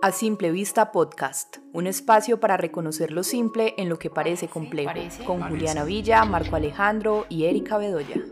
A 0.00 0.12
Simple 0.12 0.52
Vista 0.52 0.92
Podcast, 0.92 1.56
un 1.72 1.88
espacio 1.88 2.38
para 2.38 2.56
reconocer 2.56 3.10
lo 3.10 3.24
simple 3.24 3.74
en 3.78 3.88
lo 3.88 3.98
que 3.98 4.10
parece 4.10 4.46
complejo, 4.46 4.92
con 5.26 5.42
Juliana 5.42 5.82
Villa, 5.82 6.24
Marco 6.24 6.54
Alejandro 6.54 7.26
y 7.28 7.46
Erika 7.46 7.78
Bedoya. 7.78 8.22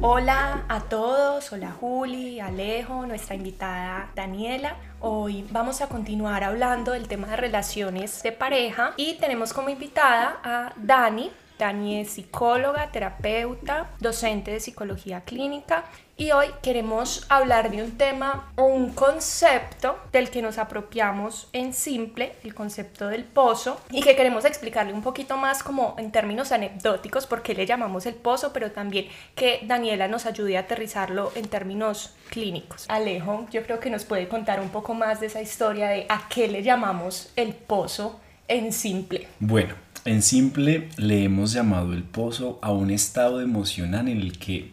Hola 0.00 0.64
a 0.68 0.80
todos, 0.88 1.52
hola 1.52 1.70
Juli, 1.70 2.40
Alejo, 2.40 3.06
nuestra 3.06 3.36
invitada 3.36 4.10
Daniela. 4.16 4.76
Hoy 5.00 5.46
vamos 5.50 5.82
a 5.82 5.88
continuar 5.88 6.44
hablando 6.44 6.92
del 6.92 7.08
tema 7.08 7.28
de 7.28 7.36
relaciones 7.36 8.22
de 8.22 8.32
pareja 8.32 8.94
y 8.96 9.18
tenemos 9.18 9.52
como 9.52 9.68
invitada 9.68 10.40
a 10.42 10.72
Dani, 10.76 11.30
Dani 11.62 12.00
es 12.00 12.10
psicóloga, 12.10 12.90
terapeuta, 12.90 13.88
docente 14.00 14.50
de 14.50 14.58
psicología 14.58 15.20
clínica 15.20 15.84
y 16.16 16.32
hoy 16.32 16.48
queremos 16.60 17.24
hablar 17.28 17.70
de 17.70 17.84
un 17.84 17.92
tema 17.92 18.50
o 18.56 18.64
un 18.64 18.92
concepto 18.92 19.96
del 20.10 20.30
que 20.30 20.42
nos 20.42 20.58
apropiamos 20.58 21.48
en 21.52 21.72
simple, 21.72 22.34
el 22.42 22.52
concepto 22.52 23.06
del 23.06 23.22
pozo, 23.22 23.80
y 23.92 24.02
que 24.02 24.16
queremos 24.16 24.44
explicarle 24.44 24.92
un 24.92 25.02
poquito 25.02 25.36
más 25.36 25.62
como 25.62 25.94
en 25.98 26.10
términos 26.10 26.50
anecdóticos 26.50 27.28
por 27.28 27.42
qué 27.42 27.54
le 27.54 27.64
llamamos 27.64 28.06
el 28.06 28.14
pozo, 28.14 28.52
pero 28.52 28.72
también 28.72 29.06
que 29.36 29.60
Daniela 29.62 30.08
nos 30.08 30.26
ayude 30.26 30.56
a 30.56 30.62
aterrizarlo 30.62 31.30
en 31.36 31.46
términos 31.46 32.16
clínicos. 32.30 32.86
Alejo, 32.88 33.46
yo 33.52 33.62
creo 33.62 33.78
que 33.78 33.88
nos 33.88 34.04
puede 34.04 34.26
contar 34.26 34.60
un 34.60 34.70
poco 34.70 34.94
más 34.94 35.20
de 35.20 35.26
esa 35.26 35.40
historia 35.40 35.86
de 35.86 36.06
a 36.08 36.28
qué 36.28 36.48
le 36.48 36.64
llamamos 36.64 37.32
el 37.36 37.54
pozo 37.54 38.18
en 38.48 38.72
simple. 38.72 39.28
Bueno, 39.38 39.76
en 40.04 40.22
simple, 40.22 40.88
le 40.96 41.24
hemos 41.24 41.52
llamado 41.52 41.92
el 41.92 42.02
pozo 42.02 42.58
a 42.62 42.72
un 42.72 42.90
estado 42.90 43.40
emocional 43.40 44.08
en 44.08 44.20
el 44.20 44.38
que 44.38 44.70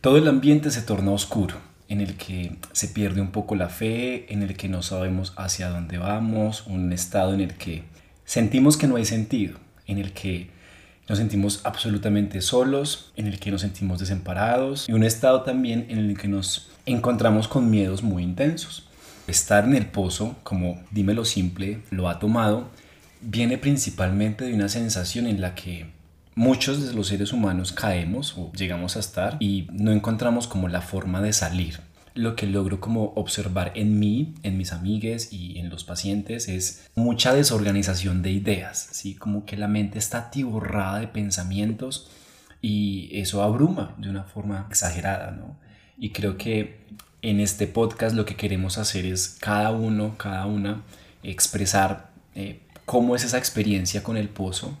todo 0.00 0.18
el 0.18 0.28
ambiente 0.28 0.70
se 0.70 0.82
torna 0.82 1.10
oscuro, 1.10 1.56
en 1.88 2.00
el 2.00 2.16
que 2.16 2.56
se 2.72 2.88
pierde 2.88 3.20
un 3.20 3.32
poco 3.32 3.56
la 3.56 3.68
fe, 3.68 4.32
en 4.32 4.42
el 4.42 4.56
que 4.56 4.68
no 4.68 4.82
sabemos 4.82 5.32
hacia 5.36 5.68
dónde 5.68 5.98
vamos, 5.98 6.66
un 6.66 6.92
estado 6.92 7.34
en 7.34 7.40
el 7.40 7.54
que 7.54 7.82
sentimos 8.24 8.76
que 8.76 8.86
no 8.86 8.96
hay 8.96 9.04
sentido, 9.04 9.58
en 9.86 9.98
el 9.98 10.12
que 10.12 10.50
nos 11.08 11.18
sentimos 11.18 11.60
absolutamente 11.64 12.40
solos, 12.40 13.12
en 13.16 13.26
el 13.26 13.38
que 13.38 13.50
nos 13.50 13.60
sentimos 13.60 13.98
desamparados 13.98 14.88
y 14.88 14.92
un 14.92 15.04
estado 15.04 15.42
también 15.42 15.86
en 15.88 15.98
el 15.98 16.18
que 16.18 16.28
nos 16.28 16.70
encontramos 16.84 17.48
con 17.48 17.70
miedos 17.70 18.02
muy 18.02 18.22
intensos. 18.22 18.88
Estar 19.26 19.64
en 19.64 19.74
el 19.74 19.86
pozo, 19.86 20.36
como 20.44 20.80
dímelo 20.92 21.24
simple, 21.24 21.80
lo 21.90 22.08
ha 22.08 22.20
tomado, 22.20 22.68
viene 23.26 23.58
principalmente 23.58 24.44
de 24.44 24.54
una 24.54 24.68
sensación 24.68 25.26
en 25.26 25.40
la 25.40 25.54
que 25.54 25.90
muchos 26.36 26.86
de 26.86 26.94
los 26.94 27.08
seres 27.08 27.32
humanos 27.32 27.72
caemos 27.72 28.38
o 28.38 28.52
llegamos 28.52 28.96
a 28.96 29.00
estar 29.00 29.36
y 29.40 29.66
no 29.72 29.90
encontramos 29.90 30.46
como 30.46 30.68
la 30.68 30.80
forma 30.80 31.20
de 31.20 31.32
salir. 31.32 31.80
Lo 32.14 32.36
que 32.36 32.46
logro 32.46 32.80
como 32.80 33.12
observar 33.16 33.72
en 33.74 33.98
mí, 33.98 34.34
en 34.42 34.56
mis 34.56 34.72
amigues 34.72 35.32
y 35.32 35.58
en 35.58 35.68
los 35.68 35.84
pacientes 35.84 36.48
es 36.48 36.86
mucha 36.94 37.34
desorganización 37.34 38.22
de 38.22 38.30
ideas, 38.30 38.88
¿sí? 38.92 39.14
Como 39.16 39.44
que 39.44 39.56
la 39.56 39.68
mente 39.68 39.98
está 39.98 40.18
atiborrada 40.18 41.00
de 41.00 41.08
pensamientos 41.08 42.08
y 42.62 43.10
eso 43.12 43.42
abruma 43.42 43.94
de 43.98 44.08
una 44.08 44.24
forma 44.24 44.66
exagerada, 44.70 45.32
¿no? 45.32 45.58
Y 45.98 46.10
creo 46.10 46.38
que 46.38 46.80
en 47.20 47.40
este 47.40 47.66
podcast 47.66 48.14
lo 48.14 48.24
que 48.24 48.36
queremos 48.36 48.78
hacer 48.78 49.04
es 49.04 49.36
cada 49.40 49.72
uno, 49.72 50.16
cada 50.16 50.46
una, 50.46 50.84
expresar 51.22 52.10
eh, 52.34 52.60
cómo 52.86 53.16
es 53.16 53.24
esa 53.24 53.36
experiencia 53.36 54.02
con 54.02 54.16
el 54.16 54.28
pozo, 54.28 54.78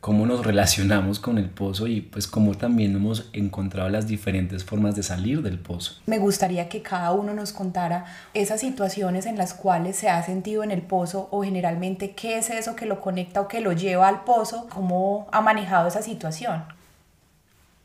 cómo 0.00 0.26
nos 0.26 0.46
relacionamos 0.46 1.18
con 1.18 1.38
el 1.38 1.50
pozo 1.50 1.88
y 1.88 2.00
pues 2.00 2.28
cómo 2.28 2.54
también 2.54 2.94
hemos 2.94 3.28
encontrado 3.32 3.88
las 3.88 4.06
diferentes 4.06 4.64
formas 4.64 4.94
de 4.94 5.02
salir 5.02 5.42
del 5.42 5.58
pozo. 5.58 6.00
Me 6.06 6.18
gustaría 6.18 6.68
que 6.68 6.82
cada 6.82 7.12
uno 7.12 7.34
nos 7.34 7.52
contara 7.52 8.06
esas 8.32 8.60
situaciones 8.60 9.26
en 9.26 9.36
las 9.36 9.54
cuales 9.54 9.96
se 9.96 10.08
ha 10.08 10.22
sentido 10.22 10.62
en 10.62 10.70
el 10.70 10.82
pozo 10.82 11.28
o 11.32 11.42
generalmente 11.42 12.12
qué 12.12 12.38
es 12.38 12.48
eso 12.48 12.76
que 12.76 12.86
lo 12.86 13.00
conecta 13.00 13.40
o 13.40 13.48
que 13.48 13.60
lo 13.60 13.72
lleva 13.72 14.06
al 14.06 14.22
pozo, 14.22 14.68
cómo 14.72 15.26
ha 15.32 15.40
manejado 15.40 15.88
esa 15.88 16.00
situación. 16.00 16.62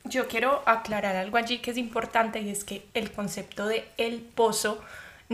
Yo 0.05 0.27
quiero 0.27 0.61
aclarar 0.67 1.15
algo 1.15 1.37
allí 1.37 1.59
que 1.59 1.71
es 1.71 1.77
importante 1.77 2.41
y 2.41 2.49
es 2.49 2.63
que 2.63 2.85
el 2.93 3.11
concepto 3.11 3.65
de 3.65 3.85
el 3.97 4.19
pozo 4.19 4.79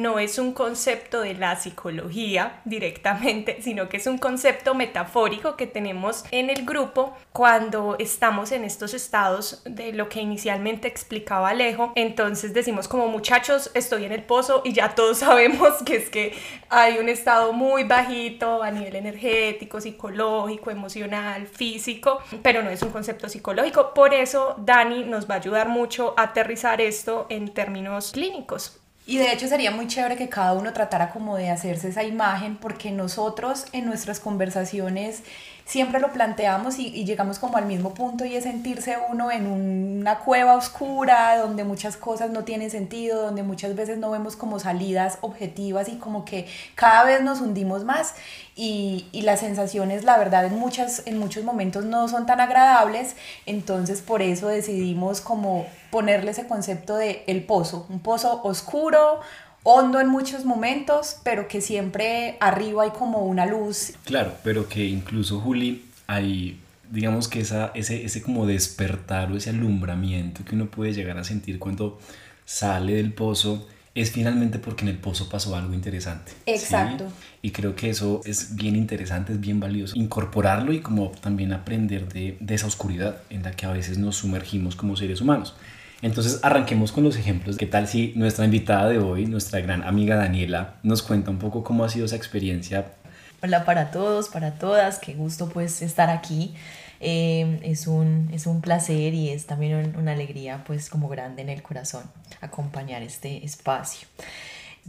no 0.02 0.20
es 0.20 0.40
un 0.40 0.54
concepto 0.54 1.22
de 1.22 1.34
la 1.34 1.56
psicología 1.56 2.62
directamente, 2.66 3.58
sino 3.62 3.90
que 3.90 3.98
es 3.98 4.08
un 4.08 4.18
concepto 4.18 4.74
metafórico 4.74 5.56
que 5.56 5.68
tenemos 5.68 6.26
en 6.32 6.50
el 6.50 6.66
grupo 6.66 7.14
cuando 7.34 7.96
estamos 8.00 8.52
en 8.52 8.64
estos 8.64 8.94
estados 8.94 9.62
de 9.66 9.94
lo 9.94 10.10
que 10.10 10.22
inicialmente 10.22 10.88
explicaba 10.88 11.50
Alejo. 11.50 11.94
Entonces 11.96 12.54
decimos 12.54 12.88
como 12.88 13.08
muchachos, 13.08 13.72
estoy 13.74 14.06
en 14.06 14.12
el 14.12 14.24
pozo 14.24 14.62
y 14.64 14.74
ya 14.74 14.96
todos 14.96 15.18
sabemos 15.20 15.84
que 15.86 15.98
es 15.98 16.10
que 16.10 16.34
hay 16.70 16.98
un 16.98 17.10
estado 17.10 17.54
muy 17.54 17.84
bajito 17.84 18.64
a 18.64 18.72
nivel 18.72 18.96
energético, 18.96 19.82
psicológico, 19.82 20.72
emocional, 20.72 21.48
físico, 21.48 22.20
pero 22.42 22.64
no 22.64 22.70
es 22.70 22.82
un 22.82 22.92
concepto 22.92 23.30
psicológico. 23.30 23.94
Por 23.94 24.14
eso 24.14 24.56
Dani 24.60 25.04
nos 25.04 25.30
va 25.30 25.36
a 25.36 25.38
ayudar 25.38 25.70
mucho 25.70 26.14
a 26.18 26.24
aterrizar 26.24 26.82
esto 26.82 27.26
en 27.30 27.54
términos 27.54 28.12
clínicos. 28.12 28.79
Y 29.10 29.18
de 29.18 29.34
hecho 29.34 29.48
sería 29.48 29.72
muy 29.72 29.88
chévere 29.88 30.18
que 30.18 30.30
cada 30.30 30.54
uno 30.54 30.72
tratara 30.72 31.10
como 31.10 31.36
de 31.36 31.50
hacerse 31.50 31.90
esa 31.90 32.04
imagen 32.04 32.58
porque 32.58 32.92
nosotros 32.92 33.66
en 33.72 33.88
nuestras 33.88 34.20
conversaciones 34.20 35.24
siempre 35.66 36.00
lo 36.00 36.14
planteamos 36.14 36.78
y, 36.78 36.92
llegamos 37.06 37.40
como 37.40 37.58
al 37.58 37.66
mismo 37.66 37.96
punto 37.96 38.24
y 38.24 38.36
es 38.36 38.44
sentirse 38.44 38.98
uno 39.10 39.32
en 39.32 39.48
una 39.48 40.20
cueva 40.20 40.56
oscura 40.56 41.40
donde 41.40 41.64
muchas 41.64 41.98
cosas 41.98 42.30
no 42.30 42.44
tienen 42.44 42.70
sentido, 42.70 43.24
donde 43.24 43.42
muchas 43.42 43.76
veces 43.76 43.98
no 43.98 44.12
vemos 44.12 44.36
como 44.36 44.60
salidas 44.60 45.18
objetivas 45.22 45.90
y 45.90 45.96
como 45.96 46.24
que 46.24 46.46
cada 46.76 47.04
vez 47.04 47.24
nos 47.24 47.42
hundimos 47.42 47.86
más. 47.86 48.14
Y, 48.56 49.08
y 49.12 49.24
las 49.24 49.40
sensaciones 49.40 50.04
la 50.04 50.20
verdad 50.20 50.46
en, 50.46 50.60
muchas, 50.60 51.02
en 51.08 51.18
muchos 51.18 51.44
momentos 51.44 51.84
no 51.84 52.08
son 52.10 52.28
tan 52.28 52.42
agradables, 52.42 53.16
entonces 53.48 54.02
por 54.02 54.22
eso 54.22 54.50
decidimos 54.50 55.20
como 55.20 55.66
ponerle 55.92 56.32
ese 56.32 56.48
concepto 56.48 56.96
de 56.98 57.24
el 57.28 57.44
pozo, 57.44 57.86
un 57.90 58.00
pozo 58.00 58.42
oscuro, 58.44 59.20
hondo 59.64 60.00
en 60.00 60.08
muchos 60.08 60.46
momentos, 60.46 61.18
pero 61.24 61.48
que 61.48 61.62
siempre 61.62 62.38
arriba 62.40 62.84
hay 62.84 62.92
como 62.92 63.20
una 63.26 63.46
luz. 63.46 63.94
Claro, 64.06 64.34
pero 64.44 64.68
que 64.68 64.86
incluso 64.86 65.40
Juli, 65.40 65.86
hay, 66.08 66.60
digamos 66.90 67.28
que 67.28 67.42
esa, 67.42 67.72
ese, 67.74 68.06
ese 68.06 68.22
como 68.22 68.46
despertar 68.46 69.32
o 69.32 69.38
ese 69.38 69.50
alumbramiento 69.50 70.44
que 70.46 70.56
uno 70.56 70.68
puede 70.68 70.94
llegar 70.94 71.18
a 71.18 71.24
sentir 71.24 71.60
cuando 71.60 72.00
sale 72.46 72.96
del 72.96 73.14
pozo, 73.14 73.68
es 73.96 74.12
finalmente 74.12 74.60
porque 74.60 74.84
en 74.84 74.90
el 74.90 74.98
pozo 74.98 75.30
pasó 75.30 75.56
algo 75.56 75.74
interesante. 75.74 76.32
Exacto. 76.46 77.12
Y 77.42 77.52
creo 77.52 77.76
que 77.76 77.90
eso 77.90 78.22
es 78.26 78.56
bien 78.56 78.76
interesante, 78.76 79.34
es 79.34 79.40
bien 79.40 79.60
valioso. 79.60 79.96
Incorporarlo 79.98 80.74
y 80.74 80.80
como 80.80 81.12
también 81.12 81.54
aprender 81.54 82.12
de, 82.12 82.38
de 82.40 82.56
esa 82.56 82.68
oscuridad 82.68 83.22
en 83.30 83.44
la 83.44 83.52
que 83.52 83.66
a 83.66 83.72
veces 83.72 83.98
nos 83.98 84.18
sumergimos 84.18 84.76
como 84.76 84.96
seres 84.96 85.22
humanos. 85.22 85.56
Entonces 86.02 86.40
arranquemos 86.44 86.92
con 86.92 87.04
los 87.04 87.18
ejemplos. 87.18 87.58
¿Qué 87.58 87.66
tal 87.66 87.88
si 87.88 88.14
nuestra 88.16 88.46
invitada 88.46 88.88
de 88.88 89.00
hoy, 89.00 89.26
nuestra 89.26 89.60
gran 89.60 89.84
amiga 89.84 90.16
Daniela, 90.16 90.76
nos 90.82 91.02
cuenta 91.02 91.30
un 91.30 91.40
poco 91.40 91.64
cómo 91.64 91.84
ha 91.84 91.90
sido 91.90 92.06
esa 92.06 92.16
experiencia? 92.16 92.94
Hola 93.42 93.66
para 93.66 93.92
todos, 93.92 94.30
para 94.30 94.56
todas, 94.56 95.00
qué 95.00 95.14
gusto 95.14 95.50
pues 95.50 95.82
estar 95.82 96.10
aquí. 96.10 96.54
Eh, 97.02 97.60
es, 97.64 97.88
un, 97.88 98.30
es 98.34 98.46
un 98.46 98.62
placer 98.62 99.14
y 99.14 99.30
es 99.30 99.46
también 99.46 99.96
una 99.98 100.12
alegría 100.12 100.64
pues 100.66 100.90
como 100.90 101.08
grande 101.08 101.42
en 101.42 101.50
el 101.50 101.62
corazón 101.62 102.04
acompañar 102.42 103.02
este 103.02 103.46
espacio. 103.46 104.08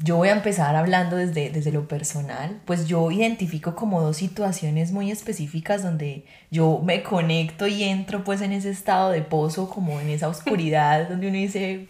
Yo 0.02 0.16
voy 0.16 0.28
a 0.28 0.32
empezar 0.32 0.76
hablando 0.76 1.16
desde, 1.16 1.50
desde 1.50 1.72
lo 1.72 1.86
personal, 1.86 2.58
pues 2.64 2.86
yo 2.86 3.10
identifico 3.10 3.74
como 3.74 4.00
dos 4.00 4.16
situaciones 4.16 4.92
muy 4.92 5.10
específicas 5.10 5.82
donde 5.82 6.24
yo 6.50 6.80
me 6.82 7.02
conecto 7.02 7.66
y 7.66 7.84
entro 7.84 8.24
pues 8.24 8.40
en 8.40 8.52
ese 8.52 8.70
estado 8.70 9.10
de 9.10 9.20
pozo, 9.20 9.68
como 9.68 10.00
en 10.00 10.08
esa 10.08 10.28
oscuridad 10.28 11.10
donde 11.10 11.28
uno 11.28 11.36
dice, 11.36 11.88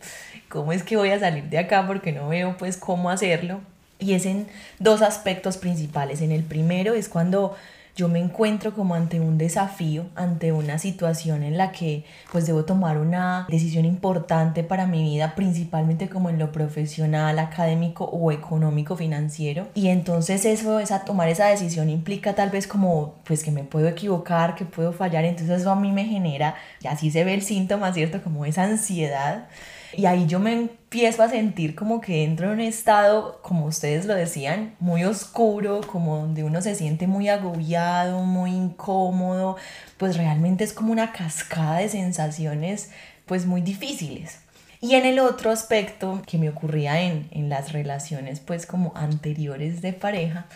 ¿cómo 0.48 0.72
es 0.72 0.82
que 0.82 0.96
voy 0.96 1.10
a 1.10 1.20
salir 1.20 1.44
de 1.44 1.58
acá? 1.58 1.86
Porque 1.86 2.10
no 2.10 2.28
veo 2.28 2.56
pues 2.58 2.76
cómo 2.76 3.10
hacerlo. 3.10 3.60
Y 4.00 4.14
es 4.14 4.26
en 4.26 4.48
dos 4.80 5.02
aspectos 5.02 5.56
principales. 5.56 6.20
En 6.20 6.32
el 6.32 6.42
primero 6.42 6.94
es 6.94 7.08
cuando 7.08 7.54
yo 8.00 8.08
me 8.08 8.18
encuentro 8.18 8.72
como 8.72 8.94
ante 8.94 9.20
un 9.20 9.36
desafío, 9.36 10.06
ante 10.14 10.52
una 10.52 10.78
situación 10.78 11.42
en 11.42 11.58
la 11.58 11.70
que 11.70 12.06
pues 12.32 12.46
debo 12.46 12.64
tomar 12.64 12.96
una 12.96 13.46
decisión 13.50 13.84
importante 13.84 14.64
para 14.64 14.86
mi 14.86 15.02
vida, 15.02 15.34
principalmente 15.34 16.08
como 16.08 16.30
en 16.30 16.38
lo 16.38 16.50
profesional, 16.50 17.38
académico 17.38 18.04
o 18.06 18.32
económico 18.32 18.96
financiero. 18.96 19.68
Y 19.74 19.88
entonces 19.88 20.46
eso, 20.46 20.80
esa, 20.80 21.04
tomar 21.04 21.28
esa 21.28 21.48
decisión 21.48 21.90
implica 21.90 22.34
tal 22.34 22.48
vez 22.48 22.66
como 22.66 23.16
pues 23.24 23.44
que 23.44 23.50
me 23.50 23.64
puedo 23.64 23.86
equivocar, 23.86 24.54
que 24.54 24.64
puedo 24.64 24.94
fallar, 24.94 25.26
entonces 25.26 25.60
eso 25.60 25.70
a 25.70 25.76
mí 25.76 25.92
me 25.92 26.06
genera, 26.06 26.54
y 26.80 26.86
así 26.86 27.10
se 27.10 27.22
ve 27.24 27.34
el 27.34 27.42
síntoma, 27.42 27.92
¿cierto? 27.92 28.22
Como 28.22 28.46
esa 28.46 28.62
ansiedad 28.64 29.46
y 29.96 30.06
ahí 30.06 30.26
yo 30.26 30.38
me 30.38 30.52
empiezo 30.52 31.22
a 31.22 31.28
sentir 31.28 31.74
como 31.74 32.00
que 32.00 32.24
entro 32.24 32.46
en 32.46 32.52
un 32.54 32.60
estado, 32.60 33.40
como 33.42 33.66
ustedes 33.66 34.06
lo 34.06 34.14
decían, 34.14 34.74
muy 34.78 35.04
oscuro, 35.04 35.80
como 35.86 36.18
donde 36.18 36.44
uno 36.44 36.62
se 36.62 36.74
siente 36.74 37.06
muy 37.06 37.28
agobiado, 37.28 38.22
muy 38.22 38.52
incómodo, 38.52 39.56
pues 39.98 40.16
realmente 40.16 40.64
es 40.64 40.72
como 40.72 40.92
una 40.92 41.12
cascada 41.12 41.78
de 41.78 41.88
sensaciones 41.88 42.90
pues 43.26 43.46
muy 43.46 43.62
difíciles. 43.62 44.38
Y 44.80 44.94
en 44.94 45.04
el 45.04 45.18
otro 45.18 45.50
aspecto 45.50 46.22
que 46.26 46.38
me 46.38 46.48
ocurría 46.48 47.02
en, 47.02 47.28
en 47.32 47.48
las 47.48 47.72
relaciones 47.72 48.40
pues 48.40 48.66
como 48.66 48.92
anteriores 48.96 49.82
de 49.82 49.92
pareja, 49.92 50.46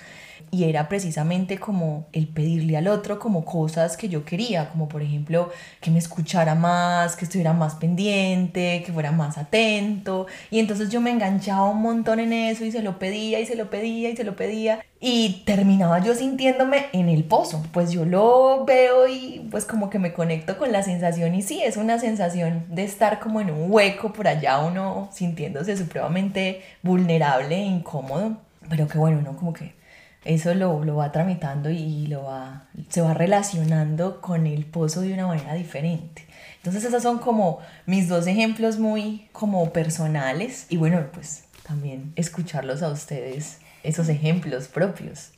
y 0.50 0.64
era 0.64 0.88
precisamente 0.88 1.58
como 1.58 2.06
el 2.12 2.28
pedirle 2.28 2.76
al 2.76 2.88
otro 2.88 3.18
como 3.18 3.44
cosas 3.44 3.96
que 3.96 4.08
yo 4.08 4.24
quería, 4.24 4.70
como 4.70 4.88
por 4.88 5.02
ejemplo 5.02 5.50
que 5.80 5.90
me 5.90 5.98
escuchara 5.98 6.54
más, 6.54 7.16
que 7.16 7.24
estuviera 7.24 7.52
más 7.52 7.74
pendiente, 7.76 8.82
que 8.84 8.92
fuera 8.92 9.12
más 9.12 9.38
atento. 9.38 10.26
Y 10.50 10.58
entonces 10.58 10.90
yo 10.90 11.00
me 11.00 11.10
enganchaba 11.10 11.70
un 11.70 11.82
montón 11.82 12.20
en 12.20 12.32
eso 12.32 12.64
y 12.64 12.72
se 12.72 12.82
lo 12.82 12.98
pedía 12.98 13.40
y 13.40 13.46
se 13.46 13.56
lo 13.56 13.70
pedía 13.70 14.10
y 14.10 14.16
se 14.16 14.24
lo 14.24 14.36
pedía 14.36 14.80
y 15.06 15.42
terminaba 15.44 15.98
yo 15.98 16.14
sintiéndome 16.14 16.86
en 16.94 17.10
el 17.10 17.24
pozo, 17.24 17.62
pues 17.72 17.90
yo 17.90 18.06
lo 18.06 18.64
veo 18.64 19.06
y 19.06 19.46
pues 19.50 19.66
como 19.66 19.90
que 19.90 19.98
me 19.98 20.14
conecto 20.14 20.56
con 20.56 20.72
la 20.72 20.82
sensación 20.82 21.34
y 21.34 21.42
sí, 21.42 21.60
es 21.62 21.76
una 21.76 21.98
sensación 21.98 22.64
de 22.70 22.84
estar 22.84 23.20
como 23.20 23.42
en 23.42 23.50
un 23.50 23.70
hueco 23.70 24.14
por 24.14 24.28
allá 24.28 24.60
uno 24.60 25.10
sintiéndose 25.12 25.76
supremamente 25.76 26.62
vulnerable 26.82 27.54
e 27.54 27.66
incómodo, 27.66 28.38
pero 28.70 28.88
que 28.88 28.96
bueno, 28.96 29.18
uno 29.18 29.36
como 29.36 29.52
que 29.52 29.74
eso 30.24 30.54
lo, 30.54 30.84
lo, 30.84 30.96
va 30.96 31.12
tramitando 31.12 31.70
y 31.70 32.06
lo 32.06 32.24
va, 32.24 32.64
se 32.88 33.02
va 33.02 33.14
relacionando 33.14 34.20
con 34.20 34.46
el 34.46 34.64
pozo 34.64 35.02
de 35.02 35.12
una 35.12 35.26
manera 35.26 35.54
diferente. 35.54 36.26
Entonces 36.56 36.84
esos 36.84 37.02
son 37.02 37.18
como 37.18 37.60
mis 37.84 38.08
dos 38.08 38.26
ejemplos 38.26 38.78
muy 38.78 39.28
como 39.32 39.72
personales 39.72 40.66
y 40.70 40.78
bueno, 40.78 41.04
pues 41.12 41.44
también 41.62 42.12
escucharlos 42.16 42.82
a 42.82 42.88
ustedes, 42.88 43.58
esos 43.82 44.08
ejemplos 44.08 44.68
propios. 44.68 45.30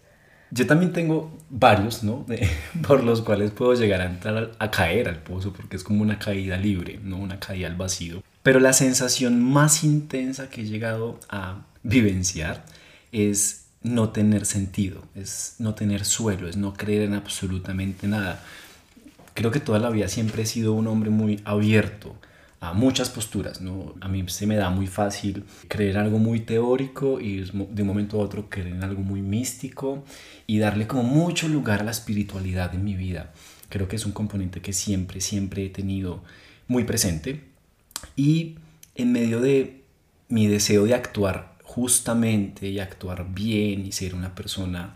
Yo 0.53 0.67
también 0.69 0.93
tengo 0.93 1.37
varios, 1.51 2.05
¿no? 2.05 2.25
por 2.87 3.03
los 3.03 3.23
cuales 3.23 3.51
puedo 3.51 3.75
llegar 3.75 4.01
a 4.01 4.07
entrar 4.07 4.53
a, 4.59 4.65
a 4.65 4.71
caer 4.71 5.09
al 5.09 5.19
pozo 5.19 5.53
porque 5.53 5.77
es 5.77 5.83
como 5.83 6.03
una 6.03 6.19
caída 6.21 6.57
libre, 6.57 7.01
no 7.03 7.17
una 7.17 7.41
caída 7.41 7.67
al 7.67 7.75
vacío. 7.75 8.23
Pero 8.45 8.61
la 8.61 8.73
sensación 8.73 9.43
más 9.43 9.83
intensa 9.83 10.49
que 10.49 10.61
he 10.61 10.65
llegado 10.65 11.19
a 11.29 11.63
vivenciar 11.83 12.65
es 13.11 13.66
no 13.83 14.11
tener 14.11 14.47
sentido, 14.47 15.03
es 15.15 15.57
no 15.59 15.75
tener 15.75 16.05
suelo, 16.05 16.49
es 16.49 16.57
no 16.57 16.75
creer 16.75 17.03
en 17.03 17.15
absolutamente 17.15 18.09
nada. 18.09 18.43
Creo 19.35 19.51
que 19.51 19.61
toda 19.61 19.79
la 19.79 19.91
vida 19.91 20.09
siempre 20.09 20.43
he 20.43 20.47
sido 20.47 20.73
un 20.73 20.87
hombre 20.87 21.11
muy 21.11 21.41
abierto 21.45 22.17
a 22.61 22.73
muchas 22.73 23.11
posturas, 23.11 23.61
¿no? 23.61 23.95
A 24.01 24.09
mí 24.09 24.25
se 24.29 24.47
me 24.47 24.57
da 24.57 24.71
muy 24.71 24.87
fácil 24.87 25.45
creer 25.69 25.99
algo 25.99 26.19
muy 26.19 26.41
teórico 26.41 27.21
y 27.21 27.43
de 27.43 27.83
un 27.83 27.87
momento 27.87 28.19
a 28.19 28.25
otro 28.25 28.49
creer 28.49 28.69
en 28.69 28.83
algo 28.83 29.03
muy 29.03 29.21
místico 29.23 30.05
y 30.47 30.59
darle 30.59 30.87
como 30.87 31.03
mucho 31.03 31.49
lugar 31.49 31.81
a 31.81 31.85
la 31.85 31.91
espiritualidad 31.91 32.75
en 32.75 32.83
mi 32.83 32.97
vida. 32.97 33.33
Creo 33.69 33.89
que 33.89 33.97
es 33.97 34.07
un 34.07 34.13
componente 34.13 34.63
que 34.63 34.73
siempre, 34.73 35.21
siempre 35.21 35.67
he 35.67 35.71
tenido 35.71 36.23
muy 36.67 36.85
presente 36.85 37.45
y 38.17 38.57
en 38.95 39.13
medio 39.13 39.41
de 39.41 39.83
mi 40.29 40.47
deseo 40.47 40.85
de 40.85 40.95
actuar 40.95 41.56
justamente 41.77 42.69
y 42.69 42.81
actuar 42.81 43.27
bien 43.35 43.85
y 43.85 43.93
ser 43.93 44.15
una 44.15 44.35
persona, 44.35 44.95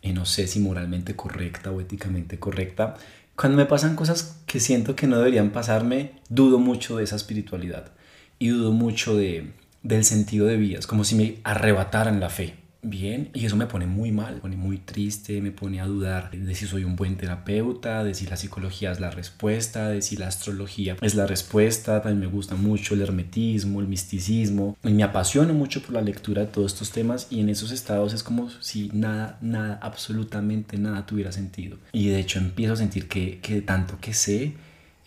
eh, 0.00 0.12
no 0.12 0.24
sé 0.26 0.46
si 0.46 0.60
moralmente 0.60 1.16
correcta 1.16 1.72
o 1.72 1.80
éticamente 1.80 2.38
correcta, 2.38 2.94
cuando 3.34 3.58
me 3.58 3.66
pasan 3.66 3.96
cosas 3.96 4.40
que 4.46 4.60
siento 4.60 4.94
que 4.94 5.08
no 5.08 5.18
deberían 5.18 5.50
pasarme, 5.50 6.12
dudo 6.28 6.60
mucho 6.60 6.96
de 6.96 7.04
esa 7.04 7.16
espiritualidad 7.16 7.90
y 8.38 8.50
dudo 8.50 8.70
mucho 8.70 9.16
de, 9.16 9.50
del 9.82 10.04
sentido 10.04 10.46
de 10.46 10.56
vida. 10.56 10.78
Es 10.78 10.86
como 10.86 11.02
si 11.02 11.16
me 11.16 11.38
arrebataran 11.42 12.20
la 12.20 12.30
fe 12.30 12.59
bien 12.82 13.30
y 13.34 13.44
eso 13.44 13.56
me 13.56 13.66
pone 13.66 13.86
muy 13.86 14.10
mal, 14.10 14.36
me 14.36 14.40
pone 14.40 14.56
muy 14.56 14.78
triste, 14.78 15.40
me 15.40 15.50
pone 15.50 15.80
a 15.80 15.86
dudar 15.86 16.30
de 16.30 16.54
si 16.54 16.66
soy 16.66 16.84
un 16.84 16.96
buen 16.96 17.16
terapeuta, 17.16 18.04
de 18.04 18.14
si 18.14 18.26
la 18.26 18.36
psicología 18.36 18.92
es 18.92 19.00
la 19.00 19.10
respuesta, 19.10 19.88
de 19.88 20.02
si 20.02 20.16
la 20.16 20.28
astrología 20.28 20.96
es 21.00 21.14
la 21.14 21.26
respuesta, 21.26 22.00
también 22.00 22.20
me 22.20 22.34
gusta 22.34 22.54
mucho 22.54 22.94
el 22.94 23.02
hermetismo, 23.02 23.80
el 23.80 23.88
misticismo 23.88 24.76
y 24.82 24.90
me 24.90 25.02
apasiona 25.02 25.52
mucho 25.52 25.82
por 25.82 25.94
la 25.94 26.02
lectura 26.02 26.42
de 26.42 26.48
todos 26.48 26.72
estos 26.72 26.90
temas 26.90 27.26
y 27.30 27.40
en 27.40 27.48
esos 27.48 27.70
estados 27.70 28.14
es 28.14 28.22
como 28.22 28.50
si 28.60 28.90
nada, 28.92 29.38
nada, 29.40 29.78
absolutamente 29.82 30.78
nada 30.78 31.06
tuviera 31.06 31.32
sentido. 31.32 31.76
Y 31.92 32.08
de 32.08 32.20
hecho 32.20 32.38
empiezo 32.38 32.74
a 32.74 32.76
sentir 32.76 33.08
que, 33.08 33.40
que 33.40 33.60
tanto 33.62 33.98
que 34.00 34.14
sé 34.14 34.54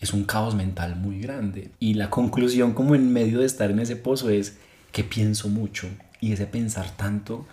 es 0.00 0.12
un 0.12 0.24
caos 0.24 0.54
mental 0.54 0.96
muy 0.96 1.20
grande. 1.20 1.70
Y 1.80 1.94
la 1.94 2.10
conclusión 2.10 2.74
como 2.74 2.94
en 2.94 3.12
medio 3.12 3.40
de 3.40 3.46
estar 3.46 3.70
en 3.70 3.80
ese 3.80 3.96
pozo 3.96 4.30
es 4.30 4.58
que 4.92 5.02
pienso 5.02 5.48
mucho 5.48 5.88
y 6.20 6.32
ese 6.32 6.46
pensar 6.46 6.96
tanto 6.96 7.46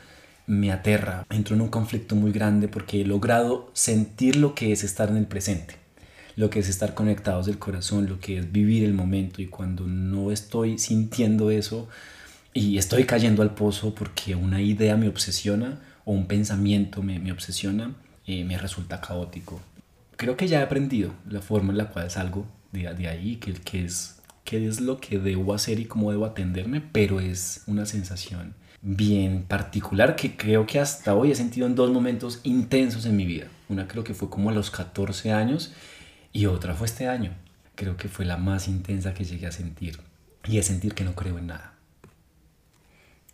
me 0.52 0.74
aterra, 0.74 1.26
entro 1.30 1.56
en 1.56 1.62
un 1.62 1.70
conflicto 1.70 2.14
muy 2.14 2.34
grande 2.34 2.68
porque 2.68 3.00
he 3.00 3.06
logrado 3.06 3.72
sentir 3.74 4.36
lo 4.36 4.54
que 4.54 4.74
es 4.74 4.84
estar 4.84 5.10
en 5.10 5.16
el 5.16 5.26
presente, 5.26 5.76
lo 6.36 6.50
que 6.50 6.60
es 6.60 6.68
estar 6.68 6.94
conectados 6.94 7.46
del 7.46 7.58
corazón, 7.58 8.10
lo 8.10 8.20
que 8.20 8.38
es 8.38 8.52
vivir 8.52 8.84
el 8.84 8.94
momento 8.94 9.42
y 9.42 9.48
cuando 9.48 9.88
no 9.88 10.30
estoy 10.30 10.78
sintiendo 10.78 11.52
eso 11.52 11.88
y 12.54 12.78
estoy 12.78 13.06
cayendo 13.06 13.44
al 13.44 13.56
pozo 13.56 13.96
porque 13.96 14.36
una 14.36 14.62
idea 14.62 14.98
me 14.98 15.08
obsesiona 15.08 15.80
o 16.04 16.12
un 16.12 16.28
pensamiento 16.28 17.02
me, 17.02 17.18
me 17.18 17.32
obsesiona, 17.32 17.96
eh, 18.28 18.44
me 18.44 18.58
resulta 18.58 19.00
caótico. 19.00 19.62
Creo 20.18 20.36
que 20.36 20.50
ya 20.50 20.60
he 20.60 20.64
aprendido 20.64 21.14
la 21.30 21.42
forma 21.42 21.72
en 21.72 21.78
la 21.78 21.88
cual 21.92 22.12
salgo 22.12 22.46
de, 22.74 22.94
de 22.94 23.08
ahí, 23.08 23.38
que, 23.38 23.86
es 23.86 24.18
qué 24.44 24.68
es 24.68 24.82
lo 24.82 25.00
que 25.00 25.18
debo 25.18 25.54
hacer 25.54 25.80
y 25.80 25.86
cómo 25.86 26.12
debo 26.12 26.26
atenderme, 26.26 26.82
pero 26.82 27.22
es 27.22 27.64
una 27.68 27.86
sensación 27.86 28.60
bien 28.82 29.44
particular 29.44 30.16
que 30.16 30.36
creo 30.36 30.66
que 30.66 30.80
hasta 30.80 31.14
hoy 31.14 31.32
he 31.32 31.36
sentido 31.36 31.68
en 31.68 31.76
dos 31.76 31.92
momentos 31.92 32.40
intensos 32.44 33.06
en 33.06 33.16
mi 33.16 33.26
vida. 33.26 33.48
Una 33.70 33.88
creo 33.88 34.04
que 34.04 34.14
fue 34.14 34.30
como 34.30 34.50
a 34.50 34.54
los 34.54 34.72
14 34.72 35.32
años 35.32 35.74
y 36.34 36.46
otra 36.48 36.74
fue 36.74 36.88
este 36.88 37.08
año. 37.08 37.34
Creo 37.76 37.98
que 37.98 38.10
fue 38.10 38.26
la 38.26 38.38
más 38.38 38.68
intensa 38.68 39.14
que 39.14 39.24
llegué 39.24 39.48
a 39.48 39.52
sentir 39.52 40.00
y 40.48 40.58
es 40.58 40.66
sentir 40.66 40.94
que 40.94 41.04
no 41.04 41.14
creo 41.14 41.38
en 41.38 41.48
nada. 41.48 41.74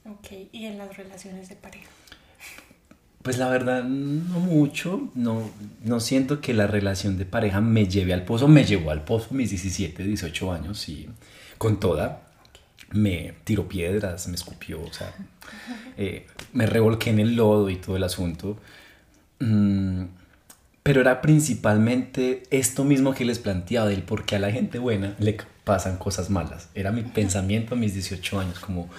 Ok, 0.05 0.27
¿y 0.51 0.65
en 0.65 0.77
las 0.77 0.95
relaciones 0.95 1.49
de 1.49 1.55
pareja? 1.55 1.89
Pues 3.23 3.37
la 3.37 3.49
verdad, 3.49 3.83
no 3.83 4.39
mucho. 4.39 5.11
No, 5.13 5.49
no 5.83 5.99
siento 5.99 6.39
que 6.39 6.53
la 6.53 6.65
relación 6.65 7.17
de 7.17 7.25
pareja 7.25 7.59
me 7.59 7.87
lleve 7.87 8.13
al 8.13 8.23
pozo. 8.23 8.47
Me 8.47 8.63
llevó 8.63 8.91
al 8.91 9.03
pozo 9.03 9.33
mis 9.33 9.49
17, 9.49 10.03
18 10.03 10.53
años 10.53 10.87
y 10.87 11.09
con 11.57 11.79
toda 11.79 12.26
me 12.91 13.33
tiró 13.43 13.67
piedras, 13.67 14.27
me 14.27 14.35
escupió, 14.35 14.81
o 14.81 14.93
sea, 14.93 15.13
eh, 15.97 16.25
me 16.53 16.65
revolqué 16.65 17.09
en 17.09 17.19
el 17.19 17.35
lodo 17.35 17.69
y 17.69 17.75
todo 17.75 17.95
el 17.95 18.03
asunto. 18.03 18.57
Mm, 19.39 20.05
pero 20.83 21.01
era 21.01 21.21
principalmente 21.21 22.43
esto 22.49 22.85
mismo 22.85 23.13
que 23.13 23.25
les 23.25 23.39
planteaba 23.39 23.89
del 23.89 24.03
por 24.03 24.23
qué 24.23 24.37
a 24.37 24.39
la 24.39 24.51
gente 24.51 24.79
buena 24.79 25.15
le 25.19 25.37
pasan 25.65 25.97
cosas 25.97 26.29
malas. 26.29 26.69
Era 26.75 26.93
mi 26.93 27.03
pensamiento 27.03 27.75
a 27.75 27.77
mis 27.77 27.93
18 27.93 28.39
años, 28.39 28.59
como 28.59 28.89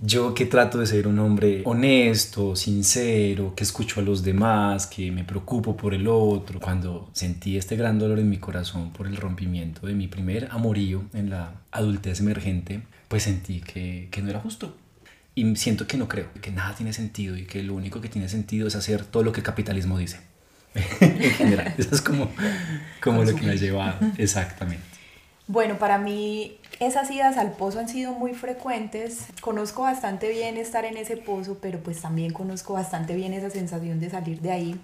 yo 0.00 0.34
que 0.34 0.44
trato 0.44 0.78
de 0.78 0.86
ser 0.86 1.06
un 1.06 1.20
hombre 1.20 1.62
honesto, 1.64 2.56
sincero, 2.56 3.54
que 3.54 3.62
escucho 3.62 4.00
a 4.00 4.02
los 4.02 4.24
demás, 4.24 4.88
que 4.88 5.12
me 5.12 5.22
preocupo 5.22 5.76
por 5.76 5.94
el 5.94 6.08
otro. 6.08 6.58
Cuando 6.58 7.08
sentí 7.12 7.56
este 7.56 7.76
gran 7.76 7.98
dolor 7.98 8.18
en 8.18 8.28
mi 8.28 8.38
corazón 8.38 8.92
por 8.92 9.06
el 9.06 9.16
rompimiento 9.16 9.86
de 9.86 9.94
mi 9.94 10.08
primer 10.08 10.48
amorío 10.50 11.04
en 11.14 11.30
la 11.30 11.52
adultez 11.70 12.18
emergente, 12.18 12.82
pues 13.14 13.22
sentí 13.22 13.60
que, 13.60 14.08
que 14.10 14.22
no 14.22 14.30
era 14.30 14.40
justo. 14.40 14.76
Y 15.36 15.54
siento 15.54 15.86
que 15.86 15.96
no 15.96 16.08
creo, 16.08 16.26
que 16.42 16.50
nada 16.50 16.74
tiene 16.74 16.92
sentido 16.92 17.36
y 17.36 17.44
que 17.46 17.62
lo 17.62 17.74
único 17.74 18.00
que 18.00 18.08
tiene 18.08 18.28
sentido 18.28 18.66
es 18.66 18.74
hacer 18.74 19.04
todo 19.04 19.22
lo 19.22 19.30
que 19.30 19.38
el 19.38 19.46
capitalismo 19.46 19.96
dice. 19.98 20.18
en 21.00 21.30
general, 21.30 21.72
eso 21.78 21.94
es 21.94 22.00
como, 22.00 22.28
como 23.00 23.22
lo 23.22 23.32
que 23.36 23.42
me 23.42 23.52
ha 23.52 23.54
llevado, 23.54 24.00
exactamente. 24.18 24.82
Bueno, 25.46 25.78
para 25.78 25.96
mí 25.98 26.58
esas 26.80 27.08
idas 27.08 27.36
al 27.36 27.52
pozo 27.52 27.78
han 27.78 27.88
sido 27.88 28.14
muy 28.14 28.34
frecuentes. 28.34 29.26
Conozco 29.40 29.82
bastante 29.82 30.28
bien 30.30 30.56
estar 30.56 30.84
en 30.84 30.96
ese 30.96 31.16
pozo, 31.16 31.58
pero 31.62 31.78
pues 31.84 32.00
también 32.00 32.32
conozco 32.32 32.72
bastante 32.72 33.14
bien 33.14 33.32
esa 33.32 33.48
sensación 33.48 34.00
de 34.00 34.10
salir 34.10 34.40
de 34.40 34.50
ahí. 34.50 34.80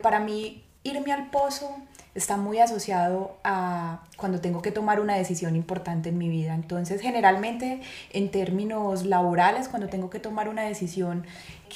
Para 0.00 0.20
mí, 0.20 0.64
irme 0.84 1.12
al 1.12 1.28
pozo 1.28 1.76
está 2.14 2.36
muy 2.36 2.58
asociado 2.58 3.36
a 3.42 4.02
cuando 4.16 4.40
tengo 4.40 4.60
que 4.60 4.70
tomar 4.70 5.00
una 5.00 5.16
decisión 5.16 5.56
importante 5.56 6.10
en 6.10 6.18
mi 6.18 6.28
vida. 6.28 6.54
Entonces, 6.54 7.00
generalmente 7.00 7.80
en 8.12 8.30
términos 8.30 9.06
laborales, 9.06 9.68
cuando 9.68 9.88
tengo 9.88 10.10
que 10.10 10.18
tomar 10.18 10.48
una 10.48 10.62
decisión 10.62 11.26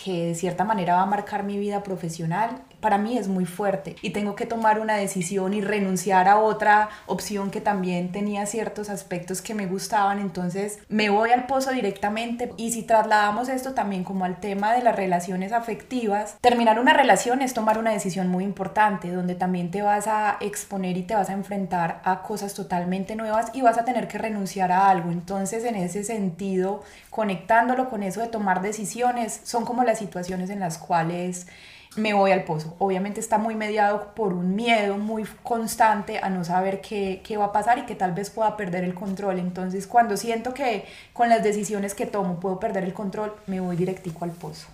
que 0.05 0.27
de 0.27 0.35
cierta 0.35 0.65
manera 0.65 0.95
va 0.95 1.03
a 1.03 1.07
marcar 1.07 1.43
mi 1.43 1.59
vida 1.59 1.83
profesional, 1.83 2.63
para 2.87 2.99
mí 2.99 3.19
es 3.19 3.27
muy 3.27 3.47
fuerte 3.47 3.97
y 4.01 4.11
tengo 4.11 4.37
que 4.37 4.47
tomar 4.47 4.79
una 4.79 4.95
decisión 4.95 5.55
y 5.55 5.61
renunciar 5.61 6.29
a 6.29 6.39
otra 6.39 6.89
opción 7.07 7.51
que 7.51 7.61
también 7.61 8.13
tenía 8.13 8.47
ciertos 8.47 8.91
aspectos 8.91 9.43
que 9.43 9.55
me 9.55 9.67
gustaban, 9.67 10.21
entonces 10.21 10.79
me 10.89 11.11
voy 11.11 11.31
al 11.33 11.49
pozo 11.49 11.73
directamente 11.73 12.53
y 12.57 12.71
si 12.71 12.85
trasladamos 12.85 13.49
esto 13.49 13.75
también 13.75 14.05
como 14.05 14.25
al 14.25 14.39
tema 14.39 14.73
de 14.73 14.85
las 14.85 14.95
relaciones 14.95 15.51
afectivas, 15.51 16.37
terminar 16.41 16.79
una 16.79 16.93
relación 16.93 17.43
es 17.43 17.55
tomar 17.55 17.77
una 17.77 17.91
decisión 17.91 18.29
muy 18.29 18.45
importante 18.45 19.11
donde 19.11 19.35
también 19.35 19.73
te 19.73 19.83
vas 19.83 20.07
a 20.07 20.37
exponer 20.41 20.97
y 20.97 21.03
te 21.03 21.17
vas 21.17 21.29
a 21.29 21.33
enfrentar 21.33 22.01
a 22.05 22.23
cosas 22.23 22.55
totalmente 22.55 23.17
nuevas 23.17 23.51
y 23.53 23.63
vas 23.63 23.79
a 23.79 23.85
tener 23.85 24.07
que 24.07 24.19
renunciar 24.19 24.71
a 24.71 24.89
algo, 24.91 25.11
entonces 25.11 25.65
en 25.65 25.75
ese 25.75 26.05
sentido, 26.05 26.85
conectándolo 27.11 27.91
con 27.91 28.05
eso 28.05 28.21
de 28.21 28.29
tomar 28.29 28.63
decisiones, 28.63 29.41
son 29.43 29.65
como 29.65 29.83
las 29.83 29.99
situaciones 29.99 30.51
en 30.51 30.61
las 30.61 30.79
cuales 30.79 31.49
me 31.97 32.15
voy 32.15 32.31
al 32.31 32.45
pozo. 32.45 32.77
Obviamente 32.79 33.21
está 33.21 33.39
muy 33.39 33.55
mediado 33.55 34.15
por 34.15 34.33
un 34.33 34.55
miedo 34.55 34.97
muy 34.99 35.25
constante 35.43 36.19
a 36.19 36.31
no 36.31 36.45
saber 36.45 36.81
qué, 36.81 37.23
qué, 37.25 37.37
va 37.37 37.47
a 37.47 37.53
pasar 37.53 37.79
y 37.79 37.83
que 37.83 37.95
tal 37.95 38.13
vez 38.13 38.31
pueda 38.31 38.57
perder 38.57 38.85
el 38.85 38.95
control. 38.95 39.39
Entonces 39.39 39.87
cuando 39.87 40.17
siento 40.17 40.55
que 40.55 40.85
con 41.13 41.29
las 41.29 41.43
decisiones 41.43 41.95
que 41.95 42.07
tomo 42.07 42.39
puedo 42.41 42.61
perder 42.61 42.85
el 42.85 42.93
control, 42.93 43.35
me 43.47 43.61
voy 43.61 43.77
directico 43.77 44.25
al 44.25 44.31
pozo. 44.31 44.69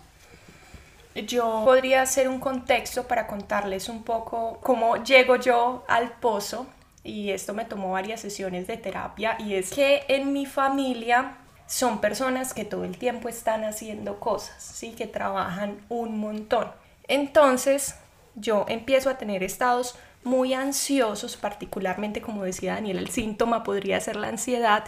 Yo 1.15 1.63
podría 1.65 2.03
hacer 2.03 2.29
un 2.29 2.41
contexto 2.41 3.07
para 3.07 3.27
contarles 3.27 3.89
un 3.89 4.03
poco 4.03 4.59
cómo 4.63 4.97
llego 5.05 5.37
yo 5.37 5.85
al 5.87 6.11
pozo 6.13 6.67
y 7.05 7.31
esto 7.31 7.53
me 7.53 7.65
tomó 7.65 7.93
varias 7.93 8.21
sesiones 8.21 8.67
de 8.67 8.79
terapia 8.79 9.37
y 9.39 9.55
es 9.55 9.71
que 9.71 10.05
en 10.09 10.33
mi 10.33 10.47
familia 10.47 11.37
son 11.67 12.01
personas 12.01 12.55
que 12.55 12.65
todo 12.65 12.85
el 12.85 12.97
tiempo 12.97 13.29
están 13.29 13.65
haciendo 13.65 14.21
cosas, 14.21 14.63
¿sí? 14.63 14.93
que 14.93 15.07
trabajan 15.07 15.79
un 15.89 16.19
montón. 16.19 16.69
Entonces 17.13 17.95
yo 18.37 18.65
empiezo 18.69 19.11
a 19.11 19.19
tener 19.19 19.43
estados 19.43 19.97
muy 20.25 20.55
ansiosos, 20.55 21.37
particularmente 21.37 22.23
como 22.23 22.43
decía 22.43 22.73
Daniel, 22.73 22.97
el 22.97 23.11
síntoma 23.11 23.65
podría 23.65 24.01
ser 24.01 24.17
la 24.17 24.29
ansiedad, 24.29 24.85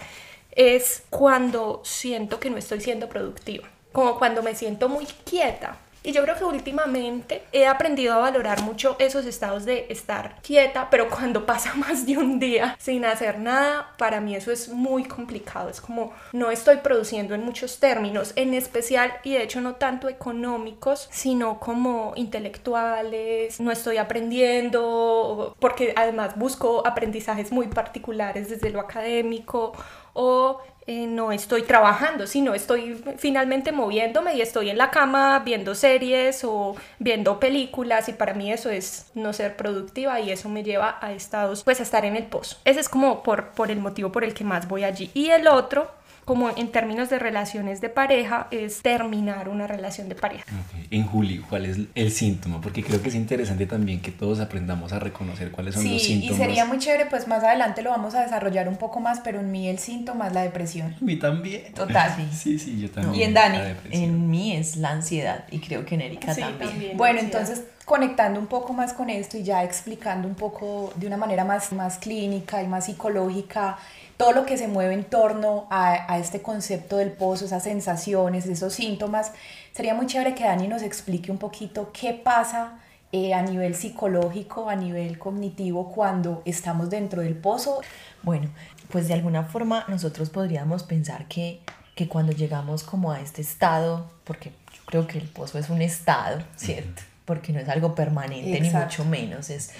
es 0.52 1.02
cuando 1.10 1.82
siento 1.84 2.40
que 2.40 2.48
no 2.48 2.56
estoy 2.56 2.80
siendo 2.80 3.10
productiva, 3.10 3.68
como 3.92 4.18
cuando 4.18 4.42
me 4.42 4.54
siento 4.54 4.88
muy 4.88 5.04
quieta, 5.04 5.76
y 6.06 6.12
yo 6.12 6.22
creo 6.22 6.36
que 6.36 6.44
últimamente 6.44 7.42
he 7.50 7.66
aprendido 7.66 8.12
a 8.12 8.18
valorar 8.18 8.60
mucho 8.60 8.94
esos 8.98 9.24
estados 9.24 9.64
de 9.64 9.86
estar 9.88 10.36
quieta, 10.42 10.88
pero 10.90 11.08
cuando 11.08 11.46
pasa 11.54 11.74
más 11.74 12.06
de 12.06 12.18
un 12.18 12.38
día 12.38 12.76
sin 12.78 13.06
hacer 13.06 13.38
nada, 13.38 13.94
para 13.96 14.20
mí 14.20 14.36
eso 14.36 14.52
es 14.52 14.68
muy 14.68 15.04
complicado. 15.04 15.70
Es 15.70 15.80
como 15.80 16.12
no 16.32 16.50
estoy 16.50 16.76
produciendo 16.76 17.34
en 17.34 17.42
muchos 17.42 17.80
términos, 17.80 18.34
en 18.36 18.52
especial 18.52 19.14
y 19.24 19.32
de 19.32 19.44
hecho 19.44 19.62
no 19.62 19.76
tanto 19.76 20.10
económicos, 20.10 21.08
sino 21.10 21.58
como 21.58 22.12
intelectuales. 22.16 23.58
No 23.58 23.72
estoy 23.72 23.96
aprendiendo 23.96 25.56
porque 25.58 25.94
además 25.96 26.36
busco 26.36 26.86
aprendizajes 26.86 27.50
muy 27.50 27.68
particulares 27.68 28.50
desde 28.50 28.68
lo 28.68 28.80
académico 28.80 29.72
o 30.12 30.60
eh, 30.86 31.06
no 31.06 31.32
estoy 31.32 31.62
trabajando, 31.62 32.26
sino 32.26 32.54
estoy 32.54 33.02
finalmente 33.16 33.72
moviéndome 33.72 34.34
y 34.36 34.42
estoy 34.42 34.68
en 34.68 34.76
la 34.76 34.90
cama 34.90 35.38
viendo 35.38 35.74
series 35.74 36.44
o 36.44 36.76
viendo 36.98 37.40
películas 37.40 38.08
y 38.08 38.12
para 38.12 38.34
mí 38.34 38.52
eso 38.52 38.68
es 38.68 39.06
no 39.14 39.32
ser 39.32 39.56
productiva 39.56 40.20
y 40.20 40.30
eso 40.30 40.48
me 40.48 40.62
lleva 40.62 40.98
a 41.00 41.12
estados, 41.12 41.64
pues 41.64 41.80
a 41.80 41.84
estar 41.84 42.04
en 42.04 42.16
el 42.16 42.24
pozo. 42.24 42.58
Ese 42.64 42.80
es 42.80 42.88
como 42.88 43.22
por, 43.22 43.52
por 43.52 43.70
el 43.70 43.78
motivo 43.78 44.12
por 44.12 44.24
el 44.24 44.34
que 44.34 44.44
más 44.44 44.68
voy 44.68 44.84
allí. 44.84 45.10
Y 45.14 45.30
el 45.30 45.46
otro 45.46 45.90
como 46.24 46.50
en 46.56 46.68
términos 46.72 47.10
de 47.10 47.18
relaciones 47.18 47.80
de 47.80 47.88
pareja, 47.88 48.48
es 48.50 48.82
terminar 48.82 49.48
una 49.48 49.66
relación 49.66 50.08
de 50.08 50.14
pareja. 50.14 50.44
En 50.90 51.06
Juli, 51.06 51.38
¿cuál 51.38 51.66
es 51.66 51.78
el 51.94 52.10
síntoma? 52.10 52.60
Porque 52.60 52.82
creo 52.82 53.02
que 53.02 53.08
es 53.08 53.14
interesante 53.14 53.66
también 53.66 54.00
que 54.00 54.10
todos 54.10 54.40
aprendamos 54.40 54.92
a 54.92 54.98
reconocer 54.98 55.50
cuáles 55.50 55.74
son 55.74 55.84
los 55.88 56.02
síntomas. 56.02 56.34
Y 56.34 56.42
sería 56.42 56.64
muy 56.64 56.78
chévere, 56.78 57.06
pues 57.06 57.28
más 57.28 57.44
adelante 57.44 57.82
lo 57.82 57.90
vamos 57.90 58.14
a 58.14 58.22
desarrollar 58.22 58.68
un 58.68 58.76
poco 58.76 59.00
más, 59.00 59.20
pero 59.20 59.40
en 59.40 59.50
mí 59.50 59.68
el 59.68 59.78
síntoma 59.78 60.28
es 60.28 60.32
la 60.32 60.42
depresión. 60.42 60.94
En 60.98 61.06
mí 61.06 61.16
también. 61.16 61.72
Total. 61.74 62.14
Sí, 62.34 62.58
sí, 62.58 62.80
yo 62.80 62.90
también. 62.90 63.14
¿Y 63.14 63.22
en 63.22 63.34
Dani? 63.34 63.58
En 63.90 64.30
mí 64.30 64.56
es 64.56 64.76
la 64.76 64.90
ansiedad 64.90 65.44
y 65.50 65.60
creo 65.60 65.84
que 65.84 65.94
en 65.94 66.02
Erika 66.02 66.34
también. 66.34 66.96
Bueno, 66.96 67.20
entonces 67.20 67.62
conectando 67.84 68.40
un 68.40 68.46
poco 68.46 68.72
más 68.72 68.92
con 68.92 69.10
esto 69.10 69.36
y 69.36 69.42
ya 69.42 69.62
explicando 69.62 70.26
un 70.26 70.34
poco 70.34 70.92
de 70.96 71.06
una 71.06 71.16
manera 71.16 71.44
más, 71.44 71.72
más 71.72 71.98
clínica 71.98 72.62
y 72.62 72.66
más 72.66 72.86
psicológica 72.86 73.78
todo 74.16 74.32
lo 74.32 74.46
que 74.46 74.56
se 74.56 74.68
mueve 74.68 74.94
en 74.94 75.04
torno 75.04 75.66
a, 75.70 76.18
este 76.18 76.40
concepto 76.40 76.96
del 76.96 77.12
pozo, 77.12 77.44
esas 77.46 77.64
sensaciones, 77.64 78.46
esos 78.46 78.72
síntomas. 78.72 79.32
Sería 79.72 79.94
muy 79.94 80.06
chévere 80.06 80.34
que 80.34 80.44
Dani 80.44 80.68
nos 80.68 80.82
explique 80.82 81.32
un 81.32 81.38
poquito 81.38 81.90
qué 81.92 82.12
pasa 82.12 82.78
eh, 83.12 83.34
a 83.34 83.42
nivel 83.42 83.74
psicológico, 83.74 84.70
a 84.70 84.76
nivel 84.76 85.18
cognitivo, 85.18 85.92
cuando 85.92 86.42
estamos 86.44 86.90
dentro 86.90 87.22
del 87.22 87.34
pozo. 87.34 87.80
Bueno, 88.22 88.50
pues 88.90 89.08
de 89.08 89.14
alguna 89.14 89.44
forma 89.44 89.84
nosotros 89.88 90.30
podríamos 90.30 90.84
pensar 90.84 91.26
que, 91.26 91.60
que 91.96 92.08
cuando 92.08 92.32
llegamos 92.32 92.84
como 92.84 93.10
a 93.10 93.20
este 93.20 93.42
estado, 93.42 94.10
porque 94.24 94.50
yo 94.72 94.80
creo 94.86 95.06
que 95.06 95.18
el 95.18 95.28
pozo 95.28 95.58
es 95.58 95.70
un 95.70 95.82
estado, 95.82 96.42
¿cierto? 96.56 97.02
Porque 97.24 97.52
no 97.52 97.58
es 97.58 97.68
algo 97.68 97.94
permanente, 97.94 98.60
ni 98.60 98.70
mucho 98.70 99.04
menos, 99.04 99.50
es 99.50 99.72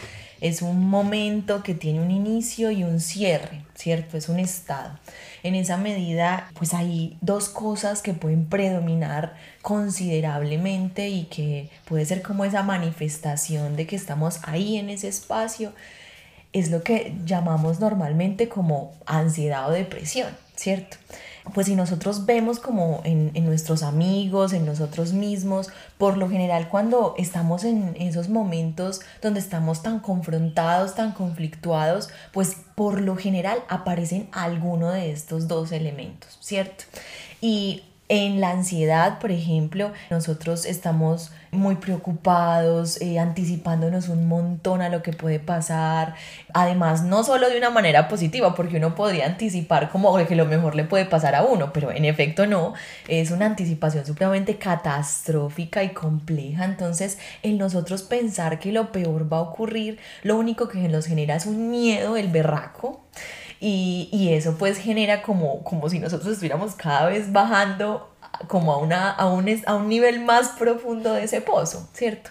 es 0.44 0.60
un 0.60 0.90
momento 0.90 1.62
que 1.62 1.74
tiene 1.74 2.00
un 2.00 2.10
inicio 2.10 2.70
y 2.70 2.84
un 2.84 3.00
cierre, 3.00 3.64
¿cierto? 3.74 4.18
Es 4.18 4.28
un 4.28 4.38
estado. 4.38 4.90
En 5.42 5.54
esa 5.54 5.78
medida, 5.78 6.50
pues 6.58 6.74
hay 6.74 7.16
dos 7.22 7.48
cosas 7.48 8.02
que 8.02 8.12
pueden 8.12 8.44
predominar 8.44 9.36
considerablemente 9.62 11.08
y 11.08 11.24
que 11.24 11.70
puede 11.86 12.04
ser 12.04 12.20
como 12.20 12.44
esa 12.44 12.62
manifestación 12.62 13.74
de 13.74 13.86
que 13.86 13.96
estamos 13.96 14.40
ahí 14.42 14.76
en 14.76 14.90
ese 14.90 15.08
espacio. 15.08 15.72
Es 16.52 16.70
lo 16.70 16.82
que 16.82 17.16
llamamos 17.24 17.80
normalmente 17.80 18.50
como 18.50 18.92
ansiedad 19.06 19.70
o 19.70 19.72
depresión, 19.72 20.28
¿cierto? 20.56 20.98
Pues 21.52 21.66
si 21.66 21.76
nosotros 21.76 22.24
vemos 22.24 22.58
como 22.58 23.02
en, 23.04 23.32
nuestros 23.44 23.82
amigos, 23.82 24.52
en 24.52 24.64
nosotros 24.64 25.12
mismos, 25.12 25.68
por 25.98 26.16
lo 26.16 26.28
general 26.28 26.68
cuando 26.68 27.14
estamos 27.18 27.64
en 27.64 27.94
esos 27.98 28.28
momentos 28.28 29.00
donde 29.20 29.40
estamos 29.40 29.82
tan 29.82 30.00
confrontados, 30.00 30.94
tan 30.94 31.12
conflictuados, 31.12 32.08
pues 32.32 32.56
por 32.74 33.00
lo 33.00 33.16
general 33.16 33.58
aparecen 33.68 34.28
alguno 34.32 34.90
de 34.90 35.12
estos 35.12 35.46
dos 35.46 35.72
elementos, 35.72 36.38
¿cierto? 36.40 36.84
Y 37.40 37.82
en 38.08 38.40
la 38.40 38.50
ansiedad, 38.50 39.18
por 39.18 39.30
ejemplo, 39.30 39.92
nosotros 40.10 40.66
estamos 40.66 41.30
muy 41.54 41.76
preocupados, 41.76 43.00
eh, 43.00 43.18
anticipándonos 43.18 44.08
un 44.08 44.26
montón 44.26 44.82
a 44.82 44.88
lo 44.88 45.02
que 45.02 45.12
puede 45.12 45.40
pasar. 45.40 46.14
Además, 46.52 47.02
no 47.02 47.25
solo 47.25 47.49
de 47.49 47.58
una 47.58 47.70
manera 47.70 48.08
positiva, 48.08 48.54
porque 48.54 48.76
uno 48.76 48.94
podría 48.94 49.26
anticipar 49.26 49.90
como 49.90 50.14
que 50.26 50.37
lo 50.37 50.46
mejor 50.46 50.75
le 50.75 50.84
puede 50.84 51.04
pasar 51.04 51.34
a 51.34 51.42
uno, 51.42 51.73
pero 51.73 51.90
en 51.90 52.04
efecto 52.04 52.46
no. 52.46 52.75
Es 53.08 53.30
una 53.30 53.46
anticipación 53.46 54.06
supremamente 54.06 54.56
catastrófica 54.56 55.82
y 55.82 55.90
compleja. 55.90 56.64
Entonces, 56.64 57.18
en 57.42 57.58
nosotros 57.58 58.02
pensar 58.02 58.58
que 58.58 58.73
lo 58.73 58.92
peor 58.92 59.32
va 59.32 59.38
a 59.38 59.42
ocurrir, 59.42 59.99
lo 60.23 60.37
único 60.37 60.68
que 60.68 60.88
nos 60.88 61.06
genera 61.06 61.37
es 61.37 61.46
un 61.46 61.70
miedo, 61.70 62.16
el 62.16 62.28
berraco. 62.28 63.04
Y, 63.61 64.08
y, 64.12 64.34
eso 64.34 64.56
pues 64.58 64.76
genera 64.78 65.23
como, 65.23 65.62
como 65.64 65.88
si 65.88 65.99
nosotros 65.99 66.32
estuviéramos 66.32 66.75
cada 66.75 67.06
vez 67.06 67.32
bajando 67.32 68.13
como 68.48 68.72
a, 68.72 68.78
una, 68.78 69.10
a, 69.10 69.26
un, 69.26 69.62
a 69.66 69.74
un 69.74 69.88
nivel 69.88 70.20
más 70.20 70.50
profundo 70.50 71.12
de 71.12 71.24
ese 71.24 71.40
pozo, 71.40 71.88
¿cierto? 71.92 72.30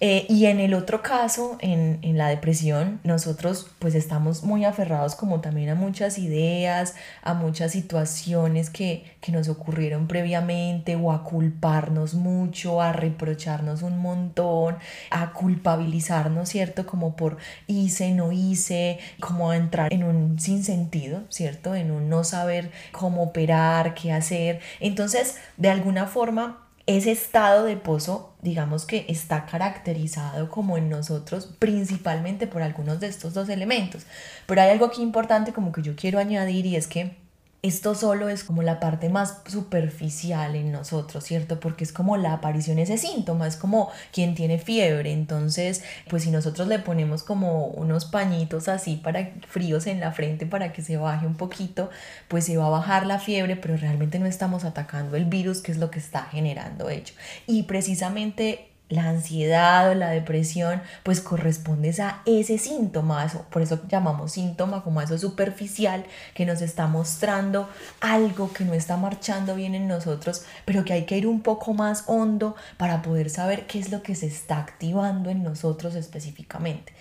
Eh, 0.00 0.26
y 0.28 0.46
en 0.46 0.60
el 0.60 0.74
otro 0.74 1.02
caso, 1.02 1.56
en, 1.60 1.98
en, 2.02 2.18
la 2.18 2.28
depresión, 2.28 3.00
nosotros 3.04 3.70
pues 3.78 3.94
estamos 3.94 4.42
muy 4.42 4.64
aferrados 4.64 5.14
como 5.14 5.40
también 5.40 5.70
a 5.70 5.74
muchas 5.74 6.18
ideas, 6.18 6.94
a 7.22 7.34
muchas 7.34 7.72
situaciones 7.72 8.70
que, 8.70 9.04
que 9.20 9.32
nos 9.32 9.48
ocurrieron 9.48 10.08
previamente 10.08 10.96
o 10.96 11.12
a 11.12 11.22
culparnos 11.24 12.14
mucho, 12.14 12.82
a 12.82 12.92
reprocharnos 12.92 13.82
un 13.82 13.98
montón, 13.98 14.76
a 15.10 15.32
culpabilizarnos, 15.32 16.48
¿cierto? 16.48 16.86
Como 16.86 17.16
por 17.16 17.38
hice, 17.66 18.10
no 18.12 18.32
hice, 18.32 18.98
como 19.20 19.50
a 19.50 19.56
entrar 19.56 19.92
en 19.92 20.04
un 20.04 20.38
sinsentido, 20.38 21.22
¿cierto? 21.28 21.74
En 21.74 21.90
un 21.90 22.08
no 22.08 22.24
saber 22.24 22.70
cómo 22.92 23.22
operar, 23.22 23.94
qué 23.94 24.12
hacer. 24.12 24.60
Entonces, 24.80 25.36
de 25.56 25.70
alguna 25.70 26.06
forma, 26.06 26.60
ese 26.86 27.12
estado 27.12 27.64
de 27.64 27.76
pozo, 27.76 28.33
digamos 28.44 28.84
que 28.84 29.06
está 29.08 29.46
caracterizado 29.46 30.50
como 30.50 30.76
en 30.76 30.90
nosotros 30.90 31.48
principalmente 31.58 32.46
por 32.46 32.62
algunos 32.62 33.00
de 33.00 33.08
estos 33.08 33.34
dos 33.34 33.48
elementos. 33.48 34.02
Pero 34.46 34.60
hay 34.60 34.70
algo 34.70 34.84
aquí 34.84 35.02
importante 35.02 35.52
como 35.52 35.72
que 35.72 35.82
yo 35.82 35.96
quiero 35.96 36.18
añadir 36.18 36.66
y 36.66 36.76
es 36.76 36.86
que 36.86 37.23
esto 37.64 37.94
solo 37.94 38.28
es 38.28 38.44
como 38.44 38.62
la 38.62 38.78
parte 38.78 39.08
más 39.08 39.38
superficial 39.46 40.54
en 40.54 40.70
nosotros, 40.70 41.24
¿cierto? 41.24 41.60
Porque 41.60 41.82
es 41.84 41.94
como 41.94 42.18
la 42.18 42.34
aparición 42.34 42.78
ese 42.78 42.98
síntoma, 42.98 43.46
es 43.46 43.56
como 43.56 43.90
quien 44.12 44.34
tiene 44.34 44.58
fiebre. 44.58 45.12
Entonces, 45.12 45.82
pues 46.10 46.24
si 46.24 46.30
nosotros 46.30 46.68
le 46.68 46.78
ponemos 46.78 47.22
como 47.22 47.68
unos 47.68 48.04
pañitos 48.04 48.68
así 48.68 48.96
para 48.96 49.30
fríos 49.48 49.86
en 49.86 50.00
la 50.00 50.12
frente 50.12 50.44
para 50.44 50.74
que 50.74 50.82
se 50.82 50.98
baje 50.98 51.26
un 51.26 51.36
poquito, 51.36 51.88
pues 52.28 52.44
se 52.44 52.58
va 52.58 52.66
a 52.66 52.68
bajar 52.70 53.06
la 53.06 53.18
fiebre, 53.18 53.56
pero 53.56 53.78
realmente 53.78 54.18
no 54.18 54.26
estamos 54.26 54.64
atacando 54.64 55.16
el 55.16 55.24
virus, 55.24 55.62
que 55.62 55.72
es 55.72 55.78
lo 55.78 55.90
que 55.90 56.00
está 56.00 56.24
generando 56.24 56.90
ello. 56.90 57.14
Y 57.46 57.62
precisamente 57.62 58.73
la 58.88 59.08
ansiedad 59.08 59.90
o 59.90 59.94
la 59.94 60.10
depresión, 60.10 60.82
pues 61.02 61.20
corresponde 61.20 61.94
a 62.00 62.22
ese 62.26 62.58
síntoma, 62.58 63.26
por 63.50 63.62
eso 63.62 63.80
llamamos 63.88 64.32
síntoma 64.32 64.82
como 64.82 65.00
eso 65.00 65.18
superficial 65.18 66.04
que 66.34 66.46
nos 66.46 66.60
está 66.60 66.86
mostrando 66.86 67.68
algo 68.00 68.52
que 68.52 68.64
no 68.64 68.74
está 68.74 68.96
marchando 68.96 69.54
bien 69.54 69.74
en 69.74 69.88
nosotros, 69.88 70.44
pero 70.64 70.84
que 70.84 70.92
hay 70.92 71.04
que 71.04 71.16
ir 71.16 71.26
un 71.26 71.40
poco 71.40 71.72
más 71.74 72.04
hondo 72.06 72.56
para 72.76 73.02
poder 73.02 73.30
saber 73.30 73.66
qué 73.66 73.78
es 73.78 73.90
lo 73.90 74.02
que 74.02 74.14
se 74.14 74.26
está 74.26 74.58
activando 74.58 75.30
en 75.30 75.42
nosotros 75.42 75.94
específicamente. 75.94 76.92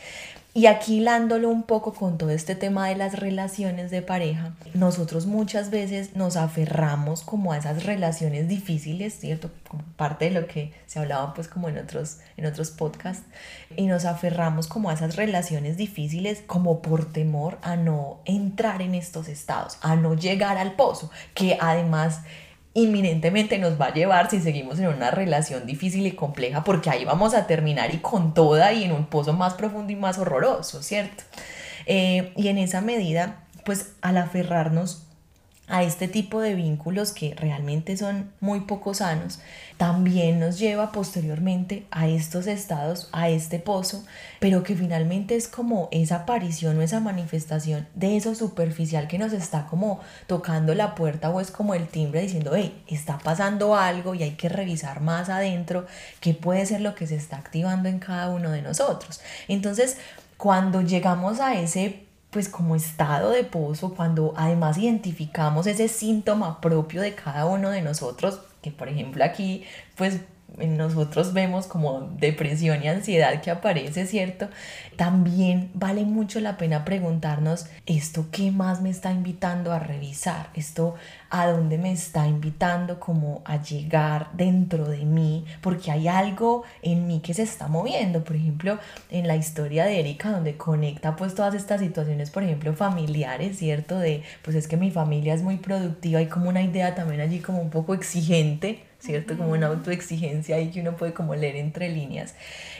Y 0.55 0.67
aquí 0.67 0.97
hilándolo 0.97 1.49
un 1.49 1.63
poco 1.63 1.93
con 1.93 2.19
todo 2.19 2.29
este 2.29 2.53
tema 2.53 2.87
de 2.87 2.95
las 2.95 3.17
relaciones 3.17 3.89
de 3.89 4.03
pareja, 4.03 4.53
nosotros 4.75 5.25
muchas 5.25 5.71
veces 5.71 6.15
nos 6.15 6.35
aferramos 6.35 7.23
como 7.23 7.53
a 7.53 7.57
esas 7.57 7.85
relaciones 7.85 8.47
difíciles, 8.47 9.17
¿cierto? 9.19 9.49
Parte 9.95 10.25
de 10.25 10.31
lo 10.39 10.45
que 10.45 10.71
se 10.85 10.99
hablaba 10.99 11.33
pues 11.33 11.47
como 11.47 11.69
en 11.69 11.79
otros, 11.79 12.19
en 12.37 12.45
otros 12.45 12.69
podcasts, 12.69 13.25
y 13.75 13.87
nos 13.87 14.05
aferramos 14.05 14.67
como 14.67 14.91
a 14.91 14.93
esas 14.93 15.15
relaciones 15.15 15.75
difíciles 15.75 16.43
como 16.45 16.83
por 16.83 17.11
temor 17.11 17.57
a 17.63 17.75
no 17.75 18.19
entrar 18.25 18.83
en 18.83 18.93
estos 18.93 19.29
estados, 19.29 19.79
a 19.81 19.95
no 19.95 20.13
llegar 20.13 20.59
al 20.59 20.73
pozo, 20.73 21.09
que 21.33 21.57
además 21.59 22.21
inminentemente 22.73 23.59
nos 23.59 23.79
va 23.79 23.87
a 23.87 23.93
llevar 23.93 24.29
si 24.29 24.39
seguimos 24.39 24.79
en 24.79 24.87
una 24.87 25.11
relación 25.11 25.65
difícil 25.65 26.07
y 26.07 26.11
compleja, 26.13 26.63
porque 26.63 26.89
ahí 26.89 27.05
vamos 27.05 27.33
a 27.35 27.45
terminar 27.45 27.93
y 27.93 27.99
con 27.99 28.33
toda 28.33 28.73
y 28.73 28.83
en 28.83 28.91
un 28.91 29.05
pozo 29.05 29.33
más 29.33 29.53
profundo 29.53 29.91
y 29.93 29.95
más 29.95 30.17
horroroso, 30.17 30.81
¿cierto? 30.81 31.23
Eh, 31.85 32.33
y 32.35 32.47
en 32.47 32.57
esa 32.57 32.81
medida, 32.81 33.43
pues 33.63 33.91
al 34.01 34.17
aferrarnos 34.17 35.03
a 35.67 35.81
este 35.81 36.09
tipo 36.09 36.41
de 36.41 36.55
vínculos 36.55 37.13
que 37.13 37.35
realmente 37.35 37.95
son 37.95 38.31
muy 38.41 38.61
poco 38.61 38.93
sanos, 38.93 39.39
también 39.77 40.39
nos 40.39 40.59
lleva 40.59 40.91
posteriormente 40.91 41.85
a 41.89 42.07
estos 42.07 42.47
estados, 42.47 43.07
a 43.13 43.29
este 43.29 43.59
pozo, 43.59 44.03
pero 44.39 44.63
que 44.63 44.75
finalmente 44.75 45.35
es 45.35 45.47
como 45.47 45.87
esa 45.91 46.17
aparición 46.17 46.77
o 46.77 46.81
esa 46.81 46.99
manifestación 46.99 47.87
de 47.95 48.17
eso 48.17 48.35
superficial 48.35 49.07
que 49.07 49.17
nos 49.17 49.31
está 49.31 49.65
como 49.67 50.01
tocando 50.27 50.75
la 50.75 50.95
puerta 50.95 51.29
o 51.29 51.39
es 51.39 51.49
como 51.49 51.73
el 51.75 51.87
timbre 51.87 52.21
diciendo, 52.21 52.51
hey, 52.55 52.83
está 52.87 53.17
pasando 53.17 53.75
algo 53.75 54.15
y 54.15 54.23
hay 54.23 54.31
que 54.31 54.49
revisar 54.49 54.99
más 54.99 55.29
adentro 55.29 55.85
qué 56.19 56.33
puede 56.33 56.65
ser 56.65 56.81
lo 56.81 56.93
que 56.93 57.07
se 57.07 57.15
está 57.15 57.37
activando 57.37 57.87
en 57.87 57.99
cada 57.99 58.29
uno 58.29 58.51
de 58.51 58.61
nosotros. 58.61 59.21
Entonces, 59.47 59.97
cuando 60.37 60.81
llegamos 60.81 61.39
a 61.39 61.55
ese 61.55 62.05
pues 62.33 62.49
como 62.49 62.75
estado 62.75 63.29
de 63.29 63.43
pozo, 63.43 63.93
cuando 63.93 64.33
además 64.35 64.77
identificamos 64.77 65.67
ese 65.67 65.87
síntoma 65.87 66.59
propio 66.59 67.01
de 67.01 67.15
cada 67.15 67.45
uno 67.45 67.69
de 67.69 67.81
nosotros, 67.81 68.39
que 68.61 68.71
por 68.71 68.89
ejemplo 68.89 69.23
aquí 69.23 69.63
pues 69.95 70.19
nosotros 70.57 71.33
vemos 71.33 71.65
como 71.67 72.01
depresión 72.01 72.83
y 72.83 72.87
ansiedad 72.87 73.41
que 73.41 73.49
aparece, 73.49 74.05
¿cierto? 74.05 74.49
También 74.95 75.71
vale 75.73 76.05
mucho 76.05 76.39
la 76.39 76.57
pena 76.57 76.85
preguntarnos, 76.85 77.65
¿esto 77.85 78.27
qué 78.31 78.51
más 78.51 78.81
me 78.81 78.91
está 78.91 79.11
invitando 79.11 79.71
a 79.71 79.79
revisar? 79.79 80.49
¿Esto 80.53 80.95
a 81.31 81.47
dónde 81.47 81.79
me 81.79 81.91
está 81.91 82.27
invitando 82.27 82.99
como 82.99 83.41
a 83.45 83.61
llegar 83.61 84.29
dentro 84.33 84.85
de 84.85 85.05
mí? 85.05 85.45
Porque 85.61 85.89
hay 85.89 86.07
algo 86.07 86.63
en 86.83 87.07
mí 87.07 87.21
que 87.21 87.33
se 87.33 87.43
está 87.43 87.67
moviendo. 87.67 88.23
Por 88.23 88.35
ejemplo, 88.35 88.77
en 89.09 89.27
la 89.27 89.35
historia 89.35 89.85
de 89.85 89.99
Erika, 89.99 90.31
donde 90.31 90.57
conecta 90.57 91.15
pues 91.15 91.33
todas 91.33 91.55
estas 91.55 91.81
situaciones, 91.81 92.29
por 92.29 92.43
ejemplo, 92.43 92.73
familiares, 92.73 93.57
¿cierto? 93.57 93.97
De, 93.97 94.21
pues 94.43 94.55
es 94.55 94.67
que 94.67 94.77
mi 94.77 94.91
familia 94.91 95.33
es 95.33 95.41
muy 95.41 95.57
productiva 95.57 96.21
y 96.21 96.27
como 96.27 96.49
una 96.49 96.61
idea 96.61 96.93
también 96.93 97.21
allí 97.21 97.39
como 97.39 97.59
un 97.59 97.71
poco 97.71 97.95
exigente 97.95 98.92
¿cierto? 99.03 99.37
Como 99.37 99.51
una 99.51 99.67
autoexigencia 99.67 100.55
ahí 100.55 100.71
que 100.71 100.79
uno 100.79 100.95
puede 100.95 101.13
como 101.13 101.35
leer 101.35 101.57
entre 101.57 101.89
líneas. 101.89 102.35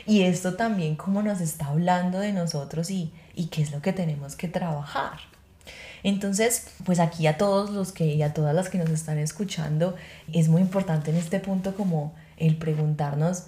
Y 0.06 0.22
esto 0.22 0.54
también 0.54 0.96
como 0.96 1.22
nos 1.22 1.40
está 1.40 1.66
hablando 1.66 2.18
de 2.18 2.32
nosotros 2.32 2.90
y, 2.90 3.12
y 3.34 3.46
qué 3.46 3.62
es 3.62 3.72
lo 3.72 3.82
que 3.82 3.92
tenemos 3.92 4.34
que 4.34 4.48
trabajar. 4.48 5.18
Entonces, 6.02 6.68
pues 6.84 6.98
aquí 6.98 7.26
a 7.26 7.38
todos 7.38 7.70
los 7.70 7.92
que 7.92 8.06
y 8.06 8.22
a 8.22 8.34
todas 8.34 8.54
las 8.54 8.68
que 8.68 8.78
nos 8.78 8.90
están 8.90 9.18
escuchando, 9.18 9.96
es 10.32 10.48
muy 10.48 10.62
importante 10.62 11.10
en 11.10 11.16
este 11.16 11.40
punto 11.40 11.74
como 11.74 12.14
el 12.36 12.56
preguntarnos 12.56 13.44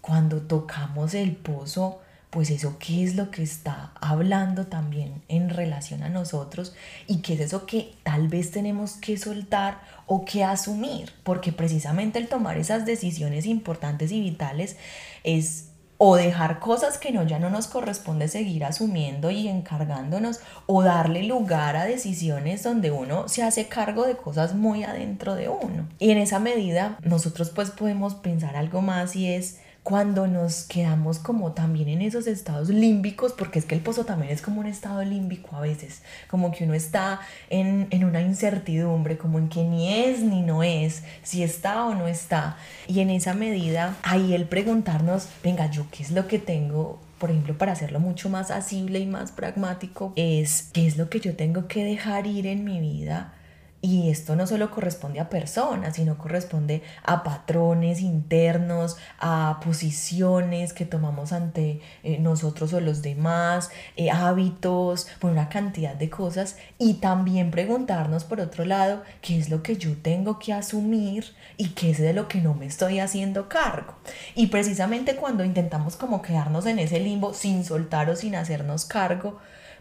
cuando 0.00 0.40
tocamos 0.40 1.14
el 1.14 1.36
pozo, 1.36 2.00
pues 2.30 2.50
eso 2.50 2.76
qué 2.78 3.04
es 3.04 3.16
lo 3.16 3.30
que 3.30 3.42
está 3.42 3.92
hablando 4.00 4.66
también 4.66 5.22
en 5.28 5.50
relación 5.50 6.02
a 6.04 6.08
nosotros 6.08 6.74
y 7.06 7.18
qué 7.22 7.34
es 7.34 7.40
eso 7.40 7.66
que 7.66 7.92
tal 8.04 8.28
vez 8.28 8.52
tenemos 8.52 8.92
que 8.92 9.16
soltar 9.18 9.80
o 10.12 10.24
que 10.24 10.42
asumir, 10.42 11.12
porque 11.22 11.52
precisamente 11.52 12.18
el 12.18 12.26
tomar 12.26 12.58
esas 12.58 12.84
decisiones 12.84 13.46
importantes 13.46 14.10
y 14.10 14.20
vitales 14.20 14.76
es 15.22 15.68
o 15.98 16.16
dejar 16.16 16.58
cosas 16.58 16.98
que 16.98 17.12
no 17.12 17.22
ya 17.22 17.38
no 17.38 17.48
nos 17.48 17.68
corresponde 17.68 18.26
seguir 18.26 18.64
asumiendo 18.64 19.30
y 19.30 19.46
encargándonos 19.46 20.40
o 20.66 20.82
darle 20.82 21.22
lugar 21.22 21.76
a 21.76 21.84
decisiones 21.84 22.64
donde 22.64 22.90
uno 22.90 23.28
se 23.28 23.44
hace 23.44 23.68
cargo 23.68 24.04
de 24.04 24.16
cosas 24.16 24.56
muy 24.56 24.82
adentro 24.82 25.36
de 25.36 25.48
uno. 25.48 25.88
Y 26.00 26.10
en 26.10 26.18
esa 26.18 26.40
medida 26.40 26.98
nosotros 27.04 27.50
pues 27.50 27.70
podemos 27.70 28.16
pensar 28.16 28.56
algo 28.56 28.82
más 28.82 29.14
y 29.14 29.32
es 29.32 29.60
cuando 29.90 30.28
nos 30.28 30.62
quedamos 30.62 31.18
como 31.18 31.50
también 31.50 31.88
en 31.88 32.00
esos 32.00 32.28
estados 32.28 32.68
límbicos, 32.68 33.32
porque 33.32 33.58
es 33.58 33.64
que 33.64 33.74
el 33.74 33.80
pozo 33.80 34.04
también 34.04 34.30
es 34.30 34.40
como 34.40 34.60
un 34.60 34.68
estado 34.68 35.02
límbico 35.02 35.56
a 35.56 35.60
veces, 35.60 36.02
como 36.28 36.52
que 36.52 36.62
uno 36.62 36.74
está 36.74 37.18
en, 37.48 37.88
en, 37.90 38.04
una 38.04 38.20
incertidumbre, 38.20 39.18
como 39.18 39.40
en 39.40 39.48
que 39.48 39.64
ni 39.64 39.92
es 39.92 40.20
ni 40.20 40.42
no 40.42 40.62
es, 40.62 41.02
si 41.24 41.42
está 41.42 41.86
o 41.86 41.96
no 41.96 42.06
está. 42.06 42.56
Y 42.86 43.00
en 43.00 43.10
esa 43.10 43.34
medida, 43.34 43.96
ahí 44.04 44.32
el 44.32 44.44
preguntarnos, 44.44 45.26
venga, 45.42 45.68
yo 45.68 45.84
qué 45.90 46.04
es 46.04 46.12
lo 46.12 46.28
que 46.28 46.38
tengo 46.38 47.00
por 47.18 47.30
ejemplo, 47.30 47.58
para 47.58 47.72
hacerlo 47.72 48.00
mucho 48.00 48.30
más 48.30 48.50
asible 48.50 48.98
y 48.98 49.06
más 49.06 49.30
pragmático, 49.30 50.14
es 50.16 50.70
qué 50.72 50.86
es 50.86 50.96
lo 50.96 51.10
que 51.10 51.20
yo 51.20 51.36
tengo 51.36 51.68
que 51.68 51.84
dejar 51.84 52.26
ir 52.26 52.46
en 52.46 52.64
mi 52.64 52.80
vida 52.80 53.34
y 53.82 54.10
esto 54.10 54.36
no 54.36 54.46
solo 54.46 54.70
corresponde 54.70 55.20
a 55.20 55.30
personas, 55.30 55.96
sino 55.96 56.18
corresponde 56.18 56.82
a 57.02 57.22
patrones 57.22 58.00
internos, 58.02 58.98
a 59.18 59.58
posiciones 59.64 60.74
que 60.74 60.84
tomamos 60.84 61.32
ante 61.32 61.80
eh, 62.02 62.18
nosotros 62.18 62.74
o 62.74 62.80
los 62.80 63.00
demás, 63.00 63.70
eh, 63.96 64.10
hábitos, 64.10 65.06
por 65.18 65.30
una 65.30 65.48
cantidad 65.48 65.94
de 65.94 66.10
cosas. 66.10 66.58
Y 66.78 66.94
también 66.94 67.50
preguntarnos, 67.50 68.24
por 68.24 68.40
otro 68.40 68.66
lado, 68.66 69.02
qué 69.22 69.38
es 69.38 69.48
lo 69.48 69.62
que 69.62 69.78
yo 69.78 69.96
tengo 69.96 70.38
que 70.38 70.52
asumir 70.52 71.32
y 71.56 71.70
qué 71.70 71.90
es 71.90 71.98
de 71.98 72.12
lo 72.12 72.28
que 72.28 72.42
no 72.42 72.52
me 72.52 72.66
estoy 72.66 73.00
haciendo 73.00 73.48
cargo. 73.48 73.94
Y 74.34 74.48
precisamente 74.48 75.16
cuando 75.16 75.42
intentamos 75.42 75.96
como 75.96 76.20
quedarnos 76.20 76.66
en 76.66 76.78
ese 76.80 77.00
limbo 77.00 77.32
sin 77.32 77.64
soltar 77.64 78.10
o 78.10 78.16
sin 78.16 78.34
hacernos 78.34 78.84
cargo, 78.84 79.38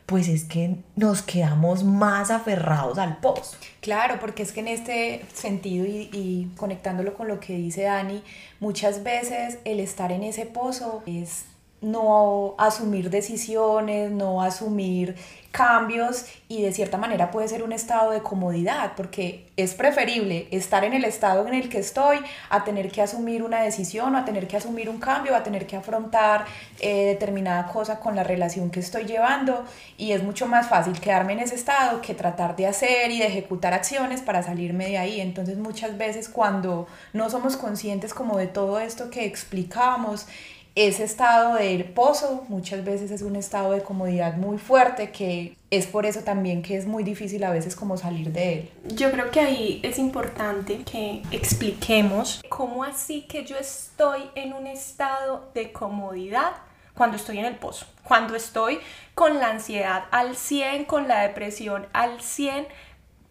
pues 0.10 0.28
es 0.28 0.44
que 0.44 0.78
nos 0.96 1.22
quedamos 1.22 1.84
más 1.84 2.32
aferrados 2.32 2.98
al 2.98 3.18
pozo. 3.18 3.56
Claro, 3.80 4.20
porque 4.20 4.42
es 4.42 4.52
que 4.52 4.62
en 4.62 4.68
este 4.68 5.24
sentido 5.36 5.86
y, 5.86 6.10
y, 6.12 6.52
conectándolo 6.58 7.14
con 7.14 7.28
lo 7.28 7.40
que 7.40 7.54
dice 7.54 7.84
Dani, 7.84 8.24
muchas 8.60 9.04
veces 9.04 9.60
el 9.66 9.80
estar 9.80 10.12
en 10.12 10.24
ese 10.24 10.48
pozo 10.48 11.04
es 11.06 11.46
no 11.82 12.56
asumir 12.58 13.10
decisiones, 13.10 14.12
no 14.12 14.42
asumir 14.42 15.16
cambios 15.52 16.26
y 16.48 16.62
de 16.62 16.72
cierta 16.72 16.98
manera 16.98 17.32
puede 17.32 17.48
ser 17.48 17.64
un 17.64 17.72
estado 17.72 18.12
de 18.12 18.22
comodidad 18.22 18.94
porque 18.96 19.48
es 19.58 19.74
preferible 19.74 20.48
estar 20.52 20.84
en 20.84 20.94
el 20.94 21.04
estado 21.06 21.48
en 21.48 21.56
el 21.56 21.70
que 21.70 21.80
estoy 21.80 22.20
a 22.50 22.64
tener 22.64 22.92
que 22.92 23.02
asumir 23.02 23.42
una 23.42 23.62
decisión 23.62 24.14
o 24.14 24.18
a 24.18 24.26
tener 24.26 24.48
que 24.48 24.58
asumir 24.58 24.90
un 24.90 25.00
cambio, 25.00 25.36
a 25.36 25.42
tener 25.42 25.66
que 25.66 25.76
afrontar 25.76 26.46
eh, 26.80 27.06
determinada 27.06 27.66
cosa 27.68 28.00
con 28.00 28.16
la 28.16 28.24
relación 28.24 28.70
que 28.70 28.80
estoy 28.80 29.06
llevando 29.06 29.66
y 29.98 30.12
es 30.12 30.22
mucho 30.22 30.46
más 30.46 30.68
fácil 30.68 31.00
quedarme 31.00 31.34
en 31.34 31.40
ese 31.40 31.56
estado 31.56 32.02
que 32.02 32.14
tratar 32.14 32.56
de 32.56 32.68
hacer 32.68 33.10
y 33.10 33.20
de 33.20 33.26
ejecutar 33.26 33.74
acciones 33.74 34.22
para 34.22 34.44
salirme 34.44 34.88
de 34.88 34.98
ahí. 35.00 35.20
Entonces 35.20 35.58
muchas 35.58 35.98
veces 35.98 36.30
cuando 36.30 36.88
no 37.14 37.30
somos 37.30 37.58
conscientes 37.58 38.14
como 38.14 38.38
de 38.38 38.48
todo 38.48 38.80
esto 38.80 39.10
que 39.10 39.26
explicamos, 39.26 40.28
ese 40.76 41.04
estado 41.04 41.56
del 41.56 41.84
pozo 41.86 42.46
muchas 42.48 42.84
veces 42.84 43.12
es 43.12 43.22
un 43.22 43.36
estado 43.36 43.72
de 43.72 43.82
comodidad 43.82 44.38
muy 44.38 44.58
fuerte 44.58 45.12
que 45.12 45.58
es 45.72 45.88
por 45.88 46.06
eso 46.06 46.22
también 46.22 46.62
que 46.62 46.78
es 46.78 46.86
muy 46.86 47.04
difícil 47.04 47.44
a 47.44 47.52
veces 47.52 47.76
como 47.76 47.98
salir 47.98 48.32
de 48.32 48.54
él. 48.54 48.70
Yo 48.96 49.12
creo 49.12 49.30
que 49.32 49.40
ahí 49.40 49.80
es 49.84 50.00
importante 50.00 50.84
que 50.84 51.22
expliquemos 51.32 52.42
cómo 52.50 52.84
así 52.84 53.22
que 53.22 53.46
yo 53.46 53.58
estoy 53.58 54.24
en 54.36 54.54
un 54.54 54.68
estado 54.68 55.50
de 55.54 55.72
comodidad 55.72 56.54
cuando 56.96 57.18
estoy 57.18 57.40
en 57.40 57.46
el 57.46 57.56
pozo, 57.56 57.86
cuando 58.04 58.36
estoy 58.36 58.80
con 59.16 59.40
la 59.40 59.52
ansiedad 59.52 60.04
al 60.12 60.36
100, 60.36 60.86
con 60.86 61.08
la 61.08 61.22
depresión 61.22 61.88
al 61.94 62.22
100, 62.22 62.68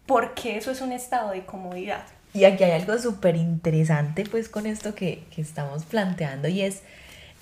porque 0.05 0.57
eso 0.57 0.71
es 0.71 0.81
un 0.81 0.91
estado 0.91 1.31
de 1.31 1.45
comodidad. 1.45 2.03
Y 2.33 2.45
aquí 2.45 2.63
hay 2.63 2.71
algo 2.71 2.97
súper 2.97 3.35
interesante 3.35 4.23
pues 4.25 4.49
con 4.49 4.65
esto 4.65 4.95
que, 4.95 5.23
que 5.33 5.41
estamos 5.41 5.83
planteando 5.83 6.47
y 6.47 6.61
es 6.61 6.81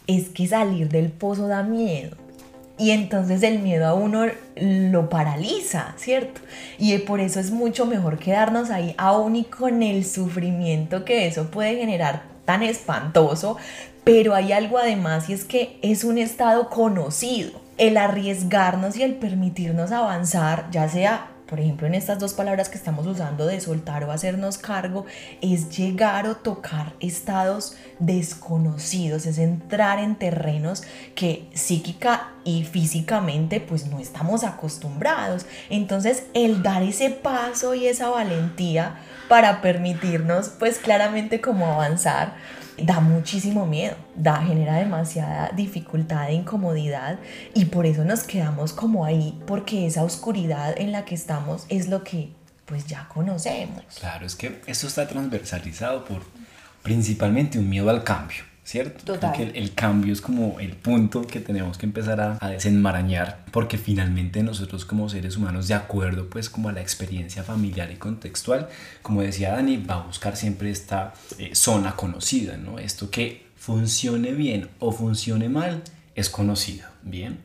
es 0.08 0.30
que 0.30 0.48
salir 0.48 0.90
del 0.90 1.12
pozo 1.12 1.48
da 1.48 1.64
miedo. 1.64 2.16
Y 2.80 2.92
entonces 2.92 3.42
el 3.42 3.60
miedo 3.60 3.88
a 3.88 3.94
uno 3.96 4.26
lo 4.56 5.10
paraliza, 5.10 5.94
¿cierto? 5.98 6.42
Y 6.78 6.96
por 7.00 7.20
eso 7.20 7.40
es 7.40 7.52
mucho 7.52 7.86
mejor 7.86 8.20
quedarnos 8.20 8.70
ahí 8.70 8.94
aún 8.98 9.36
y 9.36 9.46
con 9.46 9.82
el 9.82 10.06
sufrimiento 10.06 11.04
que 11.04 11.28
eso 11.28 11.50
puede 11.50 11.76
generar 11.76 12.24
tan 12.46 12.62
espantoso. 12.62 13.58
Pero 14.04 14.36
hay 14.36 14.52
algo 14.52 14.78
además 14.78 15.30
y 15.30 15.34
es 15.34 15.44
que 15.44 15.80
es 15.82 16.04
un 16.04 16.18
estado 16.18 16.70
conocido. 16.70 17.60
El 17.78 17.98
arriesgarnos 17.98 18.96
y 18.96 19.04
el 19.04 19.16
permitirnos 19.16 19.92
avanzar, 19.92 20.68
ya 20.72 20.88
sea 20.88 21.32
por 21.48 21.60
ejemplo, 21.60 21.88
en 21.88 21.96
estas 21.96 22.20
dos 22.20 22.34
palabras 22.34 22.70
que 22.70 22.78
estamos 22.78 23.08
usando 23.08 23.46
de 23.46 23.60
soltar 23.62 24.04
o 24.04 24.12
hacernos 24.12 24.58
cargo, 24.58 25.06
es 25.42 25.70
llegar 25.78 26.28
o 26.28 26.36
tocar 26.36 26.94
estados 27.00 27.76
desconocidos, 28.00 29.26
es 29.26 29.38
entrar 29.38 30.00
en 30.00 30.16
terrenos 30.16 30.84
que 31.16 31.50
psíquica 31.54 32.34
y 32.44 32.66
físicamente 32.66 33.62
pues 33.62 33.88
no 33.88 34.00
estamos 34.00 34.44
acostumbrados. 34.44 35.46
Entonces 35.70 36.24
el 36.34 36.64
dar 36.64 36.84
ese 36.84 37.10
paso 37.10 37.74
y 37.74 37.88
esa 37.88 38.10
valentía 38.10 39.00
para 39.30 39.62
permitirnos 39.62 40.50
pues 40.50 40.80
claramente 40.80 41.42
como 41.42 41.68
avanzar 41.68 42.36
da 42.78 43.00
muchísimo 43.00 43.66
miedo, 43.66 43.96
da, 44.16 44.42
genera 44.44 44.76
demasiada 44.76 45.52
dificultad 45.56 46.30
e 46.30 46.34
incomodidad 46.34 47.20
y 47.54 47.66
por 47.66 47.86
eso 47.86 48.04
nos 48.06 48.24
quedamos 48.24 48.74
como 48.74 49.06
ahí 49.06 49.40
porque 49.48 49.88
esa 49.88 50.04
oscuridad 50.04 50.76
en 50.78 50.92
la 50.92 51.06
que 51.06 51.16
estamos 51.16 51.66
es 51.70 51.88
lo 51.88 52.04
que 52.04 52.30
pues 52.66 52.86
ya 52.86 53.08
conocemos. 53.08 53.84
Claro, 54.00 54.26
es 54.26 54.36
que 54.36 54.62
esto 54.68 54.88
está 54.88 55.08
transversalizado 55.08 56.04
por 56.04 56.22
principalmente 56.84 57.58
un 57.58 57.70
miedo 57.70 57.90
al 57.90 58.04
cambio. 58.04 58.44
¿Cierto? 58.68 59.14
Total. 59.14 59.32
Creo 59.34 59.54
que 59.54 59.60
el, 59.60 59.74
cambio 59.74 60.12
es 60.12 60.20
como 60.20 60.60
el 60.60 60.76
punto 60.76 61.22
que 61.22 61.40
tenemos 61.40 61.78
que 61.78 61.86
empezar 61.86 62.20
a, 62.20 62.38
a, 62.42 62.50
desenmarañar, 62.50 63.46
porque 63.52 63.78
finalmente 63.78 64.44
nosotros 64.44 64.84
como 64.84 65.08
seres 65.08 65.38
humanos, 65.38 65.70
de 65.70 65.74
acuerdo 65.74 66.30
pues 66.30 66.50
como 66.50 66.68
a 66.68 66.74
la 66.74 66.82
experiencia 66.82 67.44
familiar 67.44 67.90
y 67.92 67.96
contextual, 67.96 68.68
como 69.02 69.22
decía 69.22 69.54
Dani, 69.54 69.78
va 69.78 69.96
a 69.96 70.04
buscar 70.04 70.36
siempre 70.36 70.70
esta 70.70 71.14
eh, 71.40 71.56
zona 71.56 71.96
conocida, 71.96 72.58
¿no? 72.58 72.78
Esto 72.78 73.10
que 73.10 73.46
funcione 73.56 74.34
bien 74.34 74.68
o 74.80 74.92
funcione 74.92 75.48
mal 75.48 75.82
es 76.14 76.30
conocido, 76.30 76.90
¿bien? 77.04 77.40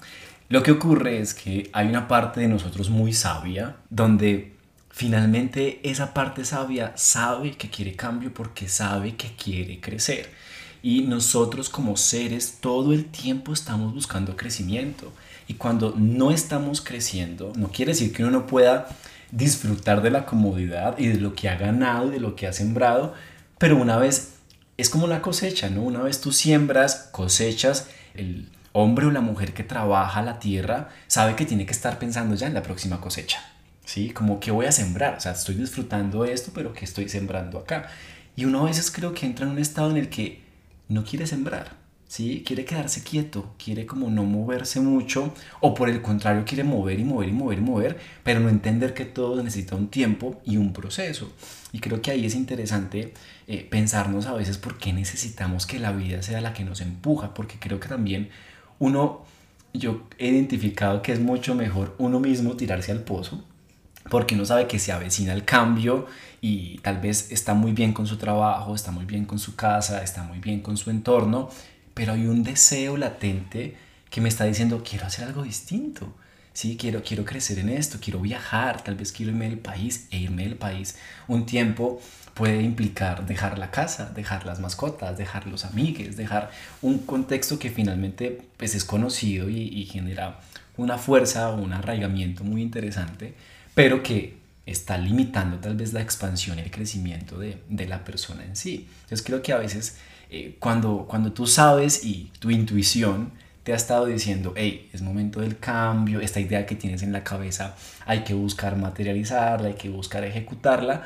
Lo 0.48 0.64
que 0.64 0.72
ocurre 0.72 1.20
es 1.20 1.34
que 1.34 1.70
hay 1.72 1.86
una 1.86 2.08
parte 2.08 2.40
de 2.40 2.48
nosotros 2.48 2.90
muy 2.90 3.12
sabia 3.12 3.76
donde 3.90 4.54
finalmente 4.90 5.78
esa 5.88 6.14
parte 6.14 6.44
sabia 6.44 6.92
sabe 6.96 7.52
que 7.52 7.70
quiere 7.70 7.94
cambio 7.94 8.34
porque 8.34 8.68
sabe 8.68 9.14
que 9.14 9.36
quiere 9.36 9.78
crecer 9.78 10.42
y 10.82 11.02
nosotros 11.02 11.68
como 11.68 11.96
seres 11.96 12.58
todo 12.60 12.92
el 12.92 13.04
tiempo 13.06 13.52
estamos 13.52 13.94
buscando 13.94 14.36
crecimiento. 14.36 15.12
Y 15.46 15.54
cuando 15.54 15.94
no 15.96 16.30
estamos 16.30 16.80
creciendo, 16.80 17.52
no 17.56 17.68
quiere 17.68 17.92
decir 17.92 18.12
que 18.12 18.22
uno 18.22 18.32
no 18.32 18.46
pueda 18.46 18.88
disfrutar 19.30 20.02
de 20.02 20.10
la 20.10 20.26
comodidad 20.26 20.98
y 20.98 21.06
de 21.06 21.20
lo 21.20 21.34
que 21.34 21.48
ha 21.48 21.56
ganado 21.56 22.08
y 22.08 22.10
de 22.10 22.20
lo 22.20 22.36
que 22.36 22.46
ha 22.46 22.52
sembrado, 22.52 23.14
pero 23.58 23.76
una 23.76 23.96
vez 23.96 24.34
es 24.76 24.90
como 24.90 25.06
la 25.06 25.22
cosecha, 25.22 25.70
¿no? 25.70 25.82
Una 25.82 26.02
vez 26.02 26.20
tú 26.20 26.32
siembras, 26.32 27.08
cosechas, 27.12 27.88
el 28.14 28.48
hombre 28.72 29.06
o 29.06 29.10
la 29.10 29.20
mujer 29.20 29.54
que 29.54 29.64
trabaja 29.64 30.22
la 30.22 30.38
tierra 30.38 30.90
sabe 31.06 31.36
que 31.36 31.46
tiene 31.46 31.66
que 31.66 31.72
estar 31.72 31.98
pensando 31.98 32.34
ya 32.34 32.46
en 32.46 32.54
la 32.54 32.62
próxima 32.62 33.00
cosecha, 33.00 33.42
¿sí? 33.84 34.10
Como 34.10 34.40
que 34.40 34.50
voy 34.50 34.66
a 34.66 34.72
sembrar, 34.72 35.16
o 35.16 35.20
sea, 35.20 35.32
estoy 35.32 35.54
disfrutando 35.54 36.24
esto, 36.24 36.50
pero 36.54 36.72
que 36.72 36.84
estoy 36.84 37.08
sembrando 37.08 37.58
acá. 37.58 37.88
Y 38.34 38.46
uno 38.46 38.62
a 38.62 38.64
veces 38.64 38.90
creo 38.90 39.14
que 39.14 39.26
entra 39.26 39.46
en 39.46 39.52
un 39.52 39.58
estado 39.58 39.90
en 39.90 39.98
el 39.98 40.08
que 40.08 40.41
no 40.92 41.04
quiere 41.04 41.26
sembrar, 41.26 41.76
¿sí? 42.06 42.42
Quiere 42.46 42.64
quedarse 42.64 43.02
quieto, 43.02 43.54
quiere 43.62 43.86
como 43.86 44.10
no 44.10 44.24
moverse 44.24 44.80
mucho, 44.80 45.32
o 45.60 45.74
por 45.74 45.88
el 45.88 46.02
contrario 46.02 46.44
quiere 46.46 46.62
mover 46.62 47.00
y 47.00 47.04
mover 47.04 47.28
y 47.30 47.32
mover 47.32 47.58
y 47.58 47.62
mover, 47.62 47.98
pero 48.22 48.40
no 48.40 48.48
entender 48.48 48.94
que 48.94 49.04
todo 49.04 49.42
necesita 49.42 49.76
un 49.76 49.88
tiempo 49.88 50.40
y 50.44 50.58
un 50.58 50.72
proceso. 50.72 51.32
Y 51.72 51.80
creo 51.80 52.02
que 52.02 52.10
ahí 52.10 52.26
es 52.26 52.34
interesante 52.34 53.14
eh, 53.46 53.66
pensarnos 53.70 54.26
a 54.26 54.34
veces 54.34 54.58
por 54.58 54.78
qué 54.78 54.92
necesitamos 54.92 55.66
que 55.66 55.78
la 55.78 55.92
vida 55.92 56.22
sea 56.22 56.40
la 56.40 56.52
que 56.52 56.64
nos 56.64 56.80
empuja, 56.80 57.32
porque 57.34 57.58
creo 57.58 57.80
que 57.80 57.88
también 57.88 58.28
uno, 58.78 59.24
yo 59.72 60.06
he 60.18 60.28
identificado 60.28 61.02
que 61.02 61.12
es 61.12 61.20
mucho 61.20 61.54
mejor 61.54 61.94
uno 61.98 62.20
mismo 62.20 62.56
tirarse 62.56 62.92
al 62.92 63.04
pozo, 63.04 63.42
porque 64.10 64.34
uno 64.34 64.44
sabe 64.44 64.66
que 64.66 64.78
se 64.78 64.92
avecina 64.92 65.32
el 65.32 65.44
cambio 65.44 66.06
y 66.40 66.78
tal 66.78 66.98
vez 66.98 67.30
está 67.30 67.54
muy 67.54 67.72
bien 67.72 67.92
con 67.92 68.06
su 68.06 68.16
trabajo, 68.16 68.74
está 68.74 68.90
muy 68.90 69.04
bien 69.04 69.24
con 69.24 69.38
su 69.38 69.54
casa, 69.54 70.02
está 70.02 70.22
muy 70.22 70.38
bien 70.38 70.60
con 70.60 70.76
su 70.76 70.90
entorno, 70.90 71.50
pero 71.94 72.12
hay 72.12 72.26
un 72.26 72.42
deseo 72.42 72.96
latente 72.96 73.76
que 74.10 74.20
me 74.20 74.28
está 74.28 74.44
diciendo, 74.44 74.82
quiero 74.88 75.06
hacer 75.06 75.24
algo 75.26 75.42
distinto. 75.42 76.12
Sí, 76.52 76.76
quiero, 76.78 77.02
quiero 77.02 77.24
crecer 77.24 77.58
en 77.58 77.70
esto, 77.70 77.98
quiero 77.98 78.20
viajar, 78.20 78.82
tal 78.84 78.94
vez 78.94 79.10
quiero 79.10 79.32
irme 79.32 79.48
del 79.48 79.58
país 79.58 80.06
e 80.10 80.18
irme 80.18 80.42
del 80.42 80.56
país 80.56 80.96
un 81.26 81.46
tiempo 81.46 81.98
puede 82.34 82.62
implicar 82.62 83.26
dejar 83.26 83.58
la 83.58 83.70
casa, 83.70 84.10
dejar 84.14 84.44
las 84.46 84.60
mascotas, 84.60 85.16
dejar 85.16 85.46
los 85.46 85.64
amigos, 85.64 86.16
dejar 86.16 86.50
un 86.82 86.98
contexto 86.98 87.58
que 87.58 87.70
finalmente 87.70 88.42
pues, 88.56 88.74
es 88.74 88.84
conocido 88.84 89.48
y, 89.48 89.60
y 89.60 89.86
genera 89.86 90.40
una 90.76 90.98
fuerza 90.98 91.50
o 91.50 91.56
un 91.56 91.72
arraigamiento 91.72 92.44
muy 92.44 92.62
interesante, 92.62 93.34
pero 93.74 94.02
que 94.02 94.36
está 94.66 94.96
limitando 94.98 95.58
tal 95.58 95.76
vez 95.76 95.92
la 95.92 96.00
expansión 96.00 96.58
y 96.58 96.62
el 96.62 96.70
crecimiento 96.70 97.38
de, 97.38 97.62
de 97.68 97.86
la 97.86 98.04
persona 98.04 98.44
en 98.44 98.56
sí. 98.56 98.88
Entonces 99.02 99.22
creo 99.22 99.42
que 99.42 99.52
a 99.52 99.58
veces 99.58 99.96
eh, 100.30 100.56
cuando, 100.58 101.04
cuando 101.06 101.32
tú 101.32 101.46
sabes 101.46 102.04
y 102.04 102.30
tu 102.38 102.50
intuición 102.50 103.32
te 103.64 103.74
ha 103.74 103.76
estado 103.76 104.06
diciendo, 104.06 104.54
hey, 104.56 104.88
es 104.92 105.02
momento 105.02 105.40
del 105.40 105.58
cambio, 105.58 106.20
esta 106.20 106.40
idea 106.40 106.64
que 106.64 106.74
tienes 106.74 107.02
en 107.02 107.12
la 107.12 107.22
cabeza 107.22 107.76
hay 108.06 108.24
que 108.24 108.34
buscar 108.34 108.76
materializarla, 108.76 109.68
hay 109.68 109.74
que 109.74 109.88
buscar 109.88 110.24
ejecutarla, 110.24 111.02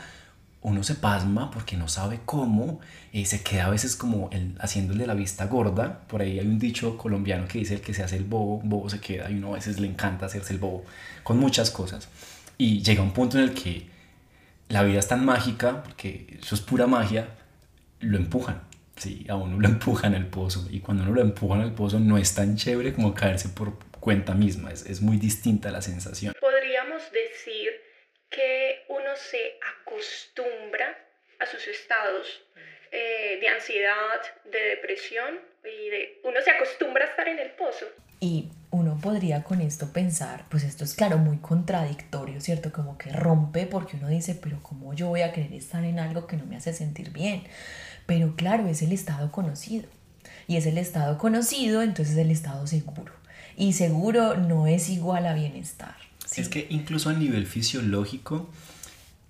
uno 0.63 0.83
se 0.85 0.95
pasma 0.95 1.51
porque 1.51 1.77
no 1.77 1.89
sabe 1.89 2.21
cómo, 2.25 2.81
y 3.13 3.25
se 3.27 3.43
queda 3.43 3.67
a 3.67 3.71
veces 3.71 3.97
como 3.97 4.31
el, 4.31 4.55
haciéndole 4.61 5.07
la 5.07 5.15
vista 5.15 5.47
gorda. 5.47 6.01
Por 6.07 6.23
ahí 6.23 6.39
hay 6.39 6.47
un 6.47 6.59
dicho 6.59 6.97
colombiano 6.97 7.49
que 7.49 7.59
dice 7.59 7.75
el 7.75 7.81
que 7.81 7.95
se 7.95 8.03
hace 8.03 8.17
el 8.17 8.25
bobo, 8.25 8.61
bobo 8.63 8.89
se 8.89 9.01
queda, 9.01 9.31
y 9.31 9.35
uno 9.35 9.53
a 9.53 9.55
veces 9.57 9.81
le 9.81 9.87
encanta 9.89 10.27
hacerse 10.27 10.53
el 10.53 10.59
bobo 10.59 10.85
con 11.23 11.39
muchas 11.39 11.71
cosas. 11.71 12.09
Y 12.59 12.83
llega 12.83 13.03
un 13.03 13.13
punto 13.13 13.39
en 13.39 13.45
el 13.45 13.55
que 13.55 13.87
la 14.69 14.83
vida 14.83 14.99
es 14.99 15.09
tan 15.09 15.25
mágica, 15.25 15.83
porque 15.83 16.39
eso 16.41 16.55
es 16.55 16.61
pura 16.61 16.87
magia, 16.87 17.29
lo 18.01 18.17
empujan. 18.17 18.63
Sí, 18.97 19.27
a 19.29 19.37
uno 19.37 19.61
lo 19.61 19.69
empujan 19.75 20.15
al 20.15 20.27
pozo. 20.27 20.67
Y 20.71 20.81
cuando 20.81 21.03
uno 21.05 21.13
lo 21.13 21.21
empujan 21.21 21.61
al 21.61 21.75
pozo 21.75 22.01
no 22.01 22.19
es 22.19 22.35
tan 22.35 22.57
chévere 22.57 22.93
como 22.93 23.15
caerse 23.15 23.49
por 23.49 23.79
cuenta 24.01 24.35
misma. 24.35 24.71
Es, 24.71 24.87
es 24.87 25.01
muy 25.01 25.17
distinta 25.17 25.71
la 25.71 25.83
sensación. 25.83 26.35
Podríamos 26.41 27.03
decir 27.13 27.71
que 28.31 28.85
uno 28.89 29.11
se 29.17 29.59
acostumbra 29.81 30.97
a 31.39 31.47
sus 31.47 31.67
estados 31.69 32.43
eh, 32.93 33.39
de 33.41 33.49
ansiedad, 33.49 34.21
de 34.45 34.59
depresión 34.59 35.41
y 35.65 35.89
de, 35.91 36.21
uno 36.25 36.41
se 36.41 36.51
acostumbra 36.51 37.05
a 37.05 37.09
estar 37.09 37.29
en 37.29 37.39
el 37.39 37.51
pozo. 37.51 37.87
Y 38.21 38.49
uno 38.77 38.99
podría 39.01 39.43
con 39.43 39.61
esto 39.61 39.93
pensar, 39.93 40.45
pues 40.49 40.63
esto 40.63 40.85
es 40.85 40.95
claro, 40.95 41.19
muy 41.19 41.39
contradictorio, 41.39 42.41
¿cierto? 42.41 42.73
Como 42.73 42.99
que 42.99 43.11
rompe 43.11 43.67
porque 43.67 43.97
uno 43.97 44.09
dice, 44.09 44.35
pero 44.35 44.63
¿cómo 44.63 44.95
yo 44.95 45.09
voy 45.09 45.23
a 45.23 45.33
querer 45.33 45.53
estar 45.53 45.85
en 45.85 45.99
algo 45.99 46.27
que 46.27 46.37
no 46.37 46.47
me 46.47 46.57
hace 46.57 46.73
sentir 46.73 47.11
bien? 47.11 47.43
Pero 48.07 48.37
claro, 48.37 48.69
es 48.69 48.83
el 48.83 48.93
estado 48.93 49.33
conocido. 49.33 49.89
Y 50.49 50.57
es 50.57 50.67
el 50.67 50.79
estado 50.79 51.19
conocido, 51.19 51.83
entonces 51.83 52.15
es 52.15 52.21
el 52.21 52.31
estado 52.31 52.67
seguro. 52.67 53.13
Y 53.57 53.73
seguro 53.73 54.37
no 54.37 54.67
es 54.67 54.89
igual 54.89 55.27
a 55.27 55.35
bienestar. 55.35 55.97
Es 56.37 56.49
que 56.49 56.67
incluso 56.71 57.11
a 57.11 57.15
nivel 57.15 57.47
fisiológico, 57.47 58.51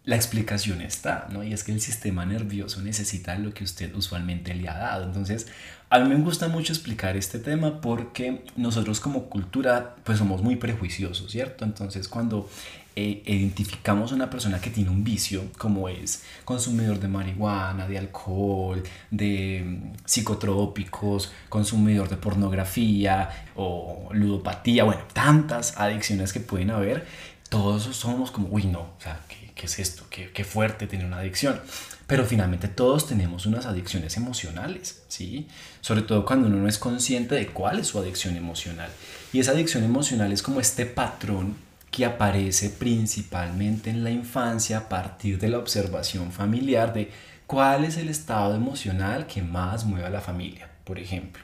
la 0.05 0.17
explicación 0.17 0.81
está, 0.83 1.27
¿no? 1.31 1.43
Y 1.43 1.53
es 1.53 1.65
que 1.65 1.73
el 1.73 1.81
sistema 1.81 2.25
nervioso 2.25 2.81
necesita 2.81 3.37
lo 3.37 3.53
que 3.53 3.65
usted 3.65 3.95
usualmente 3.95 4.55
le 4.55 4.69
ha 4.69 4.79
dado. 4.79 5.05
Entonces, 5.05 5.49
a 5.89 5.99
mí 6.01 6.09
me 6.09 6.17
gusta 6.17 6.49
mucho 6.49 6.73
explicar 6.73 7.17
este 7.17 7.39
tema 7.39 7.81
porque 7.81 8.45
nosotros 8.57 9.01
como 9.01 9.25
cultura 9.25 9.97
pues 10.05 10.19
somos 10.19 10.43
muy 10.43 10.57
prejuiciosos, 10.57 11.31
¿cierto? 11.31 11.65
Entonces 11.65 12.09
cuando 12.09 12.49
eh, 12.97 13.23
identificamos 13.27 14.11
a 14.11 14.15
una 14.15 14.31
persona 14.31 14.61
que 14.61 14.71
tiene 14.71 14.91
un 14.91 15.05
vicio, 15.05 15.45
como 15.59 15.89
es 15.89 16.25
consumidor 16.45 16.99
de 16.99 17.09
marihuana, 17.09 17.87
de 17.87 17.99
alcohol, 17.99 18.83
de 19.11 19.63
mm, 19.65 19.97
psicotrópicos, 20.07 21.31
consumidor 21.49 22.09
de 22.09 22.17
pornografía 22.17 23.29
o 23.55 24.09
ludopatía, 24.13 24.85
bueno, 24.85 25.03
tantas 25.13 25.77
adicciones 25.77 26.33
que 26.33 26.41
pueden 26.41 26.71
haber, 26.71 27.07
todos 27.49 27.85
somos 27.95 28.31
como, 28.31 28.49
uy, 28.49 28.65
no, 28.65 28.81
o 28.81 28.97
sea, 28.99 29.21
¿qué, 29.29 29.53
qué 29.55 29.67
es 29.67 29.79
esto? 29.79 30.05
¿Qué, 30.11 30.33
¿Qué 30.33 30.45
fuerte 30.45 30.87
tener 30.87 31.07
una 31.07 31.19
adicción? 31.19 31.61
Pero 32.07 32.25
finalmente 32.25 32.69
todos 32.69 33.09
tenemos 33.09 33.47
unas 33.47 33.67
adicciones 33.67 34.17
emocionales, 34.17 35.03
¿sí? 35.09 35.49
Sobre 35.81 36.03
todo 36.03 36.25
cuando 36.25 36.47
uno 36.47 36.59
no 36.59 36.69
es 36.69 36.79
consciente 36.79 37.35
de 37.35 37.49
cuál 37.49 37.81
es 37.81 37.89
su 37.89 37.99
adicción 37.99 38.37
emocional. 38.37 38.91
Y 39.33 39.41
esa 39.41 39.53
adicción 39.53 39.83
emocional 39.83 40.33
es 40.33 40.43
como 40.43 40.61
este 40.61 40.87
patrón 40.87 41.57
que 41.91 42.05
aparece 42.05 42.71
principalmente 42.71 43.91
en 43.91 44.05
la 44.05 44.11
infancia 44.11 44.79
a 44.79 44.89
partir 44.89 45.39
de 45.39 45.49
la 45.49 45.59
observación 45.59 46.31
familiar 46.31 46.93
de 46.93 47.11
cuál 47.47 47.85
es 47.85 47.97
el 47.97 48.09
estado 48.09 48.55
emocional 48.55 49.27
que 49.27 49.43
más 49.43 49.85
mueve 49.85 50.07
a 50.07 50.11
la 50.11 50.21
familia, 50.21 50.69
por 50.85 50.99
ejemplo. 50.99 51.43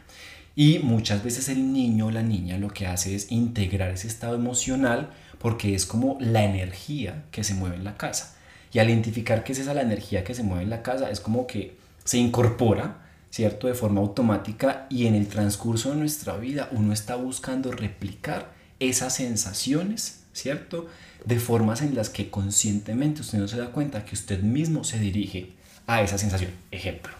Y 0.55 0.81
muchas 0.81 1.25
veces 1.25 1.49
el 1.49 1.73
niño 1.73 2.07
o 2.07 2.11
la 2.11 2.23
niña 2.23 2.59
lo 2.59 2.69
que 2.69 2.87
hace 2.87 3.15
es 3.15 3.33
integrar 3.33 3.91
ese 3.91 4.09
estado 4.09 4.35
emocional 4.35 5.11
porque 5.39 5.75
es 5.75 5.87
como 5.87 6.19
la 6.21 6.45
energía 6.45 7.25
que 7.31 7.43
se 7.43 7.55
mueve 7.55 7.77
en 7.77 7.85
la 7.85 7.97
casa. 7.97 8.37
Y 8.73 8.79
al 8.79 8.89
identificar 8.89 9.45
que 9.45 9.53
es 9.53 9.59
esa 9.59 9.75
la 9.75 9.83
energía 9.83 10.25
que 10.25 10.35
se 10.35 10.43
mueve 10.43 10.65
en 10.65 10.71
la 10.71 10.83
casa, 10.83 11.11
es 11.11 11.21
como 11.21 11.47
que 11.47 11.77
se 12.05 12.19
incorpora, 12.19 12.99
¿cierto? 13.31 13.67
De 13.67 13.75
forma 13.75 14.01
automática 14.01 14.87
y 14.89 15.07
en 15.07 15.15
el 15.15 15.29
transcurso 15.29 15.91
de 15.91 15.97
nuestra 15.97 16.37
vida 16.37 16.69
uno 16.73 16.93
está 16.93 17.17
buscando 17.17 17.71
replicar 17.71 18.53
esas 18.81 19.15
sensaciones, 19.15 20.25
¿cierto? 20.33 20.87
De 21.25 21.39
formas 21.39 21.83
en 21.83 21.95
las 21.95 22.11
que 22.11 22.31
conscientemente 22.31 23.21
usted 23.21 23.39
no 23.39 23.49
se 23.49 23.59
da 23.59 23.71
cuenta 23.71 24.05
que 24.05 24.15
usted 24.15 24.41
mismo 24.43 24.85
se 24.85 24.99
dirige 24.99 25.53
a 25.87 26.03
esa 26.03 26.19
sensación. 26.19 26.51
Ejemplo, 26.71 27.13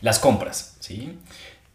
las 0.00 0.18
compras, 0.18 0.76
¿sí? 0.80 1.16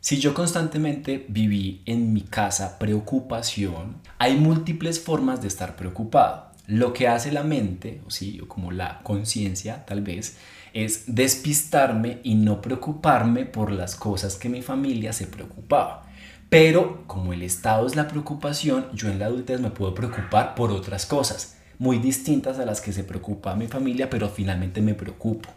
Si 0.01 0.19
yo 0.19 0.33
constantemente 0.33 1.25
viví 1.29 1.81
en 1.85 2.11
mi 2.11 2.21
casa 2.21 2.79
preocupación, 2.79 3.97
hay 4.17 4.35
múltiples 4.35 4.99
formas 4.99 5.41
de 5.41 5.47
estar 5.47 5.75
preocupado. 5.75 6.50
Lo 6.67 6.93
que 6.93 7.07
hace 7.07 7.31
la 7.31 7.43
mente, 7.43 8.01
o 8.05 8.11
sí, 8.11 8.39
o 8.41 8.47
como 8.47 8.71
la 8.71 8.99
conciencia 9.03 9.85
tal 9.85 10.01
vez, 10.01 10.37
es 10.73 11.03
despistarme 11.07 12.19
y 12.23 12.35
no 12.35 12.61
preocuparme 12.61 13.45
por 13.45 13.71
las 13.71 13.95
cosas 13.95 14.35
que 14.35 14.49
mi 14.49 14.61
familia 14.61 15.13
se 15.13 15.27
preocupaba. 15.27 16.07
Pero 16.49 17.03
como 17.07 17.33
el 17.33 17.43
estado 17.43 17.87
es 17.87 17.95
la 17.95 18.07
preocupación, 18.07 18.87
yo 18.93 19.09
en 19.09 19.19
la 19.19 19.27
adultez 19.27 19.59
me 19.59 19.71
puedo 19.71 19.93
preocupar 19.93 20.55
por 20.55 20.71
otras 20.71 21.05
cosas, 21.05 21.57
muy 21.79 21.97
distintas 21.97 22.59
a 22.59 22.65
las 22.65 22.81
que 22.81 22.93
se 22.93 23.03
preocupa 23.03 23.55
mi 23.55 23.67
familia, 23.67 24.09
pero 24.09 24.29
finalmente 24.29 24.81
me 24.81 24.93
preocupo. 24.93 25.49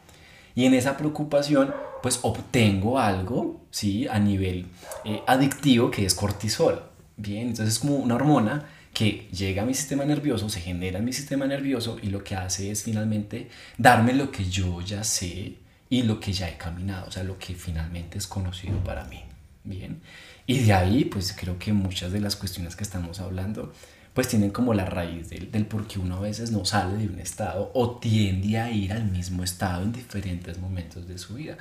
Y 0.55 0.67
en 0.67 0.75
esa 0.75 0.97
preocupación, 0.97 1.75
pues 2.03 2.21
obtengo 2.23 2.99
algo, 2.99 3.61
¿sí? 3.71 4.07
A 4.09 4.19
nivel 4.21 4.67
eh, 5.05 5.21
adictivo 5.27 5.91
que 5.91 6.07
es 6.07 6.15
cortisol. 6.15 6.83
Bien, 7.17 7.49
entonces 7.49 7.75
es 7.75 7.81
como 7.81 7.97
una 7.97 8.15
hormona 8.15 8.65
que 8.95 9.29
llega 9.33 9.63
a 9.63 9.67
mi 9.67 9.75
sistema 9.75 10.05
nervioso, 10.05 10.49
se 10.49 10.61
genera 10.61 11.01
en 11.01 11.05
mi 11.05 11.13
sistema 11.13 11.47
nervioso 11.47 11.99
y 12.01 12.07
lo 12.07 12.23
que 12.23 12.37
hace 12.37 12.71
es 12.71 12.85
finalmente 12.85 13.51
darme 13.77 14.15
lo 14.15 14.31
que 14.31 14.49
yo 14.49 14.81
ya 14.81 15.03
sé 15.05 15.57
y 15.91 16.03
lo 16.05 16.21
que 16.21 16.33
ya 16.33 16.49
he 16.49 16.57
caminado, 16.57 17.09
o 17.09 17.11
sea, 17.11 17.25
lo 17.25 17.39
que 17.39 17.55
finalmente 17.55 18.17
es 18.17 18.27
conocido 18.27 18.79
para 18.85 19.05
mí. 19.05 19.21
Bien, 19.65 20.01
y 20.47 20.61
de 20.61 20.73
ahí, 20.75 21.05
pues 21.07 21.35
creo 21.39 21.59
que 21.59 21.73
muchas 21.73 22.13
de 22.13 22.21
las 22.21 22.37
cuestiones 22.37 22.77
que 22.77 22.85
estamos 22.85 23.19
hablando, 23.19 23.73
pues 24.13 24.29
tienen 24.29 24.51
como 24.51 24.75
la 24.75 24.85
raíz 24.85 25.31
del, 25.31 25.51
del 25.51 25.67
por 25.67 25.87
qué 25.87 25.99
uno 25.99 26.17
a 26.17 26.21
veces 26.21 26.51
no 26.51 26.65
sale 26.65 26.99
de 26.99 27.09
un 27.09 27.19
estado 27.19 27.71
o 27.75 27.99
tiende 27.99 28.59
a 28.59 28.71
ir 28.71 28.93
al 28.93 29.05
mismo 29.11 29.43
estado 29.43 29.83
en 29.83 29.93
diferentes 29.93 30.59
momentos 30.59 31.09
de 31.09 31.19
su 31.19 31.35
vida. 31.35 31.57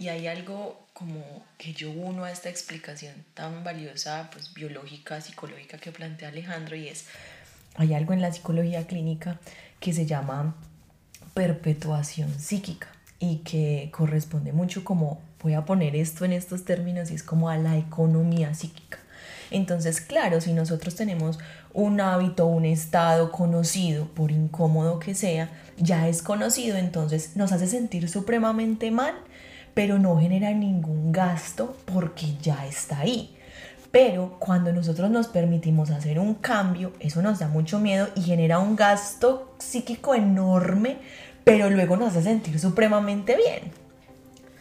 Y 0.00 0.08
hay 0.08 0.28
algo 0.28 0.86
como 0.94 1.22
que 1.58 1.74
yo 1.74 1.90
uno 1.90 2.24
a 2.24 2.32
esta 2.32 2.48
explicación 2.48 3.12
tan 3.34 3.62
valiosa, 3.62 4.30
pues 4.32 4.54
biológica, 4.54 5.20
psicológica 5.20 5.76
que 5.76 5.92
plantea 5.92 6.30
Alejandro 6.30 6.74
y 6.74 6.88
es, 6.88 7.04
hay 7.76 7.92
algo 7.92 8.14
en 8.14 8.22
la 8.22 8.32
psicología 8.32 8.86
clínica 8.86 9.38
que 9.78 9.92
se 9.92 10.06
llama 10.06 10.56
perpetuación 11.34 12.32
psíquica 12.40 12.88
y 13.18 13.40
que 13.40 13.90
corresponde 13.92 14.52
mucho 14.52 14.84
como, 14.84 15.20
voy 15.42 15.52
a 15.52 15.66
poner 15.66 15.94
esto 15.94 16.24
en 16.24 16.32
estos 16.32 16.64
términos 16.64 17.10
y 17.10 17.14
es 17.14 17.22
como 17.22 17.50
a 17.50 17.58
la 17.58 17.76
economía 17.76 18.54
psíquica. 18.54 18.98
Entonces, 19.50 20.00
claro, 20.00 20.40
si 20.40 20.54
nosotros 20.54 20.94
tenemos 20.94 21.38
un 21.74 22.00
hábito, 22.00 22.46
un 22.46 22.64
estado 22.64 23.30
conocido, 23.30 24.06
por 24.06 24.30
incómodo 24.30 24.98
que 24.98 25.14
sea, 25.14 25.50
ya 25.76 26.08
es 26.08 26.22
conocido, 26.22 26.78
entonces 26.78 27.36
nos 27.36 27.52
hace 27.52 27.66
sentir 27.66 28.08
supremamente 28.08 28.90
mal, 28.90 29.14
pero 29.74 29.98
no 29.98 30.18
genera 30.18 30.50
ningún 30.52 31.12
gasto 31.12 31.76
porque 31.84 32.34
ya 32.40 32.66
está 32.66 33.00
ahí. 33.00 33.36
Pero 33.90 34.36
cuando 34.38 34.72
nosotros 34.72 35.10
nos 35.10 35.26
permitimos 35.26 35.90
hacer 35.90 36.18
un 36.18 36.34
cambio, 36.34 36.92
eso 37.00 37.22
nos 37.22 37.40
da 37.40 37.48
mucho 37.48 37.80
miedo 37.80 38.08
y 38.14 38.22
genera 38.22 38.60
un 38.60 38.76
gasto 38.76 39.54
psíquico 39.58 40.14
enorme, 40.14 40.98
pero 41.42 41.70
luego 41.70 41.96
nos 41.96 42.10
hace 42.10 42.22
sentir 42.22 42.60
supremamente 42.60 43.36
bien. 43.36 43.72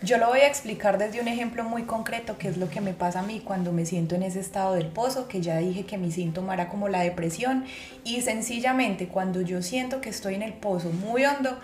Yo 0.01 0.17
lo 0.17 0.27
voy 0.27 0.39
a 0.39 0.47
explicar 0.47 0.97
desde 0.97 1.19
un 1.19 1.27
ejemplo 1.27 1.65
muy 1.65 1.83
concreto, 1.83 2.37
que 2.37 2.47
es 2.47 2.55
lo 2.55 2.69
que 2.69 2.79
me 2.79 2.93
pasa 2.93 3.19
a 3.19 3.23
mí 3.23 3.41
cuando 3.43 3.73
me 3.73 3.85
siento 3.85 4.15
en 4.15 4.23
ese 4.23 4.39
estado 4.39 4.75
del 4.75 4.87
pozo, 4.87 5.27
que 5.27 5.41
ya 5.41 5.57
dije 5.57 5.85
que 5.85 5.97
mi 5.97 6.09
síntoma 6.09 6.53
era 6.53 6.69
como 6.69 6.87
la 6.87 7.01
depresión, 7.01 7.65
y 8.05 8.21
sencillamente 8.21 9.09
cuando 9.09 9.41
yo 9.41 9.61
siento 9.61 9.99
que 9.99 10.09
estoy 10.09 10.35
en 10.35 10.41
el 10.41 10.53
pozo 10.53 10.89
muy 10.89 11.25
hondo, 11.25 11.59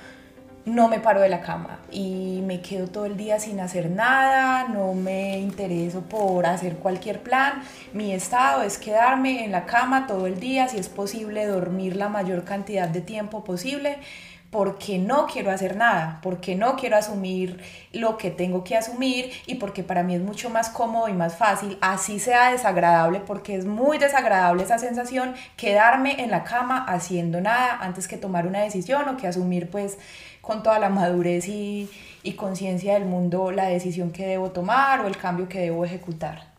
no 0.66 0.88
me 0.88 1.00
paro 1.00 1.22
de 1.22 1.30
la 1.30 1.42
cama 1.42 1.80
y 1.92 2.42
me 2.44 2.62
quedo 2.62 2.88
todo 2.88 3.06
el 3.06 3.18
día 3.18 3.40
sin 3.40 3.60
hacer 3.60 3.92
nada, 3.92 4.68
no 4.68 4.94
me 4.94 5.38
intereso 5.38 6.02
por 6.02 6.46
hacer 6.48 6.78
cualquier 6.78 7.22
plan. 7.22 7.62
Mi 7.94 8.14
estado 8.14 8.64
es 8.64 8.78
quedarme 8.78 9.46
en 9.46 9.52
la 9.52 9.66
cama 9.66 10.08
todo 10.08 10.26
el 10.26 10.40
día, 10.40 10.68
si 10.68 10.78
es 10.78 10.90
posible 10.90 11.46
dormir 11.46 11.96
la 11.96 12.10
mayor 12.10 12.44
cantidad 12.44 12.90
de 12.90 13.02
tiempo 13.02 13.44
posible 13.44 14.00
porque 14.56 15.00
no 15.00 15.28
quiero 15.28 15.52
hacer 15.52 15.76
nada, 15.76 16.20
porque 16.22 16.56
no 16.56 16.78
quiero 16.78 16.96
asumir 16.96 17.62
lo 17.92 18.18
que 18.18 18.32
tengo 18.32 18.64
que 18.64 18.78
asumir 18.78 19.32
y 19.48 19.56
porque 19.56 19.84
para 19.84 20.02
mí 20.02 20.16
es 20.16 20.22
mucho 20.22 20.50
más 20.50 20.70
cómodo 20.70 21.10
y 21.10 21.14
más 21.14 21.36
fácil, 21.36 21.78
así 21.82 22.20
sea 22.20 22.52
desagradable, 22.52 23.20
porque 23.20 23.56
es 23.56 23.66
muy 23.66 23.98
desagradable 23.98 24.64
esa 24.64 24.78
sensación, 24.78 25.34
quedarme 25.58 26.24
en 26.24 26.32
la 26.32 26.46
cama 26.46 26.86
haciendo 26.88 27.42
nada 27.42 27.80
antes 27.82 28.08
que 28.08 28.16
tomar 28.16 28.48
una 28.48 28.62
decisión 28.62 29.10
o 29.10 29.18
que 29.18 29.28
asumir 29.28 29.70
pues 29.70 29.98
con 30.46 30.64
toda 30.64 30.80
la 30.80 30.90
madurez 30.90 31.48
y, 31.48 31.90
y 32.24 32.34
conciencia 32.34 32.94
del 32.94 33.06
mundo 33.06 33.52
la 33.52 33.66
decisión 33.66 34.12
que 34.12 34.26
debo 34.26 34.52
tomar 34.52 35.02
o 35.02 35.08
el 35.08 35.18
cambio 35.18 35.50
que 35.50 35.60
debo 35.60 35.86
ejecutar. 35.86 36.54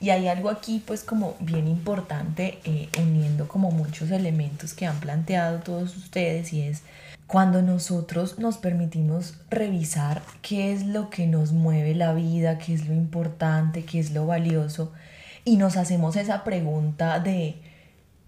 Y 0.00 0.10
hay 0.10 0.28
algo 0.28 0.48
aquí 0.48 0.82
pues 0.84 1.04
como 1.04 1.34
bien 1.40 1.68
importante, 1.68 2.58
eh, 2.64 2.88
uniendo 2.98 3.46
como 3.46 3.70
muchos 3.70 4.10
elementos 4.10 4.72
que 4.72 4.86
han 4.86 4.98
planteado 4.98 5.58
todos 5.60 5.96
ustedes 5.96 6.52
y 6.52 6.62
es 6.62 6.82
cuando 7.26 7.62
nosotros 7.62 8.38
nos 8.38 8.56
permitimos 8.56 9.34
revisar 9.50 10.22
qué 10.42 10.72
es 10.72 10.86
lo 10.86 11.10
que 11.10 11.26
nos 11.26 11.52
mueve 11.52 11.94
la 11.94 12.14
vida, 12.14 12.58
qué 12.58 12.74
es 12.74 12.88
lo 12.88 12.94
importante, 12.94 13.84
qué 13.84 14.00
es 14.00 14.10
lo 14.10 14.26
valioso 14.26 14.90
y 15.44 15.56
nos 15.56 15.76
hacemos 15.76 16.16
esa 16.16 16.44
pregunta 16.44 17.20
de 17.20 17.56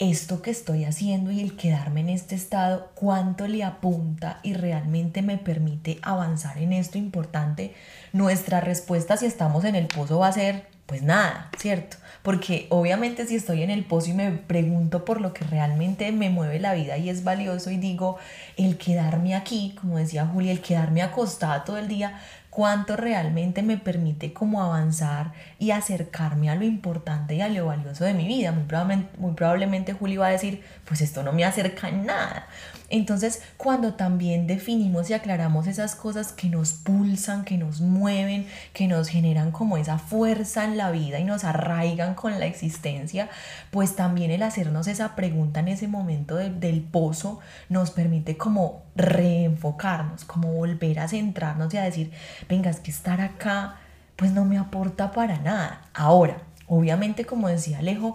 esto 0.03 0.43
que 0.43 0.51
estoy 0.51 0.85
haciendo 0.85 1.31
y 1.31 1.41
el 1.41 1.57
quedarme 1.57 2.01
en 2.01 2.09
este 2.09 2.35
estado, 2.35 2.91
cuánto 2.95 3.47
le 3.47 3.63
apunta 3.63 4.41
y 4.43 4.55
realmente 4.55 5.23
me 5.23 5.39
permite 5.39 5.99
avanzar 6.03 6.59
en 6.59 6.73
esto 6.73 6.99
importante, 6.99 7.75
nuestra 8.13 8.61
respuesta 8.61 9.17
si 9.17 9.27
estamos 9.27 9.65
en 9.65 9.77
el 9.77 9.87
pozo 9.87 10.19
va 10.19 10.29
a 10.29 10.33
ser 10.33 10.67
pues 10.87 11.03
nada, 11.03 11.49
¿cierto? 11.57 11.97
Porque 12.23 12.67
obviamente 12.69 13.27
si 13.27 13.37
estoy 13.37 13.63
en 13.63 13.71
el 13.71 13.85
pozo 13.85 14.11
y 14.11 14.13
me 14.15 14.31
pregunto 14.33 15.05
por 15.05 15.21
lo 15.21 15.33
que 15.33 15.45
realmente 15.45 16.11
me 16.13 16.29
mueve 16.29 16.59
la 16.59 16.75
vida 16.75 16.99
y 16.99 17.09
es 17.09 17.25
valioso 17.25 17.71
y 17.71 17.77
digo, 17.77 18.19
el 18.65 18.79
quedarme 18.79 19.35
aquí, 19.35 19.75
como 19.81 19.99
decía 19.99 20.27
Julia, 20.27 20.53
el 20.53 20.61
quedarme 20.61 21.03
acostada 21.03 21.65
todo 21.65 21.79
el 21.79 21.89
día, 21.89 22.21
cuánto 22.53 22.97
realmente 22.97 23.63
me 23.63 23.79
permite 23.79 24.35
como 24.35 24.63
avanzar 24.63 25.33
y 25.59 25.71
acercarme 25.71 26.51
a 26.51 26.55
lo 26.55 26.65
importante 26.65 27.35
y 27.35 27.41
a 27.41 27.49
lo 27.49 27.65
valioso 27.65 28.05
de 28.05 28.13
mi 28.13 28.27
vida. 28.27 28.53
Muy 28.53 28.65
probablemente, 28.65 29.19
muy 29.19 29.33
probablemente 29.33 29.95
va 29.95 30.27
a 30.27 30.31
decir, 30.31 30.63
pues 30.85 31.01
esto 31.01 31.23
no 31.23 31.33
me 31.33 31.47
acerca 31.47 31.89
en 31.89 32.05
nada. 32.05 32.47
Entonces, 32.91 33.41
cuando 33.57 33.95
también 33.95 34.47
definimos 34.47 35.09
y 35.09 35.15
aclaramos 35.15 35.67
esas 35.67 35.95
cosas 35.95 36.33
que 36.33 36.51
nos 36.51 36.75
pulsan, 36.75 37.47
que 37.47 37.57
nos 37.57 37.81
mueven, 37.81 38.47
que 38.75 38.87
nos 38.87 39.09
generan 39.09 39.51
como 39.51 39.79
esa 39.79 39.97
fuerza 39.97 40.65
en 40.65 40.77
la 40.77 40.91
vida 40.91 41.19
y 41.19 41.25
nos 41.25 41.45
arraigan 41.45 42.15
con 42.15 42.39
la 42.39 42.45
existencia, 42.45 43.31
pues 43.71 43.97
también 43.97 44.31
el 44.31 44.43
hacernos 44.43 44.89
esa 44.89 45.17
pregunta 45.17 45.61
en 45.61 45.69
ese 45.69 45.89
momento 45.89 46.37
del 46.37 46.83
pozo 46.83 47.41
nos 47.71 47.91
permite 47.91 48.37
como 48.37 48.52
reenfocarnos, 48.95 50.25
como 50.25 50.53
volver 50.53 51.01
a 51.01 51.09
centrarnos 51.09 51.73
y 51.75 51.79
a 51.79 51.83
decir, 51.83 52.13
venga, 52.49 52.71
es 52.71 52.81
que 52.81 52.91
estar 52.91 53.21
acá 53.21 53.77
pues 54.17 54.31
no 54.33 54.45
me 54.45 54.59
aporta 54.59 55.11
para 55.13 55.39
nada. 55.39 55.83
Ahora, 55.95 56.39
obviamente 56.67 57.25
como 57.25 57.49
decía 57.49 57.79
Alejo, 57.79 58.15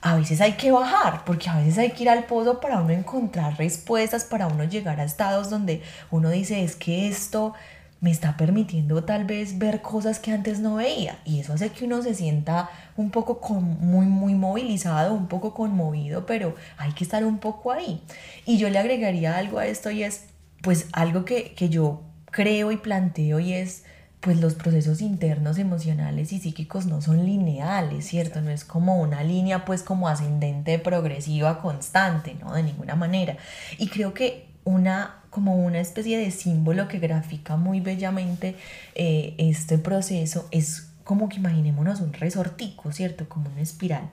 a 0.00 0.16
veces 0.16 0.42
hay 0.42 0.52
que 0.52 0.70
bajar, 0.70 1.24
porque 1.24 1.48
a 1.48 1.56
veces 1.56 1.78
hay 1.78 1.92
que 1.92 2.02
ir 2.02 2.10
al 2.10 2.24
pozo 2.24 2.60
para 2.60 2.78
uno 2.80 2.90
encontrar 2.90 3.56
respuestas, 3.56 4.24
para 4.24 4.46
uno 4.46 4.64
llegar 4.64 5.00
a 5.00 5.04
estados 5.04 5.48
donde 5.48 5.82
uno 6.10 6.28
dice, 6.28 6.62
es 6.62 6.76
que 6.76 7.08
esto 7.08 7.54
me 8.00 8.10
está 8.10 8.36
permitiendo 8.36 9.04
tal 9.04 9.24
vez 9.24 9.58
ver 9.58 9.80
cosas 9.80 10.18
que 10.18 10.32
antes 10.32 10.60
no 10.60 10.74
veía 10.74 11.18
y 11.24 11.40
eso 11.40 11.54
hace 11.54 11.70
que 11.70 11.86
uno 11.86 12.02
se 12.02 12.14
sienta 12.14 12.68
un 12.96 13.10
poco 13.10 13.40
con, 13.40 13.62
muy 13.80 14.06
muy 14.06 14.34
movilizado, 14.34 15.14
un 15.14 15.26
poco 15.26 15.54
conmovido, 15.54 16.26
pero 16.26 16.54
hay 16.76 16.92
que 16.92 17.04
estar 17.04 17.24
un 17.24 17.38
poco 17.38 17.72
ahí. 17.72 18.02
Y 18.44 18.58
yo 18.58 18.68
le 18.68 18.78
agregaría 18.78 19.36
algo 19.36 19.58
a 19.58 19.66
esto 19.66 19.90
y 19.90 20.02
es 20.02 20.26
pues 20.60 20.88
algo 20.92 21.24
que, 21.24 21.54
que 21.54 21.68
yo 21.68 22.02
creo 22.30 22.72
y 22.72 22.76
planteo 22.76 23.40
y 23.40 23.52
es 23.52 23.84
pues 24.24 24.40
los 24.40 24.54
procesos 24.54 25.02
internos 25.02 25.58
emocionales 25.58 26.32
y 26.32 26.40
psíquicos 26.40 26.86
no 26.86 27.02
son 27.02 27.26
lineales, 27.26 28.06
¿cierto? 28.06 28.40
No 28.40 28.50
es 28.50 28.64
como 28.64 29.00
una 29.00 29.22
línea 29.22 29.66
pues 29.66 29.82
como 29.82 30.08
ascendente, 30.08 30.78
progresiva, 30.78 31.60
constante, 31.60 32.34
¿no? 32.40 32.54
De 32.54 32.62
ninguna 32.62 32.94
manera. 32.94 33.36
Y 33.78 33.88
creo 33.88 34.14
que 34.14 34.53
una 34.64 35.20
como 35.30 35.56
una 35.56 35.80
especie 35.80 36.16
de 36.16 36.30
símbolo 36.30 36.86
que 36.86 37.00
grafica 37.00 37.56
muy 37.56 37.80
bellamente 37.80 38.54
eh, 38.94 39.34
este 39.38 39.78
proceso 39.78 40.46
es 40.52 40.90
como 41.02 41.28
que 41.28 41.36
imaginémonos 41.36 42.00
un 42.00 42.12
resortico, 42.12 42.92
¿cierto? 42.92 43.28
Como 43.28 43.50
una 43.50 43.60
espiral. 43.60 44.10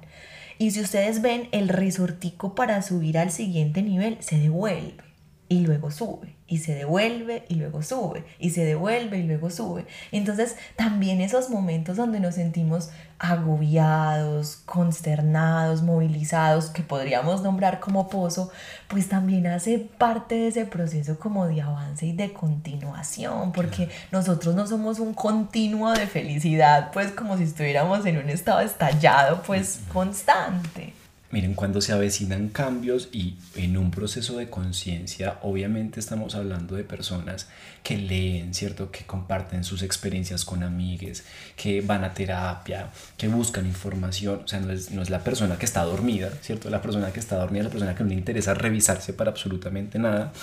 Y 0.57 0.71
si 0.71 0.81
ustedes 0.81 1.21
ven, 1.21 1.47
el 1.51 1.69
resortico 1.69 2.55
para 2.55 2.81
subir 2.81 3.17
al 3.17 3.31
siguiente 3.31 3.81
nivel 3.81 4.17
se 4.19 4.39
devuelve 4.39 5.03
y 5.47 5.59
luego 5.61 5.91
sube 5.91 6.33
y 6.51 6.57
se 6.57 6.75
devuelve 6.75 7.45
y 7.47 7.55
luego 7.55 7.81
sube 7.81 8.25
y 8.37 8.49
se 8.49 8.65
devuelve 8.65 9.19
y 9.19 9.23
luego 9.23 9.49
sube. 9.49 9.85
Entonces 10.11 10.57
también 10.75 11.21
esos 11.21 11.49
momentos 11.49 11.95
donde 11.95 12.19
nos 12.19 12.35
sentimos 12.35 12.89
agobiados, 13.19 14.57
consternados, 14.65 15.81
movilizados, 15.81 16.65
que 16.65 16.83
podríamos 16.83 17.41
nombrar 17.41 17.79
como 17.79 18.09
pozo, 18.09 18.51
pues 18.89 19.07
también 19.07 19.47
hace 19.47 19.79
parte 19.79 20.35
de 20.35 20.47
ese 20.49 20.65
proceso 20.65 21.17
como 21.17 21.47
de 21.47 21.61
avance 21.61 22.05
y 22.05 22.11
de 22.11 22.33
continuación, 22.33 23.53
porque 23.53 23.87
nosotros 24.11 24.53
no 24.53 24.67
somos 24.67 24.99
un 24.99 25.13
continuo 25.13 25.93
de 25.93 26.05
felicidad, 26.05 26.91
pues 26.91 27.13
como 27.13 27.37
si 27.37 27.43
estuviéramos 27.43 28.05
en 28.05 28.17
un 28.17 28.29
estado 28.29 28.59
estallado, 28.59 29.41
pues 29.43 29.79
constante. 29.93 31.00
Miren, 31.31 31.53
cuando 31.53 31.79
se 31.79 31.93
avecinan 31.93 32.49
cambios 32.49 33.07
y 33.13 33.35
en 33.55 33.77
un 33.77 33.89
proceso 33.89 34.35
de 34.35 34.49
conciencia, 34.49 35.39
obviamente 35.43 36.01
estamos 36.01 36.35
hablando 36.35 36.75
de 36.75 36.83
personas 36.83 37.47
que 37.83 37.97
leen, 37.97 38.53
¿cierto? 38.53 38.91
Que 38.91 39.05
comparten 39.05 39.63
sus 39.63 39.81
experiencias 39.81 40.43
con 40.43 40.61
amigues, 40.61 41.23
que 41.55 41.79
van 41.79 42.03
a 42.03 42.13
terapia, 42.13 42.89
que 43.15 43.29
buscan 43.29 43.65
información. 43.65 44.41
O 44.43 44.47
sea, 44.47 44.59
no 44.59 44.73
es, 44.73 44.91
no 44.91 45.01
es 45.01 45.09
la 45.09 45.23
persona 45.23 45.57
que 45.57 45.65
está 45.65 45.83
dormida, 45.83 46.29
¿cierto? 46.41 46.69
La 46.69 46.81
persona 46.81 47.13
que 47.13 47.21
está 47.21 47.37
dormida 47.37 47.63
la 47.63 47.69
persona 47.69 47.95
que 47.95 48.03
no 48.03 48.09
le 48.09 48.15
interesa 48.15 48.53
revisarse 48.53 49.13
para 49.13 49.31
absolutamente 49.31 49.99
nada. 49.99 50.33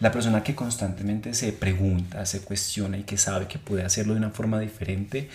La 0.00 0.10
persona 0.10 0.42
que 0.42 0.54
constantemente 0.54 1.34
se 1.34 1.52
pregunta, 1.52 2.24
se 2.24 2.40
cuestiona 2.40 2.96
y 2.96 3.02
que 3.02 3.18
sabe 3.18 3.46
que 3.46 3.58
puede 3.58 3.84
hacerlo 3.84 4.14
de 4.14 4.20
una 4.20 4.30
forma 4.30 4.58
diferente 4.58 5.28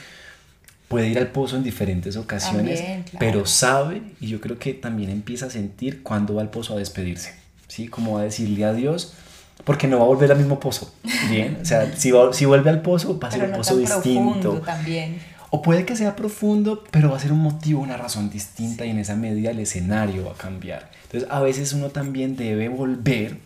puede 0.88 1.10
ir 1.10 1.18
al 1.18 1.28
pozo 1.28 1.58
en 1.58 1.64
diferentes 1.64 2.16
ocasiones, 2.16 2.84
pero 3.20 3.46
sabe, 3.46 4.02
y 4.20 4.28
yo 4.28 4.40
creo 4.42 4.60
que 4.60 4.74
también 4.74 5.10
empieza 5.10 5.48
a 5.48 5.50
sentir 5.50 6.04
cuándo 6.04 6.36
va 6.36 6.42
al 6.42 6.50
pozo 6.50 6.76
a 6.76 6.78
despedirse, 6.78 7.34
¿sí? 7.68 7.88
Como 7.88 8.14
va 8.14 8.22
a 8.22 8.24
decirle 8.24 8.66
adiós, 8.66 9.14
porque 9.64 9.88
no 9.88 9.98
va 9.98 10.04
a 10.04 10.08
volver 10.08 10.32
al 10.32 10.38
mismo 10.38 10.60
pozo, 10.60 10.94
¿bien? 11.30 11.60
O 11.62 11.66
sea, 11.66 11.96
si, 11.96 12.12
si 12.34 12.46
vuelve 12.46 12.70
al 12.70 12.82
pozo, 12.82 13.20
va 13.20 13.30
a 13.30 13.32
ser 13.32 13.46
un 13.46 13.52
pozo 13.54 13.78
distinto. 13.78 14.62
También. 14.66 15.20
O 15.50 15.62
puede 15.62 15.86
que 15.86 15.96
sea 15.96 16.16
profundo, 16.16 16.84
pero 16.92 17.10
va 17.10 17.18
a 17.18 17.20
ser 17.20 17.32
un 17.32 17.40
motivo, 17.40 17.82
una 17.82 17.96
razón 17.98 18.30
distinta 18.30 18.86
y 18.86 18.90
en 18.90 19.00
esa 19.00 19.16
medida 19.16 19.52
el 19.52 19.60
escenario 19.60 20.26
va 20.26 20.32
a 20.32 20.36
cambiar. 20.36 20.92
Entonces, 21.04 21.30
a 21.32 21.40
veces 21.40 21.72
uno 21.74 21.90
también 21.90 22.36
debe 22.36 22.68
volver 22.68 23.38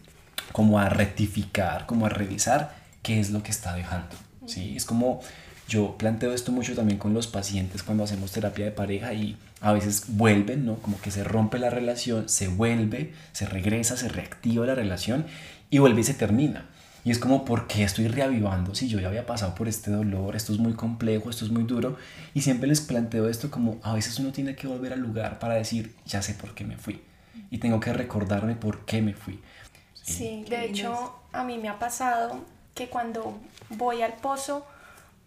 como 0.51 0.79
a 0.79 0.89
rectificar, 0.89 1.85
como 1.85 2.07
a 2.07 2.09
revisar 2.09 2.75
qué 3.03 3.19
es 3.19 3.29
lo 3.29 3.43
que 3.43 3.51
está 3.51 3.75
dejando, 3.75 4.15
¿sí? 4.47 4.73
Es 4.75 4.85
como 4.85 5.21
yo 5.69 5.95
planteo 5.97 6.33
esto 6.33 6.51
mucho 6.51 6.73
también 6.73 6.97
con 6.97 7.13
los 7.13 7.27
pacientes 7.27 7.83
cuando 7.83 8.03
hacemos 8.03 8.31
terapia 8.31 8.65
de 8.65 8.71
pareja 8.71 9.13
y 9.13 9.37
a 9.61 9.71
veces 9.71 10.05
vuelven, 10.07 10.65
¿no? 10.65 10.75
Como 10.77 10.99
que 10.99 11.11
se 11.11 11.23
rompe 11.23 11.59
la 11.59 11.69
relación, 11.69 12.27
se 12.27 12.47
vuelve, 12.47 13.13
se 13.33 13.45
regresa, 13.45 13.95
se 13.95 14.09
reactiva 14.09 14.65
la 14.65 14.73
relación 14.73 15.25
y 15.69 15.77
vuelve 15.77 16.01
y 16.01 16.03
se 16.05 16.15
termina. 16.15 16.65
Y 17.05 17.11
es 17.11 17.19
como, 17.19 17.45
¿por 17.45 17.67
qué 17.67 17.83
estoy 17.83 18.07
reavivando 18.07 18.73
si 18.75 18.89
yo 18.89 18.99
ya 18.99 19.07
había 19.07 19.25
pasado 19.25 19.53
por 19.55 19.67
este 19.67 19.91
dolor? 19.91 20.35
Esto 20.35 20.53
es 20.53 20.59
muy 20.59 20.73
complejo, 20.73 21.29
esto 21.29 21.45
es 21.45 21.51
muy 21.51 21.63
duro. 21.63 21.97
Y 22.33 22.41
siempre 22.41 22.67
les 22.67 22.81
planteo 22.81 23.29
esto 23.29 23.51
como, 23.51 23.77
a 23.83 23.93
veces 23.93 24.19
uno 24.19 24.31
tiene 24.31 24.55
que 24.55 24.67
volver 24.67 24.93
al 24.93 24.99
lugar 24.99 25.39
para 25.39 25.53
decir, 25.53 25.95
ya 26.05 26.21
sé 26.21 26.33
por 26.33 26.55
qué 26.55 26.65
me 26.65 26.77
fui. 26.77 27.01
Y 27.51 27.59
tengo 27.59 27.79
que 27.79 27.93
recordarme 27.93 28.55
por 28.55 28.85
qué 28.85 29.01
me 29.01 29.13
fui. 29.13 29.39
Sí, 29.93 30.45
de 30.49 30.65
hecho, 30.65 31.15
a 31.31 31.43
mí 31.43 31.57
me 31.57 31.69
ha 31.69 31.77
pasado 31.77 32.43
que 32.73 32.89
cuando 32.89 33.39
voy 33.69 34.01
al 34.01 34.13
pozo, 34.15 34.65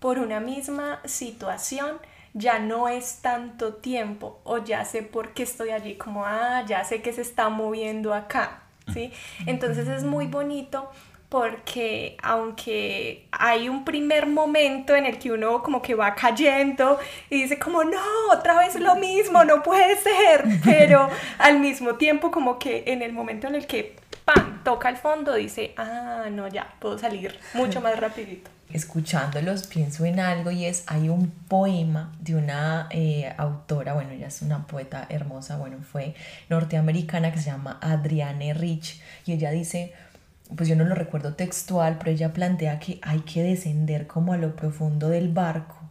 por 0.03 0.19
una 0.19 0.41
misma 0.41 1.01
situación, 1.05 1.99
ya 2.35 2.59
no 2.59 2.89
es 2.89 3.21
tanto 3.23 3.75
tiempo 3.75 4.41
o 4.43 4.59
ya 4.59 4.85
sé 4.85 5.03
por 5.03 5.33
qué 5.33 5.45
estoy 5.45 5.71
allí, 5.71 5.95
como, 5.95 6.27
ah, 6.27 6.65
ya 6.67 6.83
sé 6.85 7.03
que 7.03 7.13
se 7.13 7.23
está 7.23 7.49
moviendo 7.51 8.13
acá, 8.13 8.65
¿sí? 8.93 9.13
Entonces 9.47 9.87
es 9.87 10.03
muy 10.03 10.27
bonito 10.27 10.91
porque 11.29 12.17
aunque 12.21 13.29
hay 13.31 13.69
un 13.69 13.85
primer 13.85 14.27
momento 14.27 14.97
en 14.97 15.07
el 15.07 15.21
que 15.21 15.31
uno 15.31 15.63
como 15.63 15.81
que 15.81 15.95
va 15.95 16.17
cayendo 16.17 16.99
y 17.31 17.43
dice 17.43 17.61
como 17.61 17.85
no, 17.85 18.03
otra 18.33 18.59
vez 18.59 18.75
lo 18.81 18.97
mismo, 18.97 19.45
no 19.45 19.63
puede 19.63 19.97
ser, 19.99 20.45
pero 20.65 21.09
al 21.39 21.61
mismo 21.61 21.95
tiempo 21.95 22.33
como 22.33 22.59
que 22.59 22.83
en 22.89 23.03
el 23.03 23.13
momento 23.13 23.47
en 23.47 23.55
el 23.55 23.69
que. 23.69 24.02
Toca 24.63 24.89
el 24.89 24.97
fondo 24.97 25.35
dice, 25.35 25.75
ah, 25.77 26.27
no, 26.31 26.49
ya, 26.49 26.75
puedo 26.79 26.99
salir 26.99 27.39
mucho 27.55 27.81
más 27.81 27.99
rapidito 27.99 28.51
escuchándolos 28.73 29.67
pienso 29.67 30.05
en 30.05 30.19
algo 30.19 30.51
y 30.51 30.65
es, 30.65 30.85
hay 30.87 31.09
un 31.09 31.31
poema 31.31 32.13
de 32.21 32.37
una 32.37 32.89
eh, 32.91 33.33
autora, 33.37 33.95
bueno, 33.95 34.11
ella 34.11 34.29
es 34.29 34.43
una 34.43 34.67
poeta 34.67 35.07
hermosa, 35.09 35.57
bueno, 35.59 35.79
fue 35.83 36.15
norteamericana 36.49 37.33
que 37.33 37.39
se 37.39 37.51
llama 37.51 37.79
Adrienne 37.81 38.55
Rich 38.55 39.01
y 39.27 39.33
ella 39.33 39.51
dice, 39.51 39.93
pues 40.57 40.69
yo 40.69 40.77
no 40.77 40.85
lo 40.85 40.95
recuerdo 40.95 41.35
textual, 41.35 41.99
pero 41.99 42.11
ella 42.11 42.33
plantea 42.33 42.79
que 42.79 42.99
hay 43.03 43.21
que 43.21 43.43
descender 43.43 44.07
como 44.07 44.33
a 44.33 44.37
lo 44.37 44.57
profundo 44.57 45.09
del 45.09 45.29
barco 45.29 45.82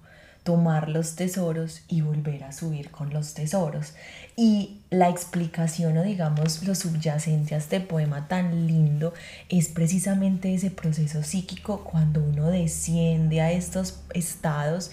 tomar 0.43 0.89
los 0.89 1.15
tesoros 1.15 1.83
y 1.87 2.01
volver 2.01 2.43
a 2.43 2.51
subir 2.51 2.89
con 2.89 3.13
los 3.13 3.33
tesoros. 3.33 3.93
Y 4.35 4.79
la 4.89 5.09
explicación 5.09 5.97
o 5.97 6.03
digamos 6.03 6.63
lo 6.63 6.73
subyacente 6.73 7.53
a 7.53 7.59
este 7.59 7.79
poema 7.79 8.27
tan 8.27 8.67
lindo 8.67 9.13
es 9.49 9.67
precisamente 9.67 10.53
ese 10.53 10.71
proceso 10.71 11.21
psíquico 11.23 11.83
cuando 11.83 12.23
uno 12.23 12.47
desciende 12.47 13.41
a 13.41 13.51
estos 13.51 13.99
estados, 14.13 14.91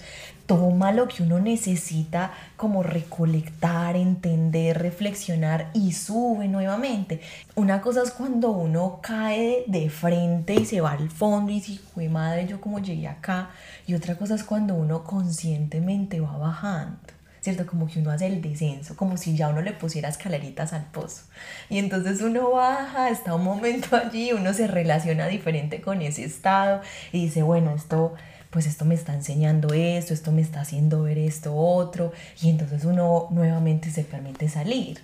toma 0.49 0.91
lo 0.91 1.07
que 1.07 1.21
uno 1.21 1.37
necesita 1.39 2.31
como 2.57 2.81
recolectar, 2.81 3.95
entender, 3.95 4.79
reflexionar 4.79 5.69
y 5.75 5.91
sube 5.91 6.47
nuevamente. 6.47 7.21
Una 7.53 7.81
cosa 7.81 8.01
es 8.01 8.09
cuando 8.09 8.49
uno 8.49 8.99
cae 8.99 9.63
de 9.67 9.91
frente 9.91 10.55
y 10.55 10.65
se 10.65 10.81
va 10.81 10.93
al 10.93 11.11
fondo 11.11 11.51
y 11.51 11.61
dice, 11.61 11.79
fue 11.93 12.09
madre, 12.09 12.47
yo 12.47 12.59
como 12.59 12.79
llegué 12.79 13.07
acá. 13.07 13.51
Y 13.85 13.93
otra 13.93 14.17
cosa 14.17 14.33
es 14.33 14.43
cuando 14.43 14.73
uno 14.73 15.03
conscientemente 15.03 16.19
va 16.19 16.35
bajando. 16.35 16.97
¿cierto? 17.41 17.67
Como 17.67 17.87
que 17.87 17.99
uno 17.99 18.09
hace 18.09 18.25
el 18.25 18.41
descenso, 18.41 18.97
como 18.97 19.17
si 19.17 19.37
ya 19.37 19.49
uno 19.49 19.61
le 19.61 19.71
pusiera 19.71 20.09
escaleritas 20.09 20.73
al 20.73 20.85
pozo. 20.85 21.21
Y 21.69 21.77
entonces 21.77 22.21
uno 22.21 22.51
baja, 22.51 23.11
está 23.11 23.35
un 23.35 23.43
momento 23.43 23.95
allí, 23.95 24.33
uno 24.33 24.51
se 24.53 24.65
relaciona 24.65 25.27
diferente 25.27 25.79
con 25.79 26.01
ese 26.01 26.25
estado 26.25 26.81
y 27.11 27.25
dice, 27.25 27.43
bueno, 27.43 27.75
esto 27.75 28.15
pues 28.49 28.65
esto 28.65 28.85
me 28.85 28.95
está 28.95 29.13
enseñando 29.13 29.73
esto, 29.73 30.13
esto 30.13 30.31
me 30.31 30.41
está 30.41 30.61
haciendo 30.61 31.03
ver 31.03 31.17
esto 31.17 31.55
otro, 31.55 32.11
y 32.41 32.49
entonces 32.49 32.85
uno 32.85 33.27
nuevamente 33.31 33.91
se 33.91 34.03
permite 34.03 34.49
salir. 34.49 34.99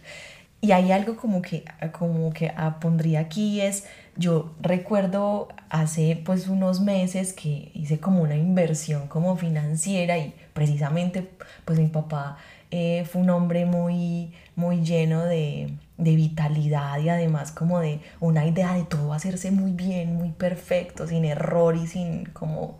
Y 0.61 0.71
hay 0.71 0.91
algo 0.91 1.15
como 1.15 1.41
que, 1.43 1.63
como 1.91 2.33
que 2.33 2.51
pondría 2.81 3.19
aquí 3.19 3.61
es, 3.61 3.83
yo 4.17 4.55
recuerdo 4.61 5.49
hace 5.69 6.19
pues 6.25 6.47
unos 6.47 6.81
meses 6.81 7.33
que 7.33 7.71
hice 7.75 7.99
como 7.99 8.23
una 8.23 8.35
inversión 8.35 9.07
como 9.07 9.35
financiera 9.37 10.17
y 10.17 10.33
precisamente 10.53 11.29
pues 11.65 11.77
mi 11.77 11.87
papá 11.87 12.37
eh, 12.71 13.05
fue 13.05 13.21
un 13.21 13.29
hombre 13.29 13.65
muy, 13.65 14.33
muy 14.55 14.81
lleno 14.83 15.23
de, 15.23 15.69
de 15.97 16.15
vitalidad 16.15 16.97
y 16.99 17.09
además 17.09 17.51
como 17.51 17.79
de 17.79 17.99
una 18.19 18.47
idea 18.47 18.73
de 18.73 18.85
todo 18.85 19.13
hacerse 19.13 19.51
muy 19.51 19.71
bien, 19.73 20.15
muy 20.15 20.31
perfecto, 20.31 21.07
sin 21.07 21.25
error 21.25 21.75
y 21.75 21.85
sin 21.85 22.25
como 22.25 22.79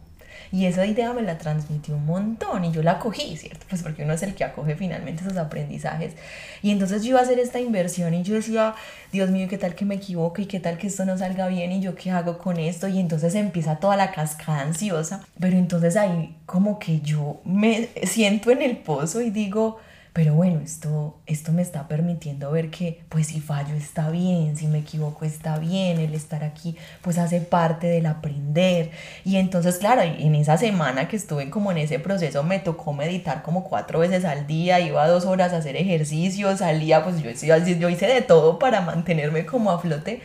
y 0.52 0.66
esa 0.66 0.86
idea 0.86 1.14
me 1.14 1.22
la 1.22 1.38
transmitió 1.38 1.96
un 1.96 2.06
montón 2.06 2.66
y 2.66 2.72
yo 2.72 2.84
la 2.84 3.00
cogí, 3.00 3.38
¿cierto? 3.38 3.66
Pues 3.70 3.84
porque 3.84 4.04
uno 4.04 4.14
es 4.14 4.24
el 4.24 4.36
que 4.36 4.44
acoge 4.44 4.76
finalmente 4.76 5.24
esos 5.24 5.38
aprendizajes. 5.38 6.14
Y 6.62 6.72
entonces 6.72 7.04
yo 7.04 7.10
iba 7.10 7.20
a 7.20 7.24
hacer 7.24 7.40
esta 7.40 7.60
inversión 7.60 8.14
y 8.14 8.24
yo 8.24 8.36
decía, 8.36 8.76
Dios 9.12 9.30
mío, 9.30 9.48
¿qué 9.50 9.58
tal 9.58 9.76
que 9.76 9.86
me 9.86 9.96
equivoque 9.96 10.44
y 10.44 10.46
qué 10.46 10.60
tal 10.60 10.78
que 10.78 10.88
esto 10.88 11.06
no 11.06 11.18
salga 11.18 11.48
bien 11.48 11.72
y 11.72 11.82
yo 11.82 11.96
qué 11.96 12.12
hago 12.12 12.38
con 12.38 12.58
esto? 12.58 12.88
Y 12.88 13.00
entonces 13.00 13.36
empieza 13.36 13.78
toda 13.78 13.96
la 13.96 14.12
cascada 14.12 14.62
ansiosa. 14.62 15.26
Pero 15.40 15.58
entonces 15.58 15.96
ahí 15.96 16.36
como 16.46 16.80
que 16.80 17.02
yo 17.02 17.42
me 17.44 17.90
siento 18.04 18.52
en 18.52 18.62
el 18.62 18.78
pozo 18.78 19.22
y 19.22 19.30
digo, 19.30 19.80
pero 20.16 20.34
bueno, 20.34 20.62
esto, 20.64 21.20
esto 21.26 21.52
me 21.52 21.62
está 21.62 21.90
permitiendo 21.90 22.50
ver 22.50 22.70
que 22.70 23.02
pues 23.10 23.28
si 23.28 23.42
fallo 23.42 23.76
está 23.76 24.10
bien, 24.10 24.56
si 24.56 24.66
me 24.66 24.78
equivoco 24.78 25.26
está 25.26 25.60
bien, 25.60 26.00
el 26.00 26.14
estar 26.14 26.46
aquí 26.46 26.78
pues 27.02 27.18
hace 27.18 27.42
parte 27.42 27.88
del 27.88 28.06
aprender. 28.06 28.92
Y 29.26 29.36
entonces, 29.36 29.78
claro, 29.78 30.04
en 30.04 30.36
esa 30.36 30.58
semana 30.58 31.10
que 31.10 31.18
estuve 31.18 31.50
como 31.50 31.70
en 31.70 31.80
ese 31.80 32.00
proceso 32.00 32.44
me 32.44 32.60
tocó 32.60 32.94
meditar 32.94 33.44
como 33.44 33.66
cuatro 33.66 34.00
veces 34.00 34.24
al 34.24 34.48
día, 34.48 34.80
iba 34.80 35.06
dos 35.06 35.26
horas 35.26 35.52
a 35.52 35.58
hacer 35.58 35.76
ejercicio, 35.76 36.56
salía, 36.56 37.04
pues 37.04 37.22
yo, 37.22 37.58
yo 37.58 37.90
hice 37.90 38.08
de 38.08 38.22
todo 38.22 38.58
para 38.58 38.80
mantenerme 38.80 39.46
como 39.46 39.70
a 39.70 39.80
flote, 39.80 40.22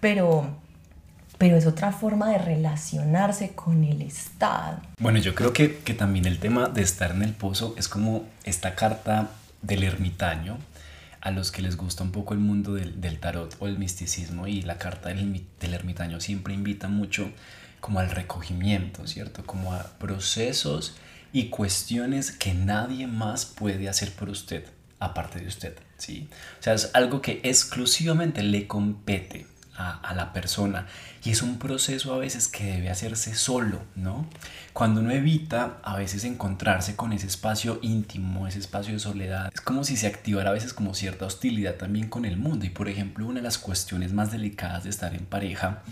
pero 0.00 0.56
pero 1.44 1.58
es 1.58 1.66
otra 1.66 1.92
forma 1.92 2.30
de 2.30 2.38
relacionarse 2.38 3.50
con 3.50 3.84
el 3.84 4.00
Estado. 4.00 4.80
Bueno, 4.98 5.18
yo 5.18 5.34
creo 5.34 5.52
que, 5.52 5.76
que, 5.76 5.92
también 5.92 6.24
el 6.24 6.38
tema 6.38 6.70
de 6.70 6.80
estar 6.80 7.10
en 7.10 7.20
el 7.20 7.34
pozo 7.34 7.74
es 7.76 7.86
como 7.86 8.24
esta 8.44 8.74
carta 8.74 9.28
del 9.60 9.82
ermitaño, 9.82 10.56
a 11.20 11.30
los 11.32 11.52
que 11.52 11.60
les 11.60 11.76
gusta 11.76 12.02
un 12.02 12.12
poco 12.12 12.32
el 12.32 12.40
mundo 12.40 12.72
del, 12.72 12.98
del 12.98 13.20
tarot 13.20 13.54
o 13.58 13.66
el 13.66 13.78
misticismo 13.78 14.46
y 14.46 14.62
la 14.62 14.78
carta 14.78 15.10
del, 15.10 15.44
del 15.60 15.74
ermitaño 15.74 16.18
siempre 16.18 16.54
invita 16.54 16.88
mucho 16.88 17.30
como 17.78 18.00
al 18.00 18.10
recogimiento, 18.10 19.06
¿cierto? 19.06 19.44
Como 19.44 19.74
a 19.74 19.82
procesos 19.98 20.96
y 21.30 21.50
cuestiones 21.50 22.32
que 22.32 22.54
nadie 22.54 23.06
más 23.06 23.44
puede 23.44 23.90
hacer 23.90 24.12
por 24.12 24.30
usted, 24.30 24.64
aparte 24.98 25.40
de 25.40 25.48
usted, 25.48 25.76
¿sí? 25.98 26.26
O 26.58 26.62
sea, 26.62 26.72
es 26.72 26.90
algo 26.94 27.20
que 27.20 27.42
exclusivamente 27.44 28.42
le 28.42 28.66
compete 28.66 29.44
a, 29.76 30.14
la 30.14 30.32
persona. 30.32 30.86
Y 31.24 31.30
es 31.30 31.42
un 31.42 31.58
proceso 31.58 32.14
a 32.14 32.18
veces 32.18 32.48
que 32.48 32.64
debe 32.64 32.90
hacerse 32.90 33.34
solo, 33.34 33.80
¿no? 33.96 34.28
Cuando 34.72 35.00
uno 35.00 35.10
evita 35.10 35.78
a 35.82 35.96
veces 35.96 36.24
encontrarse 36.24 36.96
con 36.96 37.12
ese 37.12 37.26
espacio 37.26 37.78
íntimo, 37.82 38.46
ese 38.46 38.58
espacio 38.58 38.94
de 38.94 39.00
soledad, 39.00 39.50
es 39.52 39.60
como 39.60 39.84
si 39.84 39.96
se 39.96 40.06
activara 40.06 40.50
a 40.50 40.52
veces 40.52 40.72
como 40.72 40.94
cierta 40.94 41.26
hostilidad 41.26 41.74
también 41.74 42.08
con 42.08 42.24
el 42.24 42.36
mundo. 42.36 42.66
Y 42.66 42.70
por 42.70 42.88
ejemplo, 42.88 43.26
una 43.26 43.40
de 43.40 43.42
las 43.44 43.58
cuestiones 43.58 44.12
más 44.12 44.30
delicadas 44.30 44.84
de 44.84 44.90
estar 44.90 45.14
en 45.14 45.26
pareja 45.26 45.82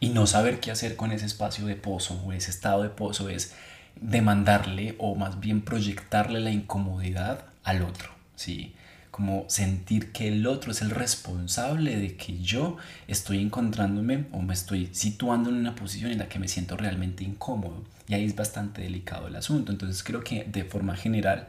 y 0.00 0.10
no 0.10 0.26
saber 0.26 0.60
qué 0.60 0.70
hacer 0.70 0.96
con 0.96 1.12
ese 1.12 1.26
espacio 1.26 1.66
de 1.66 1.76
pozo 1.76 2.14
o 2.24 2.32
ese 2.32 2.50
estado 2.50 2.82
de 2.82 2.90
pozo 2.90 3.28
es 3.28 3.54
demandarle 4.00 4.96
o 4.98 5.14
más 5.14 5.40
bien 5.40 5.62
proyectarle 5.62 6.40
la 6.40 6.50
incomodidad 6.50 7.44
al 7.64 7.82
otro, 7.82 8.10
¿sí? 8.34 8.74
Como 9.20 9.44
sentir 9.50 10.12
que 10.12 10.28
el 10.28 10.46
otro 10.46 10.72
es 10.72 10.80
el 10.80 10.88
responsable 10.88 11.96
de 11.96 12.16
que 12.16 12.38
yo 12.38 12.78
estoy 13.06 13.42
encontrándome 13.42 14.24
o 14.32 14.40
me 14.40 14.54
estoy 14.54 14.88
situando 14.92 15.50
en 15.50 15.56
una 15.56 15.74
posición 15.74 16.10
en 16.10 16.16
la 16.16 16.30
que 16.30 16.38
me 16.38 16.48
siento 16.48 16.74
realmente 16.78 17.22
incómodo. 17.22 17.84
Y 18.08 18.14
ahí 18.14 18.24
es 18.24 18.34
bastante 18.34 18.80
delicado 18.80 19.28
el 19.28 19.36
asunto. 19.36 19.72
Entonces 19.72 20.02
creo 20.02 20.24
que 20.24 20.44
de 20.44 20.64
forma 20.64 20.96
general 20.96 21.48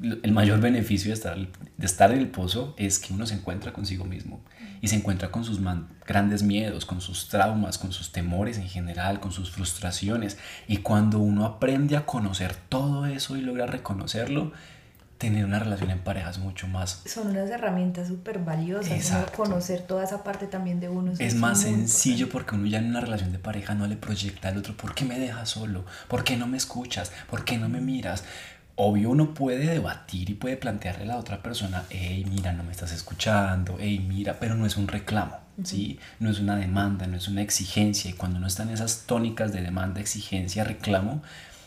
el 0.00 0.30
mayor 0.30 0.60
beneficio 0.60 1.08
de 1.08 1.14
estar, 1.14 1.36
de 1.36 1.84
estar 1.84 2.12
en 2.12 2.20
el 2.20 2.28
pozo 2.28 2.76
es 2.78 3.00
que 3.00 3.12
uno 3.12 3.26
se 3.26 3.34
encuentra 3.34 3.72
consigo 3.72 4.04
mismo 4.04 4.40
y 4.80 4.86
se 4.86 4.94
encuentra 4.94 5.32
con 5.32 5.42
sus 5.42 5.58
grandes 6.06 6.44
miedos, 6.44 6.86
con 6.86 7.00
sus 7.00 7.28
traumas, 7.28 7.76
con 7.76 7.90
sus 7.90 8.12
temores 8.12 8.56
en 8.56 8.68
general, 8.68 9.18
con 9.18 9.32
sus 9.32 9.50
frustraciones. 9.50 10.38
Y 10.68 10.76
cuando 10.76 11.18
uno 11.18 11.44
aprende 11.44 11.96
a 11.96 12.06
conocer 12.06 12.54
todo 12.68 13.06
eso 13.06 13.36
y 13.36 13.40
logra 13.40 13.66
reconocerlo, 13.66 14.52
tener 15.20 15.44
una 15.44 15.58
relación 15.58 15.90
en 15.90 15.98
pareja 15.98 16.30
es 16.30 16.38
mucho 16.38 16.66
más... 16.66 17.02
Son 17.04 17.28
unas 17.28 17.50
herramientas 17.50 18.08
súper 18.08 18.38
valiosas, 18.38 19.30
conocer 19.36 19.82
toda 19.82 20.02
esa 20.02 20.24
parte 20.24 20.46
también 20.46 20.80
de 20.80 20.88
uno. 20.88 21.12
Es 21.18 21.34
más 21.34 21.60
sencillo 21.60 22.30
porque 22.30 22.54
uno 22.54 22.66
ya 22.66 22.78
en 22.78 22.86
una 22.86 23.02
relación 23.02 23.30
de 23.30 23.38
pareja 23.38 23.74
no 23.74 23.86
le 23.86 23.96
proyecta 23.96 24.48
al 24.48 24.56
otro, 24.56 24.74
¿por 24.78 24.94
qué 24.94 25.04
me 25.04 25.18
dejas 25.18 25.50
solo? 25.50 25.84
¿Por 26.08 26.24
qué 26.24 26.38
no 26.38 26.46
me 26.46 26.56
escuchas? 26.56 27.12
¿Por 27.28 27.44
qué 27.44 27.58
no 27.58 27.68
me 27.68 27.82
miras? 27.82 28.24
Obvio 28.76 29.10
uno 29.10 29.34
puede 29.34 29.66
debatir 29.66 30.30
y 30.30 30.34
puede 30.34 30.56
plantearle 30.56 31.04
a 31.04 31.08
la 31.08 31.18
otra 31.18 31.42
persona, 31.42 31.84
hey, 31.90 32.24
mira, 32.26 32.54
no 32.54 32.64
me 32.64 32.72
estás 32.72 32.90
escuchando, 32.92 33.76
hey, 33.78 34.02
mira, 34.08 34.40
pero 34.40 34.54
no 34.54 34.64
es 34.64 34.78
un 34.78 34.88
reclamo, 34.88 35.36
¿sí? 35.62 36.00
No 36.18 36.30
es 36.30 36.40
una 36.40 36.56
demanda, 36.56 37.06
no 37.06 37.18
es 37.18 37.28
una 37.28 37.42
exigencia. 37.42 38.10
Y 38.10 38.14
cuando 38.14 38.38
uno 38.38 38.46
está 38.46 38.62
en 38.62 38.70
esas 38.70 39.02
tónicas 39.04 39.52
de 39.52 39.60
demanda, 39.60 40.00
exigencia, 40.00 40.64
reclamo, 40.64 41.22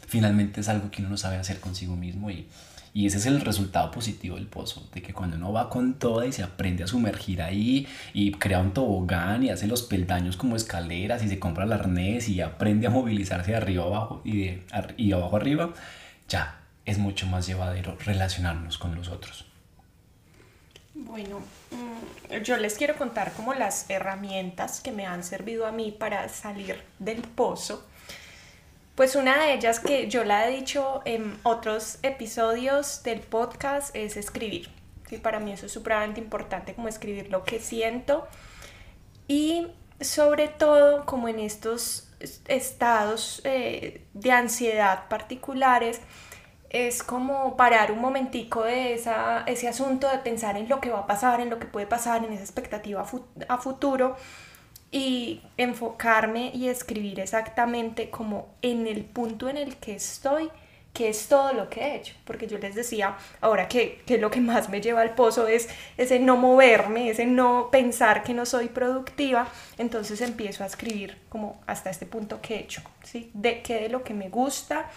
finalmente 0.07 0.61
es 0.61 0.69
algo 0.69 0.89
que 0.89 1.03
uno 1.03 1.11
no 1.11 1.17
sabe 1.17 1.37
hacer 1.37 1.59
consigo 1.59 1.95
mismo 1.95 2.31
y 2.31 2.47
y 2.93 3.07
ese 3.07 3.17
es 3.17 3.25
el 3.25 3.41
resultado 3.41 3.89
positivo 3.89 4.35
del 4.35 4.45
pozo, 4.45 4.87
de 4.93 5.01
que 5.01 5.13
cuando 5.13 5.37
uno 5.37 5.51
va 5.51 5.69
con 5.69 5.95
toda 5.95 6.27
y 6.27 6.31
se 6.31 6.43
aprende 6.43 6.83
a 6.83 6.87
sumergir 6.87 7.41
ahí 7.41 7.87
y 8.13 8.31
crea 8.33 8.59
un 8.59 8.71
tobogán 8.71 9.43
y 9.43 9.49
hace 9.49 9.65
los 9.65 9.81
peldaños 9.81 10.37
como 10.37 10.55
escaleras 10.55 11.23
y 11.23 11.27
se 11.29 11.39
compra 11.39 11.63
el 11.63 11.73
arnés 11.73 12.29
y 12.29 12.41
aprende 12.41 12.85
a 12.85 12.91
movilizarse 12.91 13.51
de 13.51 13.57
arriba 13.57 13.85
abajo 13.85 14.21
y 14.23 14.37
de 14.37 14.63
y 14.97 15.11
abajo 15.11 15.37
arriba, 15.37 15.73
ya 16.29 16.59
es 16.85 16.99
mucho 16.99 17.25
más 17.25 17.47
llevadero 17.47 17.97
relacionarnos 18.05 18.77
con 18.77 18.93
los 18.93 19.07
otros. 19.07 19.45
Bueno, 20.93 21.39
mm, 21.71 22.43
yo 22.43 22.57
les 22.57 22.75
quiero 22.75 22.95
contar 22.95 23.33
como 23.33 23.55
las 23.55 23.89
herramientas 23.89 24.81
que 24.81 24.91
me 24.91 25.07
han 25.07 25.23
servido 25.23 25.65
a 25.65 25.71
mí 25.71 25.91
para 25.91 26.29
salir 26.29 26.83
del 26.99 27.21
pozo 27.21 27.87
pues 28.95 29.15
una 29.15 29.41
de 29.41 29.53
ellas 29.53 29.79
que 29.79 30.07
yo 30.07 30.23
la 30.23 30.47
he 30.47 30.51
dicho 30.51 31.01
en 31.05 31.39
otros 31.43 31.97
episodios 32.03 33.01
del 33.03 33.21
podcast 33.21 33.95
es 33.95 34.17
escribir. 34.17 34.69
Sí, 35.09 35.17
para 35.17 35.39
mí 35.39 35.51
eso 35.51 35.65
es 35.65 35.71
supremamente 35.71 36.21
importante, 36.21 36.75
como 36.75 36.87
escribir 36.87 37.29
lo 37.29 37.43
que 37.43 37.59
siento. 37.59 38.27
Y 39.27 39.67
sobre 39.99 40.47
todo 40.47 41.05
como 41.05 41.27
en 41.27 41.39
estos 41.39 42.09
estados 42.47 43.41
eh, 43.45 44.05
de 44.13 44.31
ansiedad 44.31 45.07
particulares, 45.07 45.99
es 46.69 47.03
como 47.03 47.55
parar 47.55 47.91
un 47.91 47.99
momentico 47.99 48.63
de 48.63 48.93
esa, 48.93 49.43
ese 49.45 49.67
asunto 49.67 50.09
de 50.09 50.17
pensar 50.19 50.57
en 50.57 50.67
lo 50.67 50.81
que 50.81 50.89
va 50.89 50.99
a 50.99 51.07
pasar, 51.07 51.39
en 51.39 51.49
lo 51.49 51.59
que 51.59 51.67
puede 51.67 51.85
pasar, 51.85 52.23
en 52.25 52.33
esa 52.33 52.43
expectativa 52.43 53.05
a 53.47 53.57
futuro 53.57 54.15
y 54.93 55.41
enfocarme 55.57 56.51
y 56.53 56.67
escribir 56.69 57.19
exactamente 57.19 58.11
como 58.11 58.47
en 58.61 58.85
el 58.85 59.03
punto 59.03 59.49
en 59.49 59.57
el 59.57 59.75
que 59.77 59.95
estoy, 59.95 60.49
que 60.93 61.09
es 61.09 61.27
todo 61.27 61.51
lo 61.51 61.67
que 61.67 61.81
he 61.81 61.95
hecho. 61.95 62.13
Porque 62.25 62.45
yo 62.45 62.59
les 62.59 62.75
decía, 62.75 63.17
ahora 63.41 63.67
que, 63.67 64.03
que 64.05 64.19
lo 64.19 64.29
que 64.29 64.39
más 64.39 64.69
me 64.69 64.81
lleva 64.81 65.01
al 65.01 65.15
pozo 65.15 65.47
es 65.47 65.67
ese 65.97 66.19
no 66.19 66.37
moverme, 66.37 67.09
ese 67.09 67.25
no 67.25 67.69
pensar 67.71 68.21
que 68.21 68.35
no 68.35 68.45
soy 68.45 68.67
productiva, 68.67 69.47
entonces 69.79 70.21
empiezo 70.21 70.63
a 70.63 70.67
escribir 70.67 71.17
como 71.27 71.59
hasta 71.65 71.89
este 71.89 72.05
punto 72.05 72.39
que 72.39 72.55
he 72.55 72.59
hecho, 72.59 72.83
¿sí? 73.01 73.31
De 73.33 73.63
qué 73.63 73.81
de 73.81 73.89
lo 73.89 74.03
que 74.03 74.13
me 74.13 74.29
gusta 74.29 74.91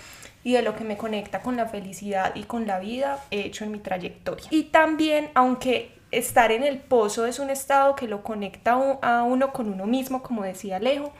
y 0.44 0.52
de 0.52 0.60
lo 0.60 0.76
que 0.76 0.84
me 0.84 0.98
conecta 0.98 1.40
con 1.40 1.56
la 1.56 1.64
felicidad 1.66 2.36
y 2.36 2.42
con 2.42 2.66
la 2.66 2.78
vida 2.80 3.18
he 3.30 3.40
hecho 3.40 3.64
en 3.64 3.72
mi 3.72 3.78
trayectoria. 3.78 4.46
Y 4.50 4.64
también, 4.64 5.30
aunque 5.34 5.95
estar 6.10 6.52
en 6.52 6.62
el 6.62 6.78
pozo 6.78 7.26
es 7.26 7.38
un 7.38 7.50
estado 7.50 7.94
que 7.96 8.08
lo 8.08 8.22
conecta 8.22 8.72
a 9.02 9.22
uno 9.22 9.52
con 9.52 9.72
uno 9.72 9.86
mismo, 9.86 10.22
como 10.22 10.42
decía 10.42 10.76
Alejo. 10.76 11.12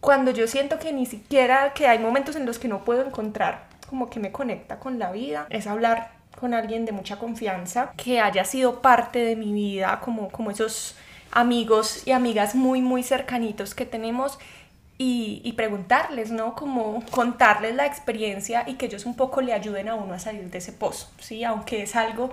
Cuando 0.00 0.30
yo 0.30 0.46
siento 0.46 0.78
que 0.78 0.92
ni 0.92 1.06
siquiera, 1.06 1.72
que 1.74 1.86
hay 1.86 1.98
momentos 1.98 2.36
en 2.36 2.46
los 2.46 2.58
que 2.58 2.68
no 2.68 2.84
puedo 2.84 3.04
encontrar 3.04 3.68
como 3.88 4.08
que 4.08 4.20
me 4.20 4.30
conecta 4.30 4.78
con 4.78 4.98
la 4.98 5.10
vida, 5.10 5.46
es 5.50 5.66
hablar 5.66 6.12
con 6.38 6.54
alguien 6.54 6.86
de 6.86 6.92
mucha 6.92 7.18
confianza, 7.18 7.92
que 7.96 8.20
haya 8.20 8.44
sido 8.44 8.80
parte 8.80 9.18
de 9.18 9.34
mi 9.34 9.52
vida, 9.52 10.00
como, 10.00 10.30
como 10.30 10.52
esos 10.52 10.94
amigos 11.32 12.06
y 12.06 12.12
amigas 12.12 12.54
muy, 12.54 12.82
muy 12.82 13.02
cercanitos 13.02 13.74
que 13.74 13.84
tenemos 13.84 14.38
y, 14.96 15.42
y, 15.44 15.54
preguntarles, 15.54 16.30
¿no? 16.30 16.54
Como 16.54 17.02
contarles 17.10 17.74
la 17.74 17.86
experiencia 17.86 18.64
y 18.66 18.74
que 18.74 18.86
ellos 18.86 19.06
un 19.06 19.16
poco 19.16 19.40
le 19.40 19.52
ayuden 19.54 19.88
a 19.88 19.94
uno 19.94 20.14
a 20.14 20.18
salir 20.18 20.50
de 20.50 20.58
ese 20.58 20.72
pozo, 20.72 21.10
¿sí? 21.18 21.42
Aunque 21.42 21.82
es 21.82 21.96
algo 21.96 22.30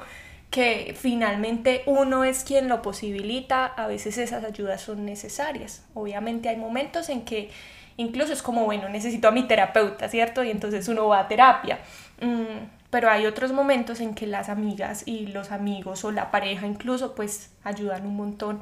que 0.50 0.96
finalmente 1.00 1.84
uno 1.86 2.24
es 2.24 2.44
quien 2.44 2.68
lo 2.68 2.82
posibilita, 2.82 3.66
a 3.66 3.88
veces 3.88 4.18
esas 4.18 4.44
ayudas 4.44 4.82
son 4.82 5.06
necesarias. 5.06 5.84
Obviamente 5.94 6.50
hay 6.50 6.58
momentos 6.58 7.10
en 7.10 7.26
que 7.26 7.52
incluso 7.98 8.32
es 8.32 8.42
como, 8.42 8.64
bueno, 8.64 8.88
necesito 8.90 9.28
a 9.28 9.32
mi 9.32 9.44
terapeuta, 9.48 10.08
¿cierto? 10.08 10.44
Y 10.44 10.52
entonces 10.52 10.88
uno 10.88 11.08
va 11.08 11.20
a 11.22 11.28
terapia. 11.28 11.80
Mm, 12.22 12.66
pero 12.90 13.10
hay 13.10 13.26
otros 13.26 13.52
momentos 13.52 14.00
en 14.00 14.16
que 14.16 14.28
las 14.28 14.48
amigas 14.48 15.04
y 15.06 15.28
los 15.28 15.52
amigos 15.52 16.06
o 16.06 16.12
la 16.12 16.32
pareja 16.32 16.66
incluso 16.66 17.16
pues 17.16 17.50
ayudan 17.64 18.08
un 18.08 18.16
montón 18.16 18.62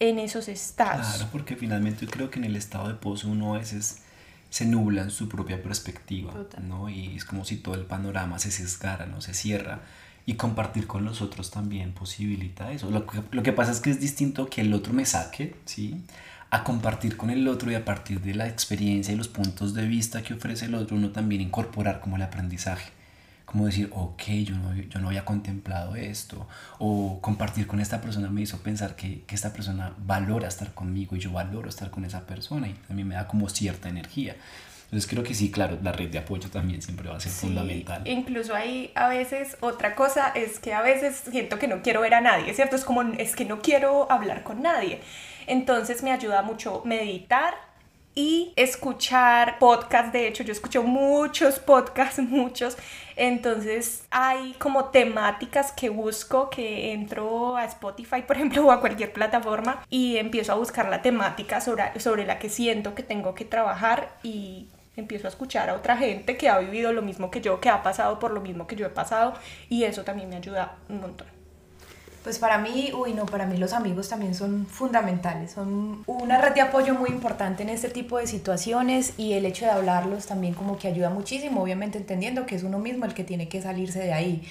en 0.00 0.18
esos 0.18 0.48
estados. 0.48 1.06
Claro, 1.06 1.30
porque 1.32 1.56
finalmente 1.56 2.04
yo 2.04 2.10
creo 2.10 2.30
que 2.30 2.38
en 2.38 2.44
el 2.44 2.56
estado 2.56 2.88
de 2.88 2.94
pozo 2.94 3.28
uno 3.28 3.54
a 3.54 3.58
veces 3.58 4.02
se 4.50 4.66
nubla 4.66 5.02
en 5.02 5.10
su 5.10 5.28
propia 5.28 5.62
perspectiva, 5.62 6.32
¿no? 6.62 6.88
Y 6.88 7.16
es 7.16 7.24
como 7.24 7.44
si 7.44 7.56
todo 7.56 7.74
el 7.74 7.86
panorama 7.86 8.38
se 8.38 8.50
sesgara, 8.50 9.06
¿no? 9.06 9.20
Se 9.20 9.34
cierra 9.34 9.80
y 10.26 10.34
compartir 10.34 10.86
con 10.86 11.04
los 11.04 11.20
otros 11.20 11.50
también 11.50 11.92
posibilita 11.92 12.72
eso. 12.72 12.90
Lo 12.90 13.06
que, 13.06 13.22
lo 13.30 13.42
que 13.42 13.52
pasa 13.52 13.72
es 13.72 13.80
que 13.80 13.90
es 13.90 14.00
distinto 14.00 14.48
que 14.48 14.62
el 14.62 14.72
otro 14.72 14.92
me 14.92 15.04
saque, 15.04 15.56
¿sí? 15.66 16.02
A 16.50 16.64
compartir 16.64 17.16
con 17.16 17.30
el 17.30 17.46
otro 17.48 17.70
y 17.70 17.74
a 17.74 17.84
partir 17.84 18.20
de 18.20 18.34
la 18.34 18.48
experiencia 18.48 19.12
y 19.12 19.16
los 19.16 19.28
puntos 19.28 19.74
de 19.74 19.86
vista 19.86 20.22
que 20.22 20.34
ofrece 20.34 20.66
el 20.66 20.74
otro, 20.74 20.96
uno 20.96 21.10
también 21.10 21.42
incorporar 21.42 22.00
como 22.00 22.16
el 22.16 22.22
aprendizaje. 22.22 22.90
Como 23.44 23.66
decir, 23.66 23.90
ok, 23.92 24.22
yo 24.44 24.56
no, 24.56 24.74
yo 24.74 24.98
no 25.00 25.08
había 25.08 25.24
contemplado 25.24 25.94
esto. 25.94 26.48
O 26.78 27.20
compartir 27.20 27.66
con 27.66 27.80
esta 27.80 28.00
persona 28.00 28.30
me 28.30 28.40
hizo 28.40 28.58
pensar 28.58 28.96
que, 28.96 29.22
que 29.26 29.34
esta 29.34 29.52
persona 29.52 29.92
valora 29.98 30.48
estar 30.48 30.72
conmigo 30.72 31.16
y 31.16 31.20
yo 31.20 31.32
valoro 31.32 31.68
estar 31.68 31.90
con 31.90 32.04
esa 32.04 32.26
persona 32.26 32.68
y 32.68 32.72
también 32.88 33.06
me 33.06 33.14
da 33.14 33.28
como 33.28 33.48
cierta 33.48 33.88
energía. 33.90 34.36
Entonces 34.84 35.10
creo 35.10 35.24
que 35.24 35.34
sí, 35.34 35.50
claro, 35.50 35.78
la 35.82 35.92
red 35.92 36.08
de 36.08 36.18
apoyo 36.18 36.48
también 36.50 36.80
siempre 36.80 37.08
va 37.08 37.16
a 37.16 37.20
ser 37.20 37.32
fundamental. 37.32 38.02
Incluso 38.06 38.54
hay 38.54 38.92
a 38.94 39.08
veces 39.08 39.56
otra 39.60 39.94
cosa 39.94 40.28
es 40.28 40.58
que 40.58 40.72
a 40.72 40.82
veces 40.82 41.22
siento 41.30 41.58
que 41.58 41.66
no 41.66 41.82
quiero 41.82 42.00
ver 42.00 42.14
a 42.14 42.20
nadie, 42.20 42.54
¿cierto? 42.54 42.76
Es 42.76 42.84
como, 42.84 43.02
es 43.02 43.34
que 43.34 43.44
no 43.44 43.60
quiero 43.60 44.10
hablar 44.10 44.44
con 44.44 44.62
nadie. 44.62 45.00
Entonces 45.46 46.02
me 46.02 46.12
ayuda 46.12 46.42
mucho 46.42 46.82
meditar 46.84 47.54
y 48.14 48.52
escuchar 48.56 49.58
podcasts. 49.58 50.12
De 50.12 50.28
hecho, 50.28 50.44
yo 50.44 50.52
escucho 50.52 50.82
muchos 50.82 51.58
podcasts, 51.58 52.18
muchos. 52.22 52.76
Entonces 53.16 54.04
hay 54.10 54.54
como 54.54 54.86
temáticas 54.86 55.72
que 55.72 55.88
busco, 55.88 56.50
que 56.50 56.92
entro 56.92 57.56
a 57.56 57.64
Spotify, 57.64 58.22
por 58.22 58.36
ejemplo, 58.36 58.64
o 58.66 58.70
a 58.70 58.80
cualquier 58.80 59.12
plataforma 59.12 59.84
y 59.90 60.16
empiezo 60.16 60.52
a 60.52 60.56
buscar 60.56 60.88
la 60.88 61.02
temática 61.02 61.60
sobre, 61.60 61.98
sobre 62.00 62.26
la 62.26 62.38
que 62.38 62.48
siento 62.48 62.94
que 62.94 63.02
tengo 63.02 63.34
que 63.34 63.44
trabajar 63.44 64.16
y 64.22 64.68
empiezo 64.96 65.26
a 65.26 65.30
escuchar 65.30 65.70
a 65.70 65.74
otra 65.74 65.96
gente 65.96 66.36
que 66.36 66.48
ha 66.48 66.58
vivido 66.58 66.92
lo 66.92 67.02
mismo 67.02 67.30
que 67.30 67.40
yo, 67.40 67.60
que 67.60 67.68
ha 67.68 67.82
pasado 67.82 68.18
por 68.18 68.30
lo 68.30 68.40
mismo 68.40 68.66
que 68.66 68.76
yo 68.76 68.86
he 68.86 68.90
pasado 68.90 69.34
y 69.68 69.84
eso 69.84 70.04
también 70.04 70.28
me 70.28 70.36
ayuda 70.36 70.76
un 70.88 71.00
montón. 71.00 71.26
Pues 72.24 72.38
para 72.38 72.56
mí, 72.56 72.90
uy, 72.96 73.12
no, 73.12 73.26
para 73.26 73.44
mí 73.44 73.58
los 73.58 73.74
amigos 73.74 74.08
también 74.08 74.34
son 74.34 74.64
fundamentales, 74.64 75.52
son 75.52 76.04
una 76.06 76.40
red 76.40 76.54
de 76.54 76.62
apoyo 76.62 76.94
muy 76.94 77.10
importante 77.10 77.62
en 77.62 77.68
este 77.68 77.90
tipo 77.90 78.16
de 78.16 78.26
situaciones 78.26 79.12
y 79.18 79.34
el 79.34 79.44
hecho 79.44 79.66
de 79.66 79.72
hablarlos 79.72 80.24
también 80.24 80.54
como 80.54 80.78
que 80.78 80.88
ayuda 80.88 81.10
muchísimo, 81.10 81.62
obviamente 81.62 81.98
entendiendo 81.98 82.46
que 82.46 82.54
es 82.54 82.62
uno 82.62 82.78
mismo 82.78 83.04
el 83.04 83.12
que 83.12 83.24
tiene 83.24 83.46
que 83.50 83.60
salirse 83.60 83.98
de 83.98 84.14
ahí 84.14 84.42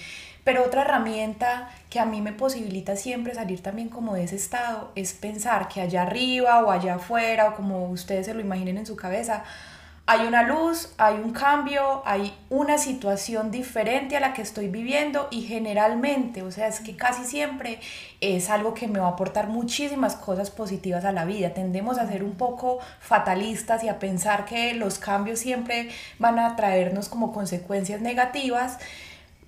Pero 0.44 0.64
otra 0.64 0.84
herramienta 0.84 1.72
que 1.90 2.00
a 2.00 2.06
mí 2.06 2.22
me 2.22 2.32
posibilita 2.32 2.96
siempre 2.96 3.34
salir 3.34 3.64
también 3.64 3.90
como 3.90 4.14
de 4.14 4.26
ese 4.26 4.36
estado 4.36 4.92
es 4.94 5.14
pensar 5.14 5.68
que 5.68 5.82
allá 5.82 6.04
arriba 6.04 6.64
o 6.64 6.70
allá 6.70 6.96
afuera 6.96 7.50
o 7.50 7.56
como 7.56 7.90
ustedes 7.90 8.28
se 8.28 8.36
lo 8.36 8.42
imaginen 8.42 8.78
en 8.78 8.86
su 8.86 8.96
cabeza, 8.96 9.46
hay 10.06 10.28
una 10.28 10.44
luz, 10.44 10.94
hay 10.98 11.16
un 11.16 11.32
cambio, 11.32 12.02
hay 12.06 12.34
una 12.50 12.78
situación 12.78 13.52
diferente 13.52 14.18
a 14.18 14.20
la 14.20 14.34
que 14.34 14.42
estoy 14.42 14.68
viviendo 14.68 15.30
y 15.32 15.44
generalmente, 15.44 16.42
o 16.42 16.52
sea, 16.52 16.68
es 16.68 16.82
que 16.82 16.98
casi 16.98 17.24
siempre 17.24 17.80
es 18.20 18.50
algo 18.50 18.74
que 18.74 18.90
me 18.90 19.00
va 19.00 19.08
a 19.08 19.12
aportar 19.12 19.48
muchísimas 19.48 20.18
cosas 20.18 20.52
positivas 20.52 21.06
a 21.06 21.14
la 21.14 21.24
vida. 21.24 21.54
Tendemos 21.54 21.98
a 21.98 22.08
ser 22.08 22.26
un 22.26 22.34
poco 22.34 22.80
fatalistas 23.00 23.82
y 23.86 23.88
a 23.88 24.00
pensar 24.00 24.44
que 24.44 24.74
los 24.74 25.00
cambios 25.00 25.40
siempre 25.40 25.90
van 26.20 26.38
a 26.38 26.58
traernos 26.58 27.08
como 27.08 27.32
consecuencias 27.32 28.02
negativas. 28.02 28.80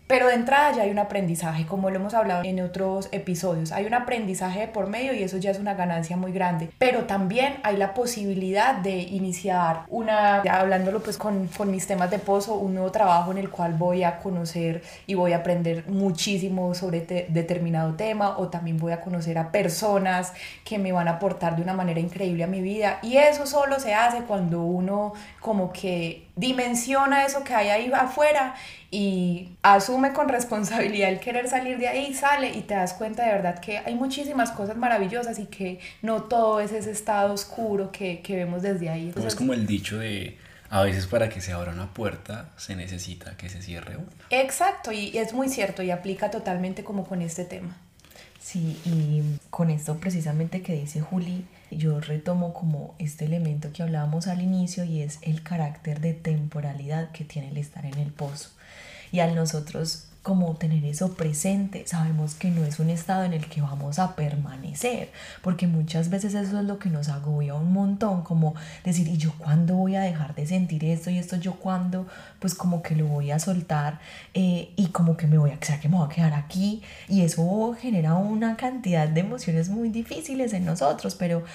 Pero 0.07 0.27
de 0.27 0.35
entrada 0.35 0.71
ya 0.71 0.83
hay 0.83 0.91
un 0.91 0.99
aprendizaje, 0.99 1.65
como 1.65 1.89
lo 1.89 1.95
hemos 1.95 2.13
hablado 2.13 2.43
en 2.43 2.61
otros 2.61 3.09
episodios. 3.11 3.71
Hay 3.71 3.85
un 3.85 3.95
aprendizaje 3.95 4.67
por 4.67 4.87
medio 4.87 5.13
y 5.13 5.23
eso 5.23 5.37
ya 5.37 5.49
es 5.49 5.57
una 5.57 5.73
ganancia 5.73 6.15
muy 6.15 6.31
grande. 6.31 6.69
Pero 6.77 7.05
también 7.05 7.55
hay 7.63 7.77
la 7.77 7.95
posibilidad 7.95 8.75
de 8.75 8.97
iniciar 8.97 9.81
una, 9.89 10.41
hablándolo 10.41 11.01
pues 11.01 11.17
con, 11.17 11.47
con 11.47 11.71
mis 11.71 11.87
temas 11.87 12.11
de 12.11 12.19
pozo, 12.19 12.53
un 12.53 12.75
nuevo 12.75 12.91
trabajo 12.91 13.31
en 13.31 13.39
el 13.39 13.49
cual 13.49 13.73
voy 13.73 14.03
a 14.03 14.19
conocer 14.19 14.83
y 15.07 15.15
voy 15.15 15.33
a 15.33 15.37
aprender 15.37 15.85
muchísimo 15.87 16.75
sobre 16.75 17.01
determinado 17.29 17.95
tema 17.95 18.37
o 18.37 18.49
también 18.49 18.77
voy 18.77 18.91
a 18.91 19.01
conocer 19.01 19.39
a 19.39 19.51
personas 19.51 20.33
que 20.63 20.77
me 20.77 20.91
van 20.91 21.07
a 21.07 21.11
aportar 21.13 21.55
de 21.55 21.63
una 21.63 21.73
manera 21.73 21.99
increíble 21.99 22.43
a 22.43 22.47
mi 22.47 22.61
vida. 22.61 22.99
Y 23.01 23.17
eso 23.17 23.47
solo 23.47 23.79
se 23.79 23.95
hace 23.95 24.19
cuando 24.21 24.61
uno 24.61 25.13
como 25.39 25.73
que 25.73 26.27
dimensiona 26.35 27.25
eso 27.25 27.43
que 27.43 27.55
hay 27.55 27.69
ahí 27.69 27.91
afuera 27.93 28.55
y 28.91 29.57
asume 29.61 30.13
con 30.13 30.29
responsabilidad 30.29 31.09
el 31.09 31.19
querer 31.19 31.49
salir 31.49 31.77
de 31.77 31.87
ahí, 31.87 32.13
sale 32.13 32.49
y 32.49 32.61
te 32.61 32.73
das 32.73 32.93
cuenta 32.93 33.25
de 33.25 33.31
verdad 33.31 33.59
que 33.59 33.79
hay 33.79 33.95
muchísimas 33.95 34.51
cosas 34.51 34.77
maravillosas 34.77 35.39
y 35.39 35.45
que 35.45 35.79
no 36.01 36.23
todo 36.23 36.59
es 36.59 36.71
ese 36.71 36.91
estado 36.91 37.33
oscuro 37.33 37.91
que, 37.91 38.21
que 38.21 38.35
vemos 38.35 38.61
desde 38.61 38.89
ahí. 38.89 39.13
es 39.15 39.35
como 39.35 39.53
el 39.53 39.65
dicho 39.65 39.97
de 39.97 40.37
a 40.69 40.81
veces 40.81 41.07
para 41.07 41.29
que 41.29 41.41
se 41.41 41.53
abra 41.53 41.71
una 41.71 41.93
puerta 41.93 42.49
se 42.57 42.75
necesita 42.75 43.37
que 43.37 43.49
se 43.49 43.61
cierre 43.61 43.97
una. 43.97 44.07
Exacto, 44.29 44.91
y 44.91 45.17
es 45.17 45.33
muy 45.33 45.49
cierto 45.49 45.83
y 45.83 45.91
aplica 45.91 46.31
totalmente 46.31 46.83
como 46.83 47.05
con 47.05 47.21
este 47.21 47.45
tema. 47.45 47.77
Sí, 48.41 48.79
y 48.85 49.39
con 49.49 49.71
esto 49.71 49.97
precisamente 49.97 50.61
que 50.61 50.73
dice 50.73 51.01
Juli, 51.01 51.45
yo 51.71 51.99
retomo 51.99 52.53
como 52.53 52.93
este 52.99 53.25
elemento 53.25 53.71
que 53.73 53.81
hablábamos 53.81 54.27
al 54.27 54.41
inicio 54.41 54.83
y 54.83 55.01
es 55.01 55.17
el 55.23 55.41
carácter 55.41 55.99
de 55.99 56.13
temporalidad 56.13 57.11
que 57.11 57.23
tiene 57.23 57.49
el 57.49 57.57
estar 57.57 57.85
en 57.85 57.97
el 57.97 58.11
pozo. 58.11 58.51
Y 59.15 59.21
al 59.21 59.33
nosotros 59.33 60.07
como 60.23 60.55
tener 60.55 60.83
eso 60.83 61.13
presente, 61.13 61.87
sabemos 61.87 62.35
que 62.35 62.51
no 62.51 62.65
es 62.65 62.79
un 62.79 62.89
estado 62.89 63.23
en 63.23 63.31
el 63.31 63.45
que 63.45 63.61
vamos 63.61 63.97
a 63.97 64.17
permanecer, 64.17 65.09
porque 65.41 65.67
muchas 65.67 66.09
veces 66.09 66.33
eso 66.33 66.59
es 66.59 66.65
lo 66.65 66.79
que 66.79 66.89
nos 66.89 67.07
agobia 67.07 67.53
un 67.53 67.71
montón, 67.71 68.23
como 68.23 68.55
decir, 68.83 69.07
¿y 69.07 69.15
yo 69.15 69.31
cuándo 69.37 69.75
voy 69.75 69.95
a 69.95 70.01
dejar 70.01 70.35
de 70.35 70.47
sentir 70.47 70.83
esto? 70.83 71.11
Y 71.11 71.17
esto 71.17 71.37
yo 71.37 71.53
cuándo, 71.53 72.07
pues 72.39 72.55
como 72.55 72.81
que 72.81 72.97
lo 72.97 73.05
voy 73.05 73.31
a 73.31 73.39
soltar 73.39 73.99
eh, 74.33 74.73
y 74.75 74.87
como 74.87 75.15
que 75.15 75.27
me 75.27 75.37
voy 75.37 75.51
a, 75.51 75.59
que 75.59 75.87
me 75.87 75.95
voy 75.95 76.07
a 76.07 76.13
quedar 76.13 76.33
aquí, 76.33 76.81
y 77.07 77.21
eso 77.21 77.73
genera 77.79 78.15
una 78.15 78.57
cantidad 78.57 79.07
de 79.07 79.21
emociones 79.21 79.69
muy 79.69 79.87
difíciles 79.87 80.51
en 80.51 80.65
nosotros, 80.65 81.15
pero 81.15 81.45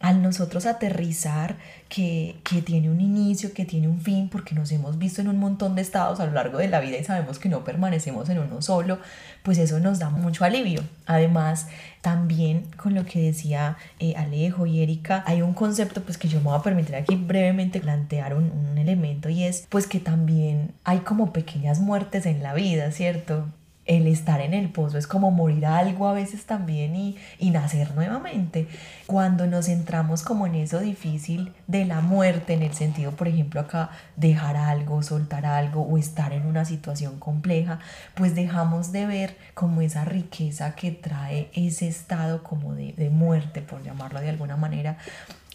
al 0.00 0.22
nosotros 0.22 0.66
aterrizar 0.66 1.56
que, 1.88 2.36
que, 2.44 2.60
tiene 2.60 2.90
un 2.90 3.00
inicio, 3.00 3.52
que 3.54 3.64
tiene 3.64 3.88
un 3.88 4.00
fin, 4.00 4.28
porque 4.28 4.54
nos 4.54 4.70
hemos 4.72 4.98
visto 4.98 5.20
en 5.20 5.28
un 5.28 5.38
montón 5.38 5.74
de 5.74 5.82
estados 5.82 6.20
a 6.20 6.26
lo 6.26 6.32
largo 6.32 6.58
de 6.58 6.68
la 6.68 6.80
vida 6.80 6.98
y 6.98 7.04
sabemos 7.04 7.38
que 7.38 7.48
no 7.48 7.64
permanecemos 7.64 8.28
en 8.28 8.38
uno 8.38 8.60
solo, 8.60 8.98
pues 9.42 9.58
eso 9.58 9.80
nos 9.80 9.98
da 9.98 10.10
mucho 10.10 10.44
alivio. 10.44 10.82
Además, 11.06 11.68
también 12.02 12.66
con 12.76 12.94
lo 12.94 13.06
que 13.06 13.20
decía 13.20 13.78
eh, 13.98 14.14
Alejo 14.16 14.66
y 14.66 14.82
Erika, 14.82 15.24
hay 15.26 15.42
un 15.42 15.54
concepto 15.54 16.02
pues 16.02 16.18
que 16.18 16.28
yo 16.28 16.38
me 16.38 16.46
voy 16.46 16.58
a 16.58 16.62
permitir 16.62 16.94
aquí 16.96 17.16
brevemente 17.16 17.80
plantear 17.80 18.34
un, 18.34 18.50
un 18.50 18.78
elemento 18.78 19.28
y 19.28 19.44
es 19.44 19.66
pues 19.70 19.86
que 19.86 20.00
también 20.00 20.72
hay 20.84 20.98
como 21.00 21.32
pequeñas 21.32 21.80
muertes 21.80 22.26
en 22.26 22.42
la 22.42 22.54
vida, 22.54 22.92
¿cierto? 22.92 23.46
El 23.86 24.06
estar 24.08 24.40
en 24.40 24.52
el 24.52 24.68
pozo 24.68 24.98
es 24.98 25.06
como 25.06 25.30
morir 25.30 25.64
algo 25.66 26.08
a 26.08 26.12
veces 26.12 26.44
también 26.44 26.96
y, 26.96 27.16
y, 27.38 27.50
nacer 27.50 27.94
nuevamente. 27.94 28.66
Cuando 29.06 29.46
nos 29.46 29.66
centramos 29.66 30.22
como 30.22 30.46
en 30.46 30.56
eso 30.56 30.80
difícil 30.80 31.52
de 31.66 31.84
la 31.84 32.00
muerte, 32.00 32.54
en 32.54 32.62
el 32.62 32.74
sentido, 32.74 33.12
por 33.12 33.28
ejemplo, 33.28 33.60
acá, 33.60 33.90
dejar 34.16 34.56
algo, 34.56 35.02
soltar 35.02 35.46
algo 35.46 35.82
o 35.82 35.98
estar 35.98 36.32
en 36.32 36.46
una 36.46 36.64
situación 36.64 37.18
compleja, 37.18 37.78
pues 38.14 38.34
dejamos 38.34 38.92
de 38.92 39.06
ver 39.06 39.36
como 39.54 39.80
esa 39.80 40.04
riqueza 40.04 40.74
que 40.74 40.90
trae 40.90 41.50
ese 41.54 41.86
estado 41.86 42.42
como 42.42 42.74
de, 42.74 42.92
de 42.92 43.10
muerte, 43.10 43.62
por 43.62 43.82
llamarlo 43.82 44.20
de 44.20 44.30
alguna 44.30 44.56
manera, 44.56 44.98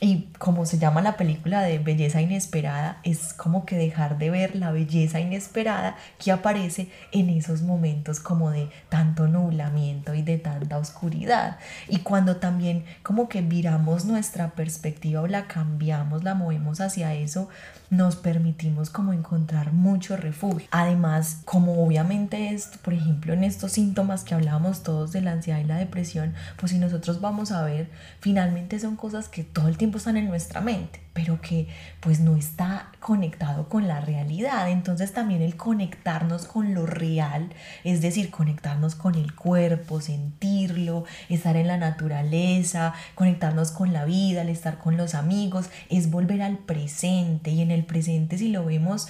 y 0.04 0.30
como 0.40 0.66
se 0.66 0.80
llama 0.80 1.04
la 1.04 1.16
película 1.16 1.62
de 1.62 1.78
belleza 1.78 2.22
inesperada, 2.22 2.98
es 3.04 3.34
como 3.36 3.68
que 3.68 3.78
dejar 3.78 4.18
de 4.18 4.32
ver 4.32 4.56
la 4.56 4.72
belleza 4.72 5.20
inesperada 5.20 5.96
que 6.18 6.32
aparece 6.32 6.90
en 7.12 7.30
esos 7.30 7.62
momentos 7.62 8.20
como 8.20 8.50
de 8.50 8.72
tanto 8.90 9.28
nublamiento 9.28 10.16
y 10.16 10.24
de 10.24 10.40
tanta 10.40 10.80
oscuridad. 10.80 11.60
Y 11.88 12.00
cuando 12.00 12.38
también 12.38 12.84
como 13.04 13.30
que 13.30 13.44
viramos 13.44 14.06
nuestra 14.06 14.50
perspectiva 14.56 15.22
o 15.22 15.28
la 15.28 15.46
cambiamos, 15.46 16.24
la 16.24 16.34
movemos 16.34 16.82
hacia 16.82 17.14
eso, 17.14 17.48
nos 17.92 18.16
permitimos 18.16 18.90
como 18.90 19.14
encontrar 19.14 19.74
mucho 19.74 20.18
refugio. 20.18 20.68
Además, 20.72 21.42
como 21.46 21.86
obviamente 21.86 22.54
es, 22.54 22.68
por 22.82 22.94
ejemplo, 22.94 23.34
en 23.34 23.44
estos 23.44 23.74
síntomas 23.74 24.24
que 24.24 24.34
hablábamos 24.34 24.82
todos 24.82 25.12
de 25.12 25.22
la 25.22 25.34
ansiedad 25.34 25.60
y 25.60 25.66
la 25.66 25.78
depresión, 25.78 26.34
pues 26.58 26.72
si 26.72 26.80
nosotros 26.80 27.22
vamos 27.22 27.52
a 27.52 27.64
ver, 27.64 27.92
finalmente 28.20 28.80
son 28.80 28.96
cosas 28.96 29.28
que 29.28 29.44
todo 29.44 29.68
el 29.68 29.78
tiempo 29.78 29.91
están 29.98 30.18
en 30.18 30.28
nuestra 30.28 30.62
mente 30.62 31.02
pero 31.14 31.42
que 31.42 31.68
pues 32.00 32.20
no 32.20 32.38
está 32.38 32.92
conectado 33.00 33.68
con 33.68 33.88
la 33.88 34.00
realidad. 34.00 34.70
Entonces 34.70 35.12
también 35.14 35.42
el 35.42 35.58
conectarnos 35.58 36.46
con 36.46 36.74
lo 36.74 36.86
real, 36.86 37.50
es 37.84 38.02
decir, 38.02 38.32
conectarnos 38.32 38.96
con 38.96 39.16
el 39.16 39.36
cuerpo, 39.36 40.00
sentirlo, 40.00 41.04
estar 41.30 41.58
en 41.58 41.68
la 41.68 41.78
naturaleza, 41.78 42.94
conectarnos 43.16 43.72
con 43.72 43.92
la 43.92 44.06
vida, 44.06 44.42
el 44.44 44.50
estar 44.50 44.78
con 44.78 44.98
los 44.98 45.14
amigos, 45.16 45.70
es 45.90 46.10
volver 46.10 46.42
al 46.42 46.58
presente 46.58 47.52
y 47.52 47.62
en 47.62 47.72
el 47.72 47.84
presente 47.84 48.38
si 48.38 48.50
lo 48.50 48.66
vemos 48.66 49.08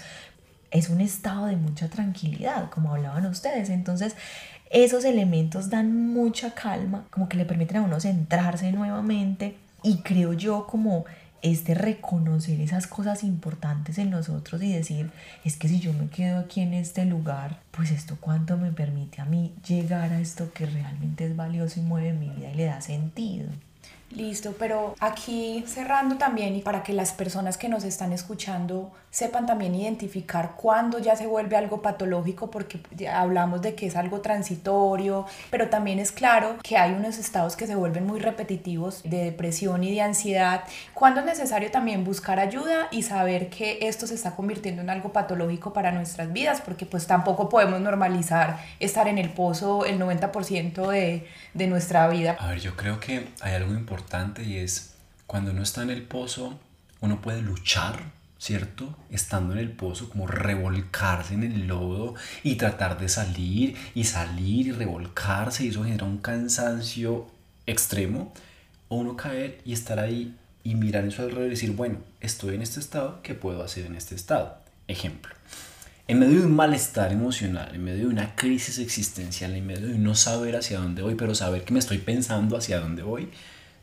es 0.71 0.89
un 0.89 1.01
estado 1.01 1.47
de 1.47 1.57
mucha 1.57 1.89
tranquilidad, 1.89 2.69
como 2.69 2.93
hablaban 2.93 3.25
ustedes. 3.25 3.69
Entonces, 3.69 4.15
esos 4.69 5.03
elementos 5.03 5.69
dan 5.69 6.13
mucha 6.13 6.55
calma, 6.55 7.03
como 7.11 7.27
que 7.27 7.35
le 7.35 7.43
permiten 7.43 7.77
a 7.77 7.81
uno 7.81 7.99
centrarse 7.99 8.71
nuevamente 8.71 9.57
y 9.83 9.97
creo 9.97 10.33
yo 10.33 10.67
como 10.67 11.05
este 11.41 11.73
reconocer 11.73 12.61
esas 12.61 12.85
cosas 12.85 13.23
importantes 13.23 13.97
en 13.97 14.11
nosotros 14.11 14.61
y 14.61 14.71
decir, 14.71 15.11
es 15.43 15.57
que 15.57 15.67
si 15.67 15.79
yo 15.79 15.91
me 15.93 16.07
quedo 16.07 16.39
aquí 16.39 16.61
en 16.61 16.73
este 16.73 17.05
lugar, 17.05 17.59
pues 17.71 17.91
esto 17.91 18.17
cuánto 18.19 18.57
me 18.57 18.71
permite 18.71 19.21
a 19.21 19.25
mí 19.25 19.53
llegar 19.67 20.11
a 20.11 20.19
esto 20.19 20.51
que 20.53 20.65
realmente 20.65 21.25
es 21.25 21.35
valioso 21.35 21.79
y 21.79 21.83
mueve 21.83 22.13
mi 22.13 22.29
vida 22.29 22.51
y 22.51 22.55
le 22.55 22.65
da 22.65 22.81
sentido. 22.81 23.49
Listo, 24.11 24.53
pero 24.59 24.95
aquí 24.99 25.63
cerrando 25.65 26.17
también 26.17 26.55
y 26.55 26.61
para 26.61 26.83
que 26.83 26.93
las 26.93 27.13
personas 27.13 27.57
que 27.57 27.69
nos 27.69 27.85
están 27.85 28.11
escuchando 28.11 28.91
sepan 29.11 29.45
también 29.45 29.75
identificar 29.75 30.53
cuándo 30.55 30.97
ya 30.97 31.17
se 31.17 31.27
vuelve 31.27 31.57
algo 31.57 31.81
patológico, 31.81 32.49
porque 32.49 32.79
hablamos 33.09 33.61
de 33.61 33.75
que 33.75 33.87
es 33.87 33.97
algo 33.97 34.21
transitorio, 34.21 35.25
pero 35.49 35.69
también 35.69 35.99
es 35.99 36.13
claro 36.13 36.57
que 36.63 36.77
hay 36.77 36.93
unos 36.93 37.17
estados 37.17 37.57
que 37.57 37.67
se 37.67 37.75
vuelven 37.75 38.07
muy 38.07 38.21
repetitivos 38.21 39.03
de 39.03 39.25
depresión 39.25 39.83
y 39.83 39.93
de 39.93 40.01
ansiedad, 40.01 40.63
cuando 40.93 41.19
es 41.19 41.25
necesario 41.25 41.69
también 41.71 42.05
buscar 42.05 42.39
ayuda 42.39 42.87
y 42.89 43.03
saber 43.03 43.49
que 43.49 43.79
esto 43.81 44.07
se 44.07 44.15
está 44.15 44.35
convirtiendo 44.35 44.81
en 44.81 44.89
algo 44.89 45.11
patológico 45.11 45.73
para 45.73 45.91
nuestras 45.91 46.31
vidas, 46.31 46.61
porque 46.61 46.85
pues 46.85 47.05
tampoco 47.05 47.49
podemos 47.49 47.81
normalizar 47.81 48.59
estar 48.79 49.09
en 49.09 49.17
el 49.17 49.29
pozo 49.29 49.85
el 49.85 49.99
90% 49.99 50.87
de, 50.87 51.27
de 51.53 51.67
nuestra 51.67 52.07
vida. 52.07 52.37
A 52.39 52.47
ver, 52.47 52.59
yo 52.59 52.77
creo 52.77 53.01
que 53.01 53.27
hay 53.41 53.55
algo 53.55 53.73
importante 53.73 54.43
y 54.43 54.57
es 54.57 54.93
cuando 55.27 55.51
uno 55.51 55.63
está 55.63 55.81
en 55.81 55.89
el 55.89 56.03
pozo, 56.03 56.57
uno 57.01 57.19
puede 57.19 57.41
luchar 57.41 58.20
¿cierto? 58.41 58.97
Estando 59.11 59.53
en 59.53 59.59
el 59.59 59.69
pozo, 59.69 60.09
como 60.09 60.25
revolcarse 60.25 61.35
en 61.35 61.43
el 61.43 61.67
lodo 61.67 62.15
y 62.41 62.55
tratar 62.55 62.99
de 62.99 63.07
salir 63.07 63.75
y 63.93 64.05
salir 64.05 64.65
y 64.65 64.71
revolcarse 64.71 65.63
y 65.63 65.67
eso 65.67 65.83
genera 65.83 66.05
un 66.05 66.17
cansancio 66.17 67.27
extremo. 67.67 68.33
O 68.87 68.95
uno 68.95 69.15
caer 69.15 69.61
y 69.63 69.73
estar 69.73 69.99
ahí 69.99 70.35
y 70.63 70.73
mirar 70.73 71.03
en 71.03 71.11
su 71.11 71.21
alrededor 71.21 71.47
y 71.47 71.51
decir, 71.51 71.73
bueno, 71.73 71.99
estoy 72.19 72.55
en 72.55 72.63
este 72.63 72.79
estado, 72.79 73.21
¿qué 73.21 73.35
puedo 73.35 73.63
hacer 73.63 73.85
en 73.85 73.95
este 73.95 74.15
estado? 74.15 74.57
Ejemplo. 74.87 75.35
En 76.07 76.17
medio 76.17 76.39
de 76.39 76.47
un 76.47 76.55
malestar 76.55 77.11
emocional, 77.11 77.75
en 77.75 77.83
medio 77.83 78.07
de 78.07 78.13
una 78.13 78.35
crisis 78.35 78.79
existencial, 78.79 79.55
en 79.55 79.67
medio 79.67 79.87
de 79.87 79.99
no 79.99 80.15
saber 80.15 80.55
hacia 80.55 80.79
dónde 80.79 81.03
voy, 81.03 81.13
pero 81.13 81.35
saber 81.35 81.63
que 81.63 81.73
me 81.73 81.79
estoy 81.79 81.99
pensando 81.99 82.57
hacia 82.57 82.79
dónde 82.79 83.03
voy, 83.03 83.29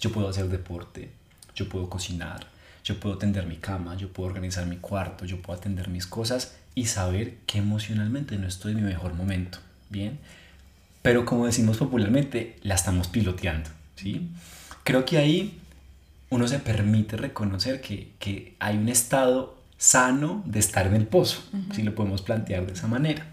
yo 0.00 0.10
puedo 0.10 0.28
hacer 0.28 0.48
deporte, 0.48 1.10
yo 1.54 1.68
puedo 1.68 1.88
cocinar, 1.88 2.57
yo 2.88 2.98
puedo 2.98 3.18
tender 3.18 3.46
mi 3.46 3.56
cama, 3.56 3.96
yo 3.96 4.10
puedo 4.10 4.30
organizar 4.30 4.64
mi 4.64 4.78
cuarto, 4.78 5.26
yo 5.26 5.42
puedo 5.42 5.58
atender 5.58 5.88
mis 5.88 6.06
cosas 6.06 6.56
y 6.74 6.86
saber 6.86 7.36
que 7.44 7.58
emocionalmente 7.58 8.38
no 8.38 8.48
estoy 8.48 8.72
en 8.72 8.78
mi 8.78 8.82
mejor 8.82 9.12
momento. 9.12 9.58
bien, 9.90 10.18
pero 11.02 11.26
como 11.26 11.44
decimos 11.44 11.76
popularmente, 11.76 12.56
la 12.62 12.74
estamos 12.74 13.08
piloteando, 13.08 13.68
¿sí? 13.94 14.30
Creo 14.84 15.04
que 15.04 15.18
ahí 15.18 15.60
uno 16.30 16.48
se 16.48 16.60
permite 16.60 17.18
reconocer 17.18 17.82
que, 17.82 18.12
que 18.18 18.56
hay 18.58 18.78
un 18.78 18.88
estado 18.88 19.62
sano 19.76 20.42
de 20.46 20.58
estar 20.58 20.86
en 20.86 20.94
el 20.94 21.06
pozo, 21.06 21.42
si 21.74 21.82
lo 21.82 21.94
podemos 21.94 22.22
plantear 22.22 22.66
de 22.66 22.72
esa 22.72 22.88
manera. 22.88 23.26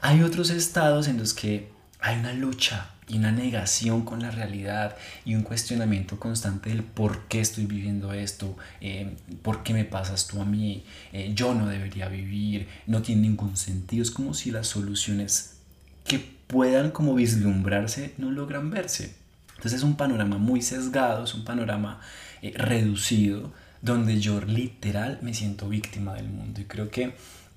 Hay 0.00 0.22
otros 0.22 0.50
estados 0.50 1.08
en 1.08 1.18
los 1.18 1.34
que 1.34 1.68
hay 1.98 2.18
una 2.20 2.32
lucha 2.32 2.90
y 3.08 3.18
una 3.18 3.32
negación 3.32 4.04
con 4.04 4.20
la 4.20 4.30
realidad 4.30 4.96
y 5.24 5.34
un 5.34 5.42
cuestionamiento 5.42 6.20
constante 6.20 6.70
del 6.70 6.82
por 6.82 7.26
qué 7.28 7.40
estoy 7.40 7.66
viviendo 7.66 8.12
esto, 8.12 8.56
eh, 8.80 9.16
por 9.42 9.62
qué 9.62 9.72
me 9.72 9.84
pasas 9.84 10.26
tú 10.26 10.40
a 10.40 10.44
mí, 10.44 10.84
eh, 11.12 11.32
yo 11.34 11.54
no 11.54 11.66
debería 11.66 12.08
vivir, 12.08 12.68
no 12.86 13.02
tiene 13.02 13.22
ningún 13.22 13.56
sentido. 13.56 14.02
Es 14.02 14.10
como 14.10 14.34
si 14.34 14.50
las 14.50 14.66
soluciones 14.66 15.56
que 16.04 16.18
puedan 16.46 16.90
como 16.90 17.14
vislumbrarse 17.14 18.14
no 18.18 18.30
logran 18.30 18.70
verse. 18.70 19.14
Entonces 19.56 19.78
es 19.78 19.82
un 19.82 19.96
panorama 19.96 20.38
muy 20.38 20.62
sesgado, 20.62 21.24
es 21.24 21.34
un 21.34 21.44
panorama 21.44 22.00
eh, 22.42 22.52
reducido, 22.56 23.52
donde 23.80 24.20
yo 24.20 24.40
literal 24.40 25.18
me 25.22 25.34
siento 25.34 25.68
víctima 25.68 26.14
del 26.14 26.28
mundo. 26.28 26.60
Y 26.60 26.64
creo 26.64 26.90
que 26.90 27.14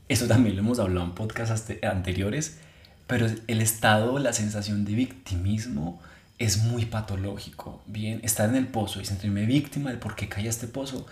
eso 0.08 0.28
también 0.28 0.56
lo 0.56 0.62
hemos 0.62 0.80
hablado 0.80 1.06
en 1.06 1.14
podcasts 1.14 1.72
anteriores 1.84 2.60
pero 3.12 3.28
el 3.48 3.60
estado, 3.60 4.20
la 4.20 4.32
sensación 4.32 4.86
de 4.86 4.94
victimismo 4.94 6.00
es 6.40 6.60
muy 6.60 6.86
patológico. 6.86 7.84
Bien, 7.86 8.22
estar 8.24 8.48
en 8.48 8.56
el 8.56 8.68
pozo 8.68 9.02
y 9.02 9.06
sentirme 9.06 9.46
víctima 9.46 9.92
de 9.92 9.98
por 9.98 10.16
qué 10.16 10.30
cae 10.30 10.48
este 10.48 10.66
pozo, 10.66 11.06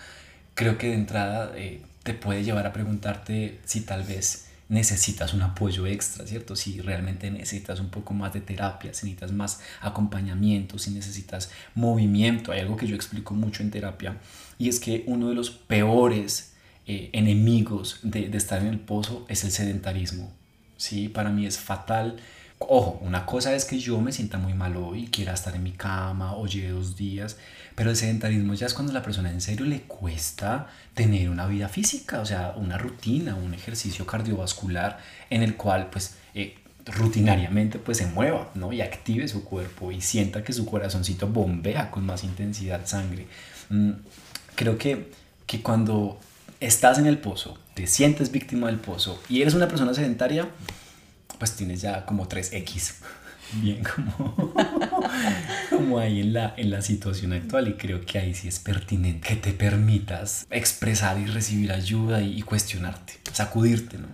creo 0.53 0.77
que 0.77 0.87
de 0.87 0.93
entrada 0.93 1.51
eh, 1.57 1.81
te 2.03 2.13
puede 2.13 2.45
llevar 2.45 2.65
a 2.65 2.71
preguntarte 2.71 3.59
si 3.65 3.81
tal 3.81 4.03
vez 4.03 4.47
necesitas 4.69 5.33
un 5.33 5.41
apoyo 5.41 5.87
extra, 5.87 6.25
¿cierto? 6.25 6.55
Si 6.55 6.79
realmente 6.79 7.29
necesitas 7.31 7.81
un 7.81 7.89
poco 7.89 8.13
más 8.13 8.31
de 8.31 8.39
terapia, 8.39 8.93
si 8.93 9.07
necesitas 9.07 9.33
más 9.33 9.59
acompañamiento, 9.81 10.79
si 10.79 10.91
necesitas 10.91 11.51
movimiento. 11.75 12.53
Hay 12.53 12.61
algo 12.61 12.77
que 12.77 12.87
yo 12.87 12.95
explico 12.95 13.33
mucho 13.33 13.61
en 13.61 13.71
terapia 13.71 14.15
y 14.57 14.69
es 14.69 14.79
que 14.79 15.03
uno 15.05 15.27
de 15.27 15.35
los 15.35 15.49
peores 15.49 16.53
eh, 16.87 17.09
enemigos 17.11 17.99
de 18.03 18.29
estar 18.37 18.61
en 18.61 18.67
el 18.67 18.79
pozo 18.79 19.25
es 19.27 19.43
el 19.43 19.51
sedentarismo. 19.51 20.38
¿Sí? 20.79 21.09
Para 21.09 21.29
mí 21.29 21.45
es 21.45 21.59
fatal. 21.59 22.17
Ojo, 22.57 22.99
una 23.01 23.25
cosa 23.25 23.53
es 23.53 23.65
que 23.65 23.79
yo 23.79 24.01
me 24.01 24.11
sienta 24.11 24.37
muy 24.37 24.53
mal 24.53 24.75
hoy, 24.75 25.07
quiera 25.07 25.33
estar 25.33 25.55
en 25.55 25.63
mi 25.63 25.71
cama 25.71 26.35
o 26.35 26.47
lleve 26.47 26.69
dos 26.69 26.97
días, 26.97 27.37
pero 27.75 27.89
el 27.89 27.95
sedentarismo 27.95 28.53
ya 28.53 28.65
es 28.65 28.73
cuando 28.73 28.91
a 28.91 28.95
la 28.95 29.03
persona 29.03 29.29
en 29.29 29.39
serio 29.39 29.65
le 29.65 29.83
cuesta 29.83 30.67
tener 30.93 31.29
una 31.29 31.47
vida 31.47 31.69
física, 31.69 32.19
o 32.19 32.25
sea, 32.25 32.53
una 32.57 32.77
rutina, 32.77 33.35
un 33.35 33.53
ejercicio 33.53 34.05
cardiovascular 34.05 34.99
en 35.29 35.43
el 35.43 35.55
cual 35.55 35.89
pues 35.89 36.15
eh, 36.33 36.57
rutinariamente 36.85 37.79
pues 37.79 37.99
se 37.99 38.07
mueva, 38.07 38.49
¿no? 38.55 38.73
Y 38.73 38.81
active 38.81 39.27
su 39.27 39.45
cuerpo 39.45 39.91
y 39.91 40.01
sienta 40.01 40.43
que 40.43 40.51
su 40.51 40.65
corazoncito 40.65 41.27
bombea 41.27 41.91
con 41.91 42.05
más 42.05 42.23
intensidad 42.25 42.85
sangre. 42.85 43.27
Mm, 43.69 43.91
creo 44.55 44.77
que, 44.77 45.11
que 45.45 45.61
cuando 45.61 46.19
estás 46.59 46.97
en 46.97 47.05
el 47.05 47.17
pozo, 47.19 47.57
te 47.73 47.87
sientes 47.87 48.31
víctima 48.31 48.67
del 48.67 48.77
pozo 48.77 49.21
y 49.29 49.41
eres 49.41 49.53
una 49.53 49.67
persona 49.67 49.93
sedentaria, 49.93 50.49
pues 51.37 51.55
tienes 51.55 51.81
ya 51.81 52.05
como 52.05 52.27
3X. 52.27 52.95
Bien, 53.53 53.83
como, 53.83 54.53
como 55.71 55.97
ahí 55.97 56.19
en 56.19 56.33
la, 56.33 56.53
en 56.55 56.69
la 56.69 56.83
situación 56.83 57.33
actual 57.33 57.67
y 57.67 57.73
creo 57.73 58.05
que 58.05 58.19
ahí 58.19 58.35
sí 58.35 58.47
es 58.47 58.59
pertinente 58.59 59.27
que 59.27 59.35
te 59.37 59.53
permitas 59.53 60.45
expresar 60.51 61.17
y 61.17 61.25
recibir 61.25 61.71
ayuda 61.71 62.21
y, 62.21 62.37
y 62.37 62.41
cuestionarte, 62.43 63.13
sacudirte, 63.33 63.97
¿no? 63.97 64.07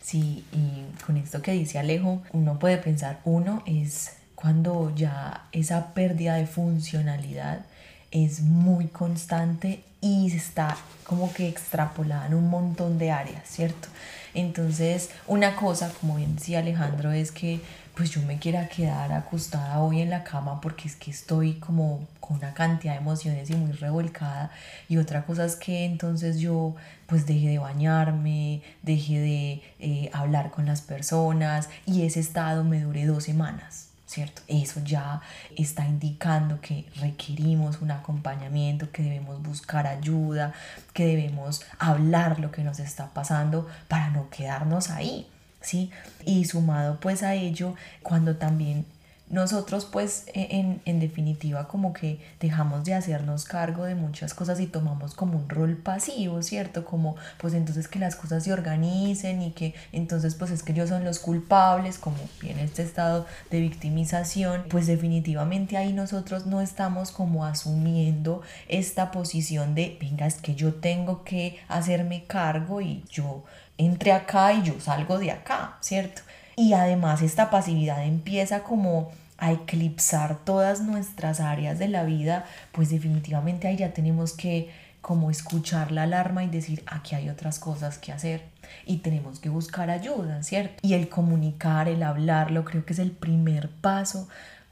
Sí, 0.00 0.44
y 0.52 1.04
con 1.04 1.18
esto 1.18 1.42
que 1.42 1.52
dice 1.52 1.78
Alejo, 1.78 2.22
uno 2.32 2.58
puede 2.58 2.78
pensar, 2.78 3.20
uno 3.24 3.62
es 3.66 4.12
cuando 4.36 4.92
ya 4.94 5.48
esa 5.52 5.92
pérdida 5.92 6.36
de 6.36 6.46
funcionalidad 6.46 7.66
es 8.10 8.40
muy 8.40 8.86
constante 8.86 9.82
y 10.06 10.30
está 10.34 10.76
como 11.04 11.32
que 11.32 11.48
extrapolada 11.48 12.26
en 12.26 12.34
un 12.34 12.48
montón 12.48 12.98
de 12.98 13.10
áreas, 13.10 13.42
¿cierto? 13.48 13.88
Entonces, 14.34 15.10
una 15.26 15.56
cosa, 15.56 15.90
como 16.00 16.16
bien 16.16 16.36
decía 16.36 16.60
Alejandro, 16.60 17.10
es 17.12 17.32
que 17.32 17.60
pues 17.94 18.10
yo 18.10 18.20
me 18.22 18.38
quiera 18.38 18.68
quedar 18.68 19.10
acostada 19.12 19.80
hoy 19.80 20.02
en 20.02 20.10
la 20.10 20.22
cama 20.22 20.60
porque 20.60 20.86
es 20.86 20.96
que 20.96 21.10
estoy 21.10 21.54
como 21.54 22.06
con 22.20 22.36
una 22.36 22.52
cantidad 22.52 22.92
de 22.92 22.98
emociones 22.98 23.48
y 23.48 23.54
muy 23.54 23.72
revolcada 23.72 24.50
y 24.88 24.98
otra 24.98 25.24
cosa 25.24 25.46
es 25.46 25.56
que 25.56 25.86
entonces 25.86 26.38
yo 26.38 26.76
pues 27.06 27.24
deje 27.24 27.48
de 27.48 27.58
bañarme, 27.58 28.62
deje 28.82 29.18
de 29.18 29.62
eh, 29.80 30.10
hablar 30.12 30.50
con 30.50 30.66
las 30.66 30.82
personas 30.82 31.70
y 31.86 32.04
ese 32.04 32.20
estado 32.20 32.64
me 32.64 32.82
dure 32.82 33.06
dos 33.06 33.24
semanas. 33.24 33.85
¿Cierto? 34.16 34.40
Eso 34.48 34.80
ya 34.82 35.20
está 35.58 35.86
indicando 35.86 36.58
que 36.62 36.86
requerimos 37.00 37.82
un 37.82 37.90
acompañamiento, 37.90 38.90
que 38.90 39.02
debemos 39.02 39.42
buscar 39.42 39.86
ayuda, 39.86 40.54
que 40.94 41.04
debemos 41.04 41.60
hablar 41.78 42.40
lo 42.40 42.50
que 42.50 42.64
nos 42.64 42.78
está 42.78 43.12
pasando 43.12 43.68
para 43.88 44.08
no 44.08 44.30
quedarnos 44.30 44.88
ahí, 44.88 45.26
¿sí? 45.60 45.90
Y 46.24 46.46
sumado 46.46 46.98
pues 46.98 47.22
a 47.22 47.34
ello, 47.34 47.74
cuando 48.02 48.36
también 48.36 48.86
nosotros 49.28 49.86
pues 49.86 50.24
e, 50.34 50.80
en, 50.84 51.00
definitiva 51.00 51.66
como 51.66 51.92
que 51.92 52.20
dejamos 52.40 52.84
de 52.84 52.94
hacernos 52.94 53.44
cargo 53.44 53.84
de 53.84 53.94
muchas 53.94 54.34
cosas 54.34 54.60
y 54.60 54.66
tomamos 54.66 55.14
como 55.14 55.38
un 55.38 55.48
rol 55.48 55.76
pasivo, 55.76 56.42
¿cierto? 56.42 56.84
Como 56.84 57.16
pues 57.38 57.54
entonces 57.54 57.88
que 57.88 57.98
las 57.98 58.14
cosas 58.14 58.44
se 58.44 58.52
organicen 58.52 59.42
y 59.42 59.50
que 59.50 59.74
entonces 59.92 60.34
pues 60.36 60.50
es 60.50 60.62
que 60.62 60.72
ellos 60.72 60.88
son 60.88 61.04
los 61.04 61.18
culpables, 61.18 61.98
como 61.98 62.16
viene 62.40 62.64
este 62.64 62.82
estado 62.82 63.26
de 63.50 63.60
victimización, 63.60 64.64
pues 64.68 64.86
definitivamente 64.86 65.76
ahí 65.76 65.92
nosotros 65.92 66.46
no 66.46 66.60
estamos 66.60 67.10
como 67.10 67.44
asumiendo 67.44 68.42
esta 68.68 69.10
posición 69.10 69.74
de, 69.74 69.98
venga, 70.00 70.26
es 70.26 70.36
que 70.36 70.54
yo 70.54 70.74
tengo 70.74 71.24
que 71.24 71.58
hacerme 71.68 72.24
cargo 72.26 72.80
y 72.80 73.04
yo 73.10 73.42
entre 73.78 74.12
acá 74.12 74.52
y 74.54 74.62
yo 74.62 74.80
salgo 74.80 75.18
de 75.18 75.30
acá, 75.30 75.76
¿cierto? 75.80 76.22
Y 76.56 76.72
además 76.72 77.22
esta 77.22 77.50
pasividad 77.50 78.04
empieza 78.04 78.64
como 78.64 79.12
a 79.38 79.52
eclipsar 79.52 80.38
todas 80.44 80.80
nuestras 80.80 81.40
áreas 81.40 81.78
de 81.78 81.88
la 81.88 82.04
vida, 82.04 82.46
pues 82.72 82.88
definitivamente 82.88 83.68
ahí 83.68 83.76
ya 83.76 83.92
tenemos 83.92 84.32
que 84.32 84.70
como 85.02 85.30
escuchar 85.30 85.92
la 85.92 86.02
alarma 86.02 86.42
y 86.42 86.48
decir, 86.48 86.82
aquí 86.86 87.14
hay 87.14 87.28
otras 87.28 87.60
cosas 87.60 87.98
que 87.98 88.10
hacer 88.10 88.42
y 88.86 88.96
tenemos 88.96 89.38
que 89.38 89.48
buscar 89.48 89.88
ayuda, 89.88 90.42
¿cierto? 90.42 90.74
Y 90.82 90.94
el 90.94 91.08
comunicar, 91.08 91.86
el 91.88 92.02
hablarlo, 92.02 92.64
creo 92.64 92.84
que 92.84 92.92
es 92.92 92.98
el 92.98 93.12
primer 93.12 93.68
paso 93.68 94.26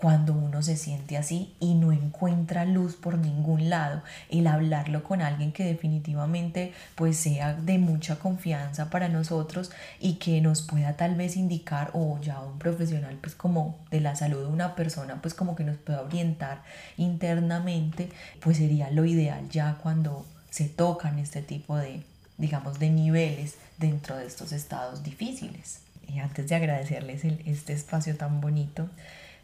cuando 0.05 0.35
uno 0.35 0.61
se 0.61 0.77
siente 0.77 1.17
así 1.17 1.55
y 1.61 1.73
no 1.73 1.91
encuentra 1.91 2.67
luz 2.67 2.95
por 2.95 3.17
ningún 3.17 3.71
lado, 3.71 4.03
el 4.29 4.47
hablarlo 4.49 5.03
con 5.03 5.23
alguien 5.23 5.51
que 5.51 5.65
definitivamente 5.65 6.75
pues 6.95 7.17
sea 7.17 7.55
de 7.55 7.79
mucha 7.79 8.17
confianza 8.17 8.91
para 8.91 9.09
nosotros 9.09 9.71
y 9.99 10.17
que 10.17 10.43
nos 10.43 10.61
pueda 10.61 10.99
tal 10.99 11.15
vez 11.15 11.39
indicar 11.39 11.91
o 11.95 12.21
ya 12.21 12.39
un 12.41 12.59
profesional 12.59 13.17
pues 13.19 13.35
como 13.35 13.79
de 13.91 14.01
la 14.01 14.15
salud 14.15 14.41
de 14.41 14.53
una 14.53 14.75
persona 14.75 15.23
pues 15.23 15.33
como 15.33 15.57
que 15.57 15.65
nos 15.65 15.79
pueda 15.79 16.03
orientar 16.03 16.63
internamente 16.99 18.11
pues 18.41 18.59
sería 18.59 18.91
lo 18.91 19.07
ideal 19.07 19.49
ya 19.49 19.79
cuando 19.83 20.27
se 20.51 20.69
tocan 20.69 21.19
este 21.19 21.41
tipo 21.41 21.79
de 21.79 22.03
digamos 22.37 22.79
de 22.79 22.91
niveles 22.91 23.55
dentro 23.79 24.19
de 24.19 24.27
estos 24.27 24.53
estados 24.53 25.03
difíciles. 25.03 25.79
Y 26.07 26.19
antes 26.19 26.47
de 26.47 26.57
agradecerles 26.57 27.25
este 27.25 27.73
espacio 27.73 28.15
tan 28.19 28.43
bonito, 28.43 28.91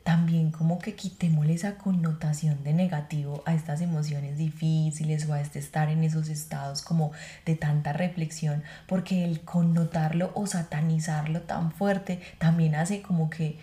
también 0.03 0.51
como 0.51 0.79
que 0.79 0.95
quitémosle 0.95 1.55
esa 1.55 1.77
connotación 1.77 2.65
de 2.65 2.73
negativo 2.73 3.43
a 3.47 3.55
estas 3.55 3.81
emociones 3.81 4.39
difíciles 4.39 5.29
o 5.29 5.35
a 5.35 5.41
este 5.41 5.59
estar 5.59 5.89
en 5.89 6.05
esos 6.05 6.29
estados 6.29 6.83
como 6.83 7.13
de 7.45 7.55
tanta 7.55 7.93
reflexión, 7.93 8.63
porque 8.87 9.25
el 9.25 9.41
connotarlo 9.41 10.33
o 10.35 10.47
satanizarlo 10.47 11.43
tan 11.43 11.73
fuerte 11.73 12.21
también 12.39 12.75
hace 12.75 13.03
como 13.03 13.29
que 13.31 13.59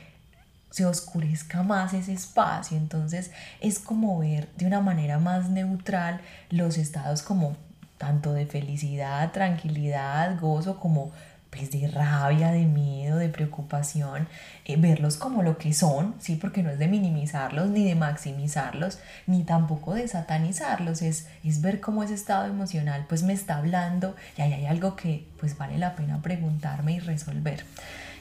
se 0.69 0.85
oscurezca 0.85 1.63
más 1.63 1.93
ese 1.93 2.13
espacio. 2.13 2.77
Entonces 2.77 3.31
es 3.61 3.79
como 3.79 4.19
ver 4.19 4.49
de 4.57 4.65
una 4.65 4.81
manera 4.81 5.17
más 5.17 5.49
neutral 5.49 6.21
los 6.49 6.77
estados 6.77 7.23
como 7.23 7.55
tanto 7.97 8.33
de 8.33 8.45
felicidad, 8.45 9.31
tranquilidad, 9.31 10.39
gozo, 10.39 10.79
como 10.79 11.11
pues 11.57 11.71
de 11.71 11.87
rabia, 11.87 12.51
de 12.51 12.65
miedo, 12.65 13.17
de 13.17 13.29
preocupación, 13.29 14.27
eh, 14.65 14.77
verlos 14.77 15.17
como 15.17 15.43
lo 15.43 15.57
que 15.57 15.73
son, 15.73 16.15
¿sí? 16.19 16.35
Porque 16.35 16.63
no 16.63 16.69
es 16.69 16.79
de 16.79 16.87
minimizarlos 16.87 17.69
ni 17.69 17.83
de 17.83 17.95
maximizarlos, 17.95 18.99
ni 19.25 19.43
tampoco 19.43 19.93
de 19.93 20.07
satanizarlos, 20.07 21.01
es, 21.01 21.27
es 21.43 21.61
ver 21.61 21.81
cómo 21.81 22.03
ese 22.03 22.13
estado 22.13 22.45
emocional 22.45 23.05
pues 23.09 23.23
me 23.23 23.33
está 23.33 23.57
hablando 23.57 24.15
y 24.37 24.41
ahí 24.41 24.53
hay 24.53 24.65
algo 24.67 24.95
que 24.95 25.25
pues 25.39 25.57
vale 25.57 25.77
la 25.77 25.95
pena 25.95 26.21
preguntarme 26.21 26.93
y 26.93 26.99
resolver. 26.99 27.65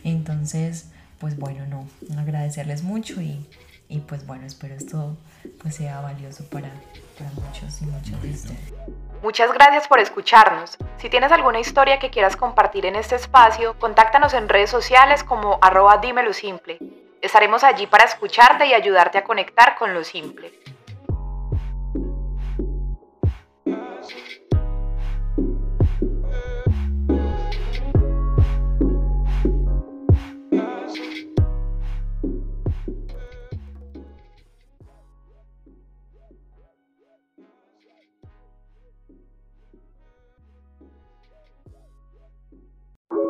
Entonces, 0.04 0.86
pues 1.18 1.36
bueno, 1.38 1.66
no, 1.66 2.18
agradecerles 2.18 2.82
mucho 2.82 3.20
y 3.20 3.44
y 3.88 4.00
pues 4.00 4.26
bueno, 4.26 4.46
espero 4.46 4.74
esto 4.74 5.16
pues 5.62 5.76
sea 5.76 6.00
valioso 6.00 6.44
para, 6.50 6.70
para 7.18 7.30
muchos 7.30 7.80
y 7.82 7.86
muchas 7.86 8.22
de 8.22 8.30
ustedes. 8.30 8.74
Muchas 9.22 9.52
gracias 9.52 9.88
por 9.88 9.98
escucharnos. 9.98 10.76
Si 10.98 11.08
tienes 11.08 11.32
alguna 11.32 11.58
historia 11.58 11.98
que 11.98 12.10
quieras 12.10 12.36
compartir 12.36 12.86
en 12.86 12.96
este 12.96 13.16
espacio, 13.16 13.78
contáctanos 13.78 14.34
en 14.34 14.48
redes 14.48 14.70
sociales 14.70 15.24
como 15.24 15.58
arroba 15.62 15.98
dímelo 15.98 16.32
simple. 16.32 16.78
Estaremos 17.22 17.64
allí 17.64 17.86
para 17.86 18.04
escucharte 18.04 18.66
y 18.66 18.74
ayudarte 18.74 19.18
a 19.18 19.24
conectar 19.24 19.76
con 19.76 19.94
lo 19.94 20.04
simple. 20.04 20.52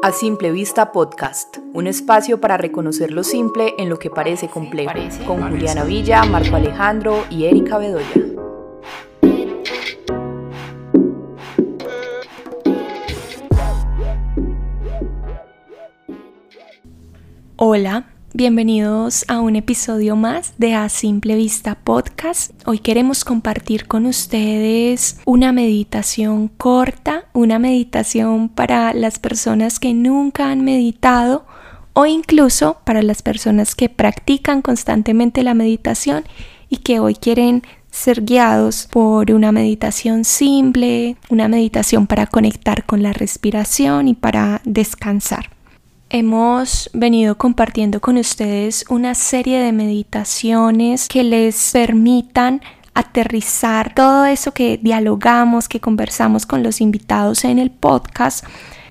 A 0.06 0.12
Simple 0.12 0.52
Vista 0.52 0.92
Podcast, 0.92 1.56
un 1.74 1.88
espacio 1.88 2.40
para 2.40 2.56
reconocer 2.56 3.10
lo 3.10 3.24
simple 3.24 3.74
en 3.76 3.88
lo 3.88 3.98
que 3.98 4.08
parece 4.08 4.46
complejo, 4.46 4.92
con 5.26 5.42
Juliana 5.50 5.82
Villa, 5.82 6.22
Marco 6.22 6.54
Alejandro 6.54 7.24
y 7.28 7.46
Erika 7.46 7.76
Bedoya. 7.76 8.06
Hola, 17.56 18.15
Bienvenidos 18.38 19.24
a 19.28 19.40
un 19.40 19.56
episodio 19.56 20.14
más 20.14 20.52
de 20.58 20.74
A 20.74 20.90
Simple 20.90 21.36
Vista 21.36 21.74
Podcast. 21.74 22.52
Hoy 22.66 22.80
queremos 22.80 23.24
compartir 23.24 23.86
con 23.86 24.04
ustedes 24.04 25.18
una 25.24 25.52
meditación 25.52 26.48
corta, 26.48 27.24
una 27.32 27.58
meditación 27.58 28.50
para 28.50 28.92
las 28.92 29.18
personas 29.18 29.80
que 29.80 29.94
nunca 29.94 30.50
han 30.50 30.62
meditado 30.66 31.46
o 31.94 32.04
incluso 32.04 32.76
para 32.84 33.00
las 33.00 33.22
personas 33.22 33.74
que 33.74 33.88
practican 33.88 34.60
constantemente 34.60 35.42
la 35.42 35.54
meditación 35.54 36.24
y 36.68 36.76
que 36.76 37.00
hoy 37.00 37.14
quieren 37.14 37.62
ser 37.90 38.22
guiados 38.22 38.86
por 38.90 39.32
una 39.32 39.50
meditación 39.50 40.24
simple, 40.26 41.16
una 41.30 41.48
meditación 41.48 42.06
para 42.06 42.26
conectar 42.26 42.84
con 42.84 43.02
la 43.02 43.14
respiración 43.14 44.08
y 44.08 44.14
para 44.14 44.60
descansar. 44.66 45.55
Hemos 46.08 46.88
venido 46.92 47.36
compartiendo 47.36 48.00
con 48.00 48.16
ustedes 48.16 48.84
una 48.88 49.14
serie 49.14 49.58
de 49.58 49.72
meditaciones 49.72 51.08
que 51.08 51.24
les 51.24 51.72
permitan 51.72 52.60
aterrizar 52.94 53.92
todo 53.94 54.24
eso 54.24 54.52
que 54.52 54.78
dialogamos, 54.80 55.68
que 55.68 55.80
conversamos 55.80 56.46
con 56.46 56.62
los 56.62 56.80
invitados 56.80 57.44
en 57.44 57.58
el 57.58 57.70
podcast 57.70 58.44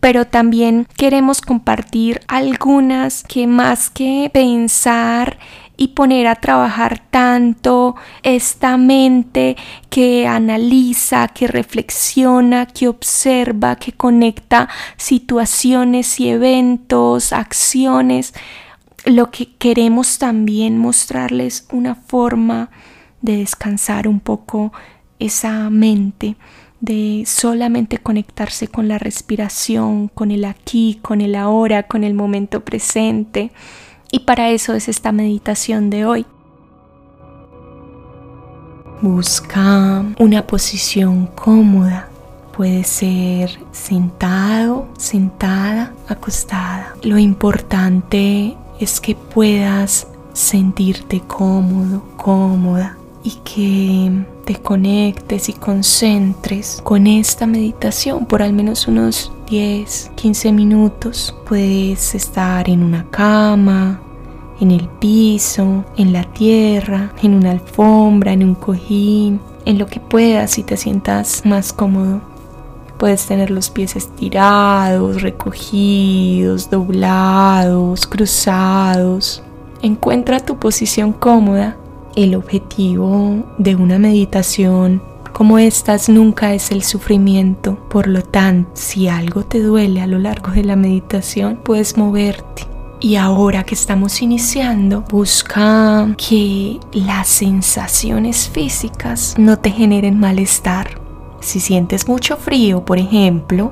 pero 0.05 0.25
también 0.25 0.85
queremos 0.97 1.41
compartir 1.41 2.21
algunas 2.27 3.23
que 3.23 3.47
más 3.47 3.89
que 3.89 4.29
pensar 4.31 5.39
y 5.77 5.89
poner 5.89 6.27
a 6.27 6.35
trabajar 6.35 7.01
tanto 7.09 7.95
esta 8.23 8.77
mente 8.77 9.55
que 9.89 10.27
analiza, 10.27 11.27
que 11.29 11.47
reflexiona, 11.47 12.65
que 12.65 12.87
observa, 12.87 13.75
que 13.75 13.91
conecta 13.91 14.69
situaciones 14.97 16.19
y 16.19 16.29
eventos, 16.29 17.33
acciones. 17.33 18.33
Lo 19.05 19.31
que 19.31 19.53
queremos 19.55 20.17
también 20.17 20.77
mostrarles 20.77 21.67
una 21.71 21.95
forma 21.95 22.69
de 23.21 23.37
descansar 23.37 24.07
un 24.07 24.19
poco 24.19 24.71
esa 25.19 25.69
mente 25.69 26.35
de 26.79 27.23
solamente 27.25 27.97
conectarse 27.97 28.67
con 28.67 28.87
la 28.87 28.99
respiración, 28.99 30.07
con 30.07 30.29
el 30.29 30.45
aquí, 30.45 30.99
con 31.01 31.21
el 31.21 31.35
ahora, 31.35 31.83
con 31.83 32.03
el 32.03 32.13
momento 32.13 32.63
presente 32.63 33.51
y 34.15 34.19
para 34.19 34.49
eso 34.49 34.73
es 34.73 34.87
esta 34.87 35.11
meditación 35.11 35.89
de 35.89 36.05
hoy. 36.05 36.25
Busca 39.01 40.05
una 40.17 40.47
posición 40.47 41.27
cómoda. 41.27 42.07
Puede 42.55 42.85
ser 42.85 43.59
sentado, 43.73 44.87
sentada, 44.97 45.91
acostada. 46.07 46.95
Lo 47.03 47.17
importante 47.17 48.55
es 48.79 49.01
que 49.01 49.15
puedas 49.15 50.07
sentirte 50.31 51.19
cómodo, 51.19 52.01
cómoda 52.15 52.97
y 53.21 53.31
que 53.43 54.25
te 54.45 54.55
conectes 54.55 55.49
y 55.49 55.53
concentres 55.53 56.79
con 56.85 57.07
esta 57.07 57.45
meditación 57.47 58.25
por 58.25 58.41
al 58.41 58.53
menos 58.53 58.87
unos 58.87 59.33
10, 59.49 60.11
15 60.15 60.51
minutos. 60.53 61.35
Puedes 61.45 62.15
estar 62.15 62.69
en 62.69 62.81
una 62.81 63.05
cama, 63.09 63.99
en 64.59 64.71
el 64.71 64.87
piso, 64.87 65.83
en 65.97 66.13
la 66.13 66.23
tierra, 66.23 67.11
en 67.21 67.33
una 67.33 67.51
alfombra, 67.51 68.33
en 68.33 68.43
un 68.43 68.55
cojín, 68.55 69.39
en 69.65 69.77
lo 69.77 69.87
que 69.87 69.99
puedas 69.99 70.57
y 70.57 70.63
te 70.63 70.77
sientas 70.77 71.45
más 71.45 71.73
cómodo. 71.73 72.21
Puedes 72.97 73.25
tener 73.25 73.51
los 73.51 73.69
pies 73.69 73.95
estirados, 73.95 75.21
recogidos, 75.21 76.69
doblados, 76.69 78.07
cruzados. 78.07 79.43
Encuentra 79.81 80.39
tu 80.39 80.57
posición 80.57 81.11
cómoda. 81.11 81.75
El 82.15 82.35
objetivo 82.35 83.43
de 83.57 83.75
una 83.75 83.99
meditación 83.99 85.01
como 85.33 85.59
estas 85.59 86.07
nunca 86.07 86.53
es 86.53 86.71
el 86.71 86.81
sufrimiento. 86.81 87.77
Por 87.89 88.07
lo 88.07 88.21
tanto, 88.21 88.71
si 88.75 89.09
algo 89.09 89.43
te 89.43 89.59
duele 89.59 89.99
a 90.01 90.07
lo 90.07 90.17
largo 90.17 90.51
de 90.51 90.63
la 90.63 90.77
meditación, 90.77 91.59
puedes 91.61 91.97
moverte 91.97 92.74
y 93.05 93.17
ahora 93.17 93.63
que 93.63 93.75
estamos 93.75 94.23
iniciando, 94.23 95.01
busca 95.01 96.07
que 96.17 96.79
las 96.91 97.27
sensaciones 97.27 98.49
físicas 98.49 99.35
no 99.37 99.59
te 99.59 99.69
generen 99.69 100.19
malestar. 100.19 100.99
Si 101.39 101.59
sientes 101.59 102.07
mucho 102.07 102.35
frío, 102.35 102.83
por 102.83 102.97
ejemplo, 102.97 103.71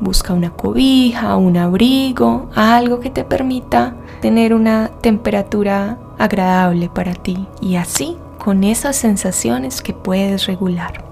busca 0.00 0.32
una 0.32 0.50
cobija, 0.50 1.36
un 1.36 1.58
abrigo, 1.58 2.50
algo 2.56 2.98
que 2.98 3.10
te 3.10 3.22
permita 3.22 3.94
tener 4.20 4.52
una 4.52 4.90
temperatura 5.00 6.00
agradable 6.18 6.88
para 6.88 7.14
ti 7.14 7.46
y 7.60 7.76
así 7.76 8.16
con 8.36 8.64
esas 8.64 8.96
sensaciones 8.96 9.80
que 9.80 9.92
puedes 9.92 10.46
regular. 10.46 11.04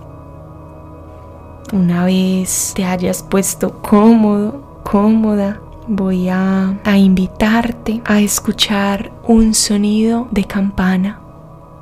Una 1.73 2.05
vez 2.05 2.73
te 2.75 2.85
hayas 2.85 3.23
puesto 3.23 3.81
cómodo, 3.81 4.61
cómoda, 4.83 5.61
voy 5.91 6.28
a, 6.28 6.78
invitarte 6.97 8.01
a 8.05 8.20
escuchar 8.20 9.12
un 9.26 9.55
sonido 9.55 10.28
de 10.30 10.45
campana. 10.45 11.20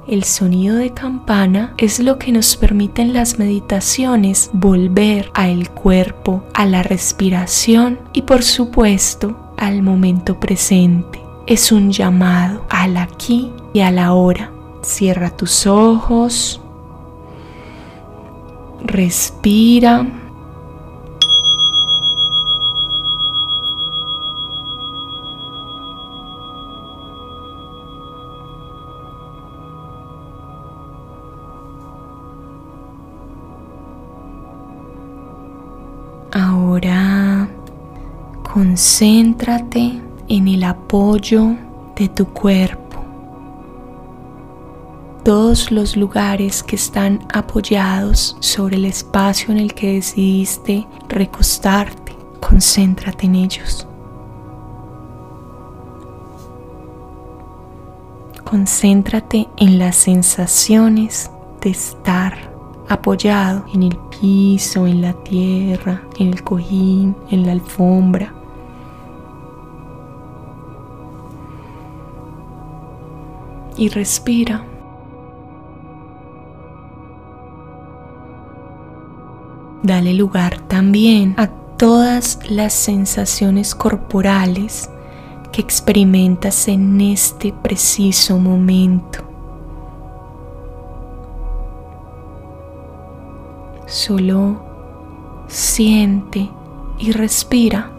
El 0.08 0.24
sonido 0.24 0.76
de 0.76 0.94
campana 0.94 1.74
es 1.76 2.00
lo 2.00 2.18
que 2.18 2.32
nos 2.32 2.56
permite 2.56 3.02
en 3.02 3.12
las 3.12 3.38
meditaciones 3.38 4.48
volver 4.54 5.30
al 5.34 5.70
cuerpo, 5.70 6.42
a 6.54 6.64
la 6.64 6.82
respiración 6.82 7.98
y 8.14 8.22
por 8.22 8.42
supuesto 8.42 9.36
al 9.58 9.82
momento 9.82 10.40
presente. 10.40 11.20
Es 11.46 11.70
un 11.70 11.92
llamado 11.92 12.64
al 12.70 12.96
aquí 12.96 13.52
y 13.74 13.80
a 13.80 13.90
la 13.90 14.14
hora. 14.14 14.50
Cierra 14.82 15.36
tus 15.36 15.66
ojos. 15.66 16.62
Respira. 18.82 20.06
Concéntrate 38.78 40.00
en 40.28 40.46
el 40.46 40.62
apoyo 40.62 41.56
de 41.96 42.08
tu 42.08 42.26
cuerpo. 42.26 43.02
Todos 45.24 45.72
los 45.72 45.96
lugares 45.96 46.62
que 46.62 46.76
están 46.76 47.26
apoyados 47.34 48.36
sobre 48.38 48.76
el 48.76 48.84
espacio 48.84 49.50
en 49.50 49.58
el 49.58 49.74
que 49.74 49.94
decidiste 49.94 50.86
recostarte, 51.08 52.14
concéntrate 52.38 53.26
en 53.26 53.34
ellos. 53.34 53.84
Concéntrate 58.44 59.48
en 59.56 59.80
las 59.80 59.96
sensaciones 59.96 61.32
de 61.60 61.70
estar 61.70 62.54
apoyado 62.88 63.64
en 63.74 63.82
el 63.82 63.98
piso, 64.20 64.86
en 64.86 65.02
la 65.02 65.14
tierra, 65.24 66.00
en 66.20 66.28
el 66.28 66.44
cojín, 66.44 67.16
en 67.28 67.44
la 67.44 67.50
alfombra. 67.50 68.37
Y 73.78 73.88
respira. 73.88 74.64
Dale 79.82 80.12
lugar 80.12 80.60
también 80.68 81.34
a 81.38 81.46
todas 81.46 82.40
las 82.50 82.74
sensaciones 82.74 83.74
corporales 83.74 84.90
que 85.52 85.62
experimentas 85.62 86.68
en 86.68 87.00
este 87.00 87.52
preciso 87.52 88.38
momento. 88.38 89.20
Solo 93.86 94.60
siente 95.46 96.50
y 96.98 97.12
respira. 97.12 97.97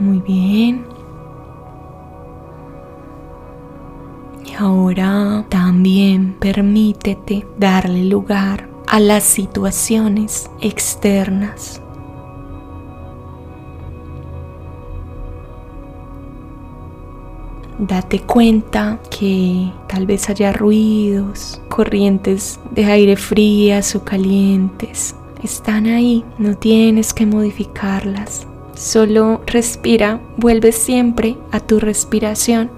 Muy 0.00 0.20
bien. 0.20 0.84
Y 4.44 4.54
ahora 4.54 5.44
también 5.48 6.36
permítete 6.38 7.46
darle 7.58 8.04
lugar 8.04 8.68
a 8.86 9.00
las 9.00 9.24
situaciones 9.24 10.50
externas. 10.60 11.82
Date 17.78 18.20
cuenta 18.20 18.98
que 19.08 19.72
tal 19.88 20.06
vez 20.06 20.28
haya 20.28 20.52
ruidos, 20.52 21.60
corrientes 21.68 22.58
de 22.72 22.84
aire 22.84 23.16
frías 23.16 23.94
o 23.94 24.04
calientes. 24.04 25.14
Están 25.42 25.86
ahí, 25.86 26.24
no 26.38 26.56
tienes 26.56 27.14
que 27.14 27.24
modificarlas. 27.24 28.48
Solo 28.78 29.40
respira, 29.44 30.20
vuelve 30.36 30.70
siempre 30.70 31.36
a 31.50 31.58
tu 31.58 31.80
respiración. 31.80 32.70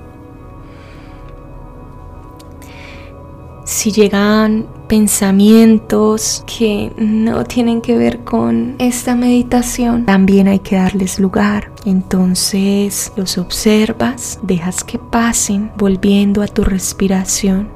Si 3.66 3.92
llegan 3.92 4.66
pensamientos 4.88 6.42
que 6.46 6.90
no 6.96 7.44
tienen 7.44 7.82
que 7.82 7.98
ver 7.98 8.20
con 8.20 8.76
esta 8.78 9.14
meditación, 9.14 10.06
también 10.06 10.48
hay 10.48 10.60
que 10.60 10.76
darles 10.76 11.20
lugar. 11.20 11.70
Entonces 11.84 13.12
los 13.14 13.36
observas, 13.36 14.40
dejas 14.42 14.82
que 14.82 14.98
pasen, 14.98 15.70
volviendo 15.76 16.40
a 16.40 16.48
tu 16.48 16.64
respiración, 16.64 17.68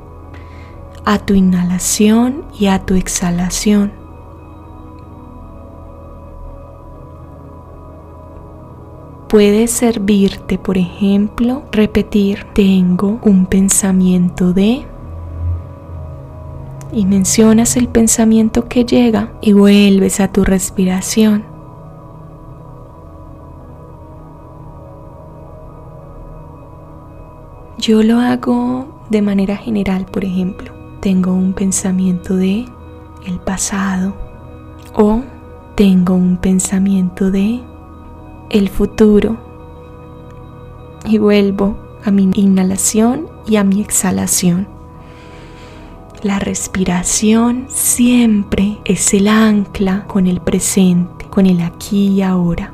a 1.04 1.18
tu 1.18 1.34
inhalación 1.34 2.46
y 2.58 2.68
a 2.68 2.78
tu 2.78 2.94
exhalación. 2.94 4.03
Puede 9.34 9.66
servirte, 9.66 10.58
por 10.58 10.78
ejemplo, 10.78 11.64
repetir, 11.72 12.46
tengo 12.54 13.18
un 13.24 13.46
pensamiento 13.46 14.52
de... 14.52 14.86
Y 16.92 17.04
mencionas 17.04 17.76
el 17.76 17.88
pensamiento 17.88 18.68
que 18.68 18.84
llega 18.84 19.32
y 19.40 19.52
vuelves 19.52 20.20
a 20.20 20.28
tu 20.28 20.44
respiración. 20.44 21.44
Yo 27.78 28.04
lo 28.04 28.20
hago 28.20 28.86
de 29.10 29.20
manera 29.20 29.56
general, 29.56 30.06
por 30.06 30.24
ejemplo, 30.24 30.72
tengo 31.00 31.34
un 31.34 31.54
pensamiento 31.54 32.36
de 32.36 32.66
el 33.26 33.40
pasado 33.40 34.14
o 34.92 35.22
tengo 35.74 36.14
un 36.14 36.36
pensamiento 36.36 37.32
de 37.32 37.73
el 38.54 38.68
futuro 38.68 39.36
y 41.04 41.18
vuelvo 41.18 41.76
a 42.04 42.12
mi 42.12 42.30
inhalación 42.34 43.26
y 43.48 43.56
a 43.56 43.64
mi 43.64 43.80
exhalación. 43.80 44.68
La 46.22 46.38
respiración 46.38 47.66
siempre 47.68 48.78
es 48.84 49.12
el 49.12 49.26
ancla 49.26 50.04
con 50.06 50.28
el 50.28 50.40
presente, 50.40 51.26
con 51.28 51.46
el 51.46 51.60
aquí 51.62 52.06
y 52.06 52.22
ahora. 52.22 52.72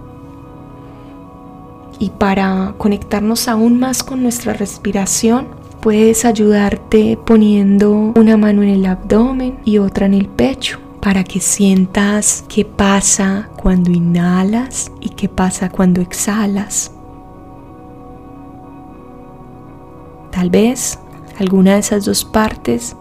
Y 1.99 2.11
para 2.11 2.75
conectarnos 2.77 3.49
aún 3.49 3.81
más 3.81 4.03
con 4.03 4.23
nuestra 4.23 4.53
respiración, 4.53 5.49
puedes 5.81 6.27
ayudarte 6.27 7.19
poniendo 7.25 8.13
una 8.15 8.37
mano 8.37 8.63
en 8.63 8.69
el 8.69 8.85
abdomen 8.85 9.59
y 9.65 9.79
otra 9.79 10.05
en 10.05 10.13
el 10.13 10.29
pecho 10.29 10.79
para 11.01 11.25
que 11.25 11.41
sientas 11.41 12.45
qué 12.49 12.65
pasa 12.65 13.49
cuando 13.57 13.91
inhalas 13.91 14.93
y 15.01 15.11
qué 15.11 15.29
pasa 15.29 15.71
cuando 15.71 16.01
exhalas. 16.01 16.93
Tal 20.31 20.51
vez 20.51 20.99
alguna 21.39 21.75
de 21.75 21.81
esas 21.81 22.05
dos 22.05 22.25
partes 22.25 22.95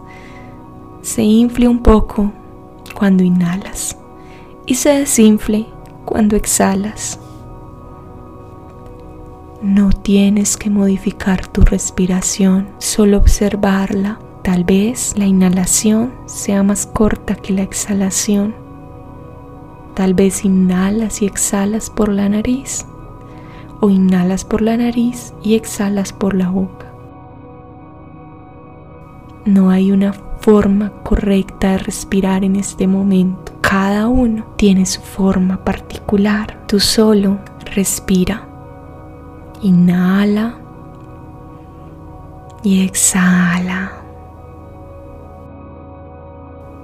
se 1.02 1.22
infle 1.22 1.68
un 1.68 1.82
poco 1.82 2.32
cuando 2.94 3.22
inhalas 3.22 3.96
y 4.66 4.74
se 4.74 4.90
desinfle 4.90 5.66
cuando 6.04 6.36
exhalas. 6.36 7.18
No 9.62 9.90
tienes 9.90 10.56
que 10.56 10.70
modificar 10.70 11.46
tu 11.46 11.60
respiración, 11.60 12.68
solo 12.78 13.18
observarla 13.18 14.18
Tal 14.42 14.64
vez 14.64 15.16
la 15.18 15.26
inhalación 15.26 16.12
sea 16.24 16.62
más 16.62 16.86
corta 16.86 17.34
que 17.34 17.52
la 17.52 17.62
exhalación. 17.62 18.54
Tal 19.94 20.14
vez 20.14 20.44
inhalas 20.44 21.20
y 21.20 21.26
exhalas 21.26 21.90
por 21.90 22.08
la 22.08 22.28
nariz 22.28 22.86
o 23.80 23.90
inhalas 23.90 24.44
por 24.44 24.62
la 24.62 24.78
nariz 24.78 25.34
y 25.42 25.54
exhalas 25.54 26.12
por 26.12 26.34
la 26.34 26.48
boca. 26.48 26.86
No 29.44 29.70
hay 29.70 29.92
una 29.92 30.12
forma 30.12 30.90
correcta 31.02 31.72
de 31.72 31.78
respirar 31.78 32.42
en 32.42 32.56
este 32.56 32.86
momento. 32.86 33.52
Cada 33.60 34.08
uno 34.08 34.46
tiene 34.56 34.86
su 34.86 35.02
forma 35.02 35.64
particular. 35.64 36.64
Tú 36.66 36.80
solo 36.80 37.38
respira. 37.74 38.48
Inhala 39.60 40.58
y 42.62 42.84
exhala. 42.84 43.99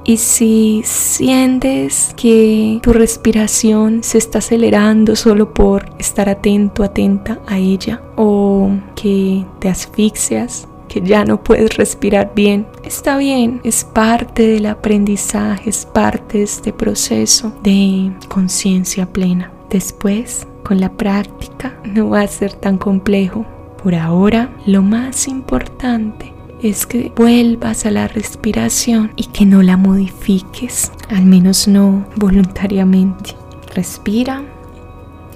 Y 0.08 0.18
si 0.18 0.82
sientes 0.84 2.14
que 2.16 2.78
tu 2.80 2.92
respiración 2.92 4.04
se 4.04 4.18
está 4.18 4.38
acelerando 4.38 5.16
solo 5.16 5.52
por 5.52 5.90
estar 5.98 6.28
atento, 6.28 6.84
atenta 6.84 7.40
a 7.44 7.58
ella, 7.58 8.00
o 8.14 8.70
que 8.94 9.44
te 9.58 9.68
asfixias, 9.68 10.68
que 10.86 11.00
ya 11.00 11.24
no 11.24 11.42
puedes 11.42 11.76
respirar 11.76 12.30
bien, 12.36 12.68
está 12.84 13.16
bien, 13.16 13.60
es 13.64 13.82
parte 13.82 14.46
del 14.46 14.66
aprendizaje, 14.66 15.70
es 15.70 15.84
parte 15.86 16.38
de 16.38 16.44
este 16.44 16.72
proceso 16.72 17.52
de 17.64 18.12
conciencia 18.28 19.06
plena. 19.06 19.50
Después, 19.70 20.46
con 20.62 20.80
la 20.80 20.92
práctica, 20.92 21.80
no 21.82 22.10
va 22.10 22.20
a 22.20 22.28
ser 22.28 22.52
tan 22.52 22.78
complejo. 22.78 23.44
Por 23.82 23.96
ahora, 23.96 24.50
lo 24.66 24.82
más 24.82 25.26
importante 25.26 26.35
es 26.68 26.86
que 26.86 27.12
vuelvas 27.14 27.86
a 27.86 27.90
la 27.90 28.08
respiración 28.08 29.12
y 29.16 29.26
que 29.26 29.46
no 29.46 29.62
la 29.62 29.76
modifiques, 29.76 30.90
al 31.08 31.24
menos 31.24 31.68
no 31.68 32.06
voluntariamente. 32.16 33.36
Respira 33.74 34.42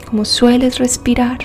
como 0.08 0.24
sueles 0.24 0.78
respirar. 0.78 1.38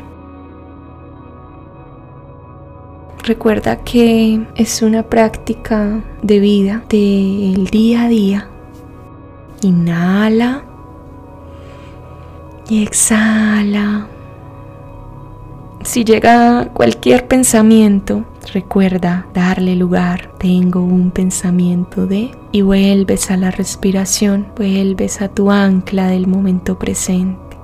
Recuerda 3.23 3.77
que 3.83 4.45
es 4.55 4.81
una 4.81 5.03
práctica 5.03 6.03
de 6.21 6.39
vida 6.39 6.83
del 6.89 7.67
día 7.67 8.03
a 8.03 8.07
día. 8.07 8.49
Inhala 9.61 10.63
y 12.69 12.83
exhala. 12.83 14.07
Si 15.83 16.03
llega 16.03 16.69
cualquier 16.73 17.27
pensamiento, 17.27 18.25
recuerda 18.53 19.27
darle 19.33 19.75
lugar. 19.75 20.31
Tengo 20.37 20.81
un 20.81 21.11
pensamiento 21.11 22.07
de 22.07 22.31
y 22.51 22.61
vuelves 22.61 23.31
a 23.31 23.37
la 23.37 23.51
respiración, 23.51 24.47
vuelves 24.55 25.21
a 25.21 25.29
tu 25.29 25.51
ancla 25.51 26.07
del 26.07 26.27
momento 26.27 26.79
presente. 26.79 27.57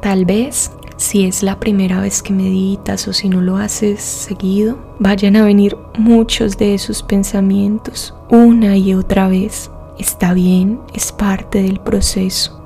Tal 0.00 0.24
vez 0.24 0.72
si 1.02 1.24
es 1.24 1.42
la 1.42 1.58
primera 1.58 2.00
vez 2.00 2.22
que 2.22 2.32
meditas 2.32 3.08
o 3.08 3.12
si 3.12 3.28
no 3.28 3.40
lo 3.40 3.56
haces 3.56 4.00
seguido, 4.00 4.78
vayan 5.00 5.34
a 5.34 5.44
venir 5.44 5.76
muchos 5.98 6.56
de 6.56 6.74
esos 6.74 7.02
pensamientos 7.02 8.14
una 8.30 8.76
y 8.76 8.94
otra 8.94 9.26
vez. 9.26 9.68
Está 9.98 10.32
bien, 10.32 10.80
es 10.94 11.10
parte 11.10 11.60
del 11.62 11.80
proceso. 11.80 12.62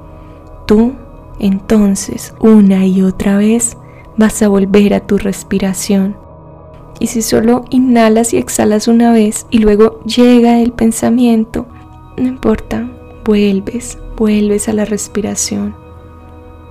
Tú 0.67 0.97
entonces 1.39 2.35
una 2.41 2.87
y 2.87 3.03
otra 3.03 3.37
vez 3.37 3.77
vas 4.17 4.43
a 4.43 4.49
volver 4.49 4.95
a 4.95 5.01
tu 5.01 5.19
respiración 5.19 6.17
Y 6.99 7.09
si 7.09 7.21
solo 7.21 7.65
inhalas 7.71 8.33
y 8.33 8.39
exhalas 8.39 8.89
una 8.89 9.13
vez 9.13 9.47
y 9.51 9.59
luego 9.59 10.01
llega 10.05 10.61
el 10.61 10.73
pensamiento, 10.73 11.67
no 12.17 12.27
importa, 12.27 12.89
vuelves, 13.25 13.99
vuelves 14.17 14.69
a 14.69 14.73
la 14.73 14.87
respiración. 14.87 15.77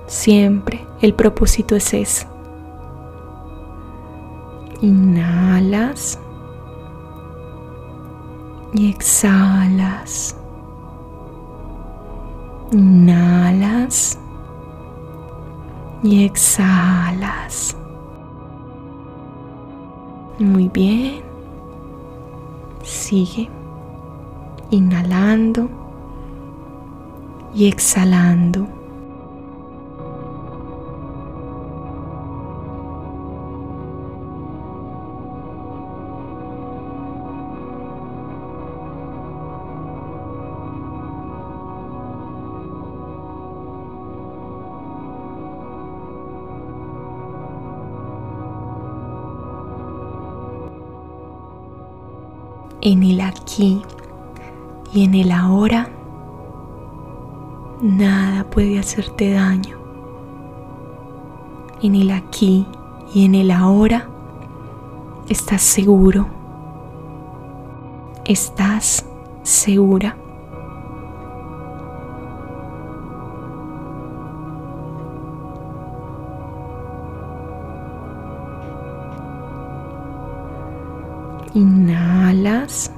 Siempre 0.08 0.84
el 1.00 1.14
propósito 1.14 1.76
es 1.76 1.94
ese. 1.94 2.26
Inhalas 4.80 6.18
y 8.74 8.90
exhalas. 8.90 10.36
Inhalas 12.72 14.18
y 16.06 16.24
exhalas. 16.24 17.76
Muy 20.38 20.68
bien. 20.68 21.22
Sigue 22.84 23.48
inhalando 24.70 25.68
y 27.54 27.66
exhalando. 27.66 28.75
Y 54.96 55.04
en 55.04 55.12
el 55.12 55.30
ahora, 55.30 55.90
nada 57.82 58.44
puede 58.44 58.78
hacerte 58.78 59.30
daño. 59.30 59.76
En 61.82 61.94
el 61.94 62.10
aquí 62.10 62.66
y 63.12 63.26
en 63.26 63.34
el 63.34 63.50
ahora 63.50 64.08
estás 65.28 65.60
seguro. 65.60 66.28
Estás 68.24 69.04
segura. 69.42 70.16
Inhalas 81.52 82.95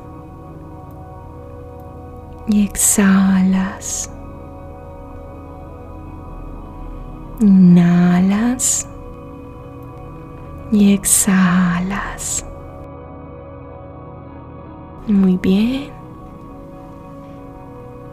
exhalas. 2.68 4.10
Inhalas 7.40 8.86
y 10.70 10.92
exhalas. 10.92 12.44
Muy 15.06 15.38
bien. 15.38 15.90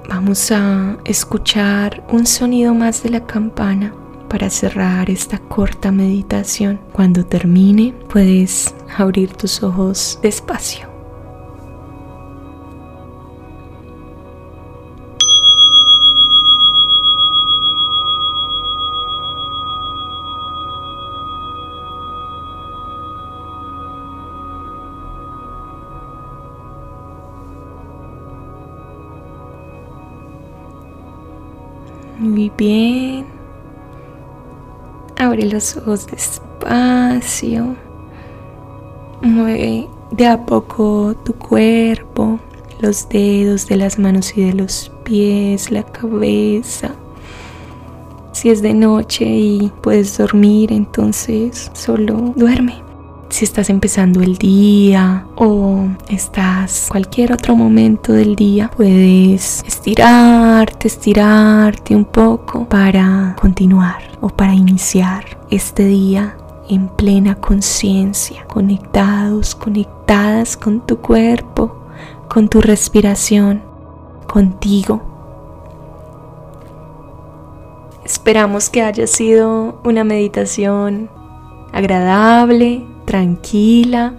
Vamos 0.08 0.52
a 0.52 0.98
escuchar 1.04 2.06
un 2.10 2.26
sonido 2.26 2.74
más 2.74 3.04
de 3.04 3.10
la 3.10 3.26
campana 3.26 3.94
para 4.30 4.50
cerrar 4.50 5.10
esta 5.10 5.40
corta 5.40 5.92
meditación. 5.92 6.80
Cuando 6.94 7.26
termine, 7.26 7.94
puedes 8.10 8.74
abrir 8.98 9.34
tus 9.34 9.62
ojos 9.64 10.20
despacio. 10.22 10.85
Los 35.52 35.78
ojos 35.78 36.08
despacio. 36.08 37.76
Mueve 39.22 39.88
de 40.10 40.28
a 40.28 40.44
poco 40.44 41.16
tu 41.24 41.34
cuerpo, 41.34 42.40
los 42.80 43.08
dedos 43.10 43.68
de 43.68 43.78
las 43.78 44.00
manos 44.00 44.36
y 44.36 44.44
de 44.44 44.54
los 44.54 44.92
pies, 45.04 45.70
la 45.70 45.84
cabeza. 45.84 46.96
Si 48.32 48.50
es 48.50 48.64
de 48.64 48.74
noche 48.74 49.26
y 49.26 49.72
puedes 49.82 50.18
dormir, 50.18 50.74
entonces 50.74 51.70
solo 51.74 52.34
duerme. 52.36 52.82
Si 53.30 53.46
estás 53.46 53.70
empezando 53.70 54.22
el 54.22 54.38
día 54.38 55.28
o 55.36 55.88
estás 56.10 56.88
cualquier 56.90 57.34
otro 57.34 57.56
momento 57.56 58.14
del 58.14 58.36
día, 58.36 58.72
puedes 58.76 59.64
estirarte, 59.64 60.88
estirarte 60.88 61.96
un 61.96 62.06
poco 62.06 62.68
para 62.68 63.36
continuar 63.40 64.02
o 64.22 64.30
para 64.30 64.54
iniciar 64.54 65.35
este 65.50 65.86
día 65.86 66.38
en 66.70 66.88
plena 66.88 67.36
conciencia, 67.36 68.46
conectados, 68.46 69.56
conectadas 69.56 70.58
con 70.58 70.86
tu 70.86 70.98
cuerpo, 70.98 71.76
con 72.30 72.50
tu 72.50 72.62
respiración, 72.62 73.62
contigo. 74.28 75.02
Esperamos 78.04 78.70
que 78.70 78.82
haya 78.82 79.08
sido 79.08 79.80
una 79.84 80.04
meditación 80.04 81.10
agradable, 81.72 82.86
tranquila. 83.06 84.14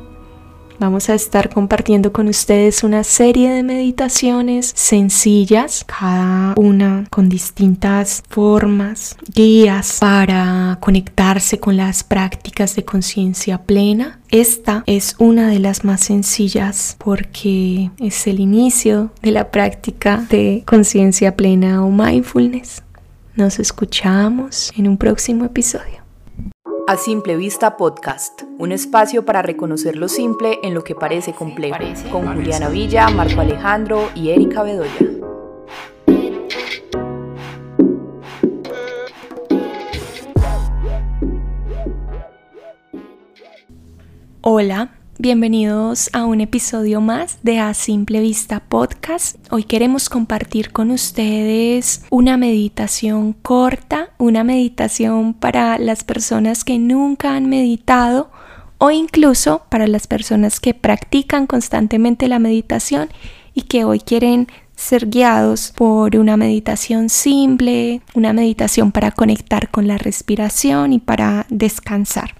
Vamos 0.78 1.08
a 1.08 1.14
estar 1.14 1.48
compartiendo 1.48 2.12
con 2.12 2.28
ustedes 2.28 2.84
una 2.84 3.02
serie 3.02 3.50
de 3.50 3.62
meditaciones 3.62 4.72
sencillas, 4.74 5.84
cada 5.86 6.54
una 6.56 7.06
con 7.10 7.28
distintas 7.30 8.22
formas, 8.28 9.16
guías 9.34 9.98
para 10.00 10.76
conectarse 10.80 11.58
con 11.58 11.76
las 11.76 12.04
prácticas 12.04 12.76
de 12.76 12.84
conciencia 12.84 13.62
plena. 13.62 14.20
Esta 14.30 14.82
es 14.86 15.16
una 15.18 15.48
de 15.48 15.60
las 15.60 15.84
más 15.84 16.02
sencillas 16.02 16.96
porque 16.98 17.90
es 17.98 18.26
el 18.26 18.40
inicio 18.40 19.10
de 19.22 19.30
la 19.30 19.50
práctica 19.50 20.26
de 20.28 20.62
conciencia 20.66 21.36
plena 21.36 21.84
o 21.84 21.90
mindfulness. 21.90 22.82
Nos 23.34 23.58
escuchamos 23.58 24.72
en 24.76 24.88
un 24.88 24.96
próximo 24.98 25.44
episodio. 25.44 26.05
A 26.88 26.96
Simple 26.96 27.34
Vista 27.36 27.76
Podcast, 27.76 28.42
un 28.58 28.70
espacio 28.70 29.24
para 29.24 29.42
reconocer 29.42 29.96
lo 29.96 30.06
simple 30.08 30.60
en 30.62 30.72
lo 30.72 30.84
que 30.84 30.94
parece 30.94 31.32
complejo, 31.32 31.78
con 32.12 32.32
Juliana 32.32 32.68
Villa, 32.68 33.08
Marco 33.08 33.40
Alejandro 33.40 34.08
y 34.14 34.30
Erika 34.30 34.62
Bedoya. 34.62 34.92
Hola, 44.42 44.95
Bienvenidos 45.18 46.10
a 46.12 46.26
un 46.26 46.42
episodio 46.42 47.00
más 47.00 47.38
de 47.42 47.58
A 47.58 47.72
Simple 47.72 48.20
Vista 48.20 48.60
Podcast. 48.60 49.36
Hoy 49.50 49.64
queremos 49.64 50.10
compartir 50.10 50.72
con 50.72 50.90
ustedes 50.90 52.04
una 52.10 52.36
meditación 52.36 53.32
corta, 53.32 54.10
una 54.18 54.44
meditación 54.44 55.32
para 55.32 55.78
las 55.78 56.04
personas 56.04 56.64
que 56.64 56.78
nunca 56.78 57.34
han 57.34 57.48
meditado 57.48 58.30
o 58.76 58.90
incluso 58.90 59.62
para 59.70 59.86
las 59.86 60.06
personas 60.06 60.60
que 60.60 60.74
practican 60.74 61.46
constantemente 61.46 62.28
la 62.28 62.38
meditación 62.38 63.08
y 63.54 63.62
que 63.62 63.84
hoy 63.84 64.00
quieren 64.00 64.48
ser 64.74 65.08
guiados 65.08 65.72
por 65.74 66.14
una 66.18 66.36
meditación 66.36 67.08
simple, 67.08 68.02
una 68.12 68.34
meditación 68.34 68.92
para 68.92 69.12
conectar 69.12 69.70
con 69.70 69.86
la 69.86 69.96
respiración 69.96 70.92
y 70.92 70.98
para 70.98 71.46
descansar. 71.48 72.34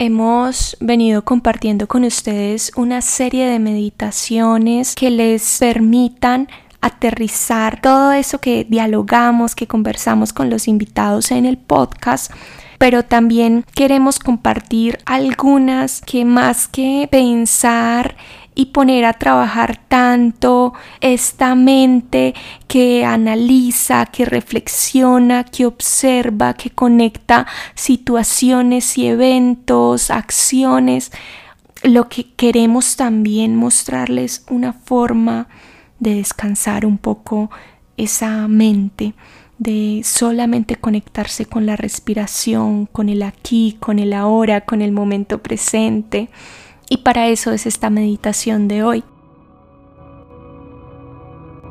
Hemos 0.00 0.76
venido 0.78 1.24
compartiendo 1.24 1.88
con 1.88 2.04
ustedes 2.04 2.70
una 2.76 3.02
serie 3.02 3.46
de 3.46 3.58
meditaciones 3.58 4.94
que 4.94 5.10
les 5.10 5.58
permitan 5.58 6.46
aterrizar 6.80 7.80
todo 7.80 8.12
eso 8.12 8.40
que 8.40 8.64
dialogamos, 8.64 9.56
que 9.56 9.66
conversamos 9.66 10.32
con 10.32 10.50
los 10.50 10.68
invitados 10.68 11.32
en 11.32 11.46
el 11.46 11.58
podcast 11.58 12.30
pero 12.78 13.04
también 13.04 13.64
queremos 13.74 14.20
compartir 14.20 14.98
algunas 15.04 16.00
que 16.00 16.24
más 16.24 16.68
que 16.68 17.08
pensar 17.10 18.16
y 18.58 18.66
poner 18.66 19.04
a 19.04 19.12
trabajar 19.12 19.80
tanto 19.86 20.74
esta 21.00 21.54
mente 21.54 22.34
que 22.66 23.04
analiza, 23.04 24.06
que 24.06 24.24
reflexiona, 24.24 25.44
que 25.44 25.64
observa, 25.64 26.54
que 26.54 26.70
conecta 26.70 27.46
situaciones 27.76 28.98
y 28.98 29.06
eventos, 29.06 30.10
acciones. 30.10 31.12
lo 31.84 32.08
que 32.08 32.32
queremos 32.32 32.96
también 32.96 33.54
mostrarles 33.54 34.44
una 34.50 34.72
forma 34.72 35.46
de 36.00 36.16
descansar 36.16 36.84
un 36.84 36.98
poco 36.98 37.52
esa 37.96 38.48
mente, 38.48 39.14
de 39.58 40.00
solamente 40.02 40.74
conectarse 40.74 41.46
con 41.46 41.64
la 41.64 41.76
respiración, 41.76 42.86
con 42.86 43.08
el 43.08 43.22
aquí, 43.22 43.76
con 43.78 44.00
el 44.00 44.12
ahora, 44.12 44.62
con 44.62 44.82
el 44.82 44.90
momento 44.90 45.38
presente. 45.44 46.28
Y 46.88 46.98
para 46.98 47.28
eso 47.28 47.52
es 47.52 47.66
esta 47.66 47.90
meditación 47.90 48.68
de 48.68 48.82
hoy. 48.82 49.04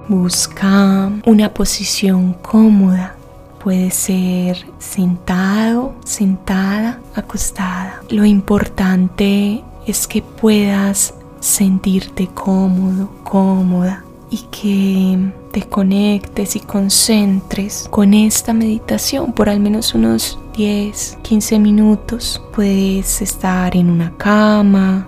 Busca 0.08 1.12
una 1.26 1.54
posición 1.54 2.34
cómoda. 2.34 3.16
Puede 3.64 3.92
ser 3.92 4.66
sentado, 4.80 5.96
sentada, 6.06 7.02
acostada. 7.16 8.02
Lo 8.10 8.24
importante 8.24 9.64
es 9.86 10.08
que 10.08 10.22
puedas 10.22 11.14
sentirte 11.40 12.28
cómodo, 12.28 13.10
cómoda 13.24 14.04
y 14.30 14.38
que 14.52 15.32
te 15.58 15.64
conectes 15.68 16.56
y 16.56 16.60
concentres 16.60 17.88
con 17.90 18.14
esta 18.14 18.54
meditación 18.54 19.34
por 19.34 19.50
al 19.50 19.60
menos 19.60 19.96
unos 19.96 20.38
10, 20.56 21.18
15 21.24 21.58
minutos. 21.58 22.44
Puedes 22.54 23.24
estar 23.24 23.76
en 23.76 23.90
una 23.90 24.16
cama, 24.18 25.08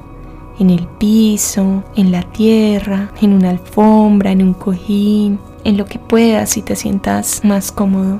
en 0.57 0.71
el 0.71 0.87
piso, 0.87 1.83
en 1.95 2.11
la 2.11 2.23
tierra, 2.23 3.11
en 3.21 3.33
una 3.33 3.51
alfombra, 3.51 4.31
en 4.31 4.41
un 4.41 4.55
cojín, 4.55 5.39
en 5.65 5.77
lo 5.77 5.85
que 5.85 5.99
puedas 5.99 6.57
y 6.57 6.63
te 6.63 6.75
sientas 6.75 7.41
más 7.43 7.71
cómodo. 7.71 8.19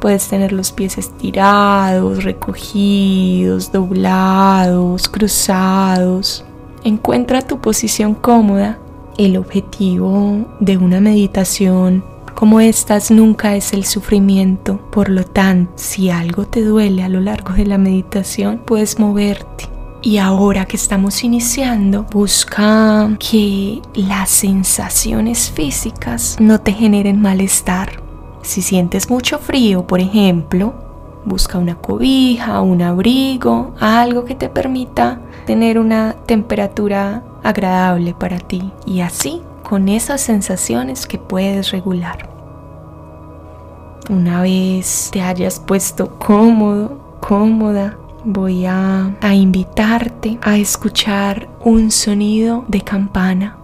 Puedes 0.00 0.28
tener 0.28 0.52
los 0.52 0.72
pies 0.72 0.96
estirados, 0.96 2.24
recogidos, 2.24 3.70
doblados, 3.72 5.06
cruzados. 5.06 6.46
Encuentra 6.82 7.42
tu 7.42 7.60
posición 7.60 8.14
cómoda 8.14 8.78
el 9.18 9.36
objetivo 9.36 10.46
de 10.60 10.76
una 10.78 11.00
meditación 11.00 12.04
como 12.34 12.60
estas 12.60 13.10
nunca 13.10 13.54
es 13.54 13.72
el 13.72 13.84
sufrimiento. 13.84 14.78
Por 14.90 15.10
lo 15.10 15.24
tanto, 15.24 15.72
si 15.76 16.10
algo 16.10 16.44
te 16.44 16.64
duele 16.64 17.04
a 17.04 17.08
lo 17.08 17.20
largo 17.20 17.52
de 17.52 17.66
la 17.66 17.78
meditación, 17.78 18.62
puedes 18.64 18.98
moverte. 18.98 19.68
Y 20.02 20.18
ahora 20.18 20.64
que 20.64 20.76
estamos 20.76 21.22
iniciando, 21.22 22.04
busca 22.10 23.16
que 23.20 23.80
las 23.94 24.30
sensaciones 24.30 25.52
físicas 25.52 26.36
no 26.40 26.60
te 26.60 26.72
generen 26.72 27.20
malestar. 27.20 28.02
Si 28.42 28.62
sientes 28.62 29.08
mucho 29.08 29.38
frío, 29.38 29.86
por 29.86 30.00
ejemplo, 30.00 30.74
busca 31.24 31.58
una 31.58 31.76
cobija, 31.76 32.60
un 32.60 32.82
abrigo, 32.82 33.74
algo 33.78 34.24
que 34.24 34.34
te 34.34 34.48
permita 34.48 35.20
tener 35.46 35.78
una 35.78 36.16
temperatura 36.26 37.22
agradable 37.42 38.14
para 38.14 38.38
ti 38.38 38.72
y 38.86 39.00
así 39.00 39.42
con 39.62 39.88
esas 39.88 40.20
sensaciones 40.20 41.06
que 41.06 41.18
puedes 41.18 41.70
regular. 41.70 42.28
Una 44.10 44.42
vez 44.42 45.10
te 45.12 45.22
hayas 45.22 45.60
puesto 45.60 46.18
cómodo, 46.18 47.18
cómoda, 47.20 47.96
voy 48.24 48.66
a, 48.66 49.16
a 49.20 49.34
invitarte 49.34 50.38
a 50.42 50.58
escuchar 50.58 51.48
un 51.64 51.90
sonido 51.90 52.64
de 52.68 52.82
campana. 52.82 53.56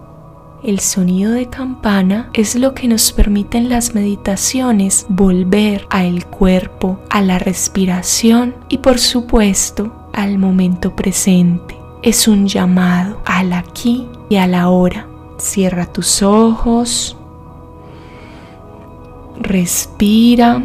El 0.63 0.79
sonido 0.79 1.31
de 1.31 1.47
campana 1.47 2.29
es 2.33 2.55
lo 2.55 2.73
que 2.73 2.87
nos 2.87 3.11
permite 3.13 3.57
en 3.57 3.69
las 3.69 3.95
meditaciones 3.95 5.05
volver 5.07 5.87
al 5.89 6.25
cuerpo, 6.25 6.99
a 7.09 7.21
la 7.21 7.39
respiración 7.39 8.55
y 8.67 8.79
por 8.79 8.99
supuesto 8.99 9.93
al 10.11 10.37
momento 10.37 10.95
presente 10.95 11.78
es 12.01 12.27
un 12.27 12.47
llamado 12.47 13.21
al 13.25 13.53
aquí 13.53 14.07
y 14.29 14.37
a 14.37 14.47
la 14.47 14.69
hora. 14.69 15.07
Cierra 15.37 15.85
tus 15.85 16.21
ojos, 16.21 17.17
respira. 19.39 20.61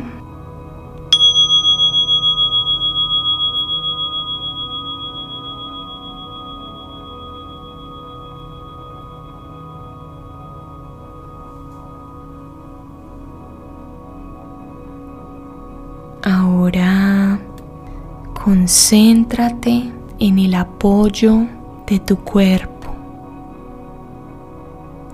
Ahora 16.22 17.38
concéntrate 18.32 19.93
en 20.18 20.38
el 20.38 20.54
apoyo 20.54 21.46
de 21.86 21.98
tu 21.98 22.16
cuerpo. 22.16 22.74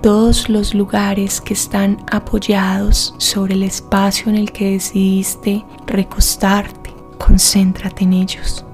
Todos 0.01 0.49
los 0.49 0.73
lugares 0.73 1.39
que 1.39 1.53
están 1.53 2.03
apoyados 2.11 3.13
sobre 3.17 3.53
el 3.53 3.63
espacio 3.63 4.29
en 4.31 4.37
el 4.37 4.51
que 4.51 4.71
decidiste 4.71 5.63
recostarte, 5.85 6.91
concéntrate 7.19 8.03
en 8.03 8.13
ellos. 8.13 8.65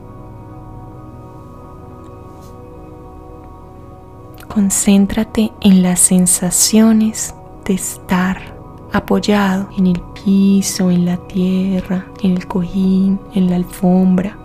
Concéntrate 4.48 5.52
en 5.62 5.84
las 5.84 6.00
sensaciones 6.00 7.36
de 7.66 7.74
estar 7.74 8.58
apoyado 8.94 9.70
en 9.78 9.88
el 9.88 10.02
piso, 10.24 10.90
en 10.90 11.06
la 11.06 11.18
tierra, 11.28 12.06
en 12.24 12.32
el 12.32 12.48
cojín, 12.48 13.20
en 13.34 13.50
la 13.50 13.58
alfombra. 13.58 14.38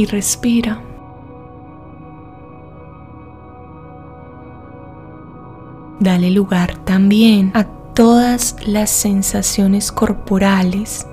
Y 0.00 0.06
respira. 0.06 0.80
Dale 5.98 6.30
lugar 6.30 6.78
también 6.86 7.50
a 7.52 7.64
todas 7.64 8.56
las 8.66 8.88
sensaciones 8.88 9.92
corporales 9.92 11.06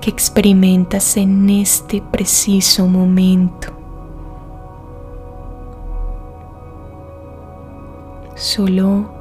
que 0.00 0.08
experimentas 0.08 1.18
en 1.18 1.50
este 1.50 2.00
preciso 2.00 2.86
momento. 2.86 3.68
Solo 8.34 9.12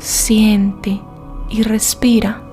siente 0.00 1.00
y 1.50 1.62
respira. 1.62 2.43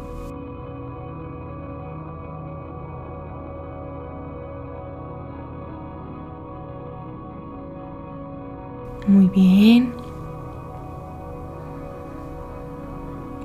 Muy 9.21 9.29
bien. 9.29 9.93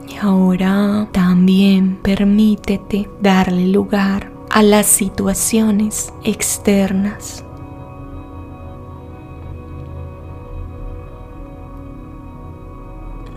Y 0.09 0.17
ahora 0.17 1.07
también 1.13 1.99
permítete 2.03 3.11
darle 3.21 3.67
lugar 3.69 4.33
a 4.49 4.63
las 4.63 4.87
situaciones 4.87 6.15
externas. 6.25 7.45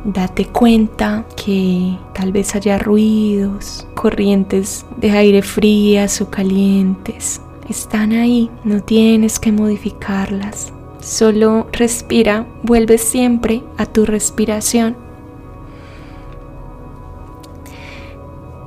Date 0.06 0.46
cuenta 0.46 1.26
que 1.36 1.98
tal 2.14 2.32
vez 2.32 2.56
haya 2.56 2.80
ruidos, 2.80 3.86
corrientes 3.96 4.86
de 4.96 5.12
aire 5.12 5.42
frías 5.42 6.22
o 6.22 6.30
calientes. 6.30 7.42
Están 7.68 8.14
ahí, 8.14 8.50
no 8.64 8.82
tienes 8.82 9.40
que 9.40 9.52
modificarlas. 9.52 10.72
Solo 11.02 11.68
respira, 11.72 12.45
vuelve 12.64 12.97
siempre 12.97 13.64
a 13.78 13.86
tu 13.86 14.06
respiración. 14.06 14.97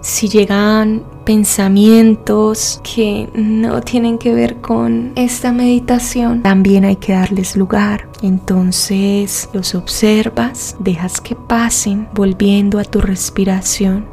Si 0.00 0.28
llegan 0.28 1.04
pensamientos 1.24 2.80
que 2.82 3.28
no 3.34 3.80
tienen 3.82 4.18
que 4.18 4.34
ver 4.34 4.60
con 4.60 5.12
esta 5.14 5.52
meditación, 5.52 6.42
también 6.42 6.84
hay 6.84 6.96
que 6.96 7.12
darles 7.12 7.54
lugar. 7.56 8.08
Entonces 8.20 9.48
los 9.52 9.76
observas, 9.76 10.76
dejas 10.80 11.20
que 11.20 11.36
pasen, 11.36 12.08
volviendo 12.14 12.80
a 12.80 12.84
tu 12.84 13.00
respiración, 13.00 14.06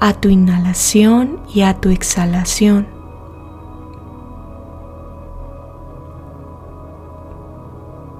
a 0.00 0.12
tu 0.12 0.28
inhalación 0.28 1.38
y 1.52 1.62
a 1.62 1.80
tu 1.80 1.88
exhalación. 1.88 2.93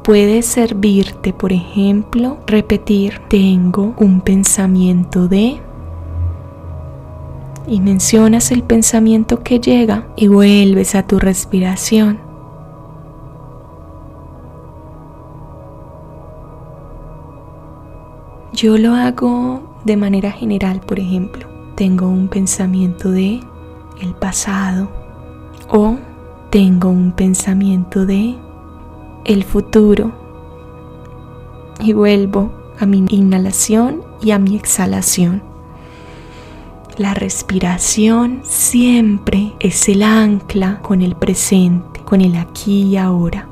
Puede 0.05 0.43
servirte, 0.43 1.32
por 1.32 1.51
ejemplo, 1.51 2.36
repetir, 2.47 3.22
tengo 3.31 3.94
un 3.97 4.20
pensamiento 4.20 5.28
de... 5.28 5.62
Y 7.66 7.81
mencionas 7.81 8.52
el 8.52 8.62
pensamiento 8.62 9.43
que 9.43 9.60
llega 9.60 10.06
y 10.14 10.28
vuelves 10.28 10.94
a 10.94 11.06
tu 11.06 11.18
respiración. 11.18 12.18
Yo 18.52 18.76
lo 18.76 18.93
hago 18.93 19.62
de 19.85 19.97
manera 19.97 20.31
general, 20.31 20.81
por 20.81 21.01
ejemplo. 21.01 21.48
Tengo 21.76 22.09
un 22.09 22.28
pensamiento 22.28 23.10
de 23.10 23.40
el 24.02 24.14
pasado 24.14 24.90
o 25.70 25.97
tengo 26.51 26.90
un 26.90 27.12
pensamiento 27.12 28.05
de 28.05 28.44
el 29.24 29.44
futuro 29.44 30.12
y 31.80 31.92
vuelvo 31.92 32.52
a 32.78 32.86
mi 32.86 33.05
inhalación 33.09 34.02
y 34.20 34.30
a 34.30 34.38
mi 34.38 34.56
exhalación. 34.56 35.42
La 36.96 37.14
respiración 37.14 38.40
siempre 38.44 39.52
es 39.59 39.88
el 39.88 40.02
ancla 40.02 40.80
con 40.80 41.02
el 41.02 41.16
presente, 41.16 42.01
con 42.05 42.20
el 42.20 42.36
aquí 42.36 42.82
y 42.82 42.96
ahora. 42.96 43.48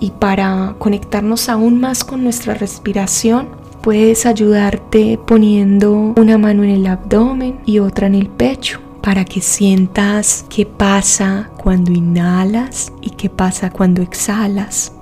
Y 0.00 0.10
para 0.10 0.74
conectarnos 0.78 1.48
aún 1.48 1.80
más 1.80 2.04
con 2.04 2.22
nuestra 2.22 2.54
respiración, 2.54 3.48
puedes 3.80 4.26
ayudarte 4.26 5.18
poniendo 5.24 6.14
una 6.16 6.36
mano 6.36 6.64
en 6.64 6.70
el 6.70 6.86
abdomen 6.86 7.60
y 7.64 7.78
otra 7.78 8.08
en 8.08 8.16
el 8.16 8.28
pecho 8.28 8.80
para 9.06 9.24
que 9.24 9.40
sientas 9.40 10.44
qué 10.48 10.66
pasa 10.66 11.48
cuando 11.62 11.92
inhalas 11.92 12.92
y 13.00 13.10
qué 13.10 13.30
pasa 13.30 13.70
cuando 13.70 14.02
exhalas. 14.02 14.92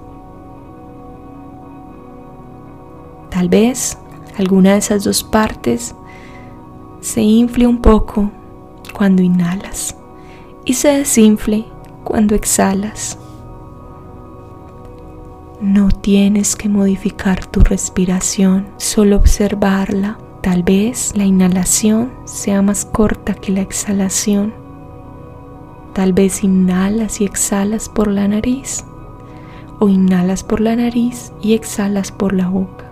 Tal 3.31 3.49
vez 3.49 3.97
alguna 4.37 4.73
de 4.73 4.81
esas 4.81 5.05
dos 5.05 5.25
partes 5.25 5.95
se 7.01 7.23
infle 7.23 7.67
un 7.67 7.81
poco 7.81 8.31
cuando 8.93 9.23
inhalas 9.23 9.97
y 10.67 10.75
se 10.75 10.89
desinfle 10.89 11.65
cuando 12.05 12.35
exhalas. 12.35 13.19
No 15.63 15.89
tienes 15.89 16.57
que 16.57 16.69
modificar 16.69 17.47
tu 17.47 17.61
respiración, 17.61 18.67
solo 18.77 19.17
observarla. 19.17 20.19
Tal 20.45 20.63
vez 20.63 21.17
la 21.17 21.25
inhalación 21.25 22.13
sea 22.27 22.61
más 22.61 22.85
corta 22.85 23.33
que 23.33 23.51
la 23.51 23.63
exhalación. 23.63 24.53
Tal 25.95 26.13
vez 26.13 26.45
inhalas 26.45 27.23
y 27.23 27.25
exhalas 27.25 27.89
por 27.89 28.09
la 28.09 28.29
nariz 28.29 28.85
o 29.79 29.89
inhalas 29.89 30.45
por 30.45 30.61
la 30.61 30.77
nariz 30.77 31.33
y 31.41 31.55
exhalas 31.55 32.13
por 32.13 32.35
la 32.35 32.51
boca. 32.51 32.85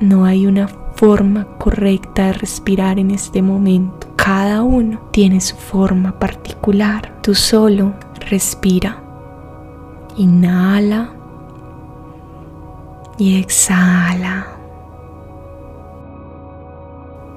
No 0.00 0.26
hay 0.26 0.46
una 0.46 0.68
forma 0.68 1.46
correcta 1.56 2.26
de 2.26 2.32
respirar 2.34 2.98
en 2.98 3.10
este 3.10 3.40
momento. 3.40 4.06
Cada 4.16 4.62
uno 4.62 5.00
tiene 5.12 5.40
su 5.40 5.56
forma 5.56 6.18
particular. 6.18 7.22
Tú 7.22 7.34
solo 7.34 7.94
respira. 8.28 9.02
Inhala 10.18 11.14
y 13.16 13.38
exhala. 13.38 14.59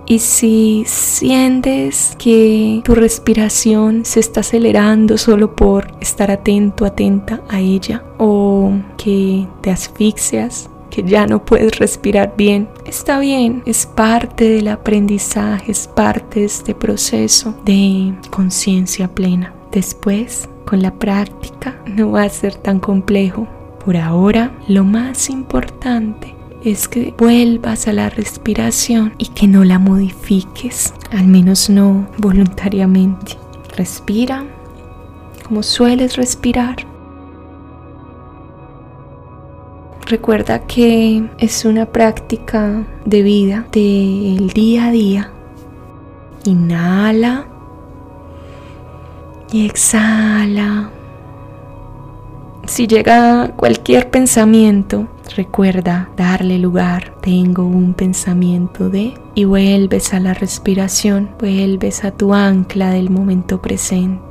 Y 0.05 0.19
si 0.19 0.83
sientes 0.85 2.15
que 2.19 2.81
tu 2.83 2.93
respiración 2.93 4.03
se 4.05 4.19
está 4.19 4.41
acelerando 4.41 5.17
solo 5.17 5.55
por 5.55 5.87
estar 6.01 6.29
atento, 6.29 6.85
atenta 6.85 7.41
a 7.49 7.59
ella, 7.59 8.03
o 8.17 8.73
que 8.97 9.47
te 9.61 9.71
asfixias, 9.71 10.69
que 10.89 11.03
ya 11.03 11.25
no 11.25 11.43
puedes 11.43 11.79
respirar 11.79 12.35
bien, 12.37 12.67
está 12.85 13.17
bien, 13.19 13.63
es 13.65 13.85
parte 13.85 14.49
del 14.49 14.67
aprendizaje, 14.67 15.71
es 15.71 15.87
parte 15.87 16.41
de 16.41 16.45
este 16.45 16.75
proceso 16.75 17.55
de 17.65 18.13
conciencia 18.29 19.07
plena. 19.07 19.53
Después 19.71 20.49
con 20.65 20.81
la 20.81 20.93
práctica 20.93 21.81
no 21.87 22.11
va 22.11 22.23
a 22.23 22.29
ser 22.29 22.55
tan 22.55 22.79
complejo. 22.79 23.47
Por 23.83 23.97
ahora, 23.97 24.51
lo 24.67 24.83
más 24.83 25.29
importante 25.29 26.32
es 26.63 26.87
que 26.87 27.13
vuelvas 27.17 27.87
a 27.87 27.93
la 27.93 28.09
respiración 28.09 29.13
y 29.17 29.27
que 29.27 29.47
no 29.47 29.63
la 29.65 29.79
modifiques, 29.79 30.93
al 31.11 31.27
menos 31.27 31.69
no 31.69 32.07
voluntariamente. 32.17 33.37
Respira 33.75 34.45
como 35.43 35.61
sueles 35.61 36.15
respirar. 36.15 36.77
Recuerda 40.05 40.59
que 40.59 41.29
es 41.37 41.65
una 41.65 41.85
práctica 41.85 42.85
de 43.05 43.21
vida, 43.23 43.65
del 43.71 44.49
día 44.49 44.87
a 44.87 44.91
día. 44.91 45.31
Inhala 46.45 47.47
y 49.51 49.65
exhala. 49.65 50.91
Si 52.65 52.87
llega 52.87 53.53
cualquier 53.55 54.09
pensamiento, 54.09 55.07
recuerda 55.35 56.09
darle 56.15 56.59
lugar. 56.59 57.15
Tengo 57.21 57.65
un 57.65 57.93
pensamiento 57.93 58.89
de 58.89 59.13
y 59.35 59.45
vuelves 59.45 60.13
a 60.13 60.19
la 60.19 60.33
respiración, 60.33 61.31
vuelves 61.39 62.03
a 62.03 62.11
tu 62.11 62.33
ancla 62.33 62.91
del 62.91 63.09
momento 63.09 63.61
presente. 63.61 64.21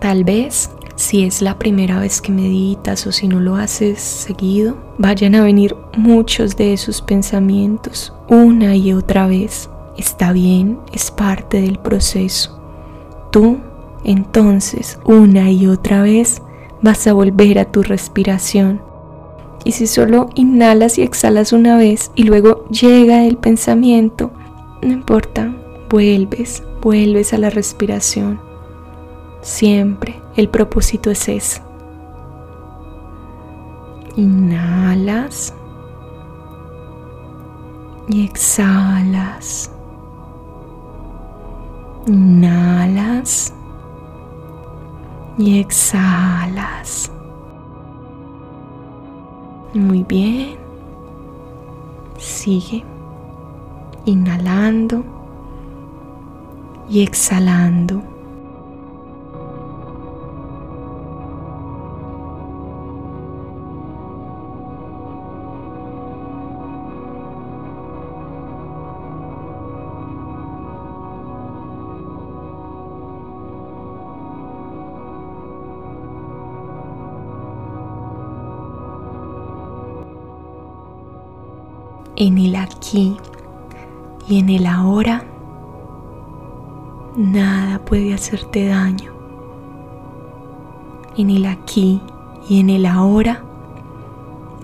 Tal 0.00 0.24
vez 0.24 0.70
si 0.96 1.24
es 1.24 1.42
la 1.42 1.58
primera 1.58 2.00
vez 2.00 2.22
que 2.22 2.32
meditas 2.32 3.06
o 3.06 3.12
si 3.12 3.28
no 3.28 3.38
lo 3.38 3.56
haces 3.56 4.00
seguido, 4.00 4.78
vayan 4.96 5.34
a 5.34 5.44
venir 5.44 5.76
muchos 5.94 6.56
de 6.56 6.72
esos 6.72 7.02
pensamientos 7.02 8.14
una 8.28 8.74
y 8.74 8.94
otra 8.94 9.26
vez 9.26 9.68
está 9.98 10.32
bien, 10.32 10.78
es 10.92 11.10
parte 11.10 11.60
del 11.60 11.78
proceso. 11.78 12.60
Tú, 13.30 13.58
entonces, 14.06 15.00
una 15.04 15.50
y 15.50 15.66
otra 15.66 16.00
vez, 16.00 16.40
vas 16.80 17.08
a 17.08 17.12
volver 17.12 17.58
a 17.58 17.64
tu 17.64 17.82
respiración. 17.82 18.80
Y 19.64 19.72
si 19.72 19.88
solo 19.88 20.30
inhalas 20.36 20.96
y 20.96 21.02
exhalas 21.02 21.52
una 21.52 21.76
vez 21.76 22.12
y 22.14 22.22
luego 22.22 22.68
llega 22.68 23.24
el 23.24 23.36
pensamiento, 23.36 24.30
no 24.80 24.92
importa, 24.92 25.52
vuelves, 25.90 26.62
vuelves 26.80 27.32
a 27.32 27.38
la 27.38 27.50
respiración. 27.50 28.40
Siempre 29.40 30.22
el 30.36 30.50
propósito 30.50 31.10
es 31.10 31.28
ese. 31.28 31.62
Inhalas 34.14 35.52
y 38.08 38.24
exhalas. 38.24 39.72
Inhalas 42.06 43.55
y 45.38 45.58
exhalas. 45.58 47.10
Muy 49.74 50.04
bien. 50.04 50.56
Sigue 52.18 52.84
inhalando 54.06 55.04
y 56.88 57.02
exhalando. 57.02 58.15
En 82.16 82.38
el 82.38 82.56
aquí 82.56 83.16
y 84.26 84.40
en 84.40 84.48
el 84.48 84.66
ahora, 84.66 85.24
nada 87.16 87.78
puede 87.84 88.14
hacerte 88.14 88.66
daño. 88.66 89.12
En 91.16 91.30
el 91.30 91.46
aquí 91.46 92.00
y 92.48 92.60
en 92.60 92.70
el 92.70 92.86
ahora 92.86 93.44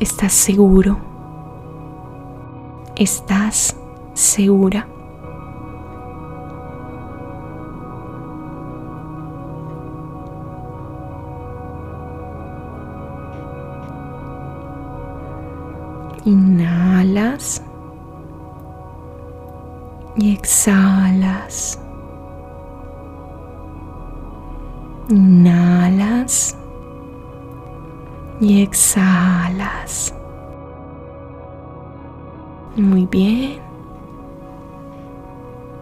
estás 0.00 0.32
seguro. 0.32 0.98
Estás 2.96 3.76
segura. 4.14 4.91
Y 20.16 20.34
exhalas. 20.34 21.78
Inhalas 25.08 26.56
y 28.40 28.62
exhalas. 28.62 30.14
Muy 32.76 33.06
bien. 33.06 33.60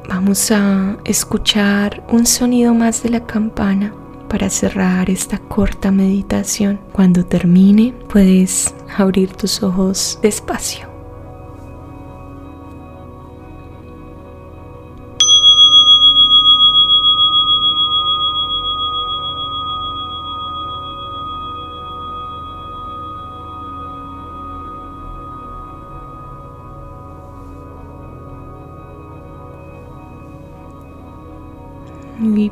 Vamos 0.09 0.51
a 0.51 0.97
escuchar 1.05 2.05
un 2.11 2.27
sonido 2.27 2.75
más 2.75 3.03
de 3.03 3.11
la 3.11 3.25
campana 3.25 3.95
para 4.29 4.51
cerrar 4.51 5.09
esta 5.09 5.39
corta 5.39 5.91
meditación. 5.91 6.81
Cuando 6.93 7.25
termine, 7.25 7.95
puedes 8.09 8.75
abrir 8.97 9.33
tus 9.33 9.63
ojos 9.63 10.19
despacio. 10.21 10.90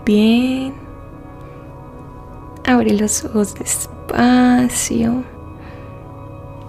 Bien. 0.09 0.73
Abre 2.67 2.95
los 2.95 3.25
ojos 3.27 3.55
despacio. 3.55 5.23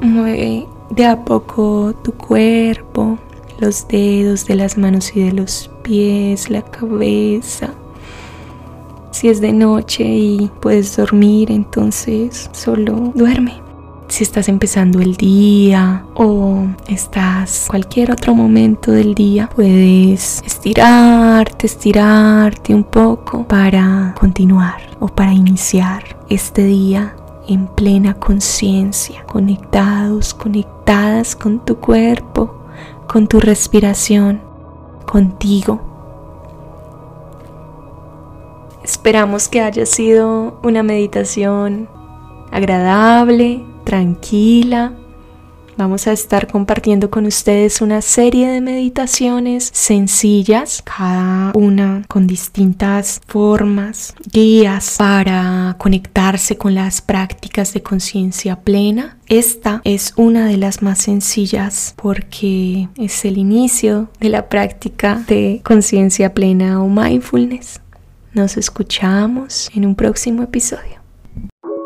Mueve 0.02 0.68
de 0.90 1.06
a 1.06 1.24
poco 1.24 1.94
tu 2.04 2.12
cuerpo, 2.12 3.18
los 3.60 3.88
dedos 3.88 4.46
de 4.46 4.56
las 4.56 4.78
manos 4.78 5.16
y 5.16 5.24
de 5.24 5.32
los 5.32 5.72
pies, 5.84 6.50
la 6.50 6.62
cabeza. 6.62 7.70
Si 9.12 9.30
es 9.30 9.40
de 9.40 9.54
noche 9.54 10.04
y 10.04 10.52
puedes 10.60 10.98
dormir, 10.98 11.50
entonces 11.50 12.50
solo 12.52 13.14
duerme 13.16 13.69
si 14.10 14.24
estás 14.24 14.50
empezando 14.50 15.00
el 15.00 15.16
día 15.16 16.04
o 16.16 16.66
estás 16.88 17.68
cualquier 17.70 18.12
otro 18.12 18.34
momento 18.34 18.92
del 18.92 19.14
día, 19.14 19.50
puedes 19.56 20.42
estirarte, 20.44 21.68
estirarte 21.68 22.74
un 22.74 22.84
poco 22.84 23.48
para 23.48 24.16
continuar 24.20 24.82
o 25.00 25.08
para 25.08 25.32
iniciar 25.32 26.18
este 26.28 26.64
día 26.64 27.16
en 27.48 27.68
plena 27.68 28.16
conciencia, 28.16 29.24
conectados, 29.26 30.34
conectadas 30.34 31.36
con 31.36 31.64
tu 31.64 31.78
cuerpo, 31.78 32.56
con 33.08 33.28
tu 33.28 33.40
respiración, 33.40 34.42
contigo. 35.06 35.82
Esperamos 38.84 39.48
que 39.48 39.62
haya 39.62 39.86
sido 39.86 40.60
una 40.64 40.82
meditación 40.82 41.88
agradable, 42.52 43.64
tranquila. 43.90 44.94
Vamos 45.76 46.06
a 46.06 46.12
estar 46.12 46.46
compartiendo 46.46 47.10
con 47.10 47.26
ustedes 47.26 47.82
una 47.82 48.04
serie 48.04 48.48
de 48.48 48.62
meditaciones 48.62 49.72
sencillas, 49.74 50.84
cada 50.84 51.52
una 51.56 52.04
con 52.08 52.28
distintas 52.28 53.20
formas, 53.26 54.14
guías 54.32 54.98
para 55.00 55.76
conectarse 55.80 56.56
con 56.56 56.76
las 56.76 57.02
prácticas 57.02 57.74
de 57.74 57.82
conciencia 57.82 58.58
plena. 58.58 59.18
Esta 59.28 59.82
es 59.86 60.14
una 60.18 60.46
de 60.46 60.58
las 60.58 60.84
más 60.84 61.00
sencillas 61.00 61.96
porque 61.96 62.90
es 62.96 63.26
el 63.26 63.40
inicio 63.40 64.12
de 64.20 64.30
la 64.30 64.50
práctica 64.50 65.24
de 65.28 65.62
conciencia 65.64 66.36
plena 66.36 66.84
o 66.84 66.88
mindfulness. 66.90 67.82
Nos 68.34 68.56
escuchamos 68.56 69.72
en 69.74 69.88
un 69.88 69.96
próximo 69.96 70.44
episodio. 70.44 70.99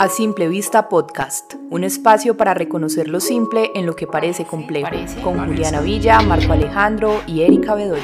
A 0.03 0.09
Simple 0.09 0.49
Vista 0.49 0.89
Podcast, 0.89 1.53
un 1.69 1.85
espacio 1.85 2.35
para 2.35 2.53
reconocer 2.53 3.07
lo 3.07 3.21
simple 3.21 3.71
en 3.73 3.85
lo 3.85 3.95
que 3.95 4.05
parece 4.05 4.43
complejo, 4.43 4.89
con 5.23 5.39
Juliana 5.47 5.79
Villa, 5.79 6.19
Marco 6.19 6.51
Alejandro 6.51 7.21
y 7.25 7.43
Erika 7.43 7.73
Bedoya. 7.73 8.03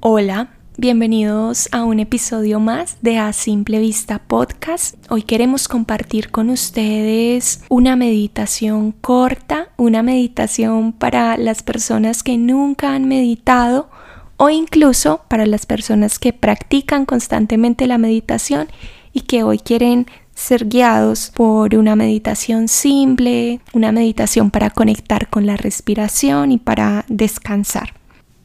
Hola, 0.00 0.59
Bienvenidos 0.82 1.68
a 1.72 1.84
un 1.84 2.00
episodio 2.00 2.58
más 2.58 2.96
de 3.02 3.18
A 3.18 3.34
Simple 3.34 3.80
Vista 3.80 4.18
Podcast. 4.18 4.96
Hoy 5.10 5.24
queremos 5.24 5.68
compartir 5.68 6.30
con 6.30 6.48
ustedes 6.48 7.60
una 7.68 7.96
meditación 7.96 8.92
corta, 8.92 9.68
una 9.76 10.02
meditación 10.02 10.94
para 10.94 11.36
las 11.36 11.62
personas 11.62 12.22
que 12.22 12.38
nunca 12.38 12.94
han 12.94 13.06
meditado 13.06 13.90
o 14.38 14.48
incluso 14.48 15.20
para 15.28 15.44
las 15.44 15.66
personas 15.66 16.18
que 16.18 16.32
practican 16.32 17.04
constantemente 17.04 17.86
la 17.86 17.98
meditación 17.98 18.68
y 19.12 19.20
que 19.20 19.42
hoy 19.42 19.58
quieren 19.58 20.06
ser 20.34 20.66
guiados 20.66 21.30
por 21.34 21.74
una 21.74 21.94
meditación 21.94 22.68
simple, 22.68 23.60
una 23.74 23.92
meditación 23.92 24.50
para 24.50 24.70
conectar 24.70 25.28
con 25.28 25.44
la 25.44 25.58
respiración 25.58 26.52
y 26.52 26.56
para 26.56 27.04
descansar. 27.06 27.99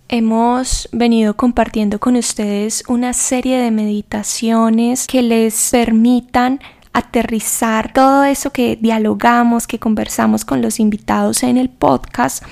Hemos 0.08 0.88
venido 0.92 1.36
compartiendo 1.36 2.00
con 2.00 2.16
ustedes 2.16 2.84
una 2.88 3.14
serie 3.14 3.58
de 3.58 3.72
meditaciones 3.72 5.08
que 5.08 5.24
les 5.24 5.70
permitan 5.72 6.60
aterrizar 6.94 7.92
todo 7.92 8.24
eso 8.24 8.52
que 8.52 8.78
dialogamos, 8.80 9.68
que 9.68 9.80
conversamos 9.80 10.46
con 10.46 10.62
los 10.62 10.80
invitados 10.80 11.44
en 11.44 11.58
el 11.58 11.70
podcast 11.70 12.44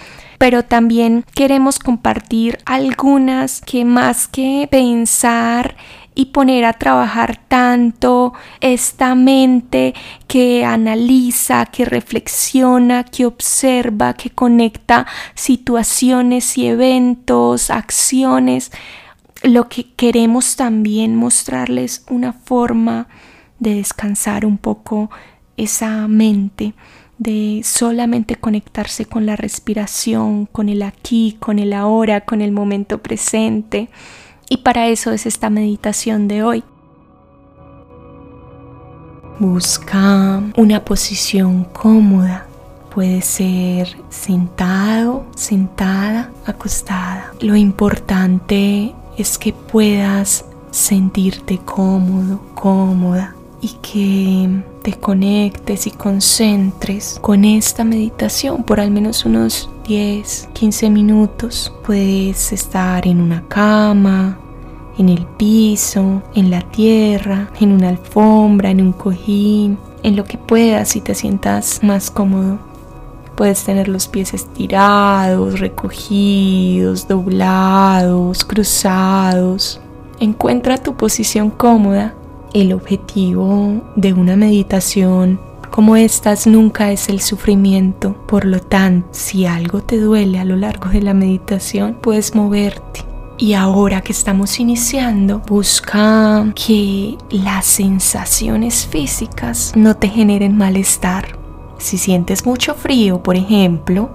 pero 0.44 0.62
también 0.64 1.24
queremos 1.36 1.80
compartir 1.80 2.58
algunas 2.66 3.62
que 3.62 3.86
más 3.86 4.28
que 4.28 4.68
pensar 4.70 5.78
y 6.16 6.26
poner 6.26 6.66
a 6.66 6.74
trabajar 6.74 7.40
tanto 7.48 8.34
esta 8.62 9.16
mente 9.16 9.94
que 10.28 10.64
analiza, 10.66 11.66
que 11.66 11.86
reflexiona, 11.86 13.04
que 13.04 13.26
observa, 13.26 14.14
que 14.14 14.30
conecta 14.30 15.08
situaciones 15.34 16.58
y 16.58 16.68
eventos, 16.68 17.70
acciones. 17.70 18.72
Lo 19.42 19.70
que 19.70 19.92
queremos 19.94 20.56
también 20.56 21.16
mostrarles 21.16 22.06
una 22.10 22.34
forma 22.34 23.08
de 23.60 23.76
descansar 23.76 24.46
un 24.46 24.58
poco 24.58 25.10
esa 25.58 26.08
mente, 26.08 26.74
de 27.18 27.62
solamente 27.64 28.36
conectarse 28.36 29.06
con 29.06 29.26
la 29.26 29.36
respiración, 29.36 30.46
con 30.46 30.70
el 30.70 30.82
aquí, 30.82 31.38
con 31.40 31.60
el 31.60 31.74
ahora, 31.74 32.22
con 32.22 32.42
el 32.42 32.52
momento 32.52 33.02
presente 33.02 33.90
y 34.54 34.58
para 34.58 34.88
eso 34.88 35.12
es 35.12 35.26
esta 35.26 35.50
meditación 35.50 36.28
de 36.28 36.44
hoy. 36.44 36.64
Busca 39.40 40.44
una 40.56 40.86
posición 40.86 41.64
cómoda. 41.64 42.46
Puede 42.94 43.24
ser 43.24 43.98
sentado, 44.10 45.26
sentada, 45.36 46.30
acostada. 46.46 47.34
Lo 47.42 47.56
importante 47.56 48.94
es 49.18 49.40
que 49.40 49.54
puedas 49.54 50.46
sentirte 50.70 51.58
cómodo, 51.58 52.40
cómoda 52.54 53.36
y 53.60 53.70
que 53.82 54.64
te 54.84 54.94
conectes 54.94 55.88
y 55.88 55.92
concentres 55.92 57.18
con 57.22 57.44
esta 57.44 57.84
meditación 57.84 58.64
por 58.64 58.80
al 58.80 58.92
menos 58.92 59.26
unos 59.26 59.68
10, 59.88 60.50
15 60.54 60.90
minutos. 60.92 61.74
Puedes 61.84 62.54
estar 62.54 63.08
en 63.08 63.20
una 63.20 63.48
cama, 63.48 64.38
en 64.98 65.10
el 65.10 65.26
piso, 65.26 66.22
en 66.36 66.50
la 66.50 66.62
tierra, 66.62 67.50
en 67.60 67.72
una 67.72 67.90
alfombra, 67.90 68.70
en 68.70 68.82
un 68.82 68.94
cojín, 68.94 69.78
en 70.04 70.16
lo 70.16 70.26
que 70.26 70.38
puedas 70.38 70.96
y 70.96 71.02
te 71.02 71.16
sientas 71.16 71.80
más 71.84 72.12
cómodo. 72.12 72.60
Puedes 73.36 73.64
tener 73.64 73.88
los 73.88 74.08
pies 74.08 74.34
estirados, 74.34 75.60
recogidos, 75.60 77.08
doblados, 77.08 78.44
cruzados. 78.44 79.82
Encuentra 80.20 80.78
tu 80.78 80.96
posición 80.96 81.50
cómoda. 81.50 82.14
El 82.54 82.74
objetivo 82.74 83.82
de 83.96 84.14
una 84.14 84.36
meditación 84.36 85.40
como 85.72 85.96
estas 85.96 86.46
nunca 86.46 86.92
es 86.92 87.10
el 87.10 87.20
sufrimiento. 87.20 88.16
Por 88.28 88.46
lo 88.46 88.60
tanto, 88.60 89.08
si 89.12 89.48
algo 89.48 89.82
te 89.82 90.00
duele 90.00 90.38
a 90.38 90.46
lo 90.46 90.56
largo 90.56 90.90
de 90.90 91.02
la 91.02 91.16
meditación, 91.16 91.98
puedes 92.00 92.36
moverte 92.36 93.13
y 93.44 93.56
ahora 93.56 94.00
que 94.00 94.14
estamos 94.14 94.58
iniciando, 94.62 95.40
busca 95.40 96.46
que 96.56 97.18
las 97.30 97.66
sensaciones 97.66 98.88
físicas 98.88 99.74
no 99.76 99.98
te 99.98 100.08
generen 100.08 100.56
malestar. 100.56 101.38
Si 101.78 101.98
sientes 101.98 102.46
mucho 102.46 102.74
frío, 102.74 103.22
por 103.22 103.36
ejemplo, 103.36 104.10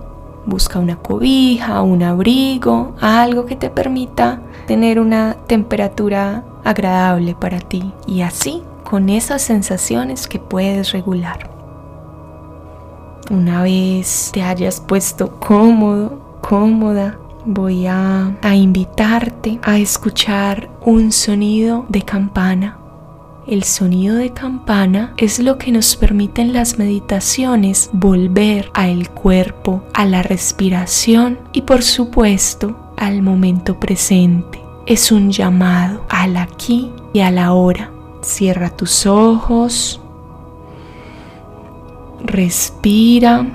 busca 0.46 0.78
una 0.78 0.96
cobija, 0.96 1.82
un 1.82 2.04
abrigo, 2.04 2.94
algo 3.02 3.44
que 3.44 3.54
te 3.54 3.68
permita 3.68 4.40
tener 4.66 4.98
una 4.98 5.36
temperatura 5.46 6.46
agradable 6.64 7.34
para 7.34 7.60
ti 7.60 7.92
y 8.06 8.22
así 8.22 8.62
con 8.82 9.10
esas 9.10 9.42
sensaciones 9.42 10.26
que 10.26 10.38
puedes 10.38 10.92
regular. 10.92 11.50
Una 13.30 13.62
vez 13.62 14.30
te 14.32 14.42
hayas 14.42 14.80
puesto 14.80 15.38
cómodo, 15.38 16.18
cómoda, 16.40 17.18
voy 17.48 17.86
a, 17.86 18.36
invitarte 18.54 19.58
a 19.62 19.78
escuchar 19.78 20.68
un 20.84 21.12
sonido 21.12 21.86
de 21.88 22.02
campana. 22.02 22.78
El 23.46 23.62
sonido 23.62 24.16
de 24.16 24.34
campana 24.34 25.14
es 25.16 25.38
lo 25.38 25.56
que 25.56 25.72
nos 25.72 25.96
permite 25.96 26.42
en 26.42 26.52
las 26.52 26.78
meditaciones 26.78 27.88
volver 27.94 28.70
al 28.74 29.08
cuerpo, 29.08 29.82
a 29.94 30.04
la 30.04 30.22
respiración 30.22 31.38
y 31.54 31.62
por 31.62 31.82
supuesto 31.82 32.76
al 32.98 33.22
momento 33.22 33.80
presente. 33.80 34.60
es 34.86 35.12
un 35.12 35.30
llamado 35.30 36.06
al 36.08 36.36
aquí 36.38 36.90
y 37.12 37.20
a 37.20 37.30
la 37.30 37.52
hora. 37.52 37.90
Cierra 38.22 38.70
tus 38.70 39.06
ojos. 39.06 40.00
Respira. 42.24 43.46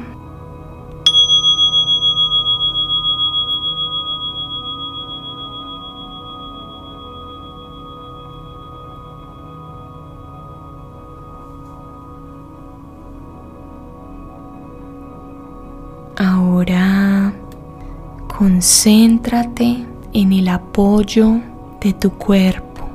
Concéntrate 18.63 19.85
en 20.13 20.31
el 20.31 20.47
apoyo 20.47 21.41
de 21.81 21.91
tu 21.91 22.11
cuerpo. 22.11 22.87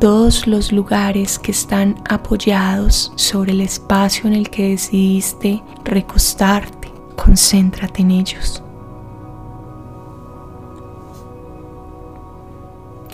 Todos 0.00 0.48
los 0.48 0.72
lugares 0.72 1.38
que 1.38 1.52
están 1.52 1.94
apoyados 2.08 3.12
sobre 3.14 3.52
el 3.52 3.60
espacio 3.60 4.26
en 4.26 4.34
el 4.34 4.50
que 4.50 4.70
decidiste 4.70 5.62
recostarte, 5.84 6.90
concéntrate 7.14 8.02
en 8.02 8.10
ellos. 8.10 8.60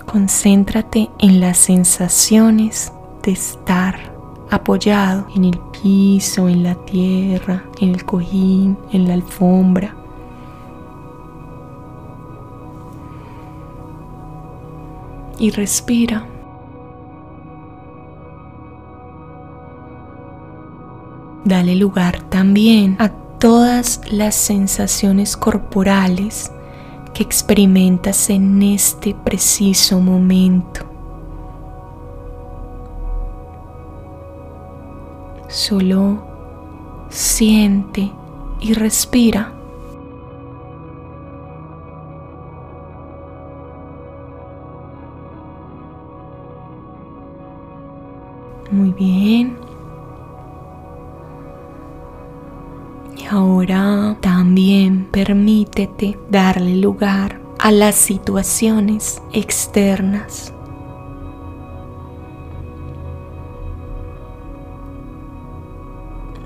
Concéntrate 0.06 1.10
en 1.18 1.40
las 1.40 1.58
sensaciones 1.58 2.94
de 3.22 3.32
estar 3.32 3.94
apoyado 4.50 5.26
en 5.36 5.44
el 5.44 5.60
piso, 5.82 6.48
en 6.48 6.62
la 6.62 6.76
tierra, 6.86 7.62
en 7.78 7.90
el 7.90 8.06
cojín, 8.06 8.78
en 8.90 9.06
la 9.06 9.12
alfombra. 9.12 9.99
Y 15.40 15.50
respira. 15.50 16.24
Dale 21.44 21.74
lugar 21.74 22.22
también 22.28 22.96
a 23.00 23.08
todas 23.08 24.02
las 24.12 24.34
sensaciones 24.34 25.36
corporales 25.36 26.52
que 27.14 27.22
experimentas 27.22 28.28
en 28.28 28.62
este 28.62 29.14
preciso 29.14 29.98
momento. 29.98 30.82
Solo 35.48 36.22
siente 37.08 38.12
y 38.60 38.74
respira. 38.74 39.59
Bien. 48.98 49.56
Y 53.16 53.26
ahora 53.26 54.16
también 54.20 55.08
permítete 55.10 56.18
darle 56.30 56.76
lugar 56.76 57.40
a 57.58 57.70
las 57.70 57.94
situaciones 57.94 59.20
externas 59.32 60.54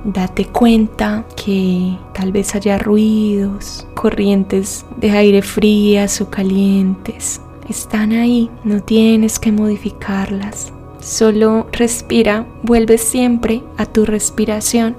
Date 0.04 0.44
cuenta 0.44 1.24
que 1.34 1.96
tal 2.12 2.30
vez 2.30 2.54
haya 2.54 2.76
ruidos, 2.78 3.86
corrientes 3.94 4.84
de 4.98 5.10
aire 5.10 5.40
frías 5.40 6.20
o 6.20 6.28
calientes. 6.28 7.40
Están 7.70 8.12
ahí, 8.12 8.50
no 8.64 8.82
tienes 8.82 9.38
que 9.38 9.50
modificarlas. 9.50 10.74
Solo 11.04 11.66
respira, 11.70 12.46
vuelve 12.62 12.96
siempre 12.96 13.62
a 13.76 13.84
tu 13.84 14.06
respiración. 14.06 14.96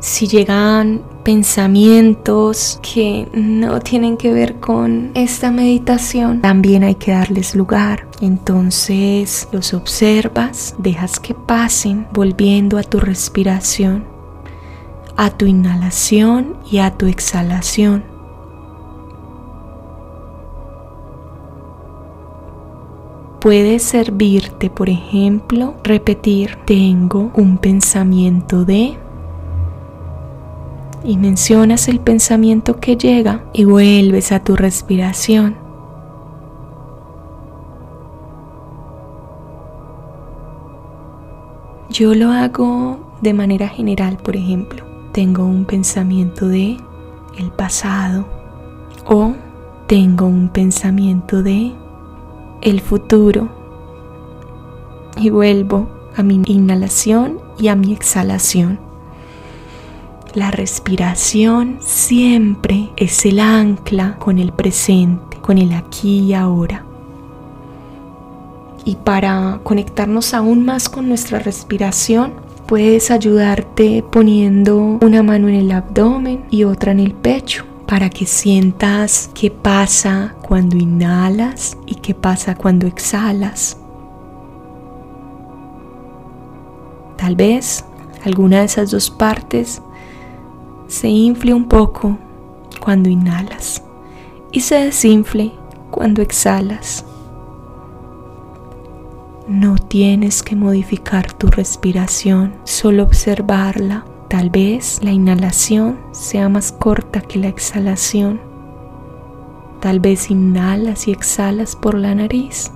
Si 0.00 0.28
llegan 0.28 1.00
pensamientos 1.24 2.78
que 2.82 3.26
no 3.32 3.80
tienen 3.80 4.18
que 4.18 4.34
ver 4.34 4.56
con 4.56 5.12
esta 5.14 5.50
meditación, 5.50 6.42
también 6.42 6.84
hay 6.84 6.96
que 6.96 7.12
darles 7.12 7.54
lugar. 7.56 8.06
Entonces 8.20 9.48
los 9.50 9.72
observas, 9.72 10.74
dejas 10.76 11.18
que 11.18 11.32
pasen, 11.32 12.06
volviendo 12.12 12.76
a 12.76 12.82
tu 12.82 13.00
respiración, 13.00 14.04
a 15.16 15.30
tu 15.30 15.46
inhalación 15.46 16.58
y 16.70 16.78
a 16.78 16.90
tu 16.90 17.06
exhalación. 17.06 18.15
Puede 23.46 23.78
servirte, 23.78 24.70
por 24.70 24.88
ejemplo, 24.88 25.74
repetir, 25.84 26.58
tengo 26.64 27.30
un 27.36 27.58
pensamiento 27.58 28.64
de 28.64 28.98
y 31.04 31.16
mencionas 31.16 31.86
el 31.86 32.00
pensamiento 32.00 32.80
que 32.80 32.96
llega 32.96 33.44
y 33.52 33.62
vuelves 33.62 34.32
a 34.32 34.42
tu 34.42 34.56
respiración. 34.56 35.54
Yo 41.88 42.16
lo 42.16 42.32
hago 42.32 42.98
de 43.20 43.32
manera 43.32 43.68
general, 43.68 44.16
por 44.16 44.34
ejemplo, 44.34 44.84
tengo 45.12 45.44
un 45.44 45.66
pensamiento 45.66 46.48
de 46.48 46.78
el 47.38 47.52
pasado 47.52 48.26
o 49.04 49.34
tengo 49.86 50.26
un 50.26 50.48
pensamiento 50.48 51.44
de 51.44 51.85
el 52.62 52.80
futuro 52.80 53.48
y 55.16 55.30
vuelvo 55.30 55.88
a 56.16 56.22
mi 56.22 56.42
inhalación 56.46 57.38
y 57.58 57.68
a 57.68 57.76
mi 57.76 57.92
exhalación. 57.92 58.78
La 60.34 60.50
respiración 60.50 61.78
siempre 61.80 62.90
es 62.96 63.24
el 63.24 63.40
ancla 63.40 64.16
con 64.18 64.38
el 64.38 64.52
presente, 64.52 65.38
con 65.40 65.58
el 65.58 65.72
aquí 65.72 66.18
y 66.20 66.34
ahora. 66.34 66.84
Y 68.84 68.96
para 68.96 69.60
conectarnos 69.62 70.34
aún 70.34 70.64
más 70.64 70.88
con 70.88 71.08
nuestra 71.08 71.38
respiración, 71.38 72.34
puedes 72.66 73.10
ayudarte 73.10 74.04
poniendo 74.10 74.98
una 75.00 75.22
mano 75.22 75.48
en 75.48 75.54
el 75.54 75.72
abdomen 75.72 76.44
y 76.50 76.64
otra 76.64 76.92
en 76.92 77.00
el 77.00 77.14
pecho 77.14 77.64
para 77.86 78.10
que 78.10 78.26
sientas 78.26 79.30
qué 79.34 79.50
pasa 79.50 80.34
cuando 80.42 80.76
inhalas 80.76 81.76
y 81.86 81.96
qué 81.96 82.14
pasa 82.14 82.54
cuando 82.54 82.86
exhalas. 82.86 83.78
Tal 87.16 87.36
vez 87.36 87.84
alguna 88.24 88.58
de 88.58 88.64
esas 88.64 88.90
dos 88.90 89.10
partes 89.10 89.80
se 90.88 91.08
infle 91.08 91.54
un 91.54 91.68
poco 91.68 92.18
cuando 92.80 93.08
inhalas 93.08 93.82
y 94.52 94.60
se 94.60 94.76
desinfle 94.76 95.52
cuando 95.90 96.22
exhalas. 96.22 97.04
No 99.48 99.76
tienes 99.76 100.42
que 100.42 100.56
modificar 100.56 101.32
tu 101.32 101.46
respiración, 101.46 102.54
solo 102.64 103.04
observarla. 103.04 104.04
Tal 104.28 104.50
vez 104.50 105.00
la 105.02 105.12
inhalación 105.12 105.98
sea 106.10 106.48
más 106.48 106.72
corta 106.72 107.20
que 107.20 107.38
la 107.38 107.46
exhalación. 107.46 108.40
Tal 109.80 110.00
vez 110.00 110.30
inhalas 110.30 111.06
y 111.06 111.12
exhalas 111.12 111.76
por 111.76 111.94
la 111.94 112.14
nariz 112.14 112.72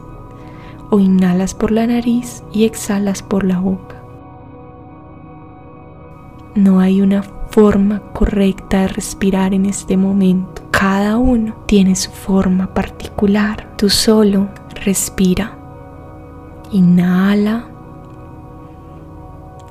o 0.91 1.01
inhalas 1.01 1.55
por 1.55 1.73
la 1.73 1.89
nariz 1.89 2.45
y 2.53 2.65
exhalas 2.65 3.23
por 3.23 3.45
la 3.45 3.59
boca. 3.59 3.97
No 6.55 6.79
hay 6.79 7.01
una 7.01 7.23
forma 7.23 8.01
correcta 8.13 8.83
de 8.83 8.89
respirar 8.89 9.53
en 9.53 9.67
este 9.67 9.97
momento. 9.97 10.63
Cada 10.71 11.17
uno 11.19 11.55
tiene 11.67 11.97
su 11.97 12.13
forma 12.13 12.73
particular. 12.75 13.75
Tú 13.77 13.89
solo 13.89 14.49
respira. 14.85 15.59
Inhala 16.71 17.67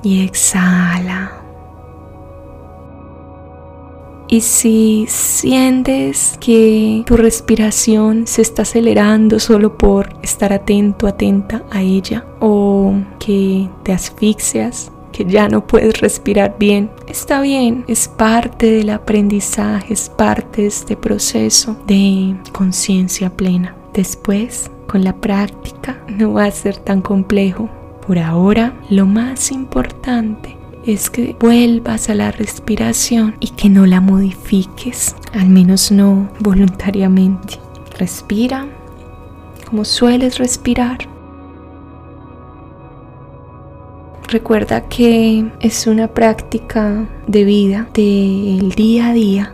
y 0.02 0.24
exhala. 0.24 1.39
Y 4.32 4.42
si 4.42 5.06
sientes 5.08 6.38
que 6.40 7.02
tu 7.04 7.16
respiración 7.16 8.28
se 8.28 8.42
está 8.42 8.62
acelerando 8.62 9.40
solo 9.40 9.76
por 9.76 10.14
estar 10.22 10.52
atento, 10.52 11.08
atenta 11.08 11.64
a 11.68 11.82
ella, 11.82 12.24
o 12.38 12.94
que 13.18 13.68
te 13.82 13.92
asfixias, 13.92 14.92
que 15.10 15.24
ya 15.24 15.48
no 15.48 15.66
puedes 15.66 16.00
respirar 16.00 16.54
bien, 16.60 16.92
está 17.08 17.40
bien, 17.40 17.84
es 17.88 18.06
parte 18.06 18.70
del 18.70 18.90
aprendizaje, 18.90 19.94
es 19.94 20.08
parte 20.08 20.62
de 20.62 20.68
este 20.68 20.96
proceso 20.96 21.76
de 21.88 22.36
conciencia 22.52 23.30
plena. 23.30 23.74
Después, 23.92 24.70
con 24.86 25.02
la 25.02 25.16
práctica, 25.16 26.04
no 26.06 26.34
va 26.34 26.44
a 26.44 26.52
ser 26.52 26.76
tan 26.76 27.02
complejo. 27.02 27.68
Por 28.06 28.20
ahora, 28.20 28.74
lo 28.90 29.06
más 29.06 29.50
importante 29.50 30.59
es 30.86 31.10
que 31.10 31.36
vuelvas 31.38 32.08
a 32.08 32.14
la 32.14 32.30
respiración 32.30 33.36
y 33.40 33.48
que 33.48 33.68
no 33.68 33.86
la 33.86 34.00
modifiques, 34.00 35.14
al 35.32 35.48
menos 35.48 35.92
no 35.92 36.28
voluntariamente. 36.40 37.58
Respira 37.98 38.66
como 39.68 39.84
sueles 39.84 40.38
respirar. 40.38 40.98
Recuerda 44.28 44.82
que 44.88 45.50
es 45.60 45.86
una 45.86 46.08
práctica 46.08 47.08
de 47.26 47.44
vida 47.44 47.88
del 47.92 48.70
día 48.70 49.08
a 49.08 49.12
día. 49.12 49.52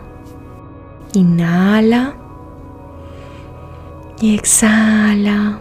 Inhala 1.13 2.15
y 4.21 4.35
exhala. 4.35 5.59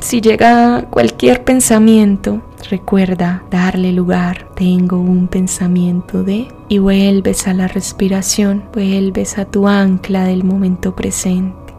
Si 0.00 0.20
llega 0.20 0.86
cualquier 0.90 1.44
pensamiento, 1.44 2.42
recuerda 2.70 3.44
darle 3.50 3.92
lugar. 3.92 4.48
Tengo 4.54 4.98
un 4.98 5.28
pensamiento 5.28 6.22
de 6.22 6.48
y 6.68 6.78
vuelves 6.78 7.46
a 7.46 7.54
la 7.54 7.68
respiración, 7.68 8.64
vuelves 8.72 9.38
a 9.38 9.44
tu 9.44 9.68
ancla 9.68 10.24
del 10.24 10.44
momento 10.44 10.94
presente. 10.94 11.74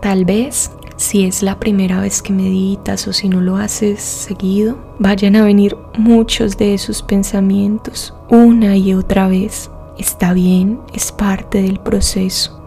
Tal 0.00 0.24
vez 0.24 0.72
si 1.02 1.24
es 1.24 1.42
la 1.42 1.58
primera 1.58 2.00
vez 2.00 2.22
que 2.22 2.32
meditas 2.32 3.08
o 3.08 3.12
si 3.12 3.28
no 3.28 3.40
lo 3.40 3.56
haces 3.56 4.00
seguido, 4.00 4.76
vayan 5.00 5.34
a 5.34 5.44
venir 5.44 5.76
muchos 5.98 6.56
de 6.56 6.74
esos 6.74 7.02
pensamientos 7.02 8.14
una 8.30 8.76
y 8.76 8.94
otra 8.94 9.26
vez. 9.26 9.68
Está 9.98 10.32
bien, 10.32 10.78
es 10.94 11.10
parte 11.10 11.60
del 11.60 11.80
proceso. 11.80 12.62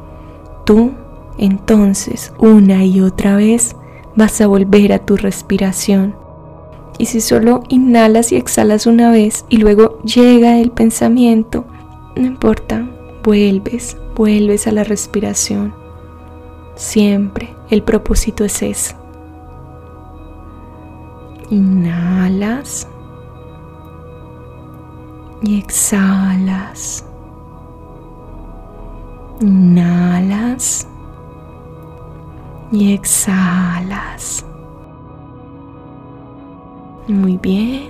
Tú, 0.65 0.91
entonces, 1.37 2.33
una 2.37 2.85
y 2.85 3.01
otra 3.01 3.35
vez, 3.35 3.75
vas 4.15 4.39
a 4.41 4.47
volver 4.47 4.93
a 4.93 4.99
tu 4.99 5.17
respiración. 5.17 6.15
Y 6.97 7.07
si 7.07 7.19
solo 7.19 7.63
inhalas 7.67 8.31
y 8.31 8.37
exhalas 8.37 8.85
una 8.85 9.11
vez 9.11 9.45
y 9.49 9.57
luego 9.57 9.99
llega 10.03 10.59
el 10.59 10.71
pensamiento, 10.71 11.65
no 12.15 12.25
importa, 12.25 12.87
vuelves, 13.23 13.97
vuelves 14.15 14.67
a 14.67 14.71
la 14.71 14.85
respiración. 14.85 15.73
Siempre 16.75 17.53
el 17.69 17.83
propósito 17.83 18.45
es 18.45 18.61
ese. 18.61 18.95
Inhalas 21.49 22.87
y 25.41 25.59
exhalas. 25.59 27.05
Inhalas 29.41 30.87
y 32.75 32.91
exhalas. 32.91 34.45
Muy 37.07 37.37
bien. 37.37 37.89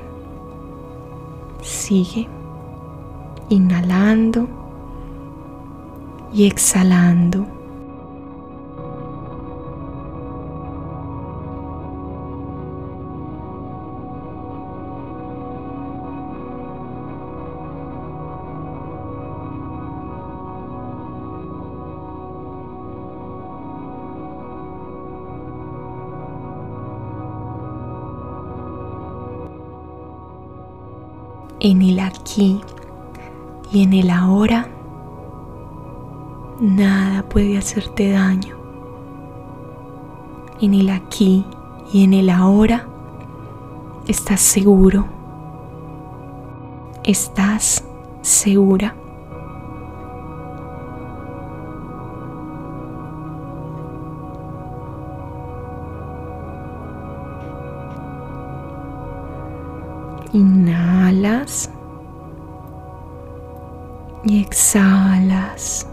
Sigue 1.63 2.27
inhalando 3.49 4.47
y 6.31 6.45
exhalando. 6.45 7.54
En 31.65 31.81
el 31.81 31.99
aquí 31.99 32.61
y 33.71 33.81
en 33.81 33.93
el 33.93 34.11
ahora, 34.11 34.67
nada 36.59 37.23
puede 37.27 37.57
hacerte 37.57 38.11
daño. 38.11 38.55
En 40.61 40.75
el 40.75 40.89
aquí 40.89 41.43
y 41.91 42.03
en 42.03 42.13
el 42.13 42.29
ahora 42.29 42.87
estás 44.07 44.41
seguro. 44.41 45.07
Estás 47.03 47.83
segura. 48.21 48.95
Inhalas 60.35 61.71
y 64.25 64.41
exhalas. 64.41 65.87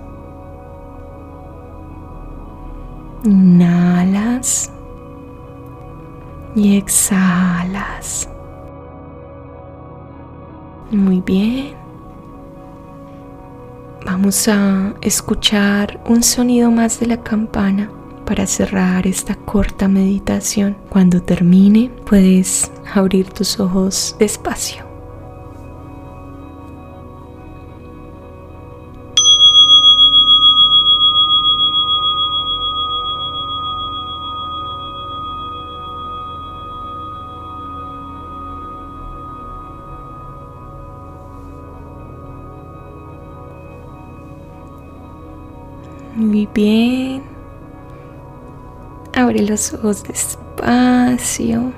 Inhalas 3.23 4.73
y 6.57 6.77
exhalas. 6.77 8.29
Muy 10.91 11.21
bien. 11.21 11.77
Vamos 14.05 14.49
a 14.49 14.93
escuchar 15.03 16.03
un 16.05 16.25
sonido 16.25 16.73
más 16.73 16.99
de 16.99 17.07
la 17.07 17.23
campana 17.23 17.93
para 18.25 18.47
cerrar 18.47 19.07
esta 19.07 19.35
corta 19.35 19.89
meditación. 19.89 20.77
Cuando 20.89 21.23
termine, 21.23 21.91
puedes 22.07 22.71
abrir 22.95 23.29
tus 23.31 23.59
ojos 23.61 24.17
despacio. 24.19 24.93
Muy 46.15 46.47
bien. 46.55 47.32
Abre 49.33 49.47
los 49.47 49.73
ojos 49.73 50.03
despacio. 50.03 51.73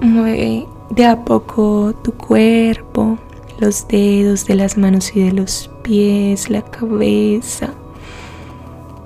Mueve 0.00 0.64
de 0.90 1.06
a 1.06 1.24
poco 1.24 1.92
tu 2.04 2.12
cuerpo, 2.12 3.18
los 3.58 3.88
dedos 3.88 4.46
de 4.46 4.54
las 4.54 4.78
manos 4.78 5.10
y 5.16 5.24
de 5.24 5.32
los 5.32 5.68
pies, 5.82 6.50
la 6.50 6.62
cabeza. 6.62 7.74